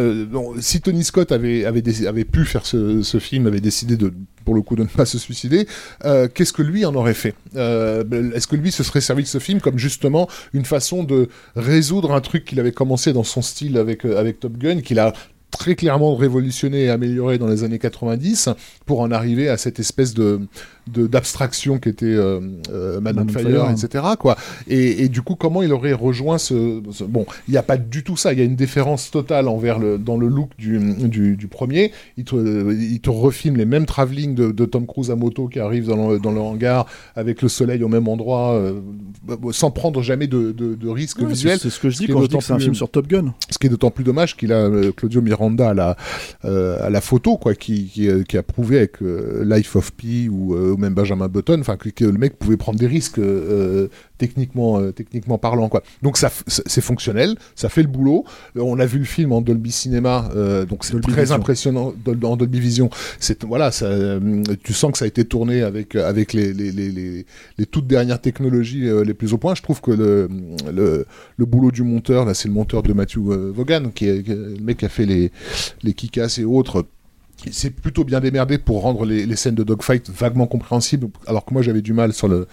si 0.60 0.80
Tony 0.90 1.04
Scott 1.04 1.30
avait, 1.30 1.64
avait, 1.64 2.24
pu 2.24 2.44
faire 2.44 2.66
ce, 2.66 3.18
film, 3.20 3.46
avait 3.46 3.60
décidé 3.60 3.96
de, 3.96 4.12
pour 4.44 4.56
le 4.56 4.62
coup, 4.62 4.74
de 4.74 4.82
ne 4.82 4.88
pas 4.88 5.04
se 5.04 5.18
suicider, 5.18 5.68
euh, 6.04 6.26
qu'est-ce 6.26 6.52
que 6.52 6.62
lui 6.62 6.84
en 6.84 6.92
aurait 6.96 7.14
fait? 7.14 7.34
Euh, 7.54 8.02
Est-ce 8.34 8.48
que 8.48 8.56
lui 8.56 8.72
se 8.72 8.82
serait 8.82 9.00
servi 9.00 9.22
de 9.22 9.28
ce 9.28 9.38
film 9.38 9.60
comme 9.60 9.78
justement 9.78 10.28
une 10.52 10.64
façon 10.64 11.04
de 11.04 11.28
résoudre 11.54 12.12
un 12.12 12.20
truc 12.20 12.44
qu'il 12.44 12.58
avait 12.58 12.72
commencé 12.72 13.12
dans 13.12 13.22
son 13.22 13.40
style 13.40 13.78
avec, 13.78 14.04
euh, 14.04 14.18
avec 14.18 14.40
Top 14.40 14.58
Gun, 14.58 14.80
qu'il 14.80 14.98
a 14.98 15.12
très 15.52 15.76
clairement 15.76 16.16
révolutionné 16.16 16.84
et 16.86 16.90
amélioré 16.90 17.38
dans 17.38 17.46
les 17.46 17.62
années 17.62 17.78
90 17.78 18.48
pour 18.84 18.98
en 19.00 19.12
arriver 19.12 19.48
à 19.48 19.56
cette 19.56 19.78
espèce 19.78 20.12
de- 20.14 20.40
d'abstraction 20.86 21.78
qui 21.78 21.88
était 21.88 22.06
euh, 22.06 22.40
euh, 22.72 23.00
Man, 23.00 23.16
Man 23.16 23.26
on 23.28 23.32
Fire, 23.32 23.66
Fire. 23.66 23.70
etc. 23.70 24.04
Quoi. 24.18 24.36
Et, 24.68 25.04
et 25.04 25.08
du 25.08 25.22
coup, 25.22 25.34
comment 25.34 25.62
il 25.62 25.72
aurait 25.72 25.92
rejoint 25.92 26.38
ce, 26.38 26.82
ce- 26.90 27.04
bon, 27.04 27.26
il 27.48 27.52
n'y 27.52 27.56
a 27.56 27.62
pas 27.62 27.76
du 27.76 28.02
tout 28.04 28.16
ça. 28.16 28.32
Il 28.32 28.38
y 28.38 28.42
a 28.42 28.44
une 28.44 28.56
différence 28.56 29.10
totale 29.10 29.48
envers 29.48 29.78
le 29.78 29.98
dans 29.98 30.16
le 30.16 30.28
look 30.28 30.50
du, 30.58 30.78
du, 31.08 31.36
du 31.36 31.46
premier. 31.48 31.92
Il 32.16 32.24
te, 32.24 32.72
il 32.72 33.00
te 33.00 33.10
refilme 33.10 33.56
les 33.56 33.64
mêmes 33.64 33.86
travelling 33.86 34.34
de, 34.34 34.50
de 34.50 34.64
Tom 34.64 34.86
Cruise 34.86 35.10
à 35.10 35.16
moto 35.16 35.48
qui 35.48 35.60
arrive 35.60 35.86
dans 35.86 36.10
le, 36.10 36.18
dans 36.18 36.32
le 36.32 36.40
hangar 36.40 36.86
avec 37.16 37.42
le 37.42 37.48
soleil 37.48 37.82
au 37.84 37.88
même 37.88 38.08
endroit, 38.08 38.52
euh, 38.54 38.80
sans 39.52 39.70
prendre 39.70 40.02
jamais 40.02 40.26
de, 40.26 40.52
de, 40.52 40.74
de 40.74 40.88
risque 40.88 41.18
Ouais, 41.20 41.26
visuel. 41.26 41.58
c'est- 41.58 41.70
ce 41.70 41.78
que 41.80 41.90
je 41.90 41.98
dis 41.98 42.06
quand 42.06 42.22
je 42.22 42.26
dis 42.28 42.36
que 42.38 42.44
c'est 42.44 42.52
un 42.52 42.58
film 42.58 42.74
sur 42.74 42.88
Top 42.90 43.06
Gun. 43.06 43.34
ce 43.50 43.58
qui 43.58 43.66
est 43.66 43.70
d'autant 43.70 43.90
plus 43.90 44.04
dommage 44.04 44.36
qu'il 44.36 44.52
a 44.52 44.56
euh, 44.56 44.92
Claudio 44.92 45.22
Miranda 45.22 45.70
à 45.70 45.74
la, 45.74 45.96
euh, 46.44 46.78
à 46.84 46.90
la 46.90 47.00
photo, 47.00 47.36
quoi, 47.36 47.54
qui, 47.54 47.86
qui, 47.86 48.08
euh, 48.08 48.22
qui 48.22 48.36
a 48.36 48.42
prouvé 48.42 48.78
avec 48.78 49.02
euh, 49.02 49.44
Life 49.44 49.76
of 49.76 49.92
Pi 49.92 50.28
ou, 50.30 50.54
euh, 50.54 50.69
ou 50.72 50.76
même 50.76 50.94
Benjamin 50.94 51.28
Button, 51.28 51.58
enfin 51.60 51.76
que, 51.76 51.88
que 51.88 52.04
le 52.04 52.18
mec 52.18 52.38
pouvait 52.38 52.56
prendre 52.56 52.78
des 52.78 52.86
risques 52.86 53.18
euh, 53.18 53.88
techniquement, 54.18 54.78
euh, 54.80 54.92
techniquement 54.92 55.38
parlant, 55.38 55.68
quoi. 55.68 55.82
Donc 56.02 56.16
ça, 56.16 56.30
c'est 56.46 56.80
fonctionnel, 56.80 57.36
ça 57.54 57.68
fait 57.68 57.82
le 57.82 57.88
boulot. 57.88 58.24
Euh, 58.56 58.60
on 58.62 58.78
a 58.78 58.86
vu 58.86 58.98
le 58.98 59.04
film 59.04 59.32
en 59.32 59.40
Dolby 59.40 59.72
Cinéma, 59.72 60.30
euh, 60.34 60.64
donc 60.66 60.84
c'est 60.84 61.00
très 61.00 61.22
Vision. 61.22 61.36
impressionnant 61.36 61.94
en 62.22 62.36
Dolby 62.36 62.60
Vision. 62.60 62.90
C'est 63.18 63.44
voilà, 63.44 63.70
ça, 63.70 63.86
euh, 63.86 64.42
tu 64.62 64.72
sens 64.72 64.92
que 64.92 64.98
ça 64.98 65.04
a 65.04 65.08
été 65.08 65.24
tourné 65.24 65.62
avec 65.62 65.96
avec 65.96 66.32
les, 66.32 66.52
les, 66.52 66.70
les, 66.72 66.90
les, 66.90 67.26
les 67.58 67.66
toutes 67.66 67.86
dernières 67.86 68.20
technologies 68.20 68.88
euh, 68.88 69.04
les 69.04 69.14
plus 69.14 69.32
au 69.32 69.38
point. 69.38 69.54
Je 69.54 69.62
trouve 69.62 69.80
que 69.80 69.90
le, 69.90 70.28
le, 70.72 71.06
le 71.36 71.46
boulot 71.46 71.70
du 71.70 71.82
monteur, 71.82 72.24
là, 72.24 72.34
c'est 72.34 72.48
le 72.48 72.54
monteur 72.54 72.82
de 72.82 72.92
Matthew 72.92 73.18
euh, 73.30 73.52
Vaughan, 73.54 73.90
qui 73.94 74.08
est, 74.08 74.22
qui 74.22 74.32
est 74.32 74.36
le 74.36 74.56
mec 74.62 74.78
qui 74.78 74.84
a 74.84 74.88
fait 74.88 75.06
les, 75.06 75.32
les 75.82 75.94
Kick-Ass 75.94 76.38
et 76.38 76.44
autres. 76.44 76.86
Il 77.46 77.54
s'est 77.54 77.70
plutôt 77.70 78.04
bien 78.04 78.20
démerdé 78.20 78.58
pour 78.58 78.82
rendre 78.82 79.04
les, 79.04 79.26
les 79.26 79.36
scènes 79.36 79.54
de 79.54 79.62
dogfight 79.64 80.10
vaguement 80.10 80.46
compréhensibles, 80.46 81.08
alors 81.26 81.44
que 81.44 81.52
moi 81.54 81.62
j'avais 81.62 81.82
du 81.82 81.92
mal 81.92 82.12
sur 82.12 82.28
le, 82.28 82.46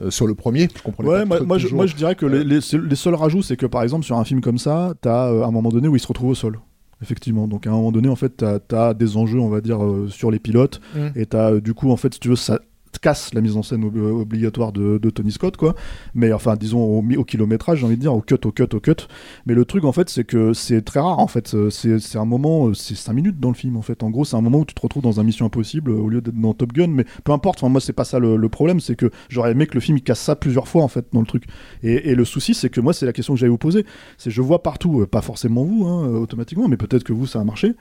euh, 0.00 0.10
sur 0.10 0.26
le 0.26 0.34
premier. 0.34 0.68
Je 0.74 0.82
comprenais 0.82 1.08
Ouais, 1.08 1.26
pas 1.26 1.40
moi, 1.40 1.58
je, 1.58 1.64
toujours. 1.64 1.76
moi, 1.76 1.86
je 1.86 1.94
dirais 1.94 2.14
que 2.14 2.26
les, 2.26 2.44
les 2.44 2.60
seuls- 2.60 2.86
les 2.88 2.96
seuls 2.96 3.14
rajouts, 3.14 3.42
c'est 3.42 3.56
que 3.56 3.66
par 3.66 3.82
exemple, 3.82 4.04
sur 4.04 4.16
un 4.18 4.24
film 4.24 4.40
comme 4.40 4.58
ça, 4.58 4.94
t'as 5.00 5.28
euh, 5.30 5.44
un 5.44 5.50
moment 5.50 5.68
donné 5.70 5.88
où 5.88 5.96
il 5.96 6.00
se 6.00 6.06
retrouve 6.06 6.30
au 6.30 6.34
sol. 6.34 6.58
Effectivement. 7.02 7.46
Donc 7.46 7.66
à 7.66 7.70
un 7.70 7.74
moment 7.74 7.92
donné, 7.92 8.08
en 8.08 8.16
fait, 8.16 8.38
t'as 8.38 8.58
as 8.88 8.94
des 8.94 9.18
enjeux, 9.18 9.38
on 9.38 9.50
va 9.50 9.60
dire, 9.60 9.84
euh, 9.84 10.08
sur 10.08 10.30
les 10.30 10.38
pilotes. 10.38 10.80
Mm. 10.94 11.06
Et 11.16 11.26
t'as, 11.26 11.52
euh, 11.52 11.60
du 11.60 11.74
coup, 11.74 11.90
en 11.90 11.96
fait, 11.98 12.14
si 12.14 12.20
tu 12.20 12.28
veux, 12.28 12.36
ça 12.36 12.58
casse 12.98 13.34
la 13.34 13.40
mise 13.40 13.56
en 13.56 13.62
scène 13.62 13.84
ob- 13.84 13.96
obligatoire 13.96 14.72
de, 14.72 14.98
Tony 15.10 15.32
Scott, 15.32 15.56
quoi. 15.56 15.74
Mais 16.14 16.32
enfin, 16.32 16.56
disons, 16.56 16.80
au, 16.80 17.04
au 17.16 17.24
kilométrage, 17.24 17.78
j'ai 17.80 17.86
envie 17.86 17.96
de 17.96 18.00
dire, 18.00 18.14
au 18.14 18.20
cut, 18.20 18.38
au 18.44 18.52
cut, 18.52 18.68
au 18.74 18.80
cut. 18.80 19.08
Mais 19.46 19.54
le 19.54 19.64
truc, 19.64 19.84
en 19.84 19.92
fait, 19.92 20.08
c'est 20.08 20.24
que 20.24 20.52
c'est 20.52 20.82
très 20.82 21.00
rare, 21.00 21.18
en 21.18 21.26
fait. 21.28 21.54
Euh, 21.54 21.70
C'est 21.70 22.18
un 22.18 22.24
moment, 22.24 22.68
euh, 22.68 22.74
c'est 22.74 22.94
5 22.94 23.12
minutes 23.12 23.40
dans 23.40 23.48
le 23.50 23.54
film, 23.54 23.76
en 23.76 23.82
fait. 23.82 24.02
En 24.02 24.10
gros, 24.10 24.24
c'est 24.24 24.36
un 24.36 24.40
moment 24.40 24.58
où 24.58 24.64
tu 24.64 24.74
te 24.74 24.80
retrouves 24.80 25.02
dans 25.02 25.20
un 25.20 25.24
Mission 25.24 25.46
Impossible 25.46 25.90
euh, 25.90 25.98
au 25.98 26.08
lieu 26.08 26.20
d'être 26.20 26.38
dans 26.40 26.54
Top 26.54 26.72
Gun. 26.72 26.88
Mais 26.88 27.04
peu 27.24 27.32
importe, 27.32 27.62
moi, 27.62 27.80
c'est 27.80 27.92
pas 27.92 28.04
ça 28.04 28.18
le, 28.18 28.48
problème. 28.48 28.80
C'est 28.80 28.96
que 28.96 29.10
j'aurais 29.28 29.52
aimé 29.52 29.66
que 29.66 29.74
le 29.74 29.80
film, 29.80 29.98
il 29.98 30.02
casse 30.02 30.20
ça 30.20 30.36
plusieurs 30.36 30.68
fois, 30.68 30.82
en 30.82 30.88
fait, 30.88 31.06
dans 31.12 31.20
le 31.20 31.26
truc. 31.26 31.44
Et, 31.82 32.14
le 32.14 32.24
souci, 32.24 32.54
c'est 32.54 32.70
que 32.70 32.80
moi, 32.80 32.92
c'est 32.92 33.06
la 33.06 33.12
question 33.12 33.34
que 33.34 33.40
j'allais 33.40 33.50
vous 33.50 33.58
poser. 33.58 33.84
C'est 34.18 34.30
je 34.30 34.42
vois 34.42 34.62
partout, 34.62 35.00
euh, 35.00 35.06
pas 35.06 35.22
forcément 35.22 35.64
vous, 35.64 35.86
hein, 35.86 36.06
euh, 36.06 36.18
automatiquement, 36.18 36.68
mais 36.68 36.76
peut-être 36.76 37.04
que 37.04 37.12
vous, 37.12 37.26
ça 37.26 37.40
a 37.40 37.44
marché. 37.44 37.74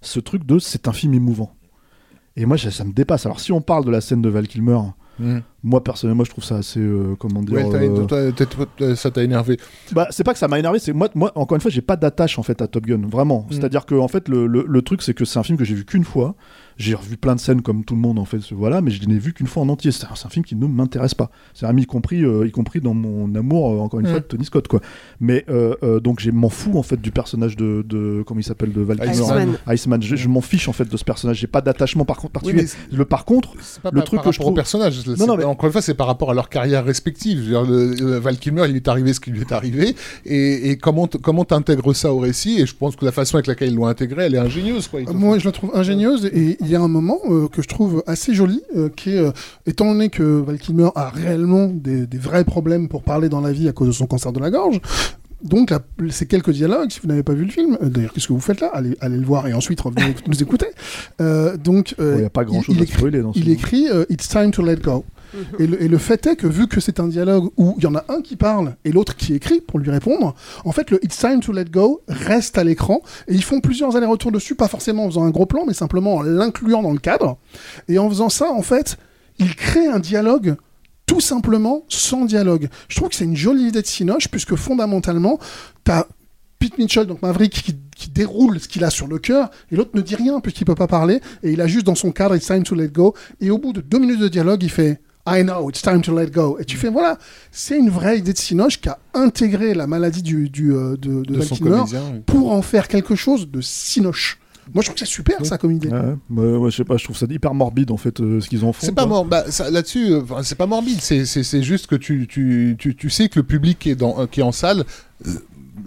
Ce 0.00 0.20
truc 0.20 0.46
de 0.46 0.58
c'est 0.58 0.86
un 0.88 0.92
film 0.92 1.14
émouvant. 1.14 1.57
Et 2.38 2.46
moi, 2.46 2.56
ça, 2.56 2.84
me 2.84 2.92
dépasse. 2.92 3.26
Alors, 3.26 3.40
si 3.40 3.52
on 3.52 3.60
parle 3.60 3.84
de 3.84 3.90
la 3.90 4.00
scène 4.00 4.22
de 4.22 4.28
Val 4.28 4.46
Kilmer, 4.46 4.78
Mm. 5.18 5.38
Moi, 5.64 5.82
personnellement, 5.82 6.24
je 6.24 6.30
trouve 6.30 6.44
ça 6.44 6.56
assez, 6.56 6.78
euh, 6.80 7.16
comment 7.18 7.42
dire. 7.42 7.56
Ouais, 7.56 7.68
t'as- 7.68 7.78
euh, 7.78 8.04
toi, 8.06 8.32
t'as- 8.32 8.46
toi, 8.46 8.96
ça 8.96 9.10
t'a 9.10 9.22
énervé. 9.24 9.58
bah, 9.92 10.06
c'est 10.10 10.22
pas 10.24 10.32
que 10.32 10.38
ça 10.38 10.46
m'a 10.48 10.58
énervé, 10.58 10.78
c'est 10.78 10.92
moi, 10.92 11.08
moi, 11.14 11.32
encore 11.34 11.56
une 11.56 11.60
fois, 11.60 11.70
j'ai 11.70 11.80
pas 11.82 11.96
d'attache 11.96 12.38
en 12.38 12.42
fait 12.42 12.62
à 12.62 12.68
Top 12.68 12.86
Gun, 12.86 13.02
vraiment. 13.08 13.40
Mm. 13.50 13.54
C'est-à-dire 13.54 13.84
que 13.86 13.94
en 13.96 14.08
fait, 14.08 14.28
le, 14.28 14.46
le- 14.46 14.64
le 14.68 14.82
truc, 14.82 15.02
c'est 15.02 15.14
que 15.14 15.24
c'est 15.24 15.38
un 15.38 15.42
film 15.42 15.58
que 15.58 15.64
j'ai 15.64 15.74
vu 15.74 15.84
qu'une 15.84 16.04
fois. 16.04 16.34
J'ai 16.76 16.94
revu 16.94 17.16
plein 17.16 17.34
de 17.34 17.40
scènes 17.40 17.60
comme 17.60 17.84
tout 17.84 17.96
le 17.96 18.00
monde 18.00 18.20
en 18.20 18.24
fait, 18.24 18.38
voilà, 18.52 18.80
mais 18.80 18.92
je 18.92 19.04
n'ai 19.08 19.18
vu 19.18 19.32
qu'une 19.32 19.48
fois 19.48 19.64
en 19.64 19.68
entier. 19.68 19.90
C'est 19.90 20.04
un, 20.06 20.14
c'est 20.14 20.26
un 20.26 20.30
film 20.30 20.44
qui 20.44 20.54
ne 20.54 20.64
m'intéresse 20.68 21.12
pas. 21.12 21.28
C'est 21.52 21.66
un 21.66 21.76
y 21.76 21.86
compris, 21.86 22.22
euh, 22.24 22.46
y 22.46 22.52
compris 22.52 22.80
dans 22.80 22.94
mon 22.94 23.34
amour, 23.34 23.72
euh, 23.72 23.78
encore 23.80 23.98
une 23.98 24.06
Mm. 24.06 24.10
fois, 24.10 24.20
de 24.20 24.24
Tony 24.26 24.44
Scott, 24.44 24.68
quoi. 24.68 24.78
Mais 25.18 25.44
euh, 25.48 25.74
euh, 25.82 25.98
donc, 25.98 26.20
je 26.20 26.30
m'en 26.30 26.50
fous 26.50 26.78
en 26.78 26.84
fait 26.84 27.00
du 27.00 27.10
personnage 27.10 27.56
de, 27.56 27.84
de 27.84 28.22
comment 28.24 28.38
il 28.38 28.44
s'appelle, 28.44 28.72
de 28.72 28.80
Val. 28.80 28.98
Iceman. 29.10 29.56
Iceman. 29.66 30.00
Je, 30.00 30.14
je 30.14 30.28
m'en 30.28 30.40
fiche 30.40 30.68
en 30.68 30.72
fait 30.72 30.88
de 30.88 30.96
ce 30.96 31.02
personnage. 31.04 31.38
J'ai 31.38 31.48
pas 31.48 31.62
d'attachement 31.62 32.04
par 32.04 32.18
contre 32.18 32.40
Oui, 32.44 32.52
particulier. 32.52 32.70
mais 32.92 32.96
le 32.96 33.04
par 33.04 33.24
contre, 33.24 33.54
C'est 33.60 33.82
pas 33.82 33.90
le 33.90 33.96
par- 33.96 34.04
truc 34.04 34.18
par 34.18 34.26
que 34.26 34.32
je 34.32 34.38
trouve 34.38 34.52
au 34.52 34.54
personnage. 34.54 35.04
Non, 35.04 35.16
C'est- 35.16 35.26
non, 35.26 35.36
mais- 35.36 35.44
Encore 35.48 35.66
une 35.66 35.72
fois, 35.72 35.82
c'est 35.82 35.94
par 35.94 36.06
rapport 36.06 36.30
à 36.30 36.34
leur 36.34 36.48
carrière 36.48 36.84
respective. 36.84 37.40
Dire, 37.42 37.62
le- 37.64 38.18
Val 38.18 38.36
Kilmer, 38.38 38.62
il 38.66 38.70
lui 38.70 38.76
est 38.76 38.88
arrivé 38.88 39.12
ce 39.12 39.20
qui 39.20 39.30
lui 39.30 39.40
est 39.40 39.52
arrivé. 39.52 39.94
Et, 40.26 40.70
et 40.70 40.76
comment 40.76 41.06
comment 41.22 41.44
t'intègres 41.44 41.94
ça 41.94 42.12
au 42.12 42.18
récit 42.18 42.60
Et 42.60 42.66
je 42.66 42.74
pense 42.74 42.96
que 42.96 43.04
la 43.04 43.12
façon 43.12 43.36
avec 43.36 43.46
laquelle 43.46 43.70
ils 43.70 43.74
l'ont 43.74 43.86
intégré, 43.86 44.24
elle 44.26 44.34
est 44.34 44.38
ingénieuse. 44.38 44.88
Quoi. 44.88 45.00
Euh, 45.00 45.12
Moi, 45.12 45.38
je 45.38 45.46
la 45.46 45.52
trouve 45.52 45.70
ingénieuse 45.74 46.26
et 46.26 46.56
il 46.60 46.68
y 46.68 46.74
a 46.76 46.80
un 46.80 46.88
moment 46.88 47.18
euh, 47.30 47.48
que 47.48 47.62
je 47.62 47.68
trouve 47.68 48.02
assez 48.06 48.34
joli, 48.34 48.62
euh, 48.76 48.88
qui 48.94 49.10
est, 49.10 49.18
euh, 49.18 49.30
étant 49.66 49.86
donné 49.86 50.08
que 50.08 50.22
Val 50.22 50.58
Kilmer 50.58 50.90
a 50.94 51.08
réellement 51.10 51.66
des, 51.72 52.06
des 52.06 52.18
vrais 52.18 52.44
problèmes 52.44 52.88
pour 52.88 53.02
parler 53.02 53.28
dans 53.28 53.40
la 53.40 53.52
vie 53.52 53.68
à 53.68 53.72
cause 53.72 53.88
de 53.88 53.92
son 53.92 54.06
cancer 54.06 54.32
de 54.32 54.40
la 54.40 54.50
gorge, 54.50 54.80
donc 55.42 55.70
là, 55.70 55.78
ces 56.10 56.26
quelques 56.26 56.50
dialogues, 56.50 56.90
si 56.90 56.98
vous 57.00 57.06
n'avez 57.06 57.22
pas 57.22 57.32
vu 57.32 57.44
le 57.44 57.50
film, 57.52 57.78
euh, 57.80 57.88
d'ailleurs, 57.88 58.12
qu'est-ce 58.12 58.26
que 58.26 58.32
vous 58.32 58.40
faites 58.40 58.60
là? 58.60 58.70
Allez, 58.74 58.96
allez 59.00 59.16
le 59.18 59.24
voir 59.24 59.46
et 59.46 59.52
ensuite 59.52 59.80
revenez 59.80 60.14
nous 60.26 60.42
écouter. 60.42 60.66
Euh, 61.20 61.56
donc, 61.56 61.94
euh, 62.00 62.14
il 62.16 62.20
n'y 62.20 62.26
a 62.26 62.30
pas 62.30 62.44
grand 62.44 62.60
chose 62.60 62.74
il 62.76 62.80
à 62.80 62.84
écrit- 62.84 63.22
dans 63.22 63.32
ce 63.32 63.38
il 63.38 63.44
film. 63.44 63.54
écrit 63.56 63.88
euh, 63.88 64.04
It's 64.10 64.28
time 64.28 64.50
to 64.50 64.62
let 64.64 64.76
go. 64.76 65.04
Et 65.58 65.66
le, 65.66 65.98
fait 65.98 66.26
est 66.26 66.36
que 66.36 66.46
vu 66.46 66.68
que 66.68 66.80
c'est 66.80 67.00
un 67.00 67.08
dialogue 67.08 67.50
où 67.56 67.74
il 67.78 67.84
y 67.84 67.86
en 67.86 67.94
a 67.94 68.04
un 68.08 68.20
qui 68.20 68.36
parle 68.36 68.76
et 68.84 68.92
l'autre 68.92 69.16
qui 69.16 69.34
écrit 69.34 69.60
pour 69.60 69.78
lui 69.78 69.90
répondre, 69.90 70.34
en 70.64 70.72
fait 70.72 70.90
le 70.90 71.04
It's 71.04 71.18
time 71.18 71.40
to 71.40 71.52
let 71.52 71.66
go 71.66 72.02
reste 72.08 72.58
à 72.58 72.64
l'écran 72.64 73.02
et 73.26 73.34
ils 73.34 73.44
font 73.44 73.60
plusieurs 73.60 73.96
allers-retours 73.96 74.32
dessus, 74.32 74.54
pas 74.54 74.68
forcément 74.68 75.04
en 75.04 75.08
faisant 75.08 75.24
un 75.24 75.30
gros 75.30 75.46
plan, 75.46 75.64
mais 75.66 75.74
simplement 75.74 76.16
en 76.16 76.22
l'incluant 76.22 76.82
dans 76.82 76.92
le 76.92 76.98
cadre. 76.98 77.38
Et 77.88 77.98
en 77.98 78.08
faisant 78.08 78.28
ça, 78.28 78.50
en 78.50 78.62
fait, 78.62 78.96
il 79.38 79.54
crée 79.54 79.86
un 79.86 79.98
dialogue 79.98 80.56
tout 81.06 81.20
simplement 81.20 81.84
sans 81.88 82.24
dialogue. 82.24 82.68
Je 82.88 82.96
trouve 82.96 83.08
que 83.08 83.14
c'est 83.14 83.24
une 83.24 83.36
jolie 83.36 83.68
idée 83.68 83.82
de 83.82 83.86
Sinoche 83.86 84.28
puisque 84.28 84.56
fondamentalement, 84.56 85.38
t'as 85.84 86.04
Pete 86.58 86.78
Mitchell, 86.78 87.06
donc 87.06 87.22
Maverick, 87.22 87.52
qui, 87.62 87.76
qui 87.96 88.10
déroule 88.10 88.60
ce 88.60 88.68
qu'il 88.68 88.84
a 88.84 88.90
sur 88.90 89.06
le 89.06 89.18
cœur, 89.18 89.50
et 89.70 89.76
l'autre 89.76 89.92
ne 89.94 90.00
dit 90.00 90.16
rien 90.16 90.40
puisqu'il 90.40 90.64
peut 90.64 90.74
pas 90.74 90.86
parler, 90.86 91.20
et 91.42 91.52
il 91.52 91.60
a 91.60 91.66
juste 91.66 91.86
dans 91.86 91.94
son 91.94 92.12
cadre 92.12 92.34
It's 92.34 92.46
time 92.46 92.62
to 92.64 92.74
let 92.74 92.88
go, 92.88 93.14
et 93.40 93.50
au 93.50 93.58
bout 93.58 93.72
de 93.72 93.80
deux 93.80 93.98
minutes 93.98 94.20
de 94.20 94.28
dialogue, 94.28 94.62
il 94.62 94.70
fait 94.70 95.00
I 95.28 95.42
know, 95.42 95.68
it's 95.70 95.82
time 95.82 96.02
to 96.02 96.16
let 96.16 96.30
go. 96.30 96.58
Et 96.60 96.64
tu 96.64 96.76
fais, 96.76 96.88
voilà, 96.90 97.18
c'est 97.52 97.78
une 97.78 97.90
vraie 97.90 98.18
idée 98.18 98.32
de 98.32 98.38
Sinoche 98.38 98.80
qui 98.80 98.88
a 98.88 98.98
intégré 99.14 99.74
la 99.74 99.86
maladie 99.86 100.22
du, 100.22 100.48
du, 100.48 100.72
euh, 100.72 100.96
de, 100.96 101.22
de, 101.22 101.34
De 101.36 101.40
son 101.40 101.56
comédien, 101.56 102.02
oui. 102.12 102.20
pour 102.26 102.52
en 102.52 102.62
faire 102.62 102.88
quelque 102.88 103.14
chose 103.14 103.50
de 103.50 103.60
Sinoche. 103.60 104.38
Moi, 104.74 104.82
je 104.82 104.88
trouve 104.88 104.94
que 104.96 105.06
c'est 105.06 105.06
super, 105.06 105.46
ça, 105.46 105.56
comme 105.56 105.72
idée. 105.72 105.88
Ouais, 105.88 105.98
ouais. 105.98 106.16
Moi, 106.28 106.44
moi, 106.58 106.68
je 106.70 106.76
sais 106.76 106.84
pas, 106.84 106.98
je 106.98 107.04
trouve 107.04 107.16
ça 107.16 107.24
hyper 107.30 107.54
morbide 107.54 107.90
en 107.90 107.96
fait 107.96 108.20
euh, 108.20 108.38
ce 108.40 108.50
qu'ils 108.50 108.64
en 108.66 108.72
font. 108.74 108.84
C'est 108.84 108.94
pas 108.94 109.06
mort. 109.06 109.24
Bah, 109.24 109.44
là-dessus, 109.70 110.12
euh, 110.12 110.22
c'est 110.42 110.58
pas 110.58 110.66
morbide. 110.66 110.98
C'est, 111.00 111.24
c'est, 111.24 111.42
c'est 111.42 111.62
juste 111.62 111.86
que 111.86 111.96
tu, 111.96 112.26
tu, 112.28 112.76
tu, 112.78 112.94
tu 112.94 113.08
sais 113.08 113.30
que 113.30 113.38
le 113.38 113.44
public 113.44 113.78
qui 113.78 113.90
est, 113.90 113.94
dans, 113.94 114.20
euh, 114.20 114.26
qui 114.26 114.40
est 114.40 114.42
en 114.42 114.52
salle, 114.52 114.84
euh, 115.26 115.30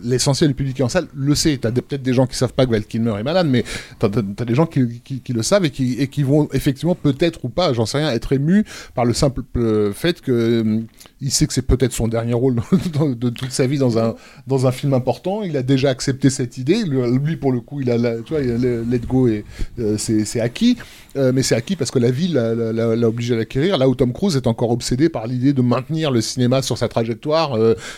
l'essentiel 0.04 0.50
du 0.50 0.56
public 0.56 0.76
qui 0.76 0.84
en 0.84 0.90
salle 0.90 1.08
le 1.14 1.36
sait. 1.36 1.58
T'as 1.58 1.72
peut-être 1.72 2.04
des 2.04 2.14
gens 2.14 2.28
qui 2.28 2.36
savent 2.36 2.54
pas 2.54 2.66
que 2.66 2.72
Val 2.72 2.86
Kilmer 2.86 3.16
est 3.20 3.24
malade, 3.24 3.48
mais 3.50 3.64
t'as, 4.00 4.10
t'as 4.10 4.46
des 4.46 4.56
gens 4.56 4.66
qui, 4.66 5.02
qui, 5.02 5.34
le 5.34 5.44
savent 5.44 5.66
et 5.66 5.70
qui, 5.70 5.94
et 6.00 6.08
qui 6.08 6.24
vont 6.24 6.48
effectivement 6.54 6.96
peut-être 6.96 7.46
ou 7.46 7.50
pas, 7.50 7.74
j'en 7.74 7.86
sais 7.86 8.00
rien, 8.00 8.12
être 8.12 8.34
émus 8.34 8.66
par 8.96 9.06
le 9.06 9.14
simple 9.14 9.42
euh, 9.58 9.94
fait 9.94 10.22
que 10.22 10.32
euh, 10.32 10.80
il 11.22 11.32
sait 11.32 11.48
que 11.48 11.54
c'est 11.54 11.62
peut-être 11.62 11.94
son 11.94 12.08
dernier 12.08 12.34
rôle 12.34 12.56
de 13.00 13.30
toute 13.30 13.52
sa 13.52 13.68
vie 13.68 13.78
dans 13.78 14.00
un 14.00 14.16
dans 14.48 14.68
un 14.68 14.72
film 14.72 14.94
important. 14.94 15.44
Il 15.44 15.56
a 15.58 15.64
déjà 15.64 15.90
accepté 15.90 16.30
cette 16.30 16.58
idée. 16.58 16.84
Lui, 16.84 17.38
pour 17.38 17.52
le 17.52 17.62
coup, 17.62 17.82
il 17.82 17.92
a, 17.92 17.98
tu 18.22 18.34
vois, 18.34 18.42
Let 18.42 19.00
Go 19.08 19.28
et 19.28 19.46
euh, 19.80 19.98
c'est, 19.98 20.40
acquis. 20.40 20.78
Euh, 21.16 21.32
mais 21.34 21.44
c'est 21.44 21.56
acquis 21.56 21.76
parce 21.76 21.92
que 21.92 22.00
la 22.00 22.10
vie 22.10 22.30
l'a, 22.30 23.08
obligé 23.08 23.36
à 23.36 23.38
l'acquérir. 23.38 23.78
Là 23.78 23.88
où 23.88 23.96
Tom 23.96 24.14
Cruise 24.14 24.36
est 24.36 24.48
encore 24.48 24.72
obsédé 24.72 25.10
par 25.10 25.28
l'idée 25.28 25.54
de 25.54 25.62
maintenir 25.62 26.12
le 26.12 26.22
cinéma 26.22 26.62
sur 26.62 26.78
sa 26.78 26.88
trajectoire, 26.88 27.58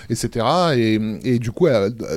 etc. 0.10 0.46
Et, 0.76 1.00
et 1.24 1.40
du 1.40 1.52
coup, 1.52 1.68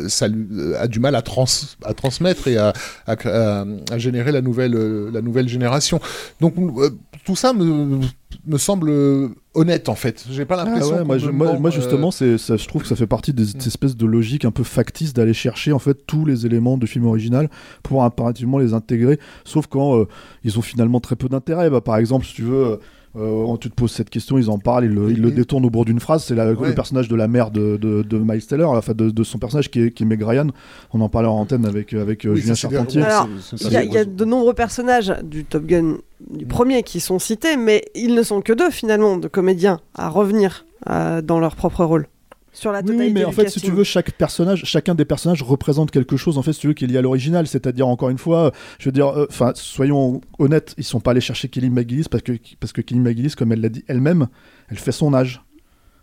ça 0.08 0.28
lui- 0.28 0.74
a 0.76 0.86
du 0.88 1.00
mal 1.00 1.14
à, 1.14 1.22
trans, 1.22 1.44
à 1.84 1.94
transmettre 1.94 2.48
et 2.48 2.56
à, 2.56 2.72
à, 3.06 3.12
à- 3.24 3.64
à 3.90 3.98
générer 3.98 4.32
la 4.32 4.42
nouvelle, 4.42 4.74
euh, 4.74 5.10
la 5.12 5.22
nouvelle 5.22 5.48
génération. 5.48 6.00
Donc 6.40 6.54
euh, 6.58 6.90
tout 7.24 7.36
ça 7.36 7.52
me, 7.52 8.00
me 8.46 8.58
semble 8.58 8.88
euh, 8.90 9.28
honnête 9.54 9.88
en 9.88 9.94
fait. 9.94 10.24
J'ai 10.30 10.44
pas 10.44 10.56
Ah 10.60 10.64
l'impression. 10.64 10.92
ouais, 10.94 10.98
qu'on 11.00 11.06
moi, 11.06 11.14
me 11.16 11.20
je- 11.20 11.30
moi- 11.30 11.52
ment, 11.54 11.60
moi, 11.60 11.70
euh, 11.70 11.74
justement, 11.74 12.10
ça, 12.10 12.24
je 12.26 12.68
trouve 12.68 12.82
que 12.82 12.88
ça 12.88 12.96
fait 12.96 13.06
partie 13.06 13.32
des 13.32 13.44
cette 13.46 13.66
espèce 13.66 13.96
de 13.96 14.06
logique 14.06 14.44
un 14.44 14.50
peu 14.50 14.62
factice 14.64 15.12
d'aller 15.12 15.34
chercher 15.34 15.72
en 15.72 15.78
fait 15.78 16.06
tous 16.06 16.24
les 16.24 16.46
éléments 16.46 16.76
du 16.78 16.86
film 16.86 17.06
original 17.06 17.48
pour 17.82 18.04
impérativement 18.04 18.58
les 18.58 18.74
intégrer, 18.74 19.18
sauf 19.44 19.66
quand 19.66 19.98
euh, 19.98 20.04
ils 20.44 20.58
ont 20.58 20.62
finalement 20.62 21.00
très 21.00 21.16
peu 21.16 21.28
d'intérêt. 21.28 21.70
Bah, 21.70 21.80
par 21.80 21.96
exemple, 21.96 22.24
si 22.26 22.34
tu 22.34 22.42
veux. 22.42 22.78
Euh, 23.16 23.56
tu 23.58 23.70
te 23.70 23.74
poses 23.74 23.92
cette 23.92 24.10
question, 24.10 24.36
ils 24.38 24.50
en 24.50 24.58
parlent, 24.58 24.84
ils 24.84 24.90
le, 24.92 25.10
ils 25.10 25.20
le 25.20 25.30
détournent 25.30 25.64
au 25.64 25.70
bout 25.70 25.84
d'une 25.84 26.00
phrase. 26.00 26.24
C'est 26.24 26.34
la- 26.34 26.52
Ouais. 26.52 26.68
le 26.68 26.74
personnage 26.74 27.08
de 27.08 27.16
la 27.16 27.28
mère 27.28 27.50
de, 27.50 27.76
de, 27.76 28.02
de 28.02 28.18
Miles 28.18 28.46
Teller, 28.46 28.64
enfin 28.64 28.92
de, 28.94 29.10
de 29.10 29.22
son 29.24 29.38
personnage 29.38 29.70
qui 29.70 29.80
est, 29.82 29.90
qui 29.90 30.02
est 30.02 30.06
Meg 30.06 30.22
Ryan. 30.22 30.48
On 30.92 31.00
en 31.00 31.08
parlait 31.08 31.28
en 31.28 31.34
antenne 31.38 31.64
avec, 31.66 31.92
avec 31.94 32.24
euh, 32.24 32.34
Oui, 32.34 32.40
Julien 32.40 32.54
Charpentier. 32.54 33.02
il 33.62 33.72
y, 33.72 33.76
a- 33.76 33.84
y 34.02 34.06
de 34.06 34.24
nombreux 34.24 34.54
personnages 34.54 35.12
du 35.24 35.44
Top 35.44 35.64
Gun 35.66 35.96
du 36.30 36.46
premier 36.46 36.82
qui 36.82 37.00
sont 37.00 37.18
cités, 37.18 37.56
mais 37.56 37.82
ils 37.94 38.14
ne 38.14 38.22
sont 38.22 38.40
que 38.40 38.52
deux 38.52 38.70
finalement 38.70 39.16
de 39.16 39.28
comédiens 39.28 39.80
à 39.94 40.08
revenir 40.08 40.64
euh, 40.90 41.20
dans 41.22 41.38
leur 41.40 41.56
propre 41.56 41.84
rôle. 41.84 42.06
Sur 42.56 42.72
la 42.72 42.78
Oui, 42.78 42.84
totalité 42.86 43.06
oui, 43.08 43.12
mais 43.12 43.24
en 43.26 43.32
fait, 43.32 43.50
si 43.50 43.60
tu 43.60 43.70
veux, 43.70 43.84
chaque 43.84 44.12
personnage, 44.12 44.62
chacun 44.64 44.94
des 44.94 45.04
personnages 45.04 45.42
représente 45.42 45.90
quelque 45.90 46.16
chose, 46.16 46.38
en 46.38 46.42
fait, 46.42 46.54
si 46.54 46.60
tu 46.60 46.68
veux, 46.68 46.72
qui 46.72 46.84
est 46.84 46.88
lié 46.88 46.96
à 46.96 47.02
l'original. 47.02 47.46
C'est-à-dire, 47.46 47.86
encore 47.86 48.08
une 48.08 48.16
fois, 48.16 48.50
je 48.78 48.86
veux 48.88 48.92
dire, 48.92 49.08
euh, 49.08 49.26
enfin, 49.28 49.52
soyons 49.54 50.22
honnêtes, 50.38 50.74
ils 50.78 50.84
sont 50.84 51.00
pas 51.00 51.10
allés 51.10 51.20
chercher 51.20 51.48
Kelly 51.48 51.68
McGillis 51.68 52.06
parce 52.10 52.22
que, 52.22 52.32
parce 52.58 52.72
que 52.72 52.80
Kelly 52.80 53.00
McGillis, 53.00 53.34
comme 53.36 53.52
elle 53.52 53.60
l'a 53.60 53.68
dit 53.68 53.84
elle-même, 53.88 54.28
elle 54.70 54.78
fait 54.78 54.92
son 54.92 55.12
âge. 55.12 55.42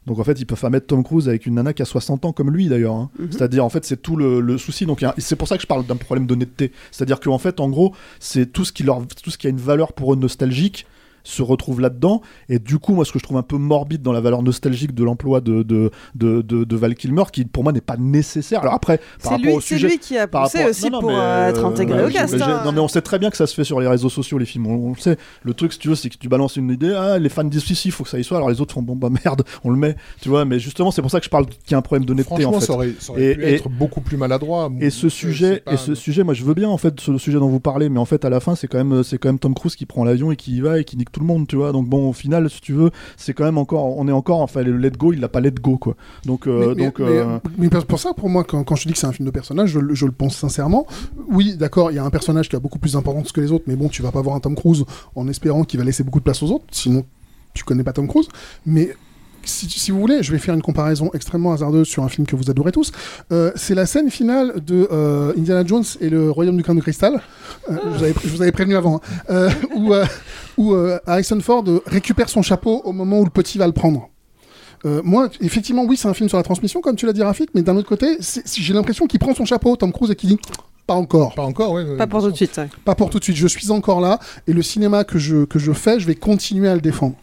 Donc 0.06 0.20
en 0.20 0.24
fait, 0.26 0.40
ils 0.40 0.46
peuvent 0.46 0.60
pas 0.60 0.70
mettre 0.70 0.88
Tom 0.88 1.02
Cruise 1.04 1.30
avec 1.30 1.46
une 1.46 1.56
nana 1.56 1.74
qui 1.74 1.82
a 1.82 1.86
60 1.86 2.26
ans 2.26 2.34
comme 2.34 2.52
lui 2.52 2.68
d'ailleurs. 2.68 2.94
hein. 2.94 3.10
Mhm. 3.18 3.32
C'est-à-dire 3.32 3.64
en 3.66 3.70
fait, 3.70 3.86
c'est 3.86 4.02
tout 4.02 4.18
le, 4.18 4.42
le 4.42 4.58
souci. 4.58 4.86
Donc 4.86 5.04
c'est 5.18 5.38
pour 5.38 5.48
ça 5.48 5.56
que 5.56 5.62
je 5.62 5.68
parle 5.68 5.86
d'un 5.86 5.96
problème 5.96 6.28
d'honnêteté. 6.28 6.72
C'est-à-dire 6.92 7.20
qu'en 7.22 7.38
fait, 7.38 7.60
en 7.62 7.70
gros, 7.70 7.96
c'est 8.20 8.52
tout 8.52 8.66
ce 8.66 8.74
qui 8.74 8.84
leur, 8.84 9.02
tout 9.08 9.32
ce 9.32 9.38
qui 9.38 9.48
a 9.48 9.50
une 9.50 9.58
valeur 9.62 9.94
pour 9.94 10.14
eux 10.14 10.18
nostalgique 10.18 10.86
se 11.24 11.42
retrouve 11.42 11.80
là-dedans 11.82 12.22
et 12.50 12.60
du 12.60 12.80
coup 12.80 12.94
moi 12.94 13.06
ce 13.06 13.12
que 13.12 13.20
je 13.20 13.24
trouve 13.24 13.38
un 13.38 13.44
peu 13.44 13.58
morbide 13.58 14.02
dans 14.02 14.12
la 14.12 14.22
valeur 14.22 14.44
nostalgique 14.44 14.94
de 14.94 15.04
l'emploi 15.04 15.40
de, 15.42 15.64
de, 15.64 15.90
de, 16.16 16.42
de, 16.42 16.64
de 16.66 16.76
Val 16.76 16.96
Kilmer 16.96 17.24
qui 17.32 17.46
pour 17.46 17.64
moi 17.64 17.72
n'est 17.72 17.82
pas 17.82 17.96
nécessaire 17.98 18.62
alors 18.62 18.74
après 18.74 18.98
par 18.98 19.06
C'est 19.20 19.30
rapport 19.30 19.46
lui, 19.46 19.54
au 19.54 19.62
c'est 19.62 19.76
sujet 19.76 19.88
lui 19.88 20.00
qui 20.00 20.18
a 20.18 20.28
par 20.28 20.44
poussé 20.44 20.58
rapport- 20.60 20.70
aussi 20.72 20.84
non, 20.86 20.90
non, 20.92 21.00
pour 21.00 21.10
mais, 21.12 21.16
euh, 21.18 21.50
être 21.50 21.64
euh, 21.64 21.68
intégré 21.70 22.06
au 22.06 22.10
cast. 22.10 22.34
hein. 22.42 22.62
Non 22.66 22.72
mais 22.72 22.80
on 22.80 22.88
sait 22.88 23.02
très 23.02 23.20
bien 23.20 23.30
que 23.30 23.38
ça 23.38 23.48
se 23.48 23.54
fait 23.56 23.64
sur 23.64 23.80
les 23.80 23.88
réseaux 23.88 24.10
sociaux 24.10 24.38
les 24.38 24.46
films, 24.46 24.68
on, 24.68 24.88
on 24.88 24.90
le 24.90 25.00
sait. 25.00 25.18
Le 25.44 25.54
truc 25.54 25.74
si 25.74 25.80
tu 25.80 25.88
veux 25.88 25.96
c'est 25.96 26.10
que 26.10 26.18
tu 26.18 26.28
balances 26.28 26.56
une 26.58 26.70
idée, 26.70 26.94
ah, 26.94 27.18
les 27.20 27.30
fans 27.30 27.44
disent 27.44 27.64
si 27.64 27.76
si, 27.76 27.92
faut 27.92 28.04
que 28.04 28.10
ça 28.10 28.20
y 28.20 28.24
soit, 28.24 28.38
alors 28.38 28.50
les 28.50 28.60
autres 28.62 28.74
font 28.74 28.82
bon 28.82 28.96
bah 28.96 29.10
merde, 29.24 29.44
on 29.64 29.70
le 29.70 29.78
met, 29.78 29.96
tu 30.22 30.30
vois. 30.30 30.44
Mais 30.46 30.60
justement 30.60 30.92
c'est 30.92 31.02
pour 31.02 31.12
ça 31.12 31.20
que 31.20 31.26
je 31.26 31.30
parle 31.30 31.46
qu'il 31.48 31.72
y 31.72 31.74
a 31.76 31.78
un 31.78 31.82
problème 31.82 32.06
d'honnêteté 32.06 32.30
Franchement, 32.42 32.58
en 32.58 32.60
fait. 32.60 32.66
ça 32.66 32.74
aurait, 32.74 32.94
ça 33.00 33.14
aurait 33.14 33.24
Et- 33.24 33.36
pu 33.36 33.44
et- 33.46 33.54
être 33.56 33.70
beaucoup 33.70 34.02
plus 34.02 34.18
maladroit. 34.18 34.70
et 34.82 34.90
ce 34.90 35.08
C'est- 35.10 35.16
sujet, 35.16 35.54
c'est 35.56 35.60
pas- 35.64 35.74
et 35.74 35.78
ce 35.78 35.96
sujet, 35.96 36.24
moi 36.24 36.34
je 36.34 36.44
veux 36.44 36.54
bien 36.54 36.68
en 36.70 36.78
fait 36.78 37.00
ce 37.00 37.18
sujet 37.18 37.40
dont 37.40 37.48
vous 37.48 37.60
parlez, 37.62 37.88
mais 37.90 38.00
en 38.00 38.06
fait 38.06 38.26
à 38.26 38.30
la 38.30 38.40
fin 38.40 38.56
c'est 38.56 38.68
quand 38.68 38.84
même 38.84 39.04
c'est 39.04 39.18
quand 39.18 39.30
même 39.30 39.40
Tom 39.40 39.54
Cruise 39.56 39.76
qui 39.76 39.86
prend 39.86 40.04
l'avion 40.04 40.32
et 40.32 40.36
qui 40.36 40.58
y 40.58 40.62
va 40.62 40.80
et 40.80 40.84
qui 40.84 40.98
nique 40.98 41.12
tout 41.14 41.22
le 41.22 41.26
monde, 41.26 41.48
tu 41.48 41.56
vois. 41.56 41.72
Donc 41.72 41.88
bon 41.88 42.10
au 42.10 42.14
final 42.14 42.50
si 42.50 42.60
tu 42.60 42.74
veux 42.74 42.92
c'est 43.16 43.34
quand 43.34 43.46
même 43.46 43.58
encore 43.58 43.98
on 43.98 44.06
est 44.10 44.12
encore 44.12 44.42
enfin 44.42 44.62
le 44.64 44.76
Let 44.78 44.92
Go 44.92 45.14
il 45.14 45.22
l'a 45.22 45.30
pas 45.30 45.40
Let 45.40 45.52
Go 45.62 45.78
quoi. 45.78 45.96
Donc 46.26 46.48
euh, 46.48 46.74
mais, 46.76 46.84
donc 46.86 47.00
mais- 47.00 47.06
euh, 47.08 47.40
mais 47.58 47.70
pour 47.70 48.00
ça, 48.00 48.14
pour 48.14 48.28
moi, 48.30 48.44
quand, 48.44 48.64
quand 48.64 48.76
je 48.76 48.88
dis 48.88 48.94
que 48.94 49.00
c'est 49.00 49.08
un 49.08 49.12
film 49.14 49.26
de 49.26 49.32
personnage, 49.32 49.70
je, 49.70 49.80
le- 49.80 49.94
je 49.96 50.06
le 50.06 50.12
pense 50.12 50.36
sincèrement. 50.36 50.86
Oui, 51.30 51.56
d'accord, 51.56 51.92
il 51.92 51.96
y 51.96 52.00
a 52.00 52.04
un 52.04 52.10
personnage 52.10 52.50
qui 52.50 52.56
a 52.56 52.60
beaucoup 52.60 52.80
plus 52.80 52.94
d'importance 52.94 53.32
que 53.32 53.40
les 53.42 53.52
autres, 53.52 53.66
mais 53.68 53.76
bon, 53.76 53.88
tu 53.88 54.02
vas 54.02 54.12
pas 54.12 54.22
voir 54.22 54.36
un 54.36 54.40
Tom 54.40 54.56
Cruise 54.56 54.84
en 55.16 55.28
espérant 55.28 55.64
qu'il 55.64 55.80
va 55.80 55.86
laisser 55.86 56.04
beaucoup 56.04 56.20
de 56.20 56.24
place 56.24 56.42
aux 56.44 56.52
autres, 56.52 56.66
sinon 56.72 57.06
tu 57.54 57.64
connais 57.64 57.84
pas 57.84 57.94
Tom 57.94 58.08
Cruise. 58.08 58.28
Mais 58.66 58.96
si, 59.46 59.70
si 59.70 59.92
vous 59.92 60.00
voulez, 60.00 60.24
je 60.24 60.32
vais 60.32 60.38
faire 60.38 60.54
une 60.54 60.62
comparaison 60.62 61.10
extrêmement 61.14 61.54
hasardeuse 61.54 61.88
sur 61.88 62.04
un 62.04 62.10
film 62.10 62.26
que 62.28 62.36
vous 62.36 62.50
adorez 62.50 62.72
tous. 62.72 62.92
Euh, 63.32 63.52
c'est 63.56 63.76
la 63.76 63.86
scène 63.86 64.10
finale 64.10 64.62
de 64.66 64.88
euh, 64.92 65.34
Indiana 65.38 65.64
Jones 65.66 65.84
et 66.02 66.10
le 66.10 66.30
Royaume 66.32 66.58
du 66.58 66.64
Crâne 66.64 66.78
de 66.78 66.82
Cristal. 66.82 67.22
Euh, 67.70 67.78
je, 67.84 67.90
vous 67.98 68.04
avais, 68.04 68.14
je 68.24 68.30
vous 68.30 68.42
avais 68.42 68.52
prévenu 68.52 68.76
avant. 68.76 68.96
hein. 68.98 69.22
Euh, 69.30 69.50
où 69.76 69.94
euh, 69.94 70.06
où 70.58 70.74
euh, 70.74 71.00
Harrison 71.08 71.40
Ford 71.40 71.64
récupère 71.86 72.30
son 72.30 72.42
chapeau 72.42 72.82
au 72.86 72.92
moment 72.92 73.20
où 73.20 73.24
le 73.26 73.30
petit 73.32 73.58
va 73.58 73.66
le 73.68 73.74
prendre. 73.74 74.10
Euh, 74.86 75.02
moi, 75.04 75.30
effectivement, 75.40 75.86
oui, 75.86 75.96
c'est 75.98 76.08
un 76.10 76.14
film 76.14 76.28
sur 76.28 76.38
la 76.38 76.44
transmission, 76.44 76.82
comme 76.82 76.96
tu 76.98 77.06
l'as 77.06 77.14
dit, 77.14 77.24
Rafik, 77.24 77.50
mais 77.56 77.62
d'un 77.62 77.76
autre 77.78 77.88
côté, 77.88 78.18
j'ai 78.58 78.74
l'impression 78.74 79.08
qu'il 79.08 79.18
prend 79.20 79.34
son 79.34 79.46
chapeau, 79.46 79.76
Tom 79.78 79.94
Cruise, 79.94 80.12
et 80.12 80.16
qu'il 80.16 80.30
dit 80.30 80.40
pas 80.86 80.96
encore. 80.96 81.34
Pas 81.36 81.44
encore, 81.44 81.72
ouais. 81.72 81.96
Pas 81.96 82.06
pour 82.08 82.22
tout 82.22 82.30
de 82.32 82.36
suite. 82.36 82.58
ouais. 82.58 82.68
Pas 82.84 82.94
pour 82.94 83.10
tout 83.10 83.18
de 83.18 83.24
suite. 83.24 83.38
Je 83.38 83.48
suis 83.48 83.72
encore 83.72 84.02
là, 84.02 84.20
et 84.46 84.52
le 84.52 84.62
cinéma 84.62 85.06
que 85.06 85.18
je, 85.18 85.46
que 85.46 85.58
je 85.58 85.72
fais, 85.72 86.00
je 86.02 86.06
vais 86.06 86.16
continuer 86.16 86.68
à 86.68 86.76
le 86.76 86.82
défendre. 86.82 87.16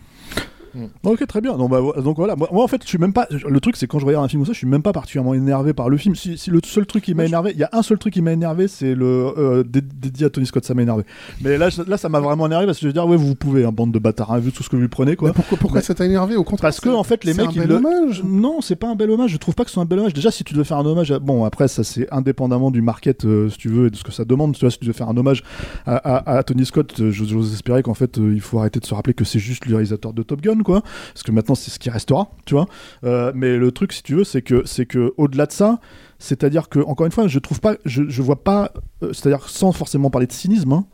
Ok, 1.05 1.27
très 1.27 1.41
bien. 1.41 1.57
Donc, 1.57 1.71
bah, 1.71 1.81
donc 2.03 2.17
voilà, 2.17 2.37
moi, 2.37 2.49
moi, 2.53 2.65
en 2.65 2.69
fait, 2.69 2.83
je 2.83 2.89
suis 2.89 2.99
même 2.99 3.13
pas. 3.13 3.27
Le 3.31 3.61
truc, 3.61 3.77
c'est 3.77 3.87
quand 3.87 3.99
je 3.99 4.07
regarde 4.07 4.25
un 4.25 4.29
film 4.29 4.41
comme 4.43 4.47
ça, 4.47 4.53
je 4.53 4.59
suis 4.59 4.67
même 4.67 4.83
pas 4.83 4.93
particulièrement 4.93 5.35
énervé 5.35 5.73
par 5.73 5.89
le 5.89 5.97
film. 5.97 6.15
Si, 6.15 6.37
si 6.39 6.51
le 6.51 6.61
seul 6.65 6.87
truc 6.87 7.05
qui 7.05 7.15
m'a 7.15 7.25
énervé, 7.25 7.51
il 7.55 7.59
y 7.59 7.65
a 7.65 7.69
un 7.73 7.83
seul 7.83 7.99
truc 7.99 8.13
qui 8.15 8.23
m'a 8.23 8.33
énervé, 8.33 8.69
c'est 8.69 8.95
le 8.95 9.33
euh, 9.39 9.63
dé- 9.65 9.81
dédié 9.81 10.27
à 10.27 10.31
Tony 10.31 10.47
Scott, 10.47 10.65
ça 10.65 10.75
m'a 10.75 10.83
énervé. 10.83 11.05
Mais 11.43 11.59
là, 11.59 11.69
je- 11.71 11.83
là, 11.83 11.97
ça 11.97 12.09
m'a 12.09 12.21
vraiment 12.21 12.47
énervé 12.47 12.67
parce 12.67 12.79
que 12.79 12.83
je 12.83 12.87
veux 12.89 12.93
dire, 12.93 13.07
ouais, 13.07 13.17
vous 13.17 13.35
pouvez, 13.35 13.65
hein, 13.65 13.73
bande 13.73 13.93
de 13.93 13.99
bâtards, 13.99 14.33
hein, 14.33 14.39
vu 14.39 14.53
tout 14.53 14.63
ce 14.63 14.69
que 14.69 14.77
vous 14.77 14.83
lui 14.83 14.89
prenez, 14.89 15.17
quoi. 15.17 15.29
Mais 15.29 15.35
pourquoi 15.35 15.59
pourquoi 15.59 15.79
Mais- 15.81 15.85
ça 15.85 15.95
t'a 15.95 16.05
énervé 16.07 16.37
Au 16.37 16.45
contraire. 16.45 16.69
Parce 16.69 16.81
que 16.81 16.89
en 16.89 17.05
fait 17.05 17.25
les 17.25 17.35
mecs 17.35 17.49
un 17.49 17.51
ils 17.53 17.59
bel 17.61 17.69
le- 17.69 17.75
hommage. 17.77 18.23
Non, 18.25 18.61
c'est 18.61 18.77
pas 18.77 18.89
un 18.89 18.95
bel 18.95 19.11
hommage. 19.11 19.31
Je 19.33 19.37
trouve 19.39 19.55
pas 19.55 19.65
que 19.65 19.71
ce 19.71 19.75
soit 19.75 19.83
un 19.83 19.87
bel 19.87 19.99
hommage. 19.99 20.15
Déjà, 20.15 20.31
si 20.31 20.45
tu 20.45 20.55
devais 20.55 20.65
faire 20.65 20.79
un 20.79 20.87
hommage, 20.87 21.11
à- 21.11 21.19
bon 21.19 21.45
après 21.45 21.69
ça 21.69 21.85
c'est 21.85 22.07
indépendamment 22.13 22.71
du 22.71 22.83
market, 22.83 23.25
euh, 23.25 23.49
si 23.49 23.59
tu 23.59 23.69
veux, 23.69 23.87
et 23.87 23.91
de 23.91 23.97
ce 23.97 24.05
que 24.05 24.13
ça 24.13 24.25
demande. 24.25 24.55
Tu 24.55 24.61
vois, 24.61 24.71
si 24.71 24.79
tu 24.79 24.85
devais 24.85 24.97
faire 24.97 25.09
un 25.09 25.17
hommage 25.17 25.43
à, 25.87 25.97
à- 25.97 26.39
à 26.39 26.43
Tony 26.43 26.65
Scott, 26.65 26.95
euh, 27.01 27.11
j'ose 27.11 27.29
j'ose 27.31 27.53
espérer 27.55 27.83
qu'en 27.83 27.95
fait 27.95 28.19
euh, 28.19 28.33
il 28.35 28.41
faut 28.41 28.59
arrêter 28.59 28.81
de 28.81 28.85
se 28.87 28.95
rappeler 28.95 29.15
que 29.15 29.25
c'est 29.25 29.39
juste 29.39 29.67
le 29.67 29.75
réalisateur 29.75 30.13
de 30.13 30.23
Top 30.23 30.41
Gun, 30.41 30.60
quoi. 30.63 30.83
Parce 31.13 31.23
que 31.23 31.33
maintenant 31.33 31.55
c'est 31.55 31.71
ce 31.71 31.79
qui 31.79 31.91
restera, 31.91 32.31
tu 32.47 32.55
vois. 32.55 32.67
Euh, 33.05 33.33
mais 33.35 33.57
le 33.57 33.73
truc, 33.73 33.93
si 33.93 34.03
tu 34.03 34.15
veux, 34.15 34.25
c'est 34.25 34.43
que 34.43 34.63
c'est 34.67 34.87
que 34.87 35.13
au-delà 35.17 35.47
de 35.47 35.53
ça, 35.53 35.81
c'est-à-dire 36.19 36.69
que 36.69 36.81
encore 36.81 37.07
une 37.07 37.13
fois, 37.13 37.29
je 37.29 37.39
trouve 37.39 37.61
pas, 37.61 37.77
je, 37.85 38.03
je 38.09 38.23
vois 38.23 38.43
pas, 38.45 38.73
euh, 39.03 39.13
c'est-à-dire 39.13 39.49
sans 39.49 39.73
forcément 39.73 40.11
parler 40.11 40.27
de 40.27 40.33
cynisme. 40.33 40.73
hein, 40.73 40.85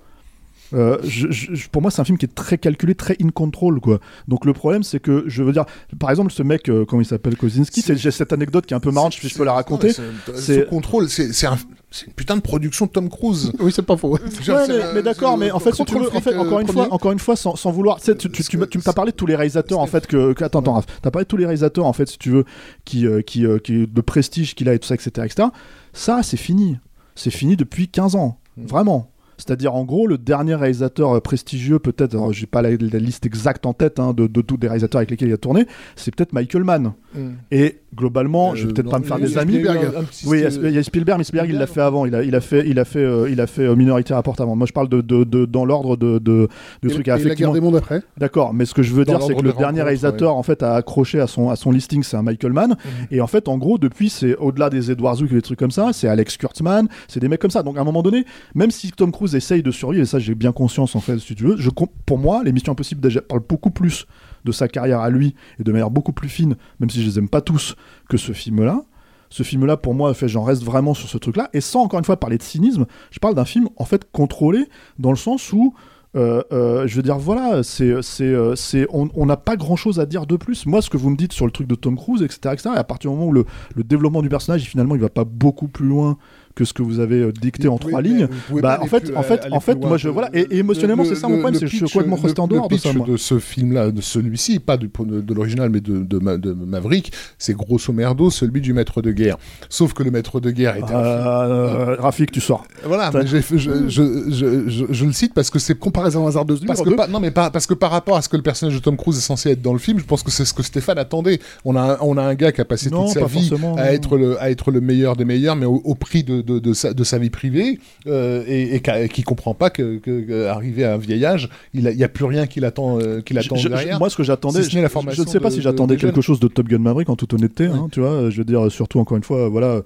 euh, 0.75 0.99
je- 1.05 1.31
je- 1.31 1.69
pour 1.69 1.81
moi, 1.81 1.93
c'est 1.93 2.01
un 2.01 2.05
film 2.05 2.19
qui 2.19 2.27
est 2.27 2.35
très 2.35 2.59
calculé, 2.59 2.97
très 2.97 3.17
in 3.23 3.29
control, 3.29 3.81
quoi. 3.81 4.01
Donc 4.27 4.45
le 4.45 4.53
problème, 4.53 4.83
c'est 4.83 4.99
que 4.99 5.23
je 5.29 5.43
veux 5.45 5.53
dire, 5.53 5.65
par 6.01 6.11
exemple, 6.11 6.33
ce 6.33 6.43
mec, 6.43 6.69
euh, 6.69 6.85
comment 6.85 7.01
il 7.03 7.05
s'appelle, 7.05 7.37
Kozinski, 7.37 7.83
j'ai 7.97 8.11
cette 8.11 8.33
anecdote 8.33 8.67
qui 8.67 8.75
est 8.75 8.77
un 8.77 8.81
peu 8.81 8.91
marrante, 8.91 9.15
je, 9.15 9.29
je 9.29 9.35
peux 9.37 9.45
la 9.45 9.53
raconter. 9.53 9.93
C'est- 10.41 10.69
contrôle, 10.69 11.09
c'est 11.09 11.47
un- 11.47 11.57
c'est 11.97 12.07
une 12.07 12.13
putain 12.13 12.37
de 12.37 12.41
production 12.41 12.87
de 12.87 12.91
Tom 12.91 13.09
Cruise. 13.09 13.53
Oui, 13.59 13.73
c'est 13.75 13.83
pas 13.83 13.97
faux. 13.97 14.19
Ouais, 14.49 14.69
mais, 14.69 14.95
mais 14.95 15.03
d'accord, 15.03 15.37
mais 15.39 15.51
en 15.51 15.59
fait, 15.59 15.73
si 15.75 15.85
tu 15.85 15.95
veux, 15.99 16.15
en 16.15 16.21
fait, 16.21 16.37
encore 16.37 16.61
une 16.61 16.69
fois, 16.69 16.93
encore 16.93 17.13
une 17.13 17.19
fois, 17.19 17.37
sans, 17.37 17.57
sans 17.57 17.71
vouloir, 17.71 17.99
tu 17.99 18.05
sais, 18.07 18.17
tu, 18.17 18.31
tu, 18.31 18.43
tu 18.45 18.57
m'as- 18.59 18.67
tu 18.67 18.79
m'as 18.85 18.93
parlé 18.93 19.13
de 19.13 19.17
tous 19.17 19.27
les 19.27 19.35
réalisateurs 19.37 19.79
en 19.81 19.87
fait 19.87 20.07
que, 20.07 20.33
que- 20.35 20.45
attends, 20.45 20.61
attends, 20.61 20.75
Raph, 20.75 20.87
t'as 21.03 21.11
parlé 21.11 21.25
de 21.25 21.29
tous 21.29 21.37
les 21.37 21.45
réalisateurs 21.47 21.87
en 21.87 21.93
fait, 21.93 22.07
si 22.09 22.19
tu 22.19 22.31
veux, 22.31 22.45
qui, 22.85 23.07
euh, 23.07 23.23
qui, 23.23 23.45
euh, 23.47 23.59
qui 23.59 23.87
de 23.87 24.01
prestige 24.01 24.55
qu'il 24.55 24.69
a 24.69 24.75
et 24.75 24.79
tout 24.79 24.87
ça, 24.89 24.95
etc., 24.95 25.11
etc. 25.25 25.49
Ça, 25.93 26.23
c'est 26.23 26.37
fini, 26.37 26.79
c'est 27.15 27.31
fini 27.31 27.57
depuis 27.57 27.89
15 27.89 28.15
ans, 28.17 28.39
vraiment. 28.57 29.11
C'est-à-dire, 29.39 29.75
en 29.75 29.85
gros, 29.85 30.07
le 30.07 30.19
dernier 30.19 30.55
réalisateur 30.55 31.17
euh, 31.17 31.21
prestigieux, 31.21 31.79
peut-être, 31.79 32.33
j'ai 32.33 32.47
pas 32.47 32.63
la, 32.63 32.71
la 32.71 32.99
liste 32.99 33.27
exacte 33.27 33.67
en 33.67 33.73
tête 33.73 33.99
hein, 34.01 34.13
de, 34.15 34.27
de 34.27 34.41
tous 34.41 34.57
les 34.61 34.69
réalisateurs 34.69 34.99
avec 35.01 35.11
lesquels 35.11 35.29
il 35.29 35.35
a 35.35 35.39
tourné, 35.39 35.67
c'est 35.95 36.15
peut-être 36.15 36.33
Michael 36.33 36.65
Mann. 36.65 36.93
Mm. 37.15 37.19
Et 37.51 37.79
globalement, 37.95 38.55
je 38.55 38.65
vais 38.65 38.71
Euh, 38.71 38.75
peut-être 38.75 38.91
pas 38.91 38.99
me 38.99 39.05
faire 39.05 39.19
des 39.19 39.39
amis. 39.39 39.55
Spielberg, 39.55 39.79
Oui, 40.27 40.39
il 40.65 40.71
y 40.71 40.79
a- 40.79 40.83
Spielberg, 40.83 41.19
mais 41.19 41.25
Spielberg, 41.25 41.51
il 41.51 41.59
l'a 41.59 41.67
fait 41.67 41.81
avant. 41.81 42.05
Il 42.07 42.15
a, 42.15 42.23
il 42.23 42.35
a 42.35 42.41
fait, 42.41 42.69
il 42.69 42.79
a 42.79 42.85
fait, 42.85 42.99
euh, 43.01 43.29
il 43.31 43.41
a 43.41 43.47
fait 43.47 43.63
euh, 43.63 43.75
Minority 43.75 44.13
Report 44.13 44.37
avant. 44.41 44.55
Moi, 44.57 44.67
je 44.67 44.73
parle 44.73 44.89
de, 44.89 45.01
de, 45.01 45.25
de- 45.25 45.45
dans 45.47 45.65
l'ordre 45.65 45.97
de, 45.97 46.19
de, 46.19 46.49
de 46.83 46.89
Et- 46.89 46.93
trucs. 46.93 47.09
et 47.09 47.11
la 47.11 47.17
effectivement- 47.19 47.53
guerre 47.53 47.61
des 47.61 47.67
mondes 47.67 47.77
après? 47.77 48.03
D'accord, 48.19 48.53
mais 48.55 48.65
ce 48.65 48.75
que 48.75 48.83
je 48.83 48.93
veux 48.93 49.05
Dans 49.05 49.19
dire, 49.19 49.27
c'est 49.27 49.35
que 49.35 49.43
le 49.43 49.53
dernier 49.53 49.83
réalisateur, 49.83 50.35
en 50.37 50.43
fait, 50.43 50.63
a 50.63 50.75
accroché 50.75 51.21
à 51.21 51.27
son, 51.27 51.49
à 51.51 51.57
son 51.57 51.71
listing, 51.71 52.03
c'est 52.03 52.17
un 52.17 52.23
Michael 52.23 52.53
Mann. 52.53 52.71
Mhm. 52.71 53.07
Et 53.11 53.21
en 53.21 53.27
fait, 53.27 53.49
en 53.49 53.57
gros, 53.59 53.79
depuis, 53.79 54.11
c'est 54.11 54.37
au-delà 54.37 54.69
des 54.71 54.91
Edward 54.91 55.17
Zook 55.19 55.31
et 55.33 55.35
des 55.35 55.43
trucs 55.43 55.59
comme 55.59 55.71
ça, 55.71 55.91
c'est 55.93 56.09
Alex 56.09 56.37
Kurtzman, 56.37 56.89
c'est 57.09 57.21
des 57.21 57.29
mecs 57.29 57.41
comme 57.41 57.51
ça. 57.51 57.63
Donc, 57.63 57.79
à 57.79 57.81
un 57.81 57.85
moment 57.85 58.03
donné, 58.03 58.25
même 58.55 58.71
si 58.71 58.91
Tom 58.93 59.11
Cruise 59.13 59.26
essaye 59.35 59.63
de 59.63 59.71
survivre, 59.71 60.03
et 60.03 60.07
ça, 60.07 60.19
j'ai 60.19 60.35
bien 60.35 60.53
conscience, 60.53 60.95
en 60.95 61.01
fait, 61.01 61.19
si 61.19 61.35
tu 61.35 61.45
veux, 61.45 61.57
pour 62.05 62.19
moi, 62.19 62.43
les 62.45 62.53
Missions 62.53 62.73
Impossibles 62.73 63.23
parlent 63.23 63.43
beaucoup 63.49 63.71
plus 63.71 64.07
de 64.45 64.53
sa 64.53 64.69
carrière 64.69 65.01
à 65.01 65.11
lui 65.11 65.35
et 65.59 65.65
de 65.65 65.73
manière 65.73 65.91
beaucoup 65.91 66.13
plus 66.13 66.29
fine, 66.29 66.57
même 66.81 66.91
si 66.91 67.03
je 67.03 67.09
les 67.09 67.19
aime 67.19 67.29
pas 67.29 67.41
tous, 67.41 67.77
que 68.09 68.17
ce 68.17 68.33
film-là. 68.33 68.83
Ce 69.29 69.43
film-là, 69.43 69.77
pour 69.77 69.95
moi, 69.95 70.15
fait, 70.15 70.29
j'en 70.29 70.45
reste 70.45 70.63
vraiment 70.63 70.95
sur 70.95 71.09
ce 71.09 71.19
truc-là. 71.19 71.51
Et 71.53 71.61
sans 71.61 71.83
encore 71.83 71.99
une 71.99 72.05
fois 72.05 72.17
parler 72.17 72.39
de 72.39 72.43
cynisme, 72.43 72.87
je 73.11 73.19
parle 73.19 73.35
d'un 73.35 73.45
film 73.45 73.69
en 73.77 73.85
fait 73.85 74.07
contrôlé 74.13 74.69
dans 74.99 75.11
le 75.11 75.17
sens 75.17 75.53
où 75.53 75.75
euh, 76.17 76.43
euh, 76.53 76.87
je 76.87 76.97
veux 76.97 77.03
dire, 77.03 77.19
voilà, 77.19 77.63
c'est, 77.63 78.01
c'est, 78.01 78.25
euh, 78.25 78.55
c'est, 78.57 78.87
on 78.91 79.11
on 79.15 79.27
n'a 79.27 79.37
pas 79.37 79.57
grand 79.57 79.77
chose 79.77 80.01
à 80.01 80.07
dire 80.07 80.27
de 80.27 80.37
plus. 80.37 80.65
Moi, 80.65 80.81
ce 80.81 80.89
que 80.89 80.97
vous 80.97 81.11
me 81.11 81.17
dites 81.17 81.33
sur 81.33 81.45
le 81.45 81.53
truc 81.53 81.67
de 81.67 81.75
Tom 81.75 81.97
Cruise, 81.97 82.23
etc., 82.23 82.55
etc., 82.55 82.71
et 82.75 82.79
à 82.79 82.85
partir 82.85 83.11
du 83.11 83.17
moment 83.17 83.29
où 83.29 83.33
le, 83.33 83.45
le 83.75 83.85
développement 83.85 84.23
du 84.23 84.31
personnage, 84.31 84.63
finalement, 84.63 84.95
il 84.95 85.01
va 85.01 85.11
pas 85.11 85.25
beaucoup 85.25 85.69
plus 85.69 85.87
loin 85.87 86.17
que 86.57 86.65
ce 86.65 86.73
que 86.73 86.83
vous 86.83 86.99
avez 86.99 87.21
euh, 87.21 87.33
dicté 87.33 87.69
en 87.69 87.79
trois 87.79 88.03
lignes. 88.03 88.27
Bah 88.61 88.81
en 88.83 88.87
fait, 88.87 89.13
en 89.15 89.23
fait, 89.23 89.47
en 89.53 89.61
fait, 89.61 89.75
moi 89.79 89.97
je 89.99 90.09
que- 90.09 90.13
voilà, 90.13 90.31
et, 90.33 90.57
émotionnellement 90.59 91.05
le- 91.05 91.09
c'est 91.11 91.15
ça 91.15 91.29
mon 91.29 91.39
problème, 91.39 91.61
que 91.61 91.67
je 91.67 91.77
suis 91.77 91.85
complètement 91.87 92.17
resté 92.17 92.41
en 92.41 92.47
le 92.47 92.55
dehors 92.55 92.69
de 92.69 92.77
ça. 92.79 92.93
de 92.93 93.17
ce 93.17 93.39
film-là, 93.39 93.91
de 93.93 94.01
celui-ci, 94.01 94.59
pas 94.59 94.77
de, 94.77 94.89
de 95.05 95.35
l'original, 95.35 95.71
mais 95.71 95.81
de, 95.81 95.99
de, 96.03 96.19
Ma- 96.19 96.39
de 96.39 96.53
Maverick, 96.53 97.13
c'est 97.39 97.55
grosso 97.55 97.93
merdo 97.93 98.31
celui 98.31 98.61
du 98.61 98.73
maître 98.73 99.03
de 99.03 99.13
guerre. 99.13 99.37
Sauf 99.69 99.93
que 99.93 100.03
le 100.03 100.11
maître 100.11 100.41
de 100.41 100.51
guerre 100.51 100.77
était 100.77 100.93
un 100.95 100.97
Euh, 100.99 101.97
Rafik, 101.99 102.33
tu 102.33 102.41
sors. 102.41 102.65
Voilà, 102.85 103.11
je, 103.25 103.37
je, 103.57 103.89
je, 103.89 104.31
je, 104.69 104.85
je 104.89 105.05
le 105.05 105.13
cite 105.13 105.35
parce 105.35 105.51
que 105.51 105.59
c'est 105.59 105.79
Comparaison 105.79 106.27
hasardeuse 106.27 106.65
parce 106.67 106.81
que 106.81 106.85
numéro 106.89 107.03
pas, 107.07 107.09
non 107.13 107.21
mais 107.21 107.31
pas 107.31 107.51
parce 107.51 107.67
que 107.67 107.75
par 107.75 107.91
rapport 107.91 108.17
à 108.17 108.23
ce 108.23 108.29
que 108.29 108.37
le 108.37 108.43
personnage 108.43 108.75
de 108.75 108.81
Tom 108.81 108.97
Cruise 108.97 109.19
est 109.19 109.21
censé 109.21 109.51
être 109.51 109.63
dans 109.63 109.73
le 109.75 109.79
film, 109.79 109.99
je 109.99 110.05
pense 110.05 110.23
que 110.23 110.31
c'est 110.31 110.45
ce 110.47 110.55
que 110.55 110.63
Stéphane 110.63 110.99
attendait. 110.99 111.39
On 111.67 111.77
a 111.77 111.93
un, 111.95 111.99
on 112.01 112.17
a 112.17 112.23
un 112.23 112.35
gars 112.35 112.51
qui 112.53 112.61
a 112.61 112.65
passé 112.65 112.89
toute 112.91 113.09
sa 113.09 113.27
vie 113.27 113.51
à 113.77 113.93
être 113.93 114.17
le 114.17 114.41
à 114.41 114.51
être 114.51 114.71
le 114.71 114.81
meilleur 114.81 115.17
des 115.17 115.25
meilleurs, 115.27 115.57
mais 115.57 115.67
au, 115.67 115.83
au 115.85 115.95
prix 115.95 116.25
de, 116.25 116.41
de, 116.47 116.59
de, 116.59 116.73
sa, 116.73 116.95
de 116.95 117.05
sa 117.05 117.19
vie 117.19 117.29
privée 117.29 117.79
euh, 118.07 118.43
et, 118.47 118.77
et, 118.77 119.09
qui 119.11 119.23
comprend 119.23 119.53
pas 119.53 119.69
que, 119.69 119.99
que, 119.99 120.21
que 120.23 120.47
arrivé 120.47 120.85
à 120.85 120.95
un 120.95 120.99
vieil 120.99 121.25
âge, 121.27 121.51
il 121.75 121.87
a, 121.87 121.91
il 121.91 121.99
y 121.99 122.05
a 122.05 122.09
plus 122.09 122.25
rien 122.25 122.47
qui 122.47 122.61
l'attend 122.61 122.99
euh, 122.99 123.21
qui 123.21 123.35
l'attend 123.35 123.57
derrière. 123.77 123.99
moi, 123.99 124.09
ce 124.09 124.17
que 124.17 124.23
j'attendais, 124.23 124.61
si 124.63 124.71
je- 124.71 124.77
ne 125.23 125.27
sais 125.27 125.41
pas 125.41 125.49
de- 125.51 125.55
si 125.55 125.61
j'attendais 125.63 125.97
quelque 125.97 126.21
chose 126.23 126.41
de 126.41 126.49
Top 126.49 126.69
Gun 126.69 126.79
Maverick 126.79 127.11
en 127.11 127.17
toute 127.17 127.35
honnêteté, 127.35 127.67
hein, 127.67 127.89
tu 127.93 128.01
vois. 128.01 128.31
Je 128.31 128.39
veux 128.39 128.45
dire, 128.45 128.71
surtout 128.73 129.01
encore 129.01 129.17
une 129.19 129.25
fois, 129.25 129.49
voilà, 129.49 129.83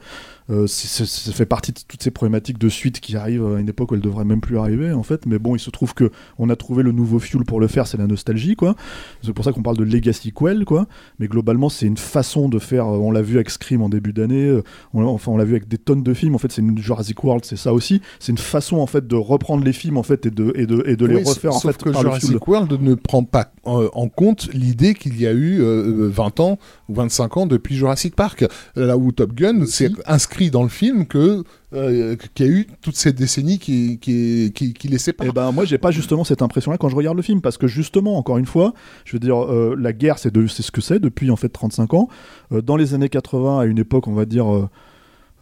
euh, 0.50 0.66
c'est- 0.66 0.88
c'est- 0.88 1.06
ça 1.06 1.32
fait 1.32 1.46
partie 1.46 1.72
de 1.72 1.78
toutes 1.86 2.02
ces 2.02 2.10
problématiques 2.10 2.58
de 2.58 2.68
suite 2.68 3.00
qui 3.00 3.16
arrivent 3.16 3.44
à 3.46 3.60
une 3.60 3.68
époque 3.68 3.92
où 3.92 3.94
elles 3.94 4.00
devraient 4.00 4.24
même 4.24 4.40
plus 4.40 4.58
arriver, 4.58 4.92
en 4.92 5.02
fait. 5.02 5.26
Mais 5.26 5.38
bon, 5.38 5.54
il 5.54 5.60
se 5.60 5.70
trouve 5.70 5.94
que 5.94 6.10
on 6.38 6.50
a 6.50 6.56
trouvé 6.56 6.82
le 6.82 6.92
nouveau 6.92 7.18
fuel 7.18 7.44
pour 7.44 7.60
le 7.60 7.66
faire, 7.68 7.86
c'est 7.86 7.96
la 7.98 8.06
nostalgie, 8.06 8.56
quoi. 8.56 8.74
C'est 9.22 9.32
pour 9.32 9.44
ça 9.44 9.52
qu'on 9.52 9.62
parle 9.62 9.76
de 9.76 9.84
legacy 9.84 10.32
quel, 10.36 10.64
quoi. 10.64 10.86
Mais 11.18 11.28
globalement, 11.28 11.68
c'est 11.68 11.86
une 11.86 11.96
façon 11.96 12.48
de 12.48 12.58
faire. 12.58 12.86
euh, 12.86 12.96
On 12.98 13.10
l'a 13.12 13.22
vu 13.22 13.36
avec 13.36 13.50
Scream 13.50 13.82
en 13.82 13.88
début 13.88 14.12
d'année. 14.12 14.44
euh, 14.46 14.62
on, 14.94 15.00
l'a- 15.00 15.06
enfin, 15.06 15.30
on 15.32 15.36
l'a 15.36 15.44
vu 15.44 15.52
avec 15.52 15.68
des 15.68 15.78
tonnes 15.78 16.02
de 16.02 16.14
films. 16.14 16.34
En 16.34 16.38
fait, 16.38 16.50
c'est 16.52 16.62
une 16.62 16.78
Jurassic 16.78 17.22
World, 17.22 17.44
c'est 17.44 17.56
ça 17.56 17.72
aussi. 17.72 18.00
C'est 18.18 18.32
une 18.32 18.38
façon, 18.38 18.78
en 18.78 18.86
fait, 18.86 19.06
de 19.06 19.16
reprendre 19.16 19.64
les 19.64 19.72
films, 19.72 19.96
en 19.96 20.02
fait, 20.02 20.26
et 20.26 20.30
de 20.30 20.52
et 20.56 20.66
de 20.66 20.82
et 20.86 20.96
de 20.96 21.06
les 21.06 21.14
refaire, 21.28 21.54
en 21.54 21.60
fait, 21.60 21.76
que 21.82 21.90
par 21.90 22.02
le 22.02 22.08
Jurassic 22.08 22.28
fuel. 22.30 22.40
World 22.46 22.72
ne 22.80 22.94
prend 22.94 23.22
pas 23.24 23.52
euh, 23.66 23.88
en 23.92 24.08
compte 24.08 24.48
l'idée 24.54 24.94
qu'il 24.94 25.20
y 25.20 25.26
a 25.26 25.32
eu 25.32 25.60
euh, 25.60 26.08
20 26.10 26.40
ans 26.40 26.58
ou 26.88 26.94
25 26.94 27.36
ans 27.36 27.46
depuis 27.46 27.76
Jurassic 27.76 28.16
Park, 28.16 28.44
là 28.74 28.96
où 28.96 29.12
Top 29.12 29.32
Gun 29.34 29.66
c'est 29.66 29.90
inscrit 30.06 30.39
dans 30.48 30.62
le 30.62 30.70
film 30.70 31.04
que 31.04 31.44
euh, 31.74 32.16
qu'il 32.34 32.46
y 32.46 32.48
a 32.48 32.52
eu 32.52 32.66
toutes 32.80 32.96
ces 32.96 33.12
décennies 33.12 33.58
qui 33.58 33.98
qui 33.98 34.52
qui, 34.54 34.88
les 34.88 34.96
séparent. 34.96 35.26
Eh 35.28 35.32
ben 35.32 35.52
moi 35.52 35.66
j'ai 35.66 35.76
pas 35.76 35.90
justement 35.90 36.24
cette 36.24 36.40
impression 36.40 36.70
là 36.70 36.78
quand 36.78 36.88
je 36.88 36.96
regarde 36.96 37.16
le 37.16 37.22
film 37.22 37.42
parce 37.42 37.58
que 37.58 37.66
justement 37.66 38.16
encore 38.16 38.38
une 38.38 38.46
fois 38.46 38.72
je 39.04 39.12
veux 39.12 39.20
dire 39.20 39.44
euh, 39.44 39.76
la 39.78 39.92
guerre 39.92 40.18
c'est 40.18 40.32
de 40.32 40.46
c'est 40.46 40.62
ce 40.62 40.70
que 40.70 40.80
c'est 40.80 40.98
depuis 40.98 41.30
en 41.30 41.36
fait 41.36 41.50
35 41.50 41.92
ans 41.94 42.08
Euh, 42.52 42.62
dans 42.62 42.76
les 42.76 42.94
années 42.94 43.08
80 43.08 43.60
à 43.60 43.64
une 43.66 43.78
époque 43.78 44.08
on 44.08 44.14
va 44.14 44.24
dire 44.24 44.46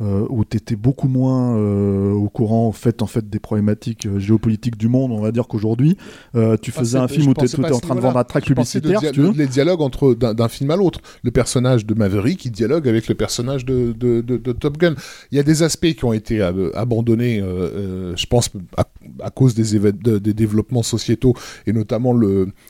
euh, 0.01 0.27
où 0.31 0.45
tu 0.45 0.57
étais 0.57 0.77
beaucoup 0.77 1.09
moins 1.09 1.57
euh, 1.57 2.13
au 2.13 2.29
courant 2.29 2.67
en 2.69 2.73
fait, 2.73 3.03
en 3.03 3.07
fait 3.07 3.29
des 3.29 3.39
problématiques 3.39 4.07
euh, 4.07 4.19
géopolitiques 4.19 4.77
du 4.77 4.89
monde, 4.89 5.11
on 5.13 5.21
va 5.21 5.33
dire 5.33 5.49
qu'aujourd'hui, 5.49 5.97
euh, 6.37 6.57
tu 6.61 6.71
Enfin, 6.71 6.81
faisais 6.81 6.99
un 6.99 7.09
film 7.09 7.29
où 7.29 7.35
tu 7.35 7.41
à 7.65 7.75
en 7.75 7.79
train 7.81 7.95
de 7.95 8.01
vendre 8.01 8.19
un 8.19 8.25
track 8.25 8.45
Je 8.45 8.49
publicitaire, 8.55 9.01
dia- 9.01 9.09
si 9.09 9.15
tu 9.15 9.21
veux. 9.23 9.29
le- 9.33 9.35
les 9.39 9.47
dialogues 9.47 9.81
entre 9.81 10.15
d'un 10.15 10.49
film 10.49 10.71
à 10.71 10.77
l'autre. 10.77 11.01
Le 11.23 11.31
personnage 11.31 11.85
de 11.87 11.95
Maverick, 11.95 12.45
il 12.45 12.53
dialogue 12.53 12.89
avec 12.89 13.09
le 13.09 13.15
personnage 13.15 13.65
de, 13.65 13.93
de, 13.93 14.21
de- 14.21 14.37
de 14.37 14.53
Top 14.53 14.79
Gun. 14.79 14.95
Il 15.33 15.37
y 15.37 15.41
a 15.41 15.43
des 15.43 15.63
aspects 15.63 15.93
qui 15.93 16.05
ont 16.05 16.13
été 16.13 16.41
abandonnés, 16.75 17.41
je 17.41 18.27
pense, 18.27 18.51
à, 18.77 18.87
à 19.23 19.31
cause 19.31 19.55
des, 19.55 19.79
des 20.21 20.35
développements 20.35 20.83
sociétaux 20.83 21.35
et 21.67 21.73
notamment 21.73 22.13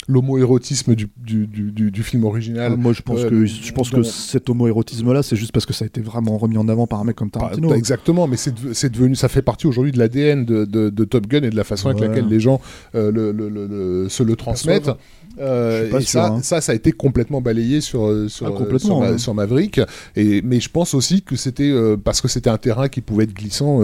l'homoérotisme 0.08 0.94
du, 0.94 1.08
du, 1.16 1.46
du, 1.46 1.72
du- 1.72 1.90
du 1.90 2.02
film 2.02 2.24
original. 2.24 2.72
Ah, 2.74 2.76
Moi, 2.76 2.92
je 2.92 3.02
pense 3.02 3.22
que 3.24 3.44
je 3.46 3.72
pense 3.72 3.90
que 3.90 4.02
cet 4.02 4.48
homoérotisme-là, 4.50 5.22
c'est 5.22 5.36
juste 5.36 5.52
parce 5.52 5.66
que 5.66 5.72
ça 5.72 5.84
a 5.84 5.86
été 5.86 6.00
vraiment 6.00 6.38
remis 6.38 6.56
en 6.58 6.68
avant 6.68 6.86
par 6.86 7.00
un 7.00 7.04
mec 7.04 7.17
comme 7.18 7.30
Tarantino. 7.30 7.68
Bah, 7.68 7.76
exactement, 7.76 8.26
mais 8.26 8.36
c'est 8.36 8.54
de- 8.54 8.72
c'est 8.72 8.90
devenu, 8.90 9.14
ça 9.16 9.28
fait 9.28 9.42
partie 9.42 9.66
aujourd'hui 9.66 9.92
de 9.92 9.98
l'ADN 9.98 10.44
de, 10.44 10.64
de, 10.64 10.88
de 10.88 11.04
Top 11.04 11.26
Gun 11.26 11.42
et 11.42 11.50
de 11.50 11.56
la 11.56 11.64
façon 11.64 11.88
avec 11.88 12.00
laquelle 12.00 12.28
les 12.28 12.40
gens 12.40 12.60
euh, 12.94 13.10
le, 13.10 13.32
le- 13.32 14.08
se 14.08 14.22
le 14.22 14.36
transmettent. 14.36 14.90
Euh, 15.40 15.90
pas 15.90 15.98
et 15.98 16.02
sûr, 16.02 16.10
ça, 16.20 16.26
hein. 16.28 16.40
ça, 16.42 16.60
ça 16.60 16.72
a 16.72 16.74
été 16.74 16.90
complètement 16.92 17.40
balayé 17.40 17.80
sur 17.80 18.06
euh, 18.06 18.28
sur, 18.28 18.46
Ah, 18.46 18.50
complètement, 18.50 18.78
sur, 18.80 19.00
Ma- 19.00 19.10
ouais. 19.12 19.18
sur 19.18 19.34
Maverick. 19.34 19.80
Et 20.16 20.42
mais 20.42 20.58
je 20.60 20.68
pense 20.68 20.94
aussi 20.94 21.22
que 21.22 21.36
c'était 21.36 21.70
euh, 21.70 21.96
parce 22.02 22.20
que 22.20 22.28
c'était 22.28 22.50
un 22.50 22.56
terrain 22.58 22.88
qui 22.88 23.00
pouvait 23.02 23.24
être 23.24 23.34
glissant. 23.34 23.80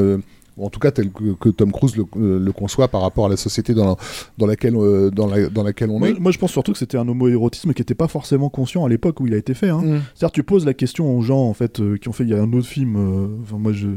En 0.59 0.71
tout 0.71 0.79
cas 0.81 0.91
tel 0.91 1.11
que, 1.11 1.33
que 1.35 1.49
Tom 1.49 1.73
Cruise 1.73 1.97
le, 1.97 2.05
euh, 2.17 2.39
le 2.39 2.53
conçoit 2.53 2.89
par 2.89 3.01
rapport 3.03 3.27
à 3.27 3.29
la 3.29 3.37
société 3.37 3.75
dans, 3.75 3.85
la- 3.87 3.97
dans, 4.39 4.47
laquelle, 4.47 4.77
euh, 4.77 5.11
dans, 5.11 5.27
la- 5.27 5.49
dans 5.49 5.63
laquelle 5.63 5.91
on 5.91 5.99
Moi, 5.99 6.11
est. 6.11 6.21
moi, 6.21 6.31
je 6.33 6.39
pense 6.39 6.53
surtout 6.53 6.73
que 6.73 6.79
c'était 6.79 6.97
un 6.99 7.09
homoérotisme 7.09 7.73
qui 7.73 7.81
n'était 7.81 7.95
pas 7.95 8.09
forcément 8.09 8.49
conscient 8.49 8.85
à 8.85 8.89
l'époque 8.89 9.21
où 9.21 9.27
il 9.27 9.35
a 9.35 9.37
été 9.37 9.55
fait. 9.55 9.69
Hein. 9.71 9.83
Mm. 9.83 10.01
C'est-à-dire, 10.15 10.33
tu 10.33 10.43
poses 10.43 10.65
la 10.67 10.75
question 10.75 11.17
aux 11.17 11.23
gens 11.23 11.41
en 11.43 11.55
fait 11.55 11.81
euh, 11.81 11.97
qui 11.97 12.09
ont 12.09 12.13
fait. 12.13 12.25
Il 12.25 12.31
y 12.31 12.35
a 12.35 12.41
un 12.43 12.53
autre 12.53 12.69
film. 12.69 13.41
Enfin, 13.43 13.59
moi, 13.59 13.73
je 13.73 13.89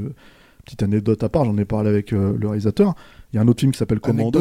petite 0.66 0.84
anecdote 0.84 1.24
à 1.24 1.30
part, 1.30 1.46
j'en 1.46 1.58
ai 1.58 1.64
parlé 1.66 1.90
avec 1.90 2.12
le 2.12 2.36
réalisateur. 2.44 2.94
Y 3.38 3.40
a 3.40 3.44
un 3.44 3.48
autre 3.48 3.60
film 3.62 3.72
qui 3.72 3.78
s'appelle 3.78 4.00
Commando. 4.00 4.40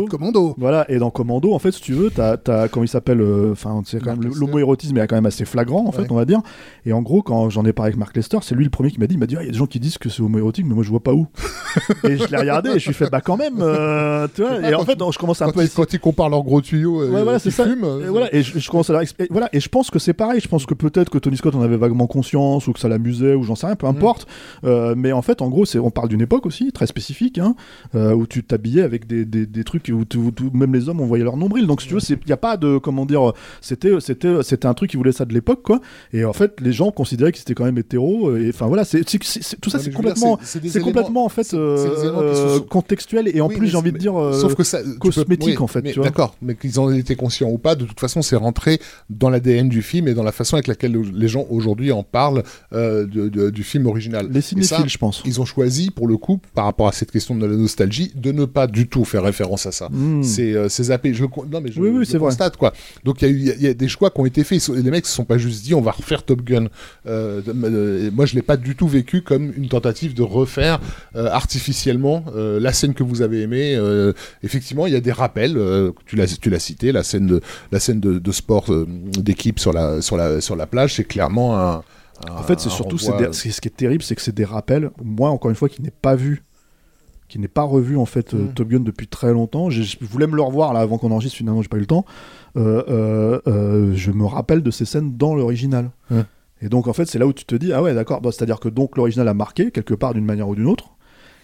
Voilà, 0.58 0.84
et 0.90 0.98
dans 0.98 1.10
Commando, 1.10 1.52
en 1.52 1.58
fait, 1.58 1.72
si 1.72 1.80
tu 1.80 1.92
veux, 1.92 2.10
t'as, 2.10 2.36
t'as 2.36 2.68
comment 2.68 2.84
il 2.84 2.88
s'appelle, 2.88 3.20
euh, 3.20 3.52
enfin, 3.52 3.82
c'est 3.84 4.00
quand 4.02 4.16
même 4.16 4.30
l'homoérotisme 4.34 4.96
est 4.98 5.06
quand 5.06 5.16
même 5.16 5.26
assez 5.26 5.44
flagrant, 5.44 5.86
en 5.86 5.92
fait, 5.92 6.02
Ouais. 6.02 6.08
on 6.10 6.14
va 6.16 6.24
dire. 6.24 6.40
Et 6.84 6.92
en 6.92 7.02
gros, 7.02 7.22
quand 7.22 7.50
j'en 7.50 7.64
ai 7.64 7.72
parlé 7.72 7.88
avec 7.90 7.98
Mark 7.98 8.16
Lester, 8.16 8.38
c'est 8.42 8.54
lui 8.54 8.64
le 8.64 8.70
premier 8.70 8.90
qui 8.90 8.98
m'a 9.00 9.06
dit, 9.06 9.14
il 9.14 9.18
m'a 9.18 9.26
dit, 9.26 9.36
Ah, 9.36 9.42
il 9.42 9.46
y 9.46 9.48
a 9.48 9.52
des 9.52 9.58
gens 9.58 9.66
qui 9.66 9.80
disent 9.80 9.98
que 9.98 10.08
c'est 10.08 10.22
homoérotique, 10.22 10.66
mais 10.66 10.74
moi 10.74 10.84
je 10.84 10.90
vois 10.90 11.00
pas 11.02 11.12
où. 11.12 11.26
et 12.04 12.16
je 12.16 12.26
l'ai 12.30 12.36
regardé 12.36 12.70
et 12.70 12.74
je 12.74 12.78
suis 12.78 12.94
fait, 12.94 13.10
bah 13.10 13.20
quand 13.20 13.36
même, 13.36 13.56
euh, 13.60 14.26
tu 14.34 14.42
vois. 14.42 14.68
Et 14.68 14.74
en 14.74 14.84
fait, 14.84 14.98
non, 14.98 15.10
je 15.10 15.18
commence 15.18 15.42
un 15.42 15.46
Quand, 15.46 15.52
peu 15.52 15.62
ils, 15.64 15.70
quand 15.70 15.92
ils 15.92 16.00
comparent 16.00 16.30
leurs 16.30 16.42
gros 16.42 16.60
tuyaux 16.60 17.02
euh, 17.02 17.10
Ouais, 17.10 17.22
voilà, 17.22 17.38
c'est 17.38 17.50
qui 17.50 17.54
ça. 17.56 17.64
fument, 17.64 17.84
Et 17.84 18.04
euh, 18.04 18.10
voilà, 18.10 18.34
et 18.34 18.42
je, 18.42 18.58
je 18.58 18.70
commence 18.70 18.88
à 18.90 18.94
leur 18.94 19.02
voilà, 19.30 19.48
et 19.52 19.60
je 19.60 19.68
pense 19.68 19.90
que 19.90 19.98
c'est 19.98 20.14
pareil. 20.14 20.40
Je 20.40 20.48
pense 20.48 20.64
que 20.66 20.74
peut-être 20.74 21.10
que 21.10 21.18
Tony 21.18 21.36
Scott 21.36 21.54
en 21.54 21.62
avait 21.62 21.76
vaguement 21.76 22.06
conscience 22.06 22.66
ou 22.68 22.72
que 22.72 22.80
ça 22.80 22.88
l'amusait 22.88 23.34
ou 23.34 23.42
j'en 23.42 23.54
sais 23.54 23.66
rien, 23.66 23.76
peu 23.76 23.86
importe. 23.86 24.26
Euh, 24.64 24.94
mais 24.96 25.12
en 25.12 25.22
fait, 25.22 25.42
en 25.42 25.48
gros, 25.48 25.64
c'est 25.64 25.78
on 25.78 25.90
parle 25.90 26.08
d'une 26.08 26.20
époque 26.22 26.46
aussi 26.46 26.72
très 26.72 26.86
spécifique, 26.86 27.38
hein, 27.38 27.54
euh, 27.94 28.14
où 28.14 28.26
tu 28.26 28.42
t'habillais 28.44 28.82
avec 28.86 29.06
des, 29.06 29.24
des, 29.26 29.44
des 29.44 29.64
trucs 29.64 29.90
où, 29.92 30.04
même 30.56 30.72
les 30.74 30.88
hommes 30.88 31.00
on 31.00 31.06
voyait 31.06 31.24
leur 31.24 31.36
nombril. 31.36 31.66
Donc 31.66 31.82
si 31.82 31.88
tu 31.88 31.94
veux, 31.94 32.00
il 32.08 32.28
y 32.28 32.32
a 32.32 32.36
pas 32.38 32.56
de 32.56 32.78
comment 32.78 33.04
dire, 33.04 33.32
c'était 33.60 33.90
c'était 34.00 34.42
c'était 34.42 34.66
un 34.66 34.72
truc 34.74 34.90
qui 34.90 34.96
voulait 34.96 35.12
ça 35.12 35.26
de 35.26 35.34
l'époque 35.34 35.62
quoi. 35.62 35.80
Et 36.14 36.24
en 36.24 36.32
fait, 36.32 36.58
les 36.60 36.72
gens 36.72 36.90
considéraient 36.90 37.32
que 37.32 37.38
c'était 37.38 37.54
quand 37.54 37.64
même 37.64 37.76
hétéro. 37.78 38.34
Et 38.36 38.48
enfin 38.48 38.66
voilà, 38.66 38.84
c'est 38.86 39.04
tout 39.04 39.70
ça 39.70 39.78
c'est 39.78 39.92
complètement 39.92 40.38
c'est- 40.42 40.80
complètement 40.80 41.24
en 41.24 41.28
fait 41.28 41.52
euh, 41.54 42.60
contextuel 42.60 43.28
et 43.34 43.40
en 43.40 43.48
Oui, 43.48 43.56
plus 43.56 43.68
j'ai 43.68 43.76
envie 43.76 43.92
de 43.92 43.98
dire 43.98 44.16
euh, 44.18 44.32
sauf 44.32 44.54
que 44.54 44.64
ça, 44.64 44.78
peux- 44.82 44.94
cosmétique 44.98 45.48
oui, 45.48 45.56
en 45.58 45.66
fait. 45.66 45.82
D'accord, 45.82 46.34
mais 46.42 46.54
qu'ils 46.54 46.78
en 46.80 46.90
aient 46.90 46.98
été 46.98 47.16
conscients 47.16 47.50
ou 47.50 47.58
pas, 47.58 47.74
de 47.74 47.84
toute 47.84 48.00
façon, 48.00 48.22
c'est 48.22 48.36
rentré 48.36 48.78
dans 49.10 49.30
l'ADN 49.30 49.68
du 49.68 49.82
film 49.82 50.08
et 50.08 50.14
dans 50.14 50.22
la 50.22 50.32
façon 50.32 50.56
avec 50.56 50.66
laquelle 50.66 50.96
les 51.14 51.28
gens 51.28 51.46
aujourd'hui 51.50 51.92
en 51.92 52.02
parlent 52.02 52.42
euh, 52.72 53.06
de- 53.06 53.28
de- 53.28 53.50
du 53.50 53.62
film 53.64 53.86
original. 53.86 54.28
Les 54.30 54.40
cinéphiles, 54.40 54.88
je 54.88 54.98
pense. 54.98 55.22
Ils 55.24 55.40
ont 55.40 55.44
choisi, 55.44 55.90
pour 55.90 56.06
le 56.08 56.16
coup, 56.16 56.40
par 56.54 56.64
rapport 56.66 56.88
à 56.88 56.92
cette 56.92 57.10
question 57.10 57.34
de 57.34 57.44
la 57.46 57.56
nostalgie, 57.56 58.12
de 58.14 58.32
ne 58.32 58.44
pas 58.44 58.65
du 58.66 58.88
tout 58.88 59.04
faire 59.04 59.22
référence 59.22 59.66
à 59.66 59.72
ça. 59.72 59.88
Mm. 59.90 60.22
C'est 60.22 60.54
euh, 60.54 60.68
zappé. 60.84 61.12
Je, 61.14 61.22
le 61.22 61.28
non, 61.50 61.60
mais 61.60 61.70
je, 61.72 61.80
Oui, 61.80 61.88
oui, 61.90 61.98
je 62.00 62.04
c'est 62.04 62.12
le 62.14 62.18
vrai. 62.20 62.28
constate, 62.28 62.56
quoi. 62.56 62.72
Donc 63.04 63.22
il 63.22 63.42
y, 63.42 63.50
a 63.50 63.54
y 63.54 63.66
y 63.66 63.74
des 63.74 63.88
choix 63.88 64.10
qui 64.10 64.20
ont 64.20 64.26
été 64.26 64.44
faits. 64.44 64.60
Sont- 64.60 64.72
Les 64.74 64.90
mecs 64.90 65.06
se 65.06 65.14
sont 65.14 65.24
pas 65.24 65.38
juste 65.38 65.64
dit, 65.64 65.74
on 65.74 65.80
va 65.80 65.90
refaire 65.92 66.22
Top 66.24 66.42
Gun. 66.42 66.66
Euh, 67.06 67.40
euh, 67.46 68.10
moi, 68.12 68.26
je 68.26 68.34
l'ai 68.34 68.42
pas 68.42 68.56
du 68.56 68.76
tout 68.76 68.88
vécu 68.88 69.22
comme 69.22 69.52
une 69.56 69.68
tentative 69.68 70.14
de 70.14 70.22
refaire 70.22 70.80
artificiellement 71.14 72.24
la 72.34 72.72
scène 72.72 72.94
que 72.94 73.02
vous 73.02 73.22
avez 73.22 73.42
aimée. 73.42 73.78
Effectivement, 74.42 74.86
il 74.86 74.92
y 74.92 74.96
a 74.96 75.00
des 75.00 75.12
rappels. 75.12 75.58
tu 76.06 76.16
l'as 76.16 76.58
cité, 76.58 76.92
la 76.92 77.02
scène 77.02 77.26
de 77.26 77.40
la 77.72 77.80
scène 77.80 78.00
de, 78.00 78.18
de 78.18 78.32
sport 78.32 78.66
d'équipe 79.18 79.58
sur 79.58 79.72
la 79.72 80.00
sur 80.02 80.16
la 80.16 80.40
sur 80.40 80.56
la 80.56 80.66
plage, 80.66 80.94
c'est 80.94 81.04
clairement 81.04 81.58
un. 81.58 81.76
un- 81.76 81.82
En 82.38 82.42
fait, 82.42 82.58
c'est 82.60 82.70
surtout, 82.70 82.96
renvoi- 82.96 83.28
des- 83.28 83.32
ce 83.32 83.60
qui 83.60 83.68
est 83.68 83.76
terrible, 83.76 84.02
c'est 84.02 84.14
que 84.14 84.22
c'est 84.22 84.34
des 84.34 84.44
rappels. 84.44 84.90
Moi, 85.04 85.28
encore 85.30 85.50
une 85.50 85.56
fois, 85.56 85.68
qui 85.68 85.82
n'ai 85.82 85.90
pas 85.90 86.14
vu, 86.16 86.42
qui 87.28 87.38
n'ai 87.38 87.48
pas 87.48 87.62
revu 87.62 87.96
en 87.96 88.06
fait 88.06 88.34
euh, 88.34 88.38
Mm. 88.44 88.52
Top 88.54 88.68
Gun 88.68 88.80
depuis 88.80 89.06
très 89.08 89.32
longtemps. 89.32 89.68
Je 89.70 89.96
voulais 90.00 90.26
me 90.26 90.36
le 90.36 90.42
revoir 90.42 90.72
là 90.72 90.80
avant 90.80 90.98
qu'on 90.98 91.10
enregistre. 91.10 91.36
Finalement, 91.38 91.62
j'ai 91.62 91.68
pas 91.68 91.76
eu 91.76 91.80
le 91.80 91.86
temps. 91.86 92.04
Euh, 92.56 92.82
euh, 92.88 93.40
euh, 93.46 93.92
je 93.94 94.10
me 94.12 94.24
rappelle 94.24 94.62
de 94.62 94.70
ces 94.70 94.84
scènes 94.84 95.16
dans 95.16 95.34
l'original. 95.34 95.90
Et 96.62 96.68
donc, 96.70 96.86
en 96.88 96.92
fait, 96.94 97.04
c'est 97.04 97.18
là 97.18 97.26
où 97.26 97.32
tu 97.34 97.44
te 97.44 97.54
dis, 97.54 97.72
ah 97.72 97.82
ouais, 97.82 97.92
d'accord. 97.94 98.20
C'est-à-dire 98.24 98.60
que 98.60 98.68
donc 98.70 98.96
l'original 98.96 99.28
a 99.28 99.34
marqué 99.34 99.70
quelque 99.70 99.92
part 99.94 100.14
d'une 100.14 100.24
manière 100.24 100.48
ou 100.48 100.54
d'une 100.54 100.66
autre. 100.68 100.90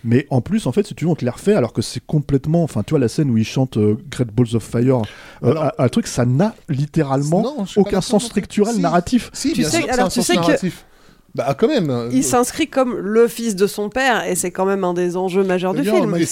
Mais 0.05 0.27
en 0.31 0.41
plus, 0.41 0.67
en 0.67 0.73
fait, 0.73 0.85
si 0.87 0.95
tu 0.97 1.05
veux, 1.05 1.11
on 1.11 1.15
te 1.15 1.25
les 1.25 1.31
refait 1.31 1.55
alors 1.55 1.73
que 1.73 1.81
c'est 1.83 2.05
complètement. 2.05 2.65
Enfin, 2.65 2.83
tu 2.83 2.91
vois, 2.91 2.99
la 2.99 3.07
scène 3.09 3.31
où 3.31 3.37
il 3.37 3.45
chante 3.45 3.77
euh, 3.77 3.97
Great 4.11 4.33
Balls 4.35 4.57
of 4.57 4.63
Fire, 4.65 5.03
euh, 5.45 5.51
Alors- 5.53 5.65
un, 5.65 5.71
un 5.79 5.89
truc, 5.89 6.07
ça 6.09 6.25
n'a 6.25 6.55
littéralement 6.69 7.43
Non, 7.43 7.65
aucun 7.77 8.01
sens 8.01 8.25
structurel 8.25 8.75
Si. 8.75 8.81
narratif. 8.81 9.31
Si, 9.33 9.53
Tu 9.53 9.61
bien 9.61 9.69
sais- 9.71 9.83
sûr, 9.83 9.91
alors, 9.93 10.07
un 10.07 10.09
tu 10.09 10.15
sens 10.21 10.27
sais 10.27 10.35
que- 10.35 10.41
narratif. 10.41 10.87
Bah 11.35 11.57
quand 11.59 11.67
même. 11.69 11.89
euh, 11.89 12.11
Il 12.13 12.23
s'inscrit 12.25 12.69
comme 12.69 12.95
le 12.99 13.27
fils 13.27 13.57
de 13.57 13.67
son 13.67 13.89
père 13.89 14.27
et 14.27 14.35
c'est 14.35 14.51
quand 14.51 14.67
même 14.67 14.85
un 14.85 14.93
des 14.93 15.17
enjeux 15.17 15.43
majeurs 15.43 15.73
du 15.73 15.83
film. 15.97 16.11
mais 16.11 16.27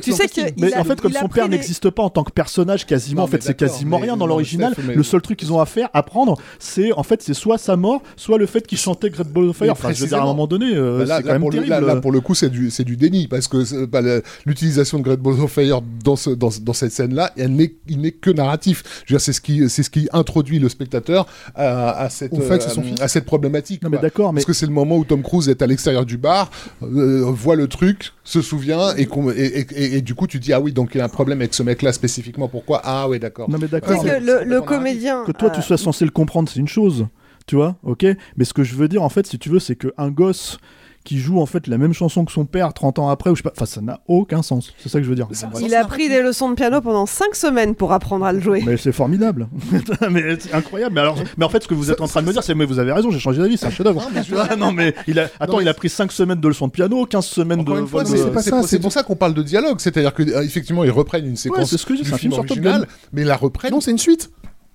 tu 0.00 0.12
sais 0.12 0.26
que 0.28 0.40
Mais 0.58 0.74
en 0.74 0.84
fait, 0.84 1.00
comme 1.00 1.12
son 1.12 1.28
père 1.28 1.44
les- 1.48 1.50
n'existe 1.56 1.90
pas 1.90 2.02
en 2.02 2.08
tant 2.10 2.24
que 2.24 2.30
personnage, 2.32 2.86
quasiment, 2.86 3.22
Non, 3.22 3.24
en 3.24 3.30
fait, 3.30 3.42
c'est 3.42 3.54
quasiment 3.54 3.98
rien 3.98 4.16
dans 4.16 4.26
l'original. 4.26 4.74
Le 4.94 5.02
seul 5.02 5.20
truc 5.20 5.38
qu'ils 5.38 5.52
ont 5.52 5.60
à 5.60 5.66
faire, 5.66 5.90
à 5.92 6.02
prendre, 6.02 6.38
c'est 6.58 6.92
en 6.92 7.02
fait, 7.02 7.20
c'est 7.22 7.34
soit 7.34 7.58
sa 7.58 7.76
mort, 7.76 8.02
soit 8.16 8.38
le 8.38 8.46
fait 8.46 8.66
qu'il 8.66 8.78
chantait 8.78 9.10
Great 9.10 9.28
Ball 9.28 9.48
of 9.50 9.56
Fire. 9.58 9.72
Enfin, 9.72 9.92
je 9.92 10.00
veux 10.00 10.06
dire, 10.08 10.18
à 10.18 10.22
un 10.22 10.26
moment 10.26 10.46
donné, 10.46 10.74
euh, 10.74 11.00
Bah 11.00 11.04
là, 11.04 11.16
c'est 11.18 11.22
quand 11.22 11.28
là, 11.28 11.32
même 11.34 11.42
pour 11.42 11.50
le, 11.50 11.56
terrible. 11.58 11.70
là, 11.86 11.94
là, 11.94 12.00
pour 12.00 12.12
le 12.12 12.20
coup, 12.20 12.34
c'est 12.34 12.48
du, 12.48 12.70
c'est 12.70 12.84
du 12.84 12.96
déni 12.96 13.28
parce 13.28 13.48
que 13.48 13.58
la- 13.92 14.20
l'utilisation 14.46 14.98
de 14.98 15.02
Great 15.02 15.20
Balls 15.20 15.40
of 15.40 15.52
Fire 15.52 15.82
dans, 16.02 16.16
ce, 16.16 16.30
dans, 16.30 16.50
ce- 16.50 16.60
dans 16.60 16.72
cette 16.72 16.92
scène-là, 16.92 17.32
elle 17.36 17.52
n'est, 17.54 17.74
il 17.88 18.00
n'est 18.00 18.12
que 18.12 18.30
narratif. 18.30 18.82
Je 19.04 19.12
veux 19.12 19.18
dire, 19.18 19.20
c'est 19.20 19.32
ce 19.34 19.40
qui, 19.42 19.68
c'est 19.68 19.82
ce 19.82 19.90
qui 19.90 20.08
introduit 20.12 20.58
le 20.58 20.68
spectateur 20.70 21.26
à, 21.54 22.08
cette, 22.10 22.32
euh, 22.32 22.58
à 23.00 23.08
cette 23.08 23.24
problématique. 23.26 23.82
D'accord, 24.06 24.32
mais 24.32 24.38
Parce 24.38 24.46
que 24.46 24.52
c'est 24.52 24.66
le 24.66 24.72
moment 24.72 24.96
où 24.98 25.04
Tom 25.04 25.20
Cruise 25.22 25.48
est 25.48 25.62
à 25.62 25.66
l'extérieur 25.66 26.06
du 26.06 26.16
bar, 26.16 26.48
euh, 26.82 27.24
voit 27.26 27.56
le 27.56 27.66
truc, 27.66 28.12
se 28.22 28.40
souvient, 28.40 28.94
et, 28.94 29.06
qu'on- 29.06 29.30
et, 29.32 29.34
et- 29.34 29.66
et- 29.72 29.96
et 29.96 30.00
du 30.00 30.14
coup, 30.14 30.28
tu 30.28 30.38
dis, 30.38 30.52
ah 30.52 30.60
oui, 30.60 30.72
donc 30.72 30.90
il 30.94 30.98
y 30.98 31.00
a 31.00 31.04
un 31.04 31.08
problème 31.08 31.40
avec 31.40 31.54
ce 31.54 31.64
mec-là 31.64 31.92
spécifiquement. 31.92 32.46
Pourquoi? 32.46 32.80
Ah 32.84 33.08
oui, 33.08 33.18
d'accord. 33.18 33.50
Non 33.50 33.58
mais 33.60 33.66
d'accord. 33.66 34.00
que 34.00 34.08
le, 34.08 34.44
le 34.44 34.60
comédien. 34.60 35.24
Que 35.26 35.32
toi, 35.32 35.50
tu 35.50 35.58
euh, 35.58 35.62
sois 35.62 35.76
censé 35.76 36.04
le 36.04 36.12
comprendre, 36.12 36.48
c'est 36.48 36.60
une 36.60 36.68
chose. 36.68 37.06
Tu 37.48 37.56
vois, 37.56 37.76
ok? 37.82 38.04
Mais 38.36 38.44
ce 38.44 38.52
que 38.54 38.62
je 38.64 38.74
veux 38.76 38.86
dire, 38.88 39.02
en 39.02 39.08
fait, 39.08 39.26
si 39.26 39.38
tu 39.38 39.48
veux, 39.48 39.58
c'est 39.60 39.76
qu'un 39.76 40.10
gosse 40.10 40.58
qui 41.06 41.18
joue 41.18 41.40
en 41.40 41.46
fait 41.46 41.68
la 41.68 41.78
même 41.78 41.92
chanson 41.92 42.24
que 42.24 42.32
son 42.32 42.44
père 42.44 42.74
30 42.74 42.98
ans 42.98 43.08
après, 43.08 43.30
ou 43.30 43.36
je 43.36 43.42
sais 43.42 43.48
pas, 43.48 43.52
enfin, 43.56 43.64
ça 43.64 43.80
n'a 43.80 44.00
aucun 44.08 44.42
sens. 44.42 44.74
C'est 44.78 44.88
ça 44.88 44.98
que 44.98 45.04
je 45.04 45.08
veux 45.08 45.14
dire. 45.14 45.28
Il 45.62 45.74
a 45.74 45.84
pris 45.84 46.08
des 46.08 46.20
leçons 46.20 46.50
de 46.50 46.54
piano 46.54 46.80
pendant 46.80 47.06
5 47.06 47.34
semaines 47.34 47.74
pour 47.74 47.92
apprendre 47.92 48.26
à 48.26 48.32
le 48.32 48.40
jouer. 48.40 48.62
Mais 48.66 48.76
c'est 48.76 48.92
formidable. 48.92 49.48
mais 50.10 50.36
c'est 50.38 50.52
incroyable. 50.52 50.94
Mais, 50.94 51.00
alors, 51.00 51.16
mais 51.38 51.44
en 51.44 51.48
fait, 51.48 51.62
ce 51.62 51.68
que 51.68 51.74
vous 51.74 51.90
êtes 51.90 52.00
en 52.00 52.08
train 52.08 52.22
de 52.22 52.26
me 52.26 52.32
dire, 52.32 52.42
c'est 52.42 52.54
mais 52.54 52.64
vous 52.66 52.78
avez 52.78 52.92
raison, 52.92 53.10
j'ai 53.10 53.20
changé 53.20 53.40
d'avis, 53.40 53.56
c'est 53.56 53.66
un 53.66 53.70
chef-d'œuvre. 53.70 54.02
Ah, 54.50 54.56
non, 54.56 54.72
mais 54.72 54.94
il 55.06 55.18
a 55.18 55.30
attends, 55.38 55.52
Non, 55.52 55.58
mais- 55.58 55.64
il 55.64 55.68
a 55.68 55.74
pris 55.74 55.88
5 55.88 56.10
semaines 56.10 56.40
de 56.40 56.48
leçons 56.48 56.66
de 56.66 56.72
piano, 56.72 57.06
15 57.06 57.24
semaines 57.24 57.60
Encore 57.60 57.76
de 57.76 57.80
une 57.80 57.86
fois, 57.86 58.04
c'est 58.04 58.16
c'est 58.16 58.50
ça, 58.50 58.56
pour- 58.56 58.68
c'est 58.68 58.78
pour 58.80 58.92
ça 58.92 59.02
qu'on 59.04 59.16
parle 59.16 59.34
de 59.34 59.42
dialogue. 59.42 59.78
C'est-à-dire 59.78 60.12
que 60.12 60.22
euh, 60.22 60.42
effectivement, 60.42 60.82
ils 60.84 60.90
reprennent 60.90 61.26
une 61.26 61.36
séquence 61.36 61.70
c'est 61.70 61.78
ce 61.78 61.86
que 61.86 61.94
du 61.94 62.04
c'est 62.04 62.14
un 62.14 62.18
film 62.18 62.32
original, 62.32 62.86
mais 63.12 63.22
ils 63.22 63.26
la 63.28 63.36
reprennent. 63.36 63.70
Non, 63.72 63.80
c'est 63.80 63.92
une 63.92 63.98
suite. 63.98 64.30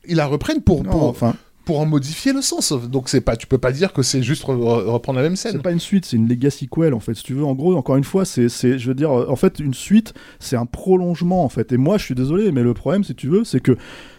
Ils 0.07 0.15
la 0.15 0.25
reprennent 0.25 0.61
pour, 0.61 0.83
Non, 0.83 0.89
pour, 0.91 1.03
enfin, 1.03 1.35
pour 1.65 1.79
en 1.79 1.85
modifier 1.85 2.33
le 2.33 2.41
sens. 2.41 2.73
Donc 2.73 3.09
c'est 3.09 3.21
pas, 3.21 3.35
tu 3.35 3.47
peux 3.47 3.57
pas 3.57 3.71
dire 3.71 3.93
que 3.93 4.01
c'est 4.01 4.23
juste 4.23 4.43
re- 4.45 4.83
reprendre 4.85 5.17
la 5.17 5.23
même 5.23 5.35
scène. 5.35 5.53
c'est 5.53 5.61
pas 5.61 5.71
une 5.71 5.79
suite, 5.79 6.05
c'est 6.05 6.17
une 6.17 6.27
legacy 6.27 6.67
quel 6.73 6.93
en 6.93 6.99
fait. 6.99 7.13
Si 7.13 7.23
tu 7.23 7.33
veux, 7.33 7.45
en 7.45 7.53
gros, 7.53 7.75
encore 7.75 7.97
une 7.97 8.03
fois, 8.03 8.25
c'est, 8.25 8.47
je 8.49 8.87
veux 8.87 8.93
dire, 8.95 9.11
euh, 9.11 9.25
en 9.29 9.35
fait, 9.35 9.59
une 9.59 9.73
suite, 9.73 10.13
c'est 10.39 10.55
un 10.55 10.65
prolongement 10.65 11.43
en 11.43 11.49
fait. 11.49 11.71
Et 11.71 11.77
moi, 11.77 11.97
je 11.97 12.05
suis 12.05 12.15
désolé, 12.15 12.51
mais 12.51 12.63
le 12.63 12.73
problème, 12.73 13.03
si 13.03 13.15
tu 13.15 13.27
veux, 13.27 13.43
c'est 13.43 13.59
que 13.59 13.77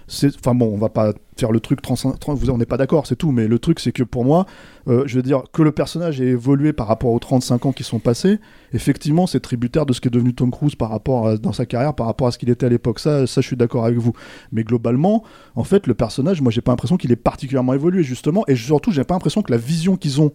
enfin 0.09 0.55
bon, 0.55 0.67
on 0.73 0.77
va 0.79 0.89
pas 0.89 1.13
faire 1.37 1.51
le 1.53 1.61
truc 1.61 1.81
trans, 1.83 1.95
on 2.29 2.59
n'est 2.59 2.67
pas 2.67 2.77
d'accord, 2.77 3.07
c'est 3.07 3.17
tout. 3.17 3.33
Mais 3.33 3.49
le 3.49 3.59
truc, 3.59 3.81
c'est 3.81 3.93
que 3.93 4.03
pour 4.03 4.25
moi, 4.25 4.47
euh, 4.89 5.05
je 5.07 5.17
veux 5.17 5.23
dire 5.23 5.43
que 5.53 5.63
le 5.63 5.73
personnage 5.73 6.21
ait 6.21 6.27
évolué 6.29 6.73
par 6.73 6.87
rapport 6.87 7.11
aux 7.11 7.19
35 7.19 7.67
ans 7.67 7.73
qui 7.73 7.85
sont 7.85 7.99
passés. 7.99 8.39
Effectivement, 8.73 9.27
c'est 9.27 9.41
tributaire 9.41 9.87
de 9.87 9.93
ce 9.93 10.01
qui 10.01 10.09
est 10.09 10.11
devenu 10.11 10.35
Tom 10.35 10.51
Cruise 10.51 10.75
par 10.75 10.91
rapport 10.91 11.39
dans 11.39 11.53
sa 11.53 11.67
carrière, 11.67 11.95
par 11.95 12.07
rapport 12.07 12.27
à 12.27 12.31
ce 12.33 12.39
qu'il 12.39 12.51
était 12.51 12.67
à 12.67 12.69
l'époque. 12.69 12.99
Ça, 12.99 13.27
ça, 13.27 13.41
je 13.41 13.47
suis 13.47 13.57
d'accord 13.57 13.85
avec 13.85 13.99
vous. 13.99 14.13
Mais 14.53 14.65
globalement, 14.65 15.25
en 15.55 15.65
fait, 15.65 15.87
le 15.87 15.95
personnage, 15.95 16.41
moi, 16.43 16.53
j'ai 16.53 16.61
pas 16.61 16.73
l'impression 16.73 16.97
qu'il 16.97 17.13
ait 17.13 17.17
particulièrement 17.17 17.75
évolué 17.75 18.03
justement, 18.03 18.45
et 18.49 18.57
surtout, 18.57 18.91
j'ai 18.93 19.05
pas 19.05 19.15
l'impression 19.15 19.43
que 19.43 19.51
la 19.53 19.59
vision 19.59 19.97
qu'ils 19.97 20.21
ont 20.21 20.33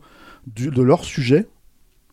de 0.55 0.82
leur 0.82 1.03
sujet, 1.03 1.47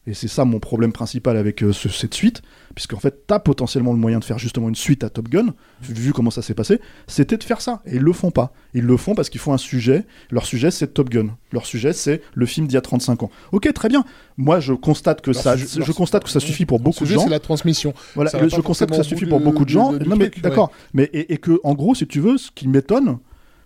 et 0.06 0.12
c'est 0.12 0.28
ça 0.28 0.44
mon 0.44 0.58
problème 0.58 0.92
principal 0.92 1.36
avec 1.36 1.62
euh, 1.62 1.72
ce- 1.72 1.88
cette 1.88 2.12
suite, 2.14 2.42
puisqu'en 2.74 2.98
fait, 2.98 3.26
t'as 3.26 3.38
potentiellement 3.38 3.92
le 3.92 3.98
moyen 3.98 4.18
de 4.18 4.24
faire 4.24 4.38
justement 4.38 4.68
une 4.68 4.74
suite 4.74 5.04
à 5.04 5.10
Top 5.10 5.28
Gun, 5.28 5.54
vu, 5.82 6.12
comment 6.12 6.30
ça 6.30 6.42
s'est 6.42 6.54
passé, 6.54 6.80
c'était 7.06 7.36
de 7.36 7.44
faire 7.44 7.60
ça. 7.60 7.82
Et 7.86 7.96
ils 7.96 8.02
le 8.02 8.12
font 8.12 8.30
pas. 8.30 8.52
Ils 8.74 8.82
le 8.84 8.96
font 8.96 9.14
parce 9.14 9.28
qu'ils 9.30 9.40
font 9.40 9.52
un 9.52 9.58
sujet. 9.58 10.04
Leur 10.30 10.44
sujet, 10.46 10.70
c'est 10.70 10.88
Top 10.94 11.08
Gun. 11.10 11.28
Leur 11.52 11.66
sujet, 11.66 11.92
c'est 11.92 12.20
le 12.34 12.46
film 12.46 12.66
d'il 12.66 12.74
y 12.74 12.76
a 12.76 12.80
35 12.80 13.22
ans. 13.22 13.30
Ok, 13.52 13.72
très 13.72 13.88
bien. 13.88 14.04
Moi, 14.36 14.60
je 14.60 14.72
constate 14.72 15.20
que 15.20 15.30
Leur 15.30 15.42
ça, 15.42 15.56
sujet- 15.56 15.82
je 15.84 15.92
constate 15.92 16.24
que 16.24 16.30
ça 16.30 16.40
suffit 16.40 16.66
pour 16.66 16.80
beaucoup 16.80 17.04
de 17.04 17.08
gens. 17.10 17.24
c'est 17.24 17.30
la 17.30 17.40
transmission. 17.40 17.94
Voilà, 18.14 18.30
Ça 18.30 18.38
je 18.46 18.60
constate 18.60 18.90
que 18.90 18.96
ça 18.96 19.02
suffit 19.04 19.26
pour 19.26 19.40
beaucoup 19.40 19.64
de 19.64 19.70
gens. 19.70 19.92
non, 19.92 20.16
mais 20.16 20.30
d'accord. 20.42 20.70
Mais 20.92 21.04
et, 21.12 21.32
et 21.32 21.38
que, 21.38 21.60
en 21.64 21.74
gros, 21.74 21.94
si 21.94 22.06
tu 22.06 22.20
veux, 22.20 22.38
ce 22.38 22.50
qui 22.50 22.66
m'étonne, 22.68 23.18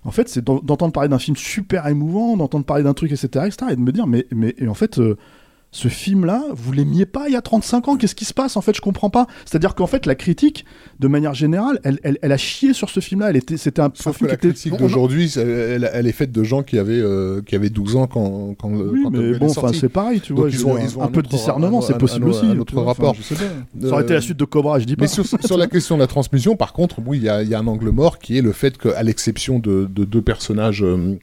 en 0.04 0.10
fait, 0.10 0.28
c'est 0.28 0.44
d'en- 0.44 0.60
d'entendre 0.60 0.92
parler 0.92 1.08
d'un 1.08 1.18
film 1.18 1.36
super 1.36 1.86
émouvant, 1.86 2.36
d'entendre 2.36 2.64
parler 2.64 2.84
d'un 2.84 2.94
truc, 2.94 3.10
etc., 3.10 3.46
etc., 3.46 3.56
et 3.72 3.76
de 3.76 3.80
me 3.80 3.90
dire, 3.92 4.06
mais, 4.06 4.26
mais 4.34 4.54
et 4.58 4.68
en 4.68 4.74
fait. 4.74 4.98
euh, 4.98 5.16
ce 5.70 5.88
film-là, 5.88 6.42
vous 6.54 6.72
l'aimiez 6.72 7.04
pas 7.04 7.24
il 7.28 7.34
y 7.34 7.36
a 7.36 7.42
35 7.42 7.88
ans, 7.88 7.96
qu'est-ce 7.98 8.14
qui 8.14 8.24
se 8.24 8.32
passe? 8.32 8.56
En 8.56 8.62
fait, 8.62 8.74
je 8.74 8.80
comprends 8.80 9.10
pas. 9.10 9.26
C'est-à-dire 9.44 9.74
qu'en 9.74 9.86
fait, 9.86 10.06
la 10.06 10.14
critique, 10.14 10.64
de 10.98 11.08
manière 11.08 11.34
générale, 11.34 11.78
elle, 11.84 12.00
elle, 12.02 12.18
elle 12.22 12.32
a 12.32 12.38
chié 12.38 12.72
sur 12.72 12.88
ce 12.88 13.00
film-là. 13.00 13.28
Elle 13.28 13.36
était, 13.36 13.58
c'était 13.58 13.82
un, 13.82 13.86
un 13.86 13.92
Sauf 13.94 14.14
que 14.14 14.18
film 14.20 14.30
la 14.30 14.36
qui 14.36 14.46
était. 14.46 14.54
critique 14.54 14.76
d'aujourd'hui, 14.78 15.30
elle, 15.36 15.90
elle 15.92 16.06
est 16.06 16.12
faite 16.12 16.32
de 16.32 16.42
gens 16.42 16.62
qui 16.62 16.78
avaient, 16.78 16.98
euh, 17.00 17.42
qui 17.42 17.54
avaient 17.54 17.68
12 17.68 17.96
ans 17.96 18.06
quand, 18.06 18.54
quand, 18.58 18.70
Oui, 18.70 19.00
quand 19.04 19.10
mais 19.10 19.38
bon, 19.38 19.50
enfin, 19.50 19.72
c'est 19.74 19.90
pareil, 19.90 20.22
tu 20.22 20.32
Donc, 20.32 20.40
vois. 20.40 20.48
ils 20.48 20.56
je 20.56 20.64
ont- 20.64 20.72
veux 20.72 20.80
dire, 20.80 20.88
ils 20.90 20.98
ont 20.98 21.02
un 21.02 21.04
un 21.04 21.08
peu 21.08 21.20
de 21.22 21.28
discernement, 21.28 21.78
un- 21.80 21.82
c'est 21.82 21.94
un- 21.94 21.98
possible 21.98 22.24
un- 22.26 22.30
aussi. 22.30 22.46
un 22.46 22.54
vois, 22.54 22.64
enfin, 22.72 22.84
rapport. 22.84 23.14
Euh, 23.32 23.86
Ça 23.88 23.92
aurait 23.92 24.02
été 24.04 24.14
la 24.14 24.22
suite 24.22 24.38
de 24.38 24.44
Cobra, 24.46 24.78
je 24.78 24.86
dis 24.86 24.96
pas. 24.96 25.02
Mais 25.02 25.08
sur, 25.08 25.26
sur 25.26 25.58
la 25.58 25.66
question 25.68 25.96
de 25.96 26.00
la 26.00 26.06
transmission, 26.06 26.56
par 26.56 26.72
contre, 26.72 26.96
oui, 27.06 27.18
il 27.18 27.24
y, 27.24 27.28
a- 27.28 27.42
il 27.42 27.48
y 27.50 27.54
a 27.54 27.58
un 27.58 27.66
angle 27.66 27.90
mort 27.90 28.18
qui 28.18 28.38
est 28.38 28.42
le 28.42 28.52
fait 28.52 28.78
qu'à 28.78 29.02
l'exception 29.02 29.58
de, 29.58 29.86
de 29.94 30.04
deux 30.06 30.22
personnages, 30.22 30.82
euh, 30.82 31.18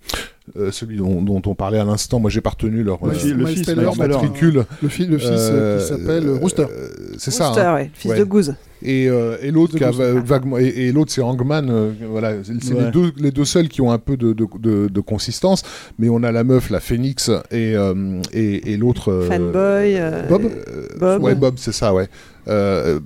euh, 0.57 0.71
celui 0.71 0.97
dont, 0.97 1.21
dont 1.21 1.41
on 1.47 1.55
parlait 1.55 1.79
à 1.79 1.83
l'instant, 1.83 2.19
moi 2.19 2.29
j'ai 2.29 2.41
pas 2.41 2.51
retenu 2.51 2.83
leur, 2.83 3.03
Le 3.05 3.11
euh, 3.11 3.13
fils- 3.15 3.63
fils, 3.65 3.75
leur 3.75 3.95
matricule. 3.97 4.65
Le, 4.83 4.89
fi- 4.89 5.05
le 5.07 5.17
fils 5.17 5.29
euh, 5.31 5.51
Euh, 5.51 5.79
qui 5.81 5.87
s'appelle 5.87 6.29
Rooster. 6.29 6.63
euh, 6.69 6.87
c'est 7.17 7.31
ça. 7.31 7.47
Rooster, 7.47 7.61
hein. 7.61 7.73
ouais, 7.75 7.83
le 7.85 7.89
fils 7.93 8.11
Ouais. 8.11 8.19
de 8.19 8.23
Goose. 8.25 8.55
Et, 8.83 9.09
euh, 9.09 9.37
et 9.41 9.49
l'autre 9.51 9.77
vaguement 10.19 10.59
et, 10.59 10.65
et 10.65 10.91
l'autre 10.91 11.11
c'est 11.11 11.21
Hangman 11.21 11.69
euh, 11.71 11.91
voilà 12.09 12.33
c'est 12.43 12.73
Ouais. 12.73 12.85
les 12.85 12.91
deux 12.91 13.11
les 13.17 13.31
deux 13.31 13.45
seuls 13.45 13.67
qui 13.69 13.81
ont 13.81 13.89
un 13.91 13.97
peu 13.97 14.15
de, 14.17 14.33
de, 14.33 14.45
de- 14.59 14.87
de 14.89 14.99
consistance 14.99 15.63
mais 15.97 16.09
on 16.09 16.21
a 16.23 16.31
la 16.31 16.43
meuf 16.43 16.69
la 16.69 16.81
Phoenix 16.81 17.29
et 17.51 17.73
euh, 17.75 18.21
et, 18.33 18.73
et 18.73 18.77
l'autre 18.77 19.11
euh, 19.11 19.27
Fanboy. 19.29 19.95
euh, 19.97 20.27
Bob 20.27 20.43
euh, 20.43 20.87
Bob. 20.99 21.23
ouais 21.23 21.35
Bob 21.35 21.55
c'est 21.57 21.71
ça 21.71 21.93
ouais 21.95 22.07
euh, 22.49 22.99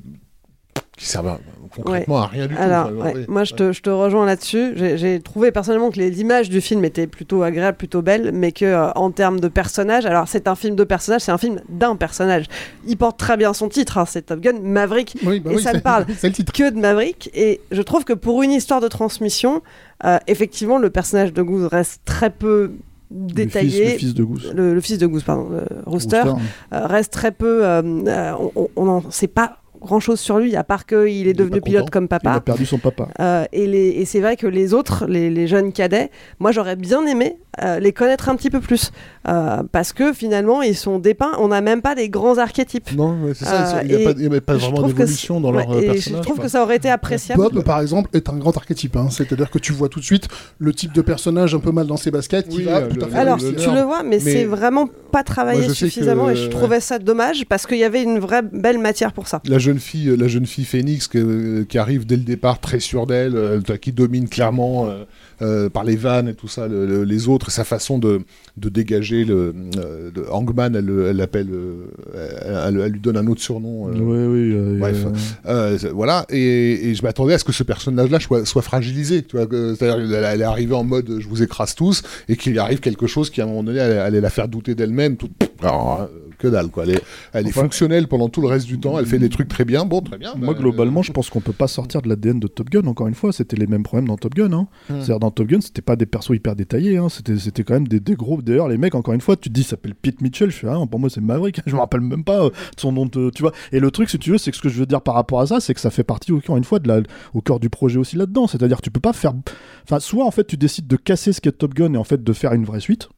qui 0.97 1.05
servent 1.05 1.37
concrètement 1.75 2.19
à 2.23 2.27
rien 2.27 2.47
du 2.47 2.55
Alors, 2.57 2.89
tout 2.89 2.95
ouais, 2.95 3.13
ouais. 3.13 3.25
moi 3.27 3.43
je 3.43 3.53
te, 3.53 3.71
je 3.71 3.81
te 3.81 3.89
rejoins 3.89 4.25
là-dessus. 4.25 4.73
J'ai 4.75 5.19
trouvé 5.21 5.51
personnellement 5.51 5.89
que 5.91 5.97
les- 5.99 6.09
l'image 6.09 6.49
du 6.49 6.61
film 6.61 6.83
était 6.85 7.07
plutôt 7.07 7.43
agréable, 7.43 7.77
plutôt 7.77 8.01
belle, 8.01 8.31
mais 8.33 8.51
que 8.51 8.65
euh, 8.65 8.91
en 8.95 9.11
termes 9.11 9.39
de 9.39 9.47
personnages, 9.47 10.05
alors 10.05 10.27
c'est 10.27 10.47
un 10.47 10.55
film 10.55 10.75
de 10.75 10.83
personnages, 10.83 11.21
c'est 11.21 11.31
un 11.31 11.37
film 11.37 11.59
d'un 11.69 11.95
personnage. 11.95 12.45
Il 12.87 12.97
porte 12.97 13.17
très 13.19 13.37
bien 13.37 13.53
son 13.53 13.69
titre, 13.69 13.97
hein, 13.97 14.05
c'est 14.05 14.23
Top 14.27 14.39
Gun 14.39 14.59
Maverick, 14.61 15.15
Oui, 15.25 15.39
bah 15.39 15.51
et 15.51 15.55
oui, 15.55 15.61
ça 15.61 15.73
ne 15.73 15.79
parle 15.79 16.05
C'est 16.17 16.27
le 16.27 16.33
titre. 16.33 16.51
que 16.53 16.69
de 16.69 16.79
Maverick. 16.79 17.29
Et 17.33 17.61
je 17.71 17.81
trouve 17.81 18.03
que 18.03 18.13
pour 18.13 18.43
une 18.43 18.51
histoire 18.51 18.81
de 18.81 18.87
transmission, 18.87 19.61
euh, 20.05 20.17
effectivement, 20.27 20.77
le 20.77 20.89
personnage 20.89 21.33
de 21.33 21.41
Goose 21.41 21.65
reste 21.65 22.01
très 22.05 22.29
peu 22.29 22.71
Le 23.11 23.33
détaillé. 23.33 23.69
fils, 23.85 23.91
le 23.93 23.97
fils 23.99 24.13
de 24.13 24.23
Goose. 24.23 24.51
Le, 24.55 24.73
le 24.73 24.81
fils 24.81 24.97
de 24.97 25.07
Goose, 25.07 25.23
pardon, 25.23 25.49
le 25.49 25.63
Rooster, 25.85 26.21
Rooster. 26.21 26.41
euh, 26.73 26.85
reste 26.87 27.11
très 27.13 27.31
peu. 27.31 27.65
euh, 27.65 27.81
euh, 28.07 28.33
on 28.75 28.85
n'en 28.85 29.09
sait 29.11 29.27
pas 29.27 29.57
grand 29.81 29.99
chose 29.99 30.19
sur 30.19 30.39
lui, 30.39 30.55
à 30.55 30.63
part 30.63 30.85
qu'il 30.85 31.27
est 31.27 31.33
devenu 31.33 31.61
pilote 31.61 31.81
content. 31.83 31.91
comme 31.91 32.07
Il 32.11 32.15
a 32.15 32.19
papa. 32.19 32.39
perdu 32.41 32.65
son 32.65 32.77
papa. 32.77 33.07
Euh, 33.19 33.45
et 33.53 34.05
c'est 34.05 34.19
vrai 34.19 34.35
que 34.35 34.47
les 34.47 34.73
autres, 34.73 35.05
les, 35.07 35.29
les 35.29 35.47
jeunes 35.47 35.71
cadets, 35.71 36.09
moi 36.39 36.51
j'aurais 36.51 36.75
bien 36.75 37.05
aimé 37.05 37.37
euh, 37.63 37.79
les 37.79 37.91
connaître 37.91 38.29
un 38.29 38.35
petit 38.35 38.49
peu 38.49 38.59
plus. 38.61 38.91
Euh, 39.27 39.63
parce 39.71 39.91
que 39.93 40.13
finalement, 40.13 40.61
ils 40.61 40.75
sont 40.77 40.97
dépeints, 40.99 41.33
on 41.39 41.49
n'a 41.49 41.61
même 41.61 41.81
pas 41.81 41.93
des 41.95 42.09
grands 42.09 42.37
archétypes. 42.37 42.91
non 42.95 43.17
c'est 43.33 43.45
ça 43.45 43.77
Euh, 43.77 43.81
il 43.83 43.89
n'y 43.89 43.95
a, 43.95 44.37
et 44.37 44.39
pas- 44.41 44.53
vraiment 44.53 44.87
d'évolution 44.87 45.41
dans 45.41 45.51
leur 45.51 45.67
ouais, 45.69 45.83
et 45.83 45.85
personnage 45.91 46.19
Je 46.19 46.23
trouve 46.23 46.39
que 46.39 46.47
ça 46.47 46.63
aurait 46.63 46.77
été 46.77 46.89
appréciable. 46.89 47.41
Bob, 47.41 47.63
par 47.63 47.81
exemple, 47.81 48.09
est 48.13 48.29
un 48.29 48.37
grand 48.37 48.55
archétype. 48.55 48.95
hein. 48.95 49.07
C'est-à-dire 49.09 49.49
que 49.49 49.59
tu 49.59 49.73
vois 49.73 49.89
tout 49.89 49.99
de 49.99 50.05
suite 50.05 50.27
le 50.57 50.73
type 50.73 50.93
de 50.93 51.01
personnage 51.01 51.53
un 51.53 51.59
peu 51.59 51.71
mal 51.71 51.87
dans 51.87 51.97
ses 51.97 52.11
baskets 52.11 52.47
qui 52.47 52.57
Oui, 52.57 52.63
va 52.63 52.77
euh, 52.77 52.87
tout 52.89 53.03
à 53.03 53.07
fait 53.07 53.17
Alors, 53.17 53.37
le- 53.37 53.55
tu 53.55 53.69
le- 53.71 53.81
vois, 53.81 54.03
mais, 54.03 54.09
mais- 54.11 54.19
c'est 54.19 54.45
vraiment 54.45 54.87
pas 55.11 55.23
travaillé 55.23 55.59
Moi, 55.61 55.67
que, 55.69 55.73
suffisamment 55.73 56.29
et 56.29 56.35
je 56.35 56.47
trouvais 56.49 56.79
ça 56.79 56.97
dommage 56.99 57.45
parce 57.45 57.65
qu'il 57.65 57.77
y 57.77 57.83
avait 57.83 58.03
une 58.03 58.19
vraie 58.19 58.41
belle 58.43 58.77
matière 58.79 59.11
pour 59.11 59.27
ça. 59.27 59.41
la 59.45 59.57
jeune 59.69 59.79
fille, 59.79 60.15
la 60.17 60.27
jeune 60.27 60.45
fille 60.45 60.65
Phoenix 60.65 61.07
que- 61.07 61.63
qui 61.63 61.77
arrive 61.77 62.05
dès 62.05 62.17
le 62.17 62.23
départ 62.23 62.59
très 62.59 62.79
sûre 62.79 63.05
d'elle, 63.05 63.35
euh, 63.35 63.61
qui 63.81 63.91
domine 63.91 64.27
clairement 64.27 64.87
euh, 64.89 65.03
euh, 65.41 65.69
par 65.69 65.83
les 65.83 65.95
vannes 65.95 66.27
et 66.27 66.33
tout 66.33 66.47
ça, 66.47 66.67
le- 66.67 66.85
le- 66.85 67.03
les 67.03 67.27
autres, 67.27 67.49
sa 67.51 67.63
façon 67.63 67.97
de, 67.99 68.21
de 68.57 68.69
dégager 68.69 69.23
le 69.25 69.53
euh, 69.77 70.09
Hangman, 70.31 70.75
elle 70.75 70.89
elle 71.09 71.15
l'appelle, 71.17 71.47
euh, 71.51 71.85
elle, 72.13 72.75
elle- 72.75 72.81
elle 72.85 72.91
lui 72.91 72.99
donne 72.99 73.17
un 73.17 73.27
autre 73.27 73.41
surnom. 73.41 73.87
euh, 73.89 73.91
Oui, 73.93 74.25
oui. 74.33 74.53
euh, 74.55 74.79
Bref, 74.79 75.05
euh, 75.45 75.77
euh, 75.83 75.91
voilà, 75.93 76.25
et, 76.29 76.89
et 76.89 76.95
je 76.95 77.03
m'attendais 77.03 77.33
à 77.35 77.37
ce 77.37 77.43
que 77.43 77.51
ce 77.53 77.63
personnage-là 77.63 78.19
soit, 78.19 78.45
soit 78.45 78.61
fragilisé. 78.63 79.21
Tu 79.23 79.37
vois, 79.37 79.47
c'est-à-dire, 79.49 79.99
elle, 80.25 80.41
est 80.41 80.43
arrivée 80.43 80.75
en 80.75 80.83
mode 80.83 81.17
je 81.19 81.27
vous 81.27 81.41
écrase 81.43 81.75
tous, 81.75 82.01
et 82.27 82.35
qu'il 82.35 82.57
arrive 82.59 82.79
quelque 82.79 83.07
chose 83.07 83.29
qui 83.29 83.39
à 83.41 83.43
un 83.45 83.47
moment 83.47 83.63
donné 83.63 83.79
allait, 83.79 83.97
allait 83.97 84.21
la 84.21 84.29
faire 84.29 84.47
douter 84.47 84.73
d'elle-même. 84.75 85.15
Tout, 85.17 85.29
alors, 85.61 86.01
euh, 86.01 86.28
que 86.39 86.47
dalle, 86.47 86.69
quoi. 86.69 86.83
Elle 86.85 86.91
est, 86.95 87.03
elle 87.33 87.45
est 87.45 87.49
Enfin- 87.49 87.61
fonctionnelle 87.61 88.07
pendant 88.07 88.29
tout 88.29 88.41
le 88.41 88.47
reste 88.47 88.65
du 88.65 88.79
temps. 88.79 88.97
Elle 88.97 89.05
fait 89.05 89.19
des 89.19 89.29
trucs 89.29 89.47
très 89.47 89.65
bien. 89.65 89.85
Bon, 89.85 90.01
très 90.01 90.17
bien. 90.17 90.33
Moi, 90.35 90.53
bah, 90.53 90.59
globalement, 90.59 91.03
je 91.03 91.11
pense 91.11 91.29
qu'on 91.29 91.41
peut 91.41 91.53
pas 91.53 91.67
sortir 91.67 92.01
de 92.01 92.09
l'ADN 92.09 92.39
de 92.39 92.47
Top 92.47 92.69
Gun. 92.69 92.87
Encore 92.87 93.07
une 93.07 93.13
fois, 93.13 93.31
c'était 93.31 93.57
les 93.57 93.67
mêmes 93.67 93.83
problèmes 93.83 94.07
dans 94.07 94.17
Top 94.17 94.33
Gun. 94.33 94.51
Hein. 94.53 94.67
Hmm. 94.89 94.95
C'est-à-dire, 94.95 95.19
dans 95.19 95.31
Top 95.31 95.47
Gun, 95.47 95.61
c'était 95.61 95.81
pas 95.81 95.95
des 95.95 96.05
persos 96.05 96.31
hyper 96.35 96.55
détaillés. 96.55 96.97
Hein. 96.97 97.09
C'était, 97.09 97.37
c'était 97.37 97.63
quand 97.63 97.73
même 97.75 97.87
des, 97.87 97.99
des 97.99 98.15
gros. 98.15 98.41
D'ailleurs, 98.41 98.69
les 98.69 98.77
mecs, 98.77 98.95
encore 98.95 99.13
une 99.13 99.21
fois, 99.21 99.35
tu 99.35 99.49
te 99.49 99.53
dis, 99.53 99.63
s'appelle 99.63 99.93
Pete 99.95 100.21
Mitchell. 100.21 100.49
Je 100.49 100.55
fais, 100.57 100.67
ah, 100.67 100.77
pour 100.89 100.99
moi, 100.99 101.09
c'est 101.09 101.21
Maverick. 101.21 101.61
Je 101.67 101.75
me 101.75 101.79
rappelle 101.79 102.01
même 102.01 102.23
pas 102.23 102.45
euh, 102.45 102.49
de 102.49 102.79
son 102.79 102.91
nom. 102.91 103.05
De, 103.05 103.29
tu 103.29 103.41
vois. 103.43 103.51
Et 103.71 103.79
le 103.79 103.91
truc, 103.91 104.09
si 104.09 104.17
tu 104.17 104.31
veux, 104.31 104.37
c'est 104.37 104.51
que 104.51 104.57
ce 104.57 104.61
que 104.61 104.69
je 104.69 104.79
veux 104.79 104.85
dire 104.85 105.01
par 105.01 105.15
rapport 105.15 105.41
à 105.41 105.47
ça, 105.47 105.59
c'est 105.59 105.73
que 105.73 105.81
ça 105.81 105.89
fait 105.89 106.03
partie, 106.03 106.31
encore 106.31 106.57
une 106.57 106.63
fois, 106.63 106.79
de 106.79 106.87
la, 106.87 107.01
au 107.33 107.41
cœur 107.41 107.59
du 107.59 107.69
projet 107.69 107.97
aussi 107.99 108.15
là-dedans. 108.15 108.47
C'est-à-dire, 108.47 108.81
tu 108.81 108.91
peux 108.91 108.99
pas 109.01 109.13
faire. 109.13 109.33
Enfin, 109.83 109.99
soit 109.99 110.25
en 110.25 110.31
fait, 110.31 110.45
tu 110.47 110.55
décides 110.57 110.87
de 110.87 110.95
casser 110.95 111.33
ce 111.33 111.41
qu'est 111.41 111.51
Top 111.51 111.73
Gun 111.73 111.93
et 111.93 111.97
en 111.97 112.03
fait 112.03 112.23
de 112.23 112.33
faire 112.33 112.53
une 112.53 112.63
vraie 112.65 112.79
suite. 112.79 113.09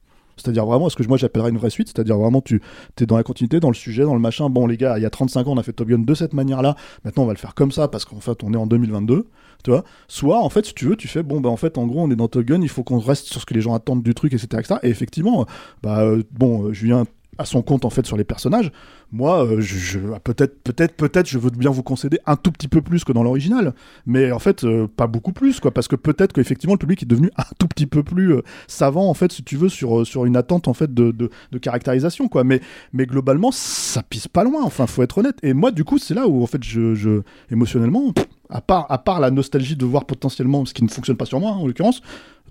C'est-à-dire 0.42 0.66
vraiment 0.66 0.90
ce 0.90 0.96
que 0.96 1.08
moi 1.08 1.18
j'appellerais 1.18 1.50
une 1.50 1.58
vraie 1.58 1.70
suite, 1.70 1.90
c'est-à-dire 1.90 2.18
vraiment 2.18 2.42
tu 2.42 2.62
es 3.00 3.06
dans 3.06 3.18
la 3.18 3.24
continuité, 3.24 3.60
dans 3.60 3.70
le 3.70 3.76
sujet, 3.76 4.04
dans 4.04 4.14
le 4.14 4.20
machin. 4.20 4.50
Bon 4.50 4.68
les 4.68 4.78
gars, 4.78 4.98
il 4.98 5.04
y 5.04 5.06
a 5.06 5.10
35 5.10 5.48
ans 5.48 5.54
on 5.54 5.58
a 5.58 5.64
fait 5.64 5.74
Top 5.74 5.88
Gun 5.88 6.00
de 6.00 6.14
cette 6.14 6.34
manière-là, 6.34 6.76
maintenant 7.04 7.24
on 7.24 7.28
va 7.28 7.34
le 7.34 7.40
faire 7.40 7.56
comme 7.56 7.72
ça 7.72 7.88
parce 7.88 8.06
qu'en 8.06 8.20
fait 8.20 8.44
on 8.44 8.54
est 8.54 8.58
en 8.58 8.68
2022, 8.68 9.28
tu 9.64 9.72
vois. 9.72 9.84
Soit 10.08 10.42
en 10.42 10.50
fait 10.50 10.66
si 10.66 10.74
tu 10.74 10.86
veux, 10.86 10.96
tu 10.96 11.08
fais 11.08 11.24
bon 11.24 11.42
bah 11.42 11.50
en 11.50 11.58
fait 11.58 11.78
en 11.78 11.86
gros 11.88 12.02
on 12.02 12.12
est 12.12 12.16
dans 12.16 12.28
Top 12.28 12.46
Gun, 12.46 12.62
il 12.62 12.70
faut 12.70 12.84
qu'on 12.84 13.00
reste 13.00 13.26
sur 13.28 13.42
ce 13.42 13.46
que 13.46 13.54
les 13.54 13.62
gens 13.62 13.74
attendent 13.74 14.04
du 14.04 14.14
truc, 14.14 14.34
etc. 14.34 14.76
Et 14.84 14.90
effectivement, 14.90 15.46
bah 15.84 16.02
euh, 16.02 16.24
bon, 16.32 16.68
euh, 16.68 16.74
Julien 16.74 17.06
son 17.46 17.62
compte 17.62 17.86
en 17.86 17.90
fait 17.90 18.06
sur 18.06 18.18
les 18.18 18.24
personnages. 18.24 18.72
Moi, 19.12 19.46
euh, 19.46 19.60
je, 19.60 19.78
je- 19.78 20.00
peut-être, 20.24 20.62
peut-être, 20.64 20.96
peut-être, 20.96 21.28
je 21.28 21.38
veux 21.38 21.50
bien 21.50 21.70
vous 21.70 21.84
concéder 21.84 22.20
un 22.26 22.36
tout 22.38 22.52
petit 22.52 22.68
peu 22.70 22.82
plus 22.82 23.04
que 23.04 23.12
dans 23.12 23.24
l'original, 23.24 23.74
mais 24.06 24.32
en 24.32 24.40
fait, 24.40 24.64
euh, 24.64 24.88
pas 24.88 25.08
beaucoup 25.08 25.34
plus, 25.34 25.60
quoi, 25.60 25.72
parce 25.72 25.88
que 25.90 25.98
peut-être 25.98 26.32
qu'effectivement 26.34 26.76
le 26.76 26.80
public 26.80 27.04
est 27.04 27.06
devenu 27.06 27.30
un 27.38 27.44
tout 27.60 27.68
petit 27.68 27.88
peu 27.88 28.04
plus 28.04 28.34
euh, 28.36 28.42
savant, 28.68 29.10
en 29.10 29.14
fait, 29.14 29.32
si 29.32 29.44
tu 29.44 29.58
veux, 29.58 29.70
sur 29.70 30.08
sur 30.08 30.26
une 30.26 30.38
attente 30.38 30.68
en 30.68 30.74
fait 30.74 30.94
de, 30.94 31.12
de, 31.12 31.58
caractérisation, 31.58 32.28
quoi. 32.30 32.44
Mais 32.44 32.62
mais 32.94 33.06
globalement, 33.06 33.52
ça 33.52 34.02
pisse 34.04 34.28
pas 34.28 34.44
loin. 34.44 34.64
Enfin, 34.64 34.88
faut 34.88 35.04
être 35.04 35.18
honnête. 35.18 35.38
Et 35.44 35.54
moi, 35.54 35.72
du 35.72 35.84
coup, 35.84 35.98
c'est 35.98 36.14
là 36.14 36.28
où 36.28 36.42
en 36.42 36.48
fait, 36.48 36.64
je, 36.64 36.96
je 36.96 37.22
émotionnellement, 37.52 38.14
à 38.50 38.62
part 38.62 38.86
à 38.90 38.98
part 38.98 39.20
la 39.20 39.30
nostalgie 39.32 39.76
de 39.76 39.86
voir 39.86 40.06
potentiellement 40.06 40.66
ce 40.66 40.74
qui 40.74 40.84
ne 40.84 40.90
fonctionne 40.90 41.18
pas 41.18 41.26
sur 41.26 41.40
moi, 41.40 41.52
hein, 41.52 41.58
en 41.58 41.68
l'occurrence. 41.68 42.02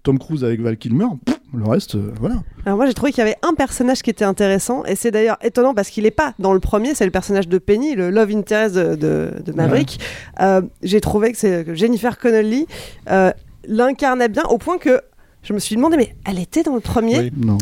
Tom 0.03 0.19
Cruise 0.19 0.45
avec 0.45 0.61
Val 0.61 0.77
Kilmer, 0.77 1.07
pff, 1.25 1.39
le 1.53 1.65
reste, 1.65 1.95
euh, 1.97 2.13
voilà. 2.21 2.37
Alors 2.65 2.77
moi 2.79 2.87
j'ai 2.87 2.95
trouvé 2.95 3.13
qu'il 3.13 3.19
y 3.19 3.27
avait 3.27 3.37
un 3.43 3.55
personnage 3.55 4.03
qui 4.03 4.11
était 4.11 4.25
intéressant 4.25 4.85
et 4.85 4.95
c'est 4.97 5.11
d'ailleurs 5.11 5.37
étonnant 5.43 5.75
parce 5.75 5.91
qu'il 5.91 6.05
n'est 6.05 6.11
pas 6.11 6.35
dans 6.39 6.53
le 6.53 6.61
premier, 6.61 6.95
c'est 6.95 7.05
le 7.05 7.11
personnage 7.11 7.49
de 7.49 7.59
Penny, 7.59 7.95
le 7.95 8.11
love 8.11 8.31
interest 8.31 8.75
de, 8.75 8.95
de- 8.95 9.31
de 9.45 9.53
Maverick. 9.53 9.99
Euh, 10.41 10.63
j'ai 10.83 11.01
trouvé 11.01 11.33
que, 11.33 11.39
c'est- 11.39 11.65
que 11.65 11.75
Jennifer 11.75 12.19
Connelly 12.19 12.67
euh, 13.11 13.33
l'incarnait 13.67 14.29
bien 14.29 14.45
au 14.45 14.59
point 14.59 14.79
que 14.79 15.01
je 15.43 15.53
me 15.53 15.59
suis 15.59 15.77
demandé 15.77 15.97
mais 15.97 16.15
elle 16.27 16.39
était 16.39 16.63
dans 16.63 16.75
le 16.75 16.81
premier? 16.81 17.19
Oui. 17.19 17.33
Non. 17.37 17.59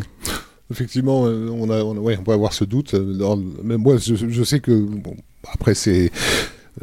Effectivement, 0.71 1.23
on, 1.23 1.71
a, 1.71 1.83
on, 1.83 1.97
a- 1.97 2.01
ouais, 2.01 2.17
on 2.21 2.23
peut 2.25 2.33
avoir 2.33 2.53
ce 2.53 2.65
doute. 2.65 2.95
mais 3.65 3.79
moi, 3.79 3.97
je, 3.97 4.15
je 4.17 4.43
sais 4.45 4.61
que. 4.61 4.71
Bon, 4.73 5.17
après, 5.51 5.73
c'est. 5.75 6.11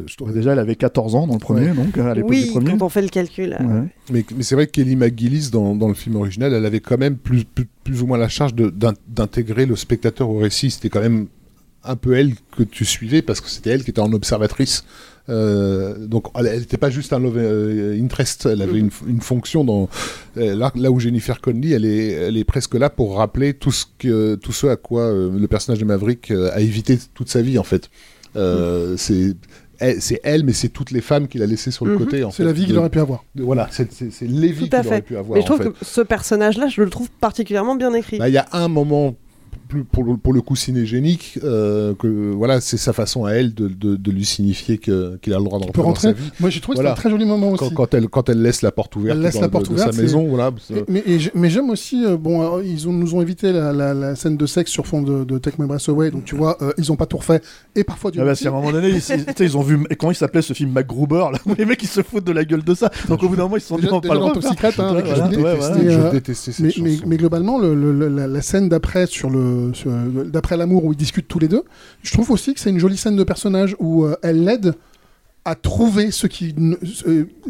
Je 0.06 0.16
trouve- 0.16 0.32
Déjà, 0.32 0.52
elle 0.52 0.58
avait 0.58 0.76
14 0.76 1.14
ans 1.14 1.26
dans 1.26 1.34
le 1.34 1.38
premier, 1.38 1.68
donc 1.68 1.96
à 1.98 2.14
l'époque 2.14 2.30
du 2.32 2.36
Oui, 2.36 2.50
premier. 2.50 2.70
quand 2.72 2.82
on 2.84 2.88
fait 2.88 3.02
le 3.02 3.08
calcul. 3.08 3.56
euh, 3.58 3.64
Ouais. 3.64 3.88
Mais, 4.12 4.24
mais 4.36 4.42
c'est 4.42 4.54
vrai 4.54 4.66
que 4.66 4.72
Kelly 4.72 4.96
McGillis, 4.96 5.50
dans, 5.50 5.74
dans 5.74 5.88
le 5.88 5.94
film 5.94 6.16
original, 6.16 6.52
elle 6.52 6.64
avait 6.66 6.80
quand 6.80 6.98
même 6.98 7.16
plus, 7.16 7.44
plus, 7.44 7.66
plus 7.84 8.02
ou 8.02 8.06
moins 8.06 8.18
la 8.18 8.28
charge 8.28 8.54
d'intégrer 8.54 9.66
le 9.66 9.76
spectateur 9.76 10.28
au 10.28 10.38
récit. 10.38 10.70
C'était 10.70 10.88
quand 10.90 11.00
même 11.00 11.26
un 11.84 11.96
peu 11.96 12.14
elle 12.14 12.32
que 12.56 12.64
tu 12.64 12.84
suivais 12.84 13.22
parce 13.22 13.40
que 13.40 13.48
c'était 13.48 13.70
elle 13.70 13.84
qui 13.84 13.90
était 13.90 14.00
en 14.00 14.12
observatrice. 14.12 14.84
Euh, 15.28 16.06
donc 16.06 16.26
elle 16.38 16.60
n'était 16.60 16.76
pas 16.76 16.88
juste 16.90 17.12
un 17.12 17.18
love 17.18 17.36
euh, 17.36 18.00
interest, 18.00 18.46
elle 18.46 18.62
avait 18.62 18.78
une, 18.78 18.90
une 19.08 19.20
fonction 19.20 19.64
dans 19.64 19.88
là, 20.36 20.70
là 20.76 20.90
où 20.92 21.00
Jennifer 21.00 21.40
Connelly, 21.40 21.72
elle 21.72 21.84
est, 21.84 22.10
elle 22.12 22.36
est 22.36 22.44
presque 22.44 22.74
là 22.76 22.90
pour 22.90 23.16
rappeler 23.16 23.52
tout 23.54 23.72
ce 23.72 23.86
que 23.98 24.36
tout 24.36 24.52
ce 24.52 24.68
à 24.68 24.76
quoi 24.76 25.12
le 25.12 25.46
personnage 25.48 25.80
de 25.80 25.84
Maverick 25.84 26.30
a 26.30 26.60
évité 26.60 26.96
toute 27.14 27.28
sa 27.28 27.42
vie 27.42 27.58
en 27.58 27.64
fait. 27.64 27.90
Euh, 28.36 28.94
C'est 28.96 29.34
c'est 30.00 30.20
elle, 30.24 30.44
mais 30.44 30.52
c'est 30.52 30.68
toutes 30.68 30.90
les 30.90 31.00
femmes 31.00 31.28
qu'il 31.28 31.42
a 31.42 31.46
laissées 31.46 31.70
sur 31.70 31.84
le 31.86 31.92
Mhm. 31.92 31.98
côté. 31.98 32.24
en 32.24 32.30
C'est 32.30 32.44
la 32.44 32.52
vie 32.52 32.66
qu'il 32.66 32.76
aurait 32.78 32.90
pu 32.90 33.00
avoir. 33.00 33.24
de- 33.34 33.42
voilà, 33.42 33.68
c'est 33.70 33.88
à 34.72 34.78
qu'il 34.82 34.88
aurait 34.92 35.02
pu 35.02 35.16
avoir. 35.16 35.36
Mais 35.36 35.40
je 35.42 35.46
trouve 35.46 35.60
en 35.60 35.64
fait. 35.64 35.70
que 35.70 35.84
ce 35.84 36.00
personnage-là, 36.00 36.68
je 36.68 36.82
le 36.82 36.90
trouve 36.90 37.10
particulièrement 37.20 37.74
bien 37.76 37.92
écrit. 37.94 38.18
Bah, 38.18 38.28
Il 38.28 38.34
y 38.34 38.38
a 38.38 38.46
un 38.52 38.68
moment 38.68 39.14
plus 39.68 39.84
pour 39.84 40.04
le, 40.04 40.16
pour 40.16 40.32
le 40.32 40.40
coup 40.40 40.56
cinégénique 40.56 41.38
euh, 41.44 41.94
que 41.98 42.06
voilà 42.32 42.60
c'est 42.60 42.76
sa 42.76 42.92
façon 42.92 43.24
à 43.24 43.32
elle 43.32 43.54
de, 43.54 43.68
de, 43.68 43.96
de 43.96 44.10
lui 44.10 44.24
signifier 44.24 44.78
que- 44.78 45.16
qu'il 45.22 45.32
a 45.34 45.38
le 45.38 45.44
droit 45.44 45.58
de 45.58 45.64
Tu 45.66 45.72
peux 45.72 45.80
rentrer 45.80 46.08
dans 46.08 46.14
rentrer. 46.14 46.22
sa 46.24 46.30
vie. 46.30 46.40
Moi 46.40 46.50
j'ai 46.50 46.60
trouvé 46.60 46.76
que 46.76 46.82
Voilà. 46.82 46.94
c'était 46.96 47.00
un 47.00 47.02
très 47.02 47.10
joli 47.10 47.24
moment 47.24 47.50
aussi. 47.50 47.64
Quand, 47.68 47.74
quand 47.74 47.94
elle 47.94 48.08
quand 48.08 48.28
elle 48.28 48.42
laisse 48.42 48.62
la 48.62 48.70
porte 48.72 48.94
ouverte 48.96 49.16
Elle 49.16 49.22
laisse 49.22 49.34
dans- 49.34 49.40
la 49.40 49.48
porte 49.48 49.66
de, 49.68 49.72
ouverte, 49.74 49.92
sa 49.92 50.00
maison 50.02 50.26
voilà 50.28 50.50
Et- 50.70 50.84
mais, 50.88 51.02
et 51.06 51.18
j'ai- 51.18 51.32
mais 51.34 51.50
j'aime 51.50 51.70
aussi, 51.70 52.04
euh, 52.04 52.16
bon, 52.16 52.40
alors, 52.40 52.62
ils 52.62 52.88
ont, 52.88 52.92
nous 52.92 53.14
ont 53.14 53.22
évité 53.22 53.52
la, 53.52 53.72
la- 53.72 53.94
la 53.94 54.14
scène 54.14 54.36
de 54.36 54.46
sexe 54.46 54.70
sur 54.70 54.86
fond 54.86 55.02
de, 55.02 55.24
de 55.24 55.38
Take 55.38 55.56
My 55.60 55.66
Breath 55.66 55.88
Away, 55.88 56.10
donc 56.10 56.24
tu 56.24 56.36
vois, 56.36 56.56
euh, 56.62 56.72
ils 56.78 56.92
ont 56.92 56.96
pas 56.96 57.06
tout 57.06 57.16
refait, 57.18 57.40
et 57.74 57.84
parfois 57.84 58.10
du 58.10 58.20
Ah 58.20 58.24
bah, 58.24 58.34
si 58.34 58.46
à 58.46 58.50
un 58.50 58.54
moment 58.54 58.72
donné, 58.72 58.90
ils, 59.40 59.56
ont 59.56 59.62
vu 59.62 59.78
comment 59.98 60.12
il 60.12 60.16
s'appelait 60.16 60.42
ce 60.42 60.52
film 60.52 60.70
MacGruber, 60.70 61.28
là, 61.32 61.38
où 61.46 61.54
les 61.56 61.64
mecs 61.64 61.82
ils 61.82 61.88
se 61.88 62.02
foutent 62.02 62.24
de 62.26 62.32
la 62.32 62.44
gueule 62.44 62.62
de 62.64 62.74
ça. 62.74 62.90
Donc 63.08 63.22
au 63.22 63.28
bout 63.28 63.36
d'un 63.36 63.44
moment 63.44 63.56
ils 63.56 63.60
se 63.60 63.68
sont 63.68 63.76
dit 63.76 63.82
Déjà- 63.82 63.94
on 63.94 63.98
va 63.98 64.00
déjà 64.00 64.08
pas 64.08 64.14
le 64.14 64.20
dans 64.20 64.26
hein, 64.82 65.02
voilà, 65.04 65.30
Julie, 65.30 65.42
ouais, 65.42 65.92
je 65.92 66.10
détestais, 66.10 66.50
euh, 66.50 66.54
cette 66.54 66.64
mais, 66.64 66.70
chanson. 66.70 66.84
mais, 66.84 66.96
mais 67.06 67.16
globalement, 67.16 67.58
le- 67.58 67.74
le- 67.74 68.08
la 68.08 68.42
scène 68.42 68.68
d'après 68.68 69.06
sur 69.06 69.30
le, 69.30 69.55
sur- 69.74 69.90
d'après 70.26 70.56
l'amour 70.56 70.84
où 70.84 70.92
ils 70.92 70.96
discutent 70.96 71.28
tous 71.28 71.38
les 71.38 71.48
deux, 71.48 71.62
je 72.02 72.12
trouve 72.12 72.30
aussi 72.30 72.54
que 72.54 72.60
c'est 72.60 72.70
une 72.70 72.78
jolie 72.78 72.96
scène 72.96 73.16
de 73.16 73.24
personnage 73.24 73.76
où 73.78 74.04
euh, 74.04 74.16
elle 74.22 74.44
l'aide 74.44 74.74
à 75.46 75.54
trouver 75.54 76.10
ce 76.10 76.26
qui, 76.26 76.52
ne, 76.56 76.74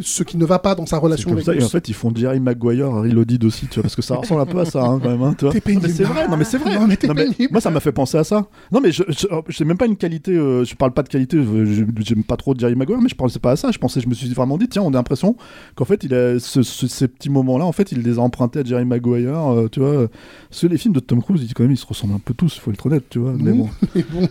ce, 0.03 0.23
qui 0.23 0.37
ne 0.37 0.45
va 0.45 0.59
pas 0.59 0.75
dans 0.75 0.85
sa 0.87 0.99
relation 0.99 1.33
avec 1.33 1.45
ça, 1.47 1.55
et 1.55 1.63
en 1.65 1.69
fait 1.69 1.89
ils 1.89 1.95
font 1.95 2.13
Jerry 2.15 2.41
Maguire, 2.41 2.91
Reloaded 2.93 3.43
aussi, 3.45 3.67
tu 3.69 3.77
vois, 3.77 3.85
parce 3.85 3.97
que 3.97 4.03
ça 4.03 4.17
ressemble 4.17 4.43
un 4.43 4.47
peu 4.47 4.61
à 4.61 4.65
ça 4.67 4.85
hein, 4.85 5.01
quand 5.03 5.09
même. 5.09 5.23
Hein. 5.23 5.35
T'es 5.35 5.61
pénible. 5.63 5.89
C'est 5.89 6.05
vrai, 6.05 6.29
non 6.29 6.37
mais 6.37 6.45
c'est 6.45 6.59
vrai. 6.59 6.75
Non, 6.79 6.87
mais 6.87 7.29
moi 7.51 7.61
ça 7.63 7.71
m'a 7.71 7.81
fait 7.81 7.93
penser 7.93 8.19
à 8.19 8.25
ça. 8.25 8.47
Non 8.71 8.81
mais 8.81 8.93
je, 8.93 9.03
je, 9.09 9.27
c'est 9.51 9.65
même 9.65 9.79
pas 9.79 9.87
une 9.87 9.97
qualité, 9.97 10.33
euh, 10.33 10.65
je 10.65 10.75
parle 10.75 10.93
pas 10.93 11.03
de 11.03 11.09
qualité, 11.09 11.39
je- 11.43 11.85
j'aime 12.01 12.23
pas 12.23 12.37
trop 12.37 12.55
Jerry 12.57 12.75
Maguire, 12.77 13.01
mais 13.01 13.09
je 13.09 13.15
pensais 13.15 13.39
pas 13.39 13.53
à 13.53 13.57
ça. 13.57 13.71
Je 13.71 13.79
pensais, 13.79 14.01
je 14.03 14.09
me 14.09 14.15
suis 14.15 14.29
vraiment 14.35 14.59
dit, 14.59 14.69
tiens, 14.69 14.83
on 14.83 14.91
a 14.91 14.97
l'impression 14.97 15.35
qu'en 15.75 15.85
fait 15.87 16.05
il 16.05 16.13
a 16.15 16.39
ce- 16.39 16.63
ce- 16.63 16.87
ces 16.87 17.09
petits 17.09 17.31
moments-là, 17.31 17.65
en 17.65 17.73
fait 17.73 17.93
il 17.93 18.03
les 18.03 18.19
a 18.19 18.23
empruntés 18.23 18.59
à 18.61 18.65
Jerry 18.65 18.85
Maguire, 18.85 19.53
euh, 19.55 19.69
tu 19.73 19.81
vois. 19.81 20.09
Parce 20.51 20.61
que 20.61 20.67
les 20.67 20.77
films 20.79 20.93
de 20.95 21.01
Tom 21.01 21.23
Cruise, 21.23 21.43
ils, 21.43 21.55
quand 21.55 21.63
même, 21.63 21.73
ils 21.73 21.77
se 21.79 21.87
ressemblent 21.87 22.15
un 22.15 22.19
peu 22.23 22.35
tous, 22.35 22.57
il 22.57 22.61
faut 22.61 22.71
être 22.73 22.85
honnête, 22.87 23.05
tu 23.09 23.19
vois. 23.21 23.33
Mais 23.39 23.53
Non, 23.53 23.57
bon. 23.65 23.69
mais 23.95 24.05
bon. 24.11 24.29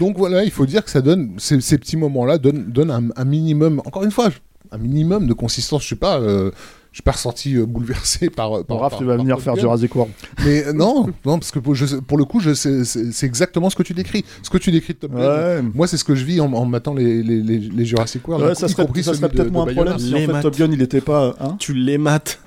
Donc 0.00 0.16
voilà 0.18 0.44
il 0.44 0.50
faut 0.50 0.66
dire 0.66 0.84
que 0.84 0.90
ça 0.90 1.00
donne 1.00 1.32
ces, 1.38 1.60
ces 1.60 1.78
petits 1.78 1.96
moments 1.96 2.24
là 2.24 2.38
donnent, 2.38 2.64
donnent 2.70 2.90
un, 2.90 3.04
un 3.16 3.24
minimum 3.24 3.80
encore 3.84 4.04
une 4.04 4.10
fois 4.10 4.28
un 4.72 4.78
minimum 4.78 5.26
de 5.26 5.34
consistance 5.34 5.82
je 5.84 5.88
sais 5.90 5.96
pas 5.96 6.18
euh, 6.18 6.50
je 6.90 6.96
suis 6.98 7.02
pas 7.02 7.12
ressorti 7.12 7.56
euh, 7.56 7.66
bouleversé 7.66 8.30
par 8.30 8.64
par, 8.64 8.78
Raph, 8.78 8.98
tu 8.98 9.04
vas 9.04 9.14
par 9.16 9.22
venir 9.24 9.36
Top 9.36 9.44
faire 9.44 9.54
Gun. 9.54 9.60
Jurassic 9.60 9.94
World. 9.94 10.12
mais 10.44 10.72
non 10.74 11.06
non 11.26 11.38
parce 11.38 11.50
que 11.50 11.58
pour, 11.58 11.74
je- 11.74 11.96
pour 11.96 12.16
le 12.18 12.24
coup 12.24 12.40
je 12.40 12.54
sais- 12.54 12.84
c'est 12.84 13.12
c'est 13.12 13.26
exactement 13.26 13.68
ce 13.70 13.76
que 13.76 13.82
tu 13.82 13.94
décris 13.94 14.24
ce 14.42 14.50
que 14.50 14.58
tu 14.58 14.72
décris 14.72 14.94
de 14.94 14.98
Top 15.00 15.12
Gun 15.12 15.70
moi 15.74 15.86
c'est 15.86 15.96
ce 15.96 16.04
que 16.04 16.14
je 16.14 16.24
vis 16.24 16.40
en, 16.40 16.52
en 16.52 16.64
matant 16.64 16.94
les, 16.94 17.22
les, 17.22 17.40
les, 17.42 17.58
les 17.58 17.84
Jurassic 17.84 18.26
World 18.26 18.46
Ouais, 18.46 18.52
y 18.52 18.56
ça 18.56 18.68
serait, 18.68 18.86
compris 18.86 19.04
ça 19.04 19.12
serait 19.14 19.28
de- 19.28 19.32
peut-être 19.34 19.48
de 19.48 19.52
moins 19.52 19.66
un 19.68 19.74
problème 19.74 19.98
si 19.98 20.14
en 20.14 20.34
fait. 20.34 20.40
Top 20.42 20.56
Gun 20.56 20.70
il 20.72 20.82
était 20.82 21.00
pas. 21.02 21.34
hein 21.40 21.56
Tu 21.58 21.74
les 21.74 21.98
mates. 21.98 22.40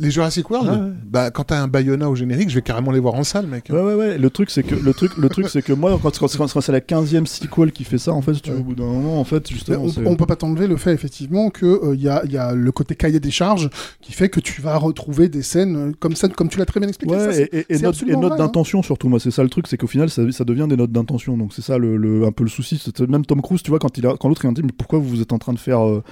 Les 0.00 0.10
Jurassic 0.10 0.50
World 0.50 0.68
Ouais, 0.70 0.76
ouais. 0.76 0.92
Bah, 1.04 1.30
quand 1.30 1.44
t'as 1.44 1.60
un 1.60 1.68
Bayona 1.68 2.08
au 2.08 2.14
générique, 2.14 2.48
je 2.48 2.54
vais 2.54 2.62
carrément 2.62 2.90
les 2.90 3.00
voir 3.00 3.14
en 3.14 3.22
salle, 3.24 3.46
mec. 3.46 3.66
Ouais 3.70 3.80
ouais 3.80 3.94
ouais, 3.94 4.18
le 4.18 4.30
truc 4.30 4.50
c'est 4.50 4.62
que 4.62 4.74
le 4.74 4.94
truc 4.94 5.16
le 5.16 5.28
truc 5.28 5.48
c'est 5.48 5.62
que 5.62 5.72
moi 5.72 5.98
quand, 6.02 6.18
quand, 6.18 6.36
quand- 6.36 6.52
quand 6.52 6.60
c'est 6.60 6.72
la 6.72 6.80
15e 6.80 7.26
sequel 7.26 7.70
qui 7.72 7.84
fait 7.84 7.98
ça 7.98 8.12
en 8.12 8.22
fait, 8.22 8.34
si 8.34 8.40
tu 8.40 8.50
veux, 8.50 8.58
au 8.58 8.62
bout 8.64 8.74
d'un 8.74 8.86
moment 8.86 9.20
en 9.20 9.24
fait 9.24 9.48
justement 9.50 9.84
on, 9.84 10.06
on 10.06 10.16
peut 10.16 10.26
pas 10.26 10.36
t'enlever 10.36 10.66
le 10.66 10.76
fait 10.76 10.92
effectivement 10.94 11.50
que 11.50 11.66
euh, 11.66 11.94
il 11.94 12.00
y, 12.02 12.08
a, 12.08 12.24
y 12.26 12.36
a 12.38 12.54
le 12.54 12.72
côté 12.72 12.94
cahier 12.96 13.20
des 13.20 13.30
charges 13.30 13.68
qui 14.00 14.12
fait 14.12 14.28
que 14.30 14.40
tu 14.40 14.62
vas 14.62 14.76
retrouver 14.76 15.28
des 15.28 15.42
scènes 15.42 15.76
euh, 15.76 15.92
comme 16.00 16.16
ça, 16.16 16.28
comme 16.28 16.48
tu 16.48 16.58
l'as 16.58 16.66
très 16.66 16.80
bien 16.80 16.88
expliqué. 16.88 17.14
Ouais, 17.14 17.42
et, 17.52 17.56
et, 17.58 17.58
et 17.58 17.64
c'est 17.68 17.74
note, 17.74 17.82
et 17.82 17.86
absolument 17.86 18.20
note 18.20 18.32
vrai, 18.32 18.40
hein. 18.40 18.46
d'intention 18.46 18.82
surtout, 18.82 19.08
moi 19.08 19.20
c'est 19.20 19.30
ça 19.30 19.42
le 19.42 19.50
truc, 19.50 19.66
c'est 19.66 19.76
qu'au 19.76 19.86
final 19.86 20.08
ça, 20.08 20.22
ça 20.32 20.44
devient 20.44 20.66
des 20.68 20.76
notes 20.76 20.92
d'intention, 20.92 21.36
donc 21.36 21.52
c'est 21.52 21.62
ça 21.62 21.76
le, 21.76 21.96
le- 21.96 22.24
un 22.24 22.32
peu 22.32 22.44
le 22.44 22.50
souci. 22.50 22.82
Même 23.08 23.26
Tom 23.26 23.42
Cruise, 23.42 23.62
tu 23.62 23.70
vois, 23.70 23.78
quand, 23.78 23.98
il 23.98 24.06
a, 24.06 24.14
quand 24.18 24.28
l'autre 24.28 24.44
il 24.44 24.48
a 24.48 24.52
dit 24.52 24.62
mais 24.62 24.72
pourquoi 24.76 24.98
vous 24.98 25.20
êtes 25.20 25.32
en 25.34 25.38
train 25.38 25.52
de 25.52 25.58
faire 25.58 25.86
euh, 25.86 26.02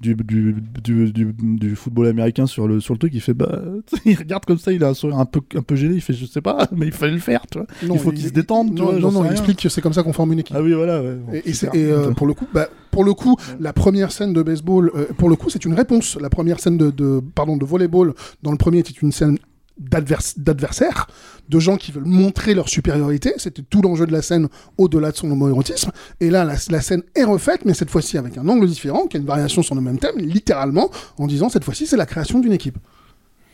du, 0.00 0.14
du, 0.14 0.54
du, 0.84 1.12
du, 1.12 1.34
du 1.40 1.74
football 1.76 2.06
américain 2.08 2.46
sur 2.46 2.68
le, 2.68 2.80
sur 2.80 2.94
le 2.94 2.98
truc, 2.98 3.12
il 3.14 3.20
fait 3.20 3.34
bah, 3.38 3.62
il 4.04 4.16
regarde 4.16 4.44
comme 4.44 4.58
ça, 4.58 4.72
il 4.72 4.82
a 4.84 4.88
un 4.88 4.94
sourire 4.94 5.18
un 5.18 5.24
peu, 5.24 5.40
un 5.54 5.62
peu 5.62 5.76
gêné, 5.76 5.94
il 5.94 6.00
fait 6.00 6.12
je 6.12 6.26
sais 6.26 6.40
pas, 6.40 6.66
mais 6.76 6.86
il 6.86 6.92
fallait 6.92 7.12
le 7.12 7.18
faire, 7.20 7.42
tu 7.50 7.58
vois. 7.58 7.66
Non, 7.84 7.94
il 7.94 8.00
faut 8.00 8.10
qu'il 8.10 8.24
se 8.26 8.30
détende, 8.32 8.74
tu 8.74 8.82
non, 8.82 8.90
vois. 8.90 8.98
Non, 8.98 9.12
non, 9.12 9.24
il 9.24 9.30
explique 9.32 9.60
que 9.62 9.68
c'est 9.68 9.80
comme 9.80 9.92
ça 9.92 10.02
qu'on 10.02 10.12
forme 10.12 10.32
une 10.32 10.40
équipe. 10.40 10.56
Ah 10.58 10.62
oui, 10.62 10.72
voilà. 10.72 11.00
ouais, 11.00 11.14
bon, 11.14 11.32
Et, 11.32 11.52
euh, 11.76 12.10
pour 12.12 12.26
le 12.26 12.34
coup, 12.34 12.46
bah, 12.52 12.68
pour 12.90 13.04
le 13.04 13.14
coup, 13.14 13.36
la 13.60 13.72
première 13.72 14.10
scène 14.12 14.32
de 14.32 14.42
baseball, 14.42 14.90
euh, 14.94 15.06
pour 15.16 15.28
le 15.30 15.36
coup, 15.36 15.48
c'est 15.50 15.64
une 15.64 15.74
réponse. 15.74 16.16
La 16.20 16.30
première 16.30 16.58
scène 16.60 16.76
de, 16.76 16.90
de 16.90 17.20
pardon 17.34 17.56
de 17.56 17.64
volleyball 17.64 18.12
dans 18.42 18.50
le 18.50 18.58
premier 18.58 18.78
était 18.80 18.92
une 18.92 19.12
scène 19.12 19.38
d'advers- 19.78 20.34
d'adversaires, 20.36 21.06
de 21.48 21.58
gens 21.60 21.76
qui 21.76 21.92
veulent 21.92 22.04
montrer 22.04 22.54
leur 22.54 22.68
supériorité. 22.68 23.34
C'était 23.36 23.62
tout 23.62 23.80
l'enjeu 23.82 24.06
de 24.06 24.12
la 24.12 24.22
scène 24.22 24.48
au-delà 24.76 25.12
de 25.12 25.16
son 25.16 25.30
homoérotisme. 25.30 25.92
Et 26.20 26.30
là, 26.30 26.44
la, 26.44 26.54
la 26.70 26.80
scène 26.80 27.02
est 27.14 27.22
refaite, 27.24 27.64
mais 27.64 27.74
cette 27.74 27.90
fois-ci 27.90 28.18
avec 28.18 28.36
un 28.36 28.48
angle 28.48 28.66
différent, 28.66 29.06
qui 29.06 29.16
a 29.16 29.20
une 29.20 29.26
variation 29.26 29.62
sur 29.62 29.76
le 29.76 29.80
même 29.80 29.98
thème, 29.98 30.16
littéralement, 30.18 30.90
en 31.18 31.26
disant 31.28 31.48
cette 31.48 31.62
fois-ci, 31.64 31.86
c'est 31.86 31.96
la 31.96 32.06
création 32.06 32.40
d'une 32.40 32.52
équipe. 32.52 32.78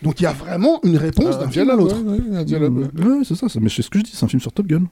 Donc 0.05 0.21
il 0.21 0.25
y 0.25 0.27
a 0.27 0.33
vraiment 0.33 0.81
une 0.85 0.97
réponse 0.97 1.35
Un 1.37 1.41
d'un 1.41 1.51
film 1.51 1.71
à 1.71 1.75
l'autre. 1.75 1.97
ouais, 1.97 2.21
ouais, 2.21 3.07
ouais. 3.07 3.25
C'est 3.25 3.35
ça, 3.35 3.47
mais 3.61 3.69
c'est 3.71 3.83
ce 3.83 3.91
que 3.91 3.99
je 3.99 4.05
dis, 4.05 4.13
c'est 4.15 4.25
un 4.25 4.29
film 4.29 4.41
sur 4.41 4.53
Top 4.53 4.67
Gun. 4.67 4.85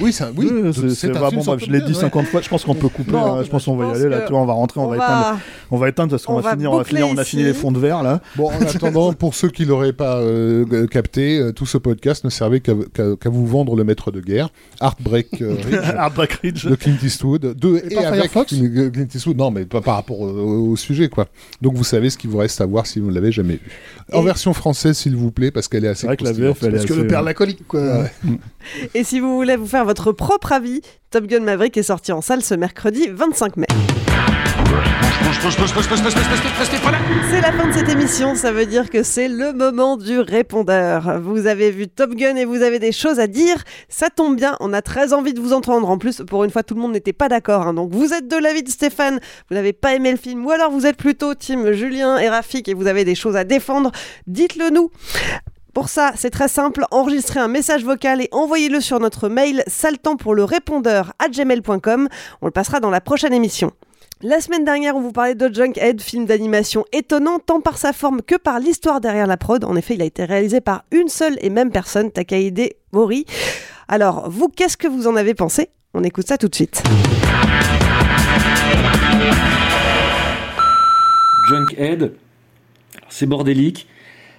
Oui, 0.00 0.12
ça, 0.12 0.30
oui. 0.36 0.48
C'est- 0.94 1.08
vraiment, 1.08 1.42
bref, 1.42 1.60
je 1.64 1.70
l'ai 1.70 1.80
dit 1.80 1.92
ouais. 1.92 2.00
50 2.00 2.26
fois, 2.26 2.40
je 2.40 2.48
pense 2.48 2.64
qu'on 2.64 2.74
peut 2.74 2.88
couper, 2.88 3.12
Bon, 3.12 3.34
hein, 3.36 3.42
je 3.44 3.48
pense 3.50 3.64
qu'on 3.66 3.76
va 3.76 3.88
y 3.88 3.90
aller 4.00 4.08
là, 4.08 4.20
que 4.20 4.26
tu 4.26 4.32
vois, 4.32 4.40
on 4.42 4.46
va 4.46 4.52
rentrer, 4.54 4.80
on, 4.80 4.84
on 4.84 4.88
va, 4.90 4.96
va- 4.96 5.04
éteindre, 5.04 5.38
on 5.70 5.76
va 5.76 5.88
éteindre 5.88 6.10
parce 6.10 6.24
qu'on 6.26 6.32
on 6.34 6.40
va, 6.40 6.42
va 6.42 6.50
finir, 6.52 6.72
on 6.72 6.76
va 6.78 6.84
finir, 6.84 7.08
on 7.08 7.16
a 7.16 7.24
fini 7.24 7.44
les 7.44 7.54
fonds 7.54 7.70
de 7.70 7.78
verre 7.78 8.02
là. 8.02 8.20
Bon, 8.36 8.48
en 8.48 8.60
attendant, 8.60 9.12
pour 9.12 9.34
ceux 9.34 9.48
qui 9.50 9.64
l'auraient 9.64 9.92
pas 9.92 10.16
euh, 10.18 10.86
capté, 10.88 11.38
euh, 11.38 11.52
tout 11.52 11.66
ce 11.66 11.78
podcast 11.78 12.24
ne 12.24 12.30
servait 12.30 12.60
qu'à 12.60 12.72
vous 13.30 13.46
vendre 13.46 13.76
le 13.76 13.84
maître 13.84 14.10
de 14.10 14.20
guerre, 14.20 14.48
Heartbreak 14.80 15.42
euh, 15.42 15.54
Ridge, 15.64 15.74
Hardback 15.96 16.32
Ridge. 16.42 16.66
de 16.66 16.74
Clint 16.74 16.96
Eastwood, 17.02 17.54
de, 17.54 17.76
Et 17.76 17.92
et, 17.92 17.94
pas 17.94 18.08
avec 18.08 18.30
Firefox 18.30 18.54
Clint 18.92 19.06
Eastwood, 19.14 19.36
non, 19.36 19.50
mais 19.50 19.64
pas 19.64 19.80
par 19.80 19.94
rapport 19.96 20.20
au, 20.20 20.74
sujet, 20.76 21.08
quoi. 21.08 21.26
Donc 21.62 21.74
vous 21.74 21.84
savez 21.84 22.10
ce 22.10 22.18
qu'il 22.18 22.30
vous 22.30 22.38
reste 22.38 22.60
à 22.60 22.66
voir 22.66 22.86
si 22.86 22.98
vous 22.98 23.10
ne 23.10 23.14
l'avez 23.14 23.30
jamais 23.32 23.54
vu. 23.54 23.70
En 24.12 24.22
Et- 24.22 24.24
version 24.24 24.52
française, 24.54 24.96
s'il 24.96 25.14
vous 25.14 25.30
plaît, 25.30 25.50
parce 25.50 25.68
qu'elle 25.68 25.84
est 25.84 25.88
assez 25.88 26.06
Parce 26.06 26.32
que 26.32 26.94
le 26.94 27.06
père 27.06 27.22
l'alcoolique, 27.22 27.66
quoi. 27.68 28.04
Et 28.94 29.04
si 29.04 29.20
vous 29.20 29.36
voulez 29.36 29.56
vous 29.56 29.66
votre 29.82 30.12
propre 30.12 30.52
avis, 30.52 30.82
Top 31.10 31.26
Gun 31.26 31.40
Maverick 31.40 31.76
est 31.76 31.82
sorti 31.82 32.12
en 32.12 32.20
salle 32.20 32.42
ce 32.42 32.54
mercredi 32.54 33.08
25 33.10 33.56
mai. 33.56 33.66
C'est 37.30 37.40
la 37.40 37.52
fin 37.52 37.66
de 37.68 37.72
cette 37.72 37.88
émission, 37.88 38.34
ça 38.34 38.52
veut 38.52 38.66
dire 38.66 38.90
que 38.90 39.02
c'est 39.02 39.28
le 39.28 39.52
moment 39.52 39.96
du 39.96 40.18
répondeur. 40.20 41.20
Vous 41.20 41.46
avez 41.46 41.70
vu 41.70 41.88
Top 41.88 42.14
Gun 42.14 42.36
et 42.36 42.44
vous 42.44 42.62
avez 42.62 42.78
des 42.78 42.92
choses 42.92 43.18
à 43.18 43.26
dire, 43.26 43.56
ça 43.88 44.10
tombe 44.10 44.36
bien, 44.36 44.56
on 44.60 44.72
a 44.72 44.82
très 44.82 45.12
envie 45.12 45.34
de 45.34 45.40
vous 45.40 45.52
entendre. 45.52 45.88
En 45.88 45.98
plus, 45.98 46.22
pour 46.26 46.44
une 46.44 46.50
fois, 46.50 46.62
tout 46.62 46.74
le 46.74 46.80
monde 46.80 46.92
n'était 46.92 47.12
pas 47.12 47.28
d'accord. 47.28 47.66
hein. 47.66 47.74
Donc 47.74 47.92
vous 47.92 48.12
êtes 48.12 48.28
de 48.28 48.36
l'avis 48.36 48.62
de 48.62 48.68
Stéphane, 48.70 49.18
vous 49.48 49.54
n'avez 49.56 49.72
pas 49.72 49.94
aimé 49.94 50.10
le 50.12 50.18
film, 50.18 50.44
ou 50.44 50.50
alors 50.50 50.70
vous 50.70 50.86
êtes 50.86 50.96
plutôt 50.96 51.34
team 51.34 51.72
Julien 51.72 52.18
et 52.18 52.28
Rafik 52.28 52.68
et 52.68 52.74
vous 52.74 52.86
avez 52.86 53.04
des 53.04 53.14
choses 53.14 53.36
à 53.36 53.44
défendre, 53.44 53.90
dites-le 54.26 54.70
nous. 54.70 54.90
Pour 55.74 55.88
ça, 55.88 56.12
c'est 56.14 56.30
très 56.30 56.46
simple, 56.46 56.84
enregistrez 56.92 57.40
un 57.40 57.48
message 57.48 57.84
vocal 57.84 58.22
et 58.22 58.28
envoyez-le 58.30 58.80
sur 58.80 59.00
notre 59.00 59.28
mail 59.28 59.64
saltant 59.66 60.16
pour 60.16 60.36
le 60.36 60.44
répondeur 60.44 61.12
à 61.18 61.28
gmail.com. 61.28 62.08
On 62.40 62.46
le 62.46 62.52
passera 62.52 62.78
dans 62.78 62.90
la 62.90 63.00
prochaine 63.00 63.32
émission. 63.32 63.72
La 64.22 64.40
semaine 64.40 64.64
dernière, 64.64 64.94
on 64.94 65.00
vous 65.00 65.10
parlait 65.10 65.34
de 65.34 65.52
Junkhead, 65.52 66.00
film 66.00 66.26
d'animation 66.26 66.84
étonnant 66.92 67.40
tant 67.40 67.60
par 67.60 67.76
sa 67.76 67.92
forme 67.92 68.22
que 68.22 68.36
par 68.36 68.60
l'histoire 68.60 69.00
derrière 69.00 69.26
la 69.26 69.36
prod. 69.36 69.64
En 69.64 69.74
effet, 69.74 69.94
il 69.94 70.02
a 70.02 70.04
été 70.04 70.24
réalisé 70.24 70.60
par 70.60 70.84
une 70.92 71.08
seule 71.08 71.36
et 71.40 71.50
même 71.50 71.72
personne, 71.72 72.12
Takahide 72.12 72.72
Mori. 72.92 73.26
Alors, 73.88 74.30
vous, 74.30 74.48
qu'est-ce 74.48 74.76
que 74.76 74.86
vous 74.86 75.08
en 75.08 75.16
avez 75.16 75.34
pensé? 75.34 75.70
On 75.92 76.04
écoute 76.04 76.28
ça 76.28 76.38
tout 76.38 76.48
de 76.48 76.54
suite. 76.54 76.84
Junkhead, 81.48 82.14
c'est 83.08 83.26
bordélique, 83.26 83.88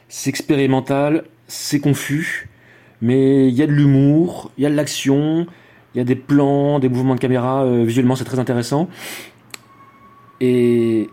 c'est 0.08 0.30
expérimental, 0.30 1.26
c'est 1.48 1.80
confus, 1.80 2.50
mais 3.02 3.48
il 3.48 3.54
y 3.54 3.62
a 3.62 3.68
de 3.68 3.72
l'humour, 3.72 4.52
il 4.58 4.64
y 4.64 4.68
a 4.68 4.70
de 4.70 4.76
l'action, 4.76 5.48
il 5.94 5.98
y 5.98 6.02
a 6.02 6.04
des 6.04 6.16
plans, 6.16 6.80
des 6.80 6.90
mouvements 6.90 7.16
de 7.16 7.20
caméra, 7.20 7.64
euh, 7.64 7.84
visuellement 7.84 8.16
c'est 8.16 8.26
très 8.26 8.40
intéressant. 8.40 8.90
Et 10.42 11.10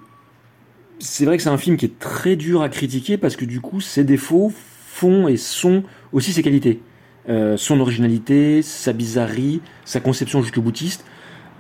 c'est 0.99 1.25
vrai 1.25 1.37
que 1.37 1.43
c'est 1.43 1.49
un 1.49 1.59
film 1.59 1.77
qui 1.77 1.87
est 1.87 1.99
très 1.99 2.37
dur 2.37 2.63
à 2.63 2.69
critiquer 2.69 3.17
parce 3.17 3.37
que 3.37 3.45
du 3.45 3.61
coup 3.61 3.81
ses 3.81 4.05
défauts 4.05 4.53
font 4.55 5.29
et 5.29 5.37
sont 5.37 5.85
aussi 6.13 6.33
ses 6.33 6.43
qualités. 6.43 6.81
Euh, 7.29 7.57
son 7.57 7.79
originalité, 7.79 8.63
sa 8.63 8.93
bizarrerie, 8.93 9.61
sa 9.85 10.01
conception 10.01 10.43
jusqu'au 10.43 10.63
boutiste, 10.63 11.05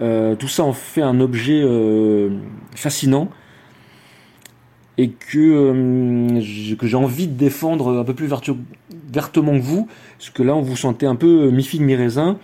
euh, 0.01 0.35
tout 0.35 0.49
ça 0.49 0.65
en 0.65 0.73
fait 0.73 1.03
un 1.03 1.21
objet 1.21 1.65
fascinant 2.75 3.29
et 4.99 5.11
que, 5.11 5.39
euh, 5.39 6.77
que 6.77 6.87
j'ai 6.87 6.97
envie 6.97 7.27
de 7.27 7.35
défendre 7.35 7.99
un 7.99 8.05
peu 8.05 8.15
plus 8.15 8.27
vertement 8.27 9.59
que 9.59 9.63
vous, 9.63 9.89
parce 10.19 10.31
que 10.31 10.43
là 10.43 10.55
on 10.55 10.63
vous 10.63 10.77
sentait 10.77 11.07
un 11.07 11.17
peu 11.17 11.51
mi-figue 11.51 11.81
mi-raisin, 11.81 12.39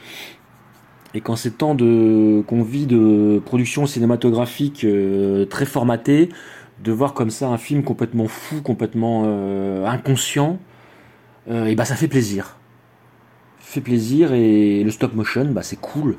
et 1.14 1.20
qu'en 1.20 1.36
ces 1.36 1.52
temps 1.52 1.76
qu'on 1.76 2.62
vit 2.62 2.86
de 2.86 3.40
production 3.44 3.86
cinématographique 3.86 4.84
euh, 4.84 5.44
très 5.46 5.66
formatée, 5.66 6.28
de 6.82 6.92
voir 6.92 7.12
comme 7.12 7.30
ça 7.30 7.48
un 7.48 7.58
film 7.58 7.82
complètement 7.82 8.28
fou, 8.28 8.62
complètement 8.62 9.24
euh, 9.26 9.86
inconscient, 9.86 10.58
et 11.50 11.74
bah 11.74 11.86
ça 11.86 11.96
fait 11.96 12.08
plaisir. 12.08 12.58
fait 13.58 13.80
plaisir 13.80 14.34
et 14.34 14.84
le 14.84 14.90
stop 14.90 15.14
motion, 15.14 15.46
bah 15.46 15.62
c'est 15.62 15.80
cool. 15.80 16.16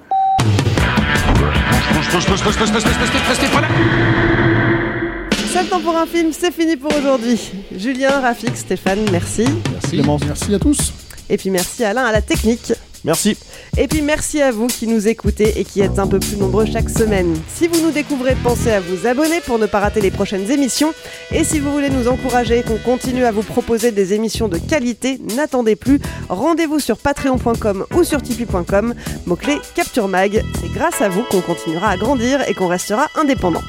C'est 5.51 5.63
le 5.63 5.67
temps 5.67 5.81
pour 5.81 5.97
un 5.97 6.05
film, 6.05 6.31
c'est 6.31 6.51
fini 6.51 6.77
pour 6.77 6.95
aujourd'hui. 6.95 7.39
Julien, 7.75 8.19
Rafik, 8.19 8.55
Stéphane, 8.55 8.99
merci. 9.11 9.45
Merci. 9.71 10.01
Merci 10.27 10.53
à 10.53 10.59
tous. 10.59 10.93
Et 11.27 11.37
puis 11.37 11.49
merci 11.49 11.83
Alain 11.83 12.03
à 12.05 12.11
la 12.11 12.21
technique. 12.21 12.71
Merci. 13.03 13.35
Et 13.81 13.87
puis 13.87 14.01
merci 14.01 14.41
à 14.41 14.51
vous 14.51 14.67
qui 14.67 14.87
nous 14.87 15.07
écoutez 15.07 15.57
et 15.57 15.63
qui 15.63 15.79
êtes 15.79 15.99
un 15.99 16.07
peu 16.07 16.19
plus 16.19 16.35
nombreux 16.35 16.65
chaque 16.65 16.89
semaine. 16.89 17.33
Si 17.47 17.69
vous 17.69 17.79
nous 17.79 17.91
découvrez, 17.91 18.35
pensez 18.43 18.71
à 18.71 18.81
vous 18.81 19.07
abonner 19.07 19.39
pour 19.39 19.57
ne 19.57 19.67
pas 19.67 19.79
rater 19.79 20.01
les 20.01 20.11
prochaines 20.11 20.51
émissions. 20.51 20.93
Et 21.31 21.45
si 21.45 21.59
vous 21.59 21.71
voulez 21.71 21.89
nous 21.89 22.09
encourager 22.09 22.61
qu'on 22.61 22.77
continue 22.77 23.23
à 23.23 23.31
vous 23.31 23.41
proposer 23.41 23.93
des 23.93 24.13
émissions 24.13 24.49
de 24.49 24.57
qualité, 24.57 25.17
n'attendez 25.33 25.77
plus. 25.77 26.01
Rendez-vous 26.27 26.79
sur 26.79 26.97
patreon.com 26.97 27.85
ou 27.95 28.03
sur 28.03 28.21
tipeee.com. 28.21 28.95
Mot-clé 29.25 29.59
Capture 29.75 30.09
Mag. 30.09 30.43
C'est 30.59 30.73
grâce 30.73 31.01
à 31.01 31.07
vous 31.07 31.23
qu'on 31.23 31.39
continuera 31.39 31.91
à 31.91 31.95
grandir 31.95 32.41
et 32.49 32.53
qu'on 32.53 32.67
restera 32.67 33.07
indépendant. 33.15 33.63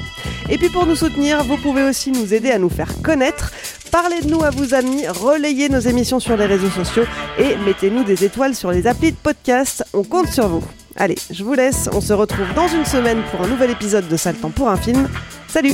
Et 0.49 0.57
puis 0.57 0.67
pour 0.67 0.85
nous 0.85 0.97
soutenir, 0.97 1.45
vous 1.45 1.55
pouvez 1.55 1.83
aussi 1.83 2.11
nous 2.11 2.33
aider 2.33 2.51
à 2.51 2.59
nous 2.59 2.67
faire 2.67 3.01
connaître. 3.01 3.53
Parlez 3.91 4.21
de 4.21 4.29
nous 4.29 4.41
à 4.43 4.49
vos 4.51 4.73
amis, 4.73 5.05
relayez 5.07 5.67
nos 5.67 5.79
émissions 5.79 6.19
sur 6.21 6.37
les 6.37 6.45
réseaux 6.45 6.69
sociaux 6.69 7.03
et 7.37 7.57
mettez-nous 7.57 8.05
des 8.05 8.23
étoiles 8.23 8.55
sur 8.55 8.71
les 8.71 8.87
applis 8.87 9.11
de 9.11 9.17
podcast. 9.17 9.83
On 9.93 10.03
compte 10.03 10.29
sur 10.29 10.47
vous. 10.47 10.63
Allez, 10.95 11.17
je 11.29 11.43
vous 11.43 11.53
laisse. 11.53 11.89
On 11.93 12.01
se 12.01 12.13
retrouve 12.13 12.53
dans 12.55 12.67
une 12.67 12.85
semaine 12.85 13.21
pour 13.31 13.41
un 13.41 13.47
nouvel 13.47 13.71
épisode 13.71 14.07
de 14.07 14.15
Sale 14.17 14.35
Temps 14.35 14.49
pour 14.49 14.69
un 14.69 14.77
film. 14.77 15.09
Salut 15.47 15.73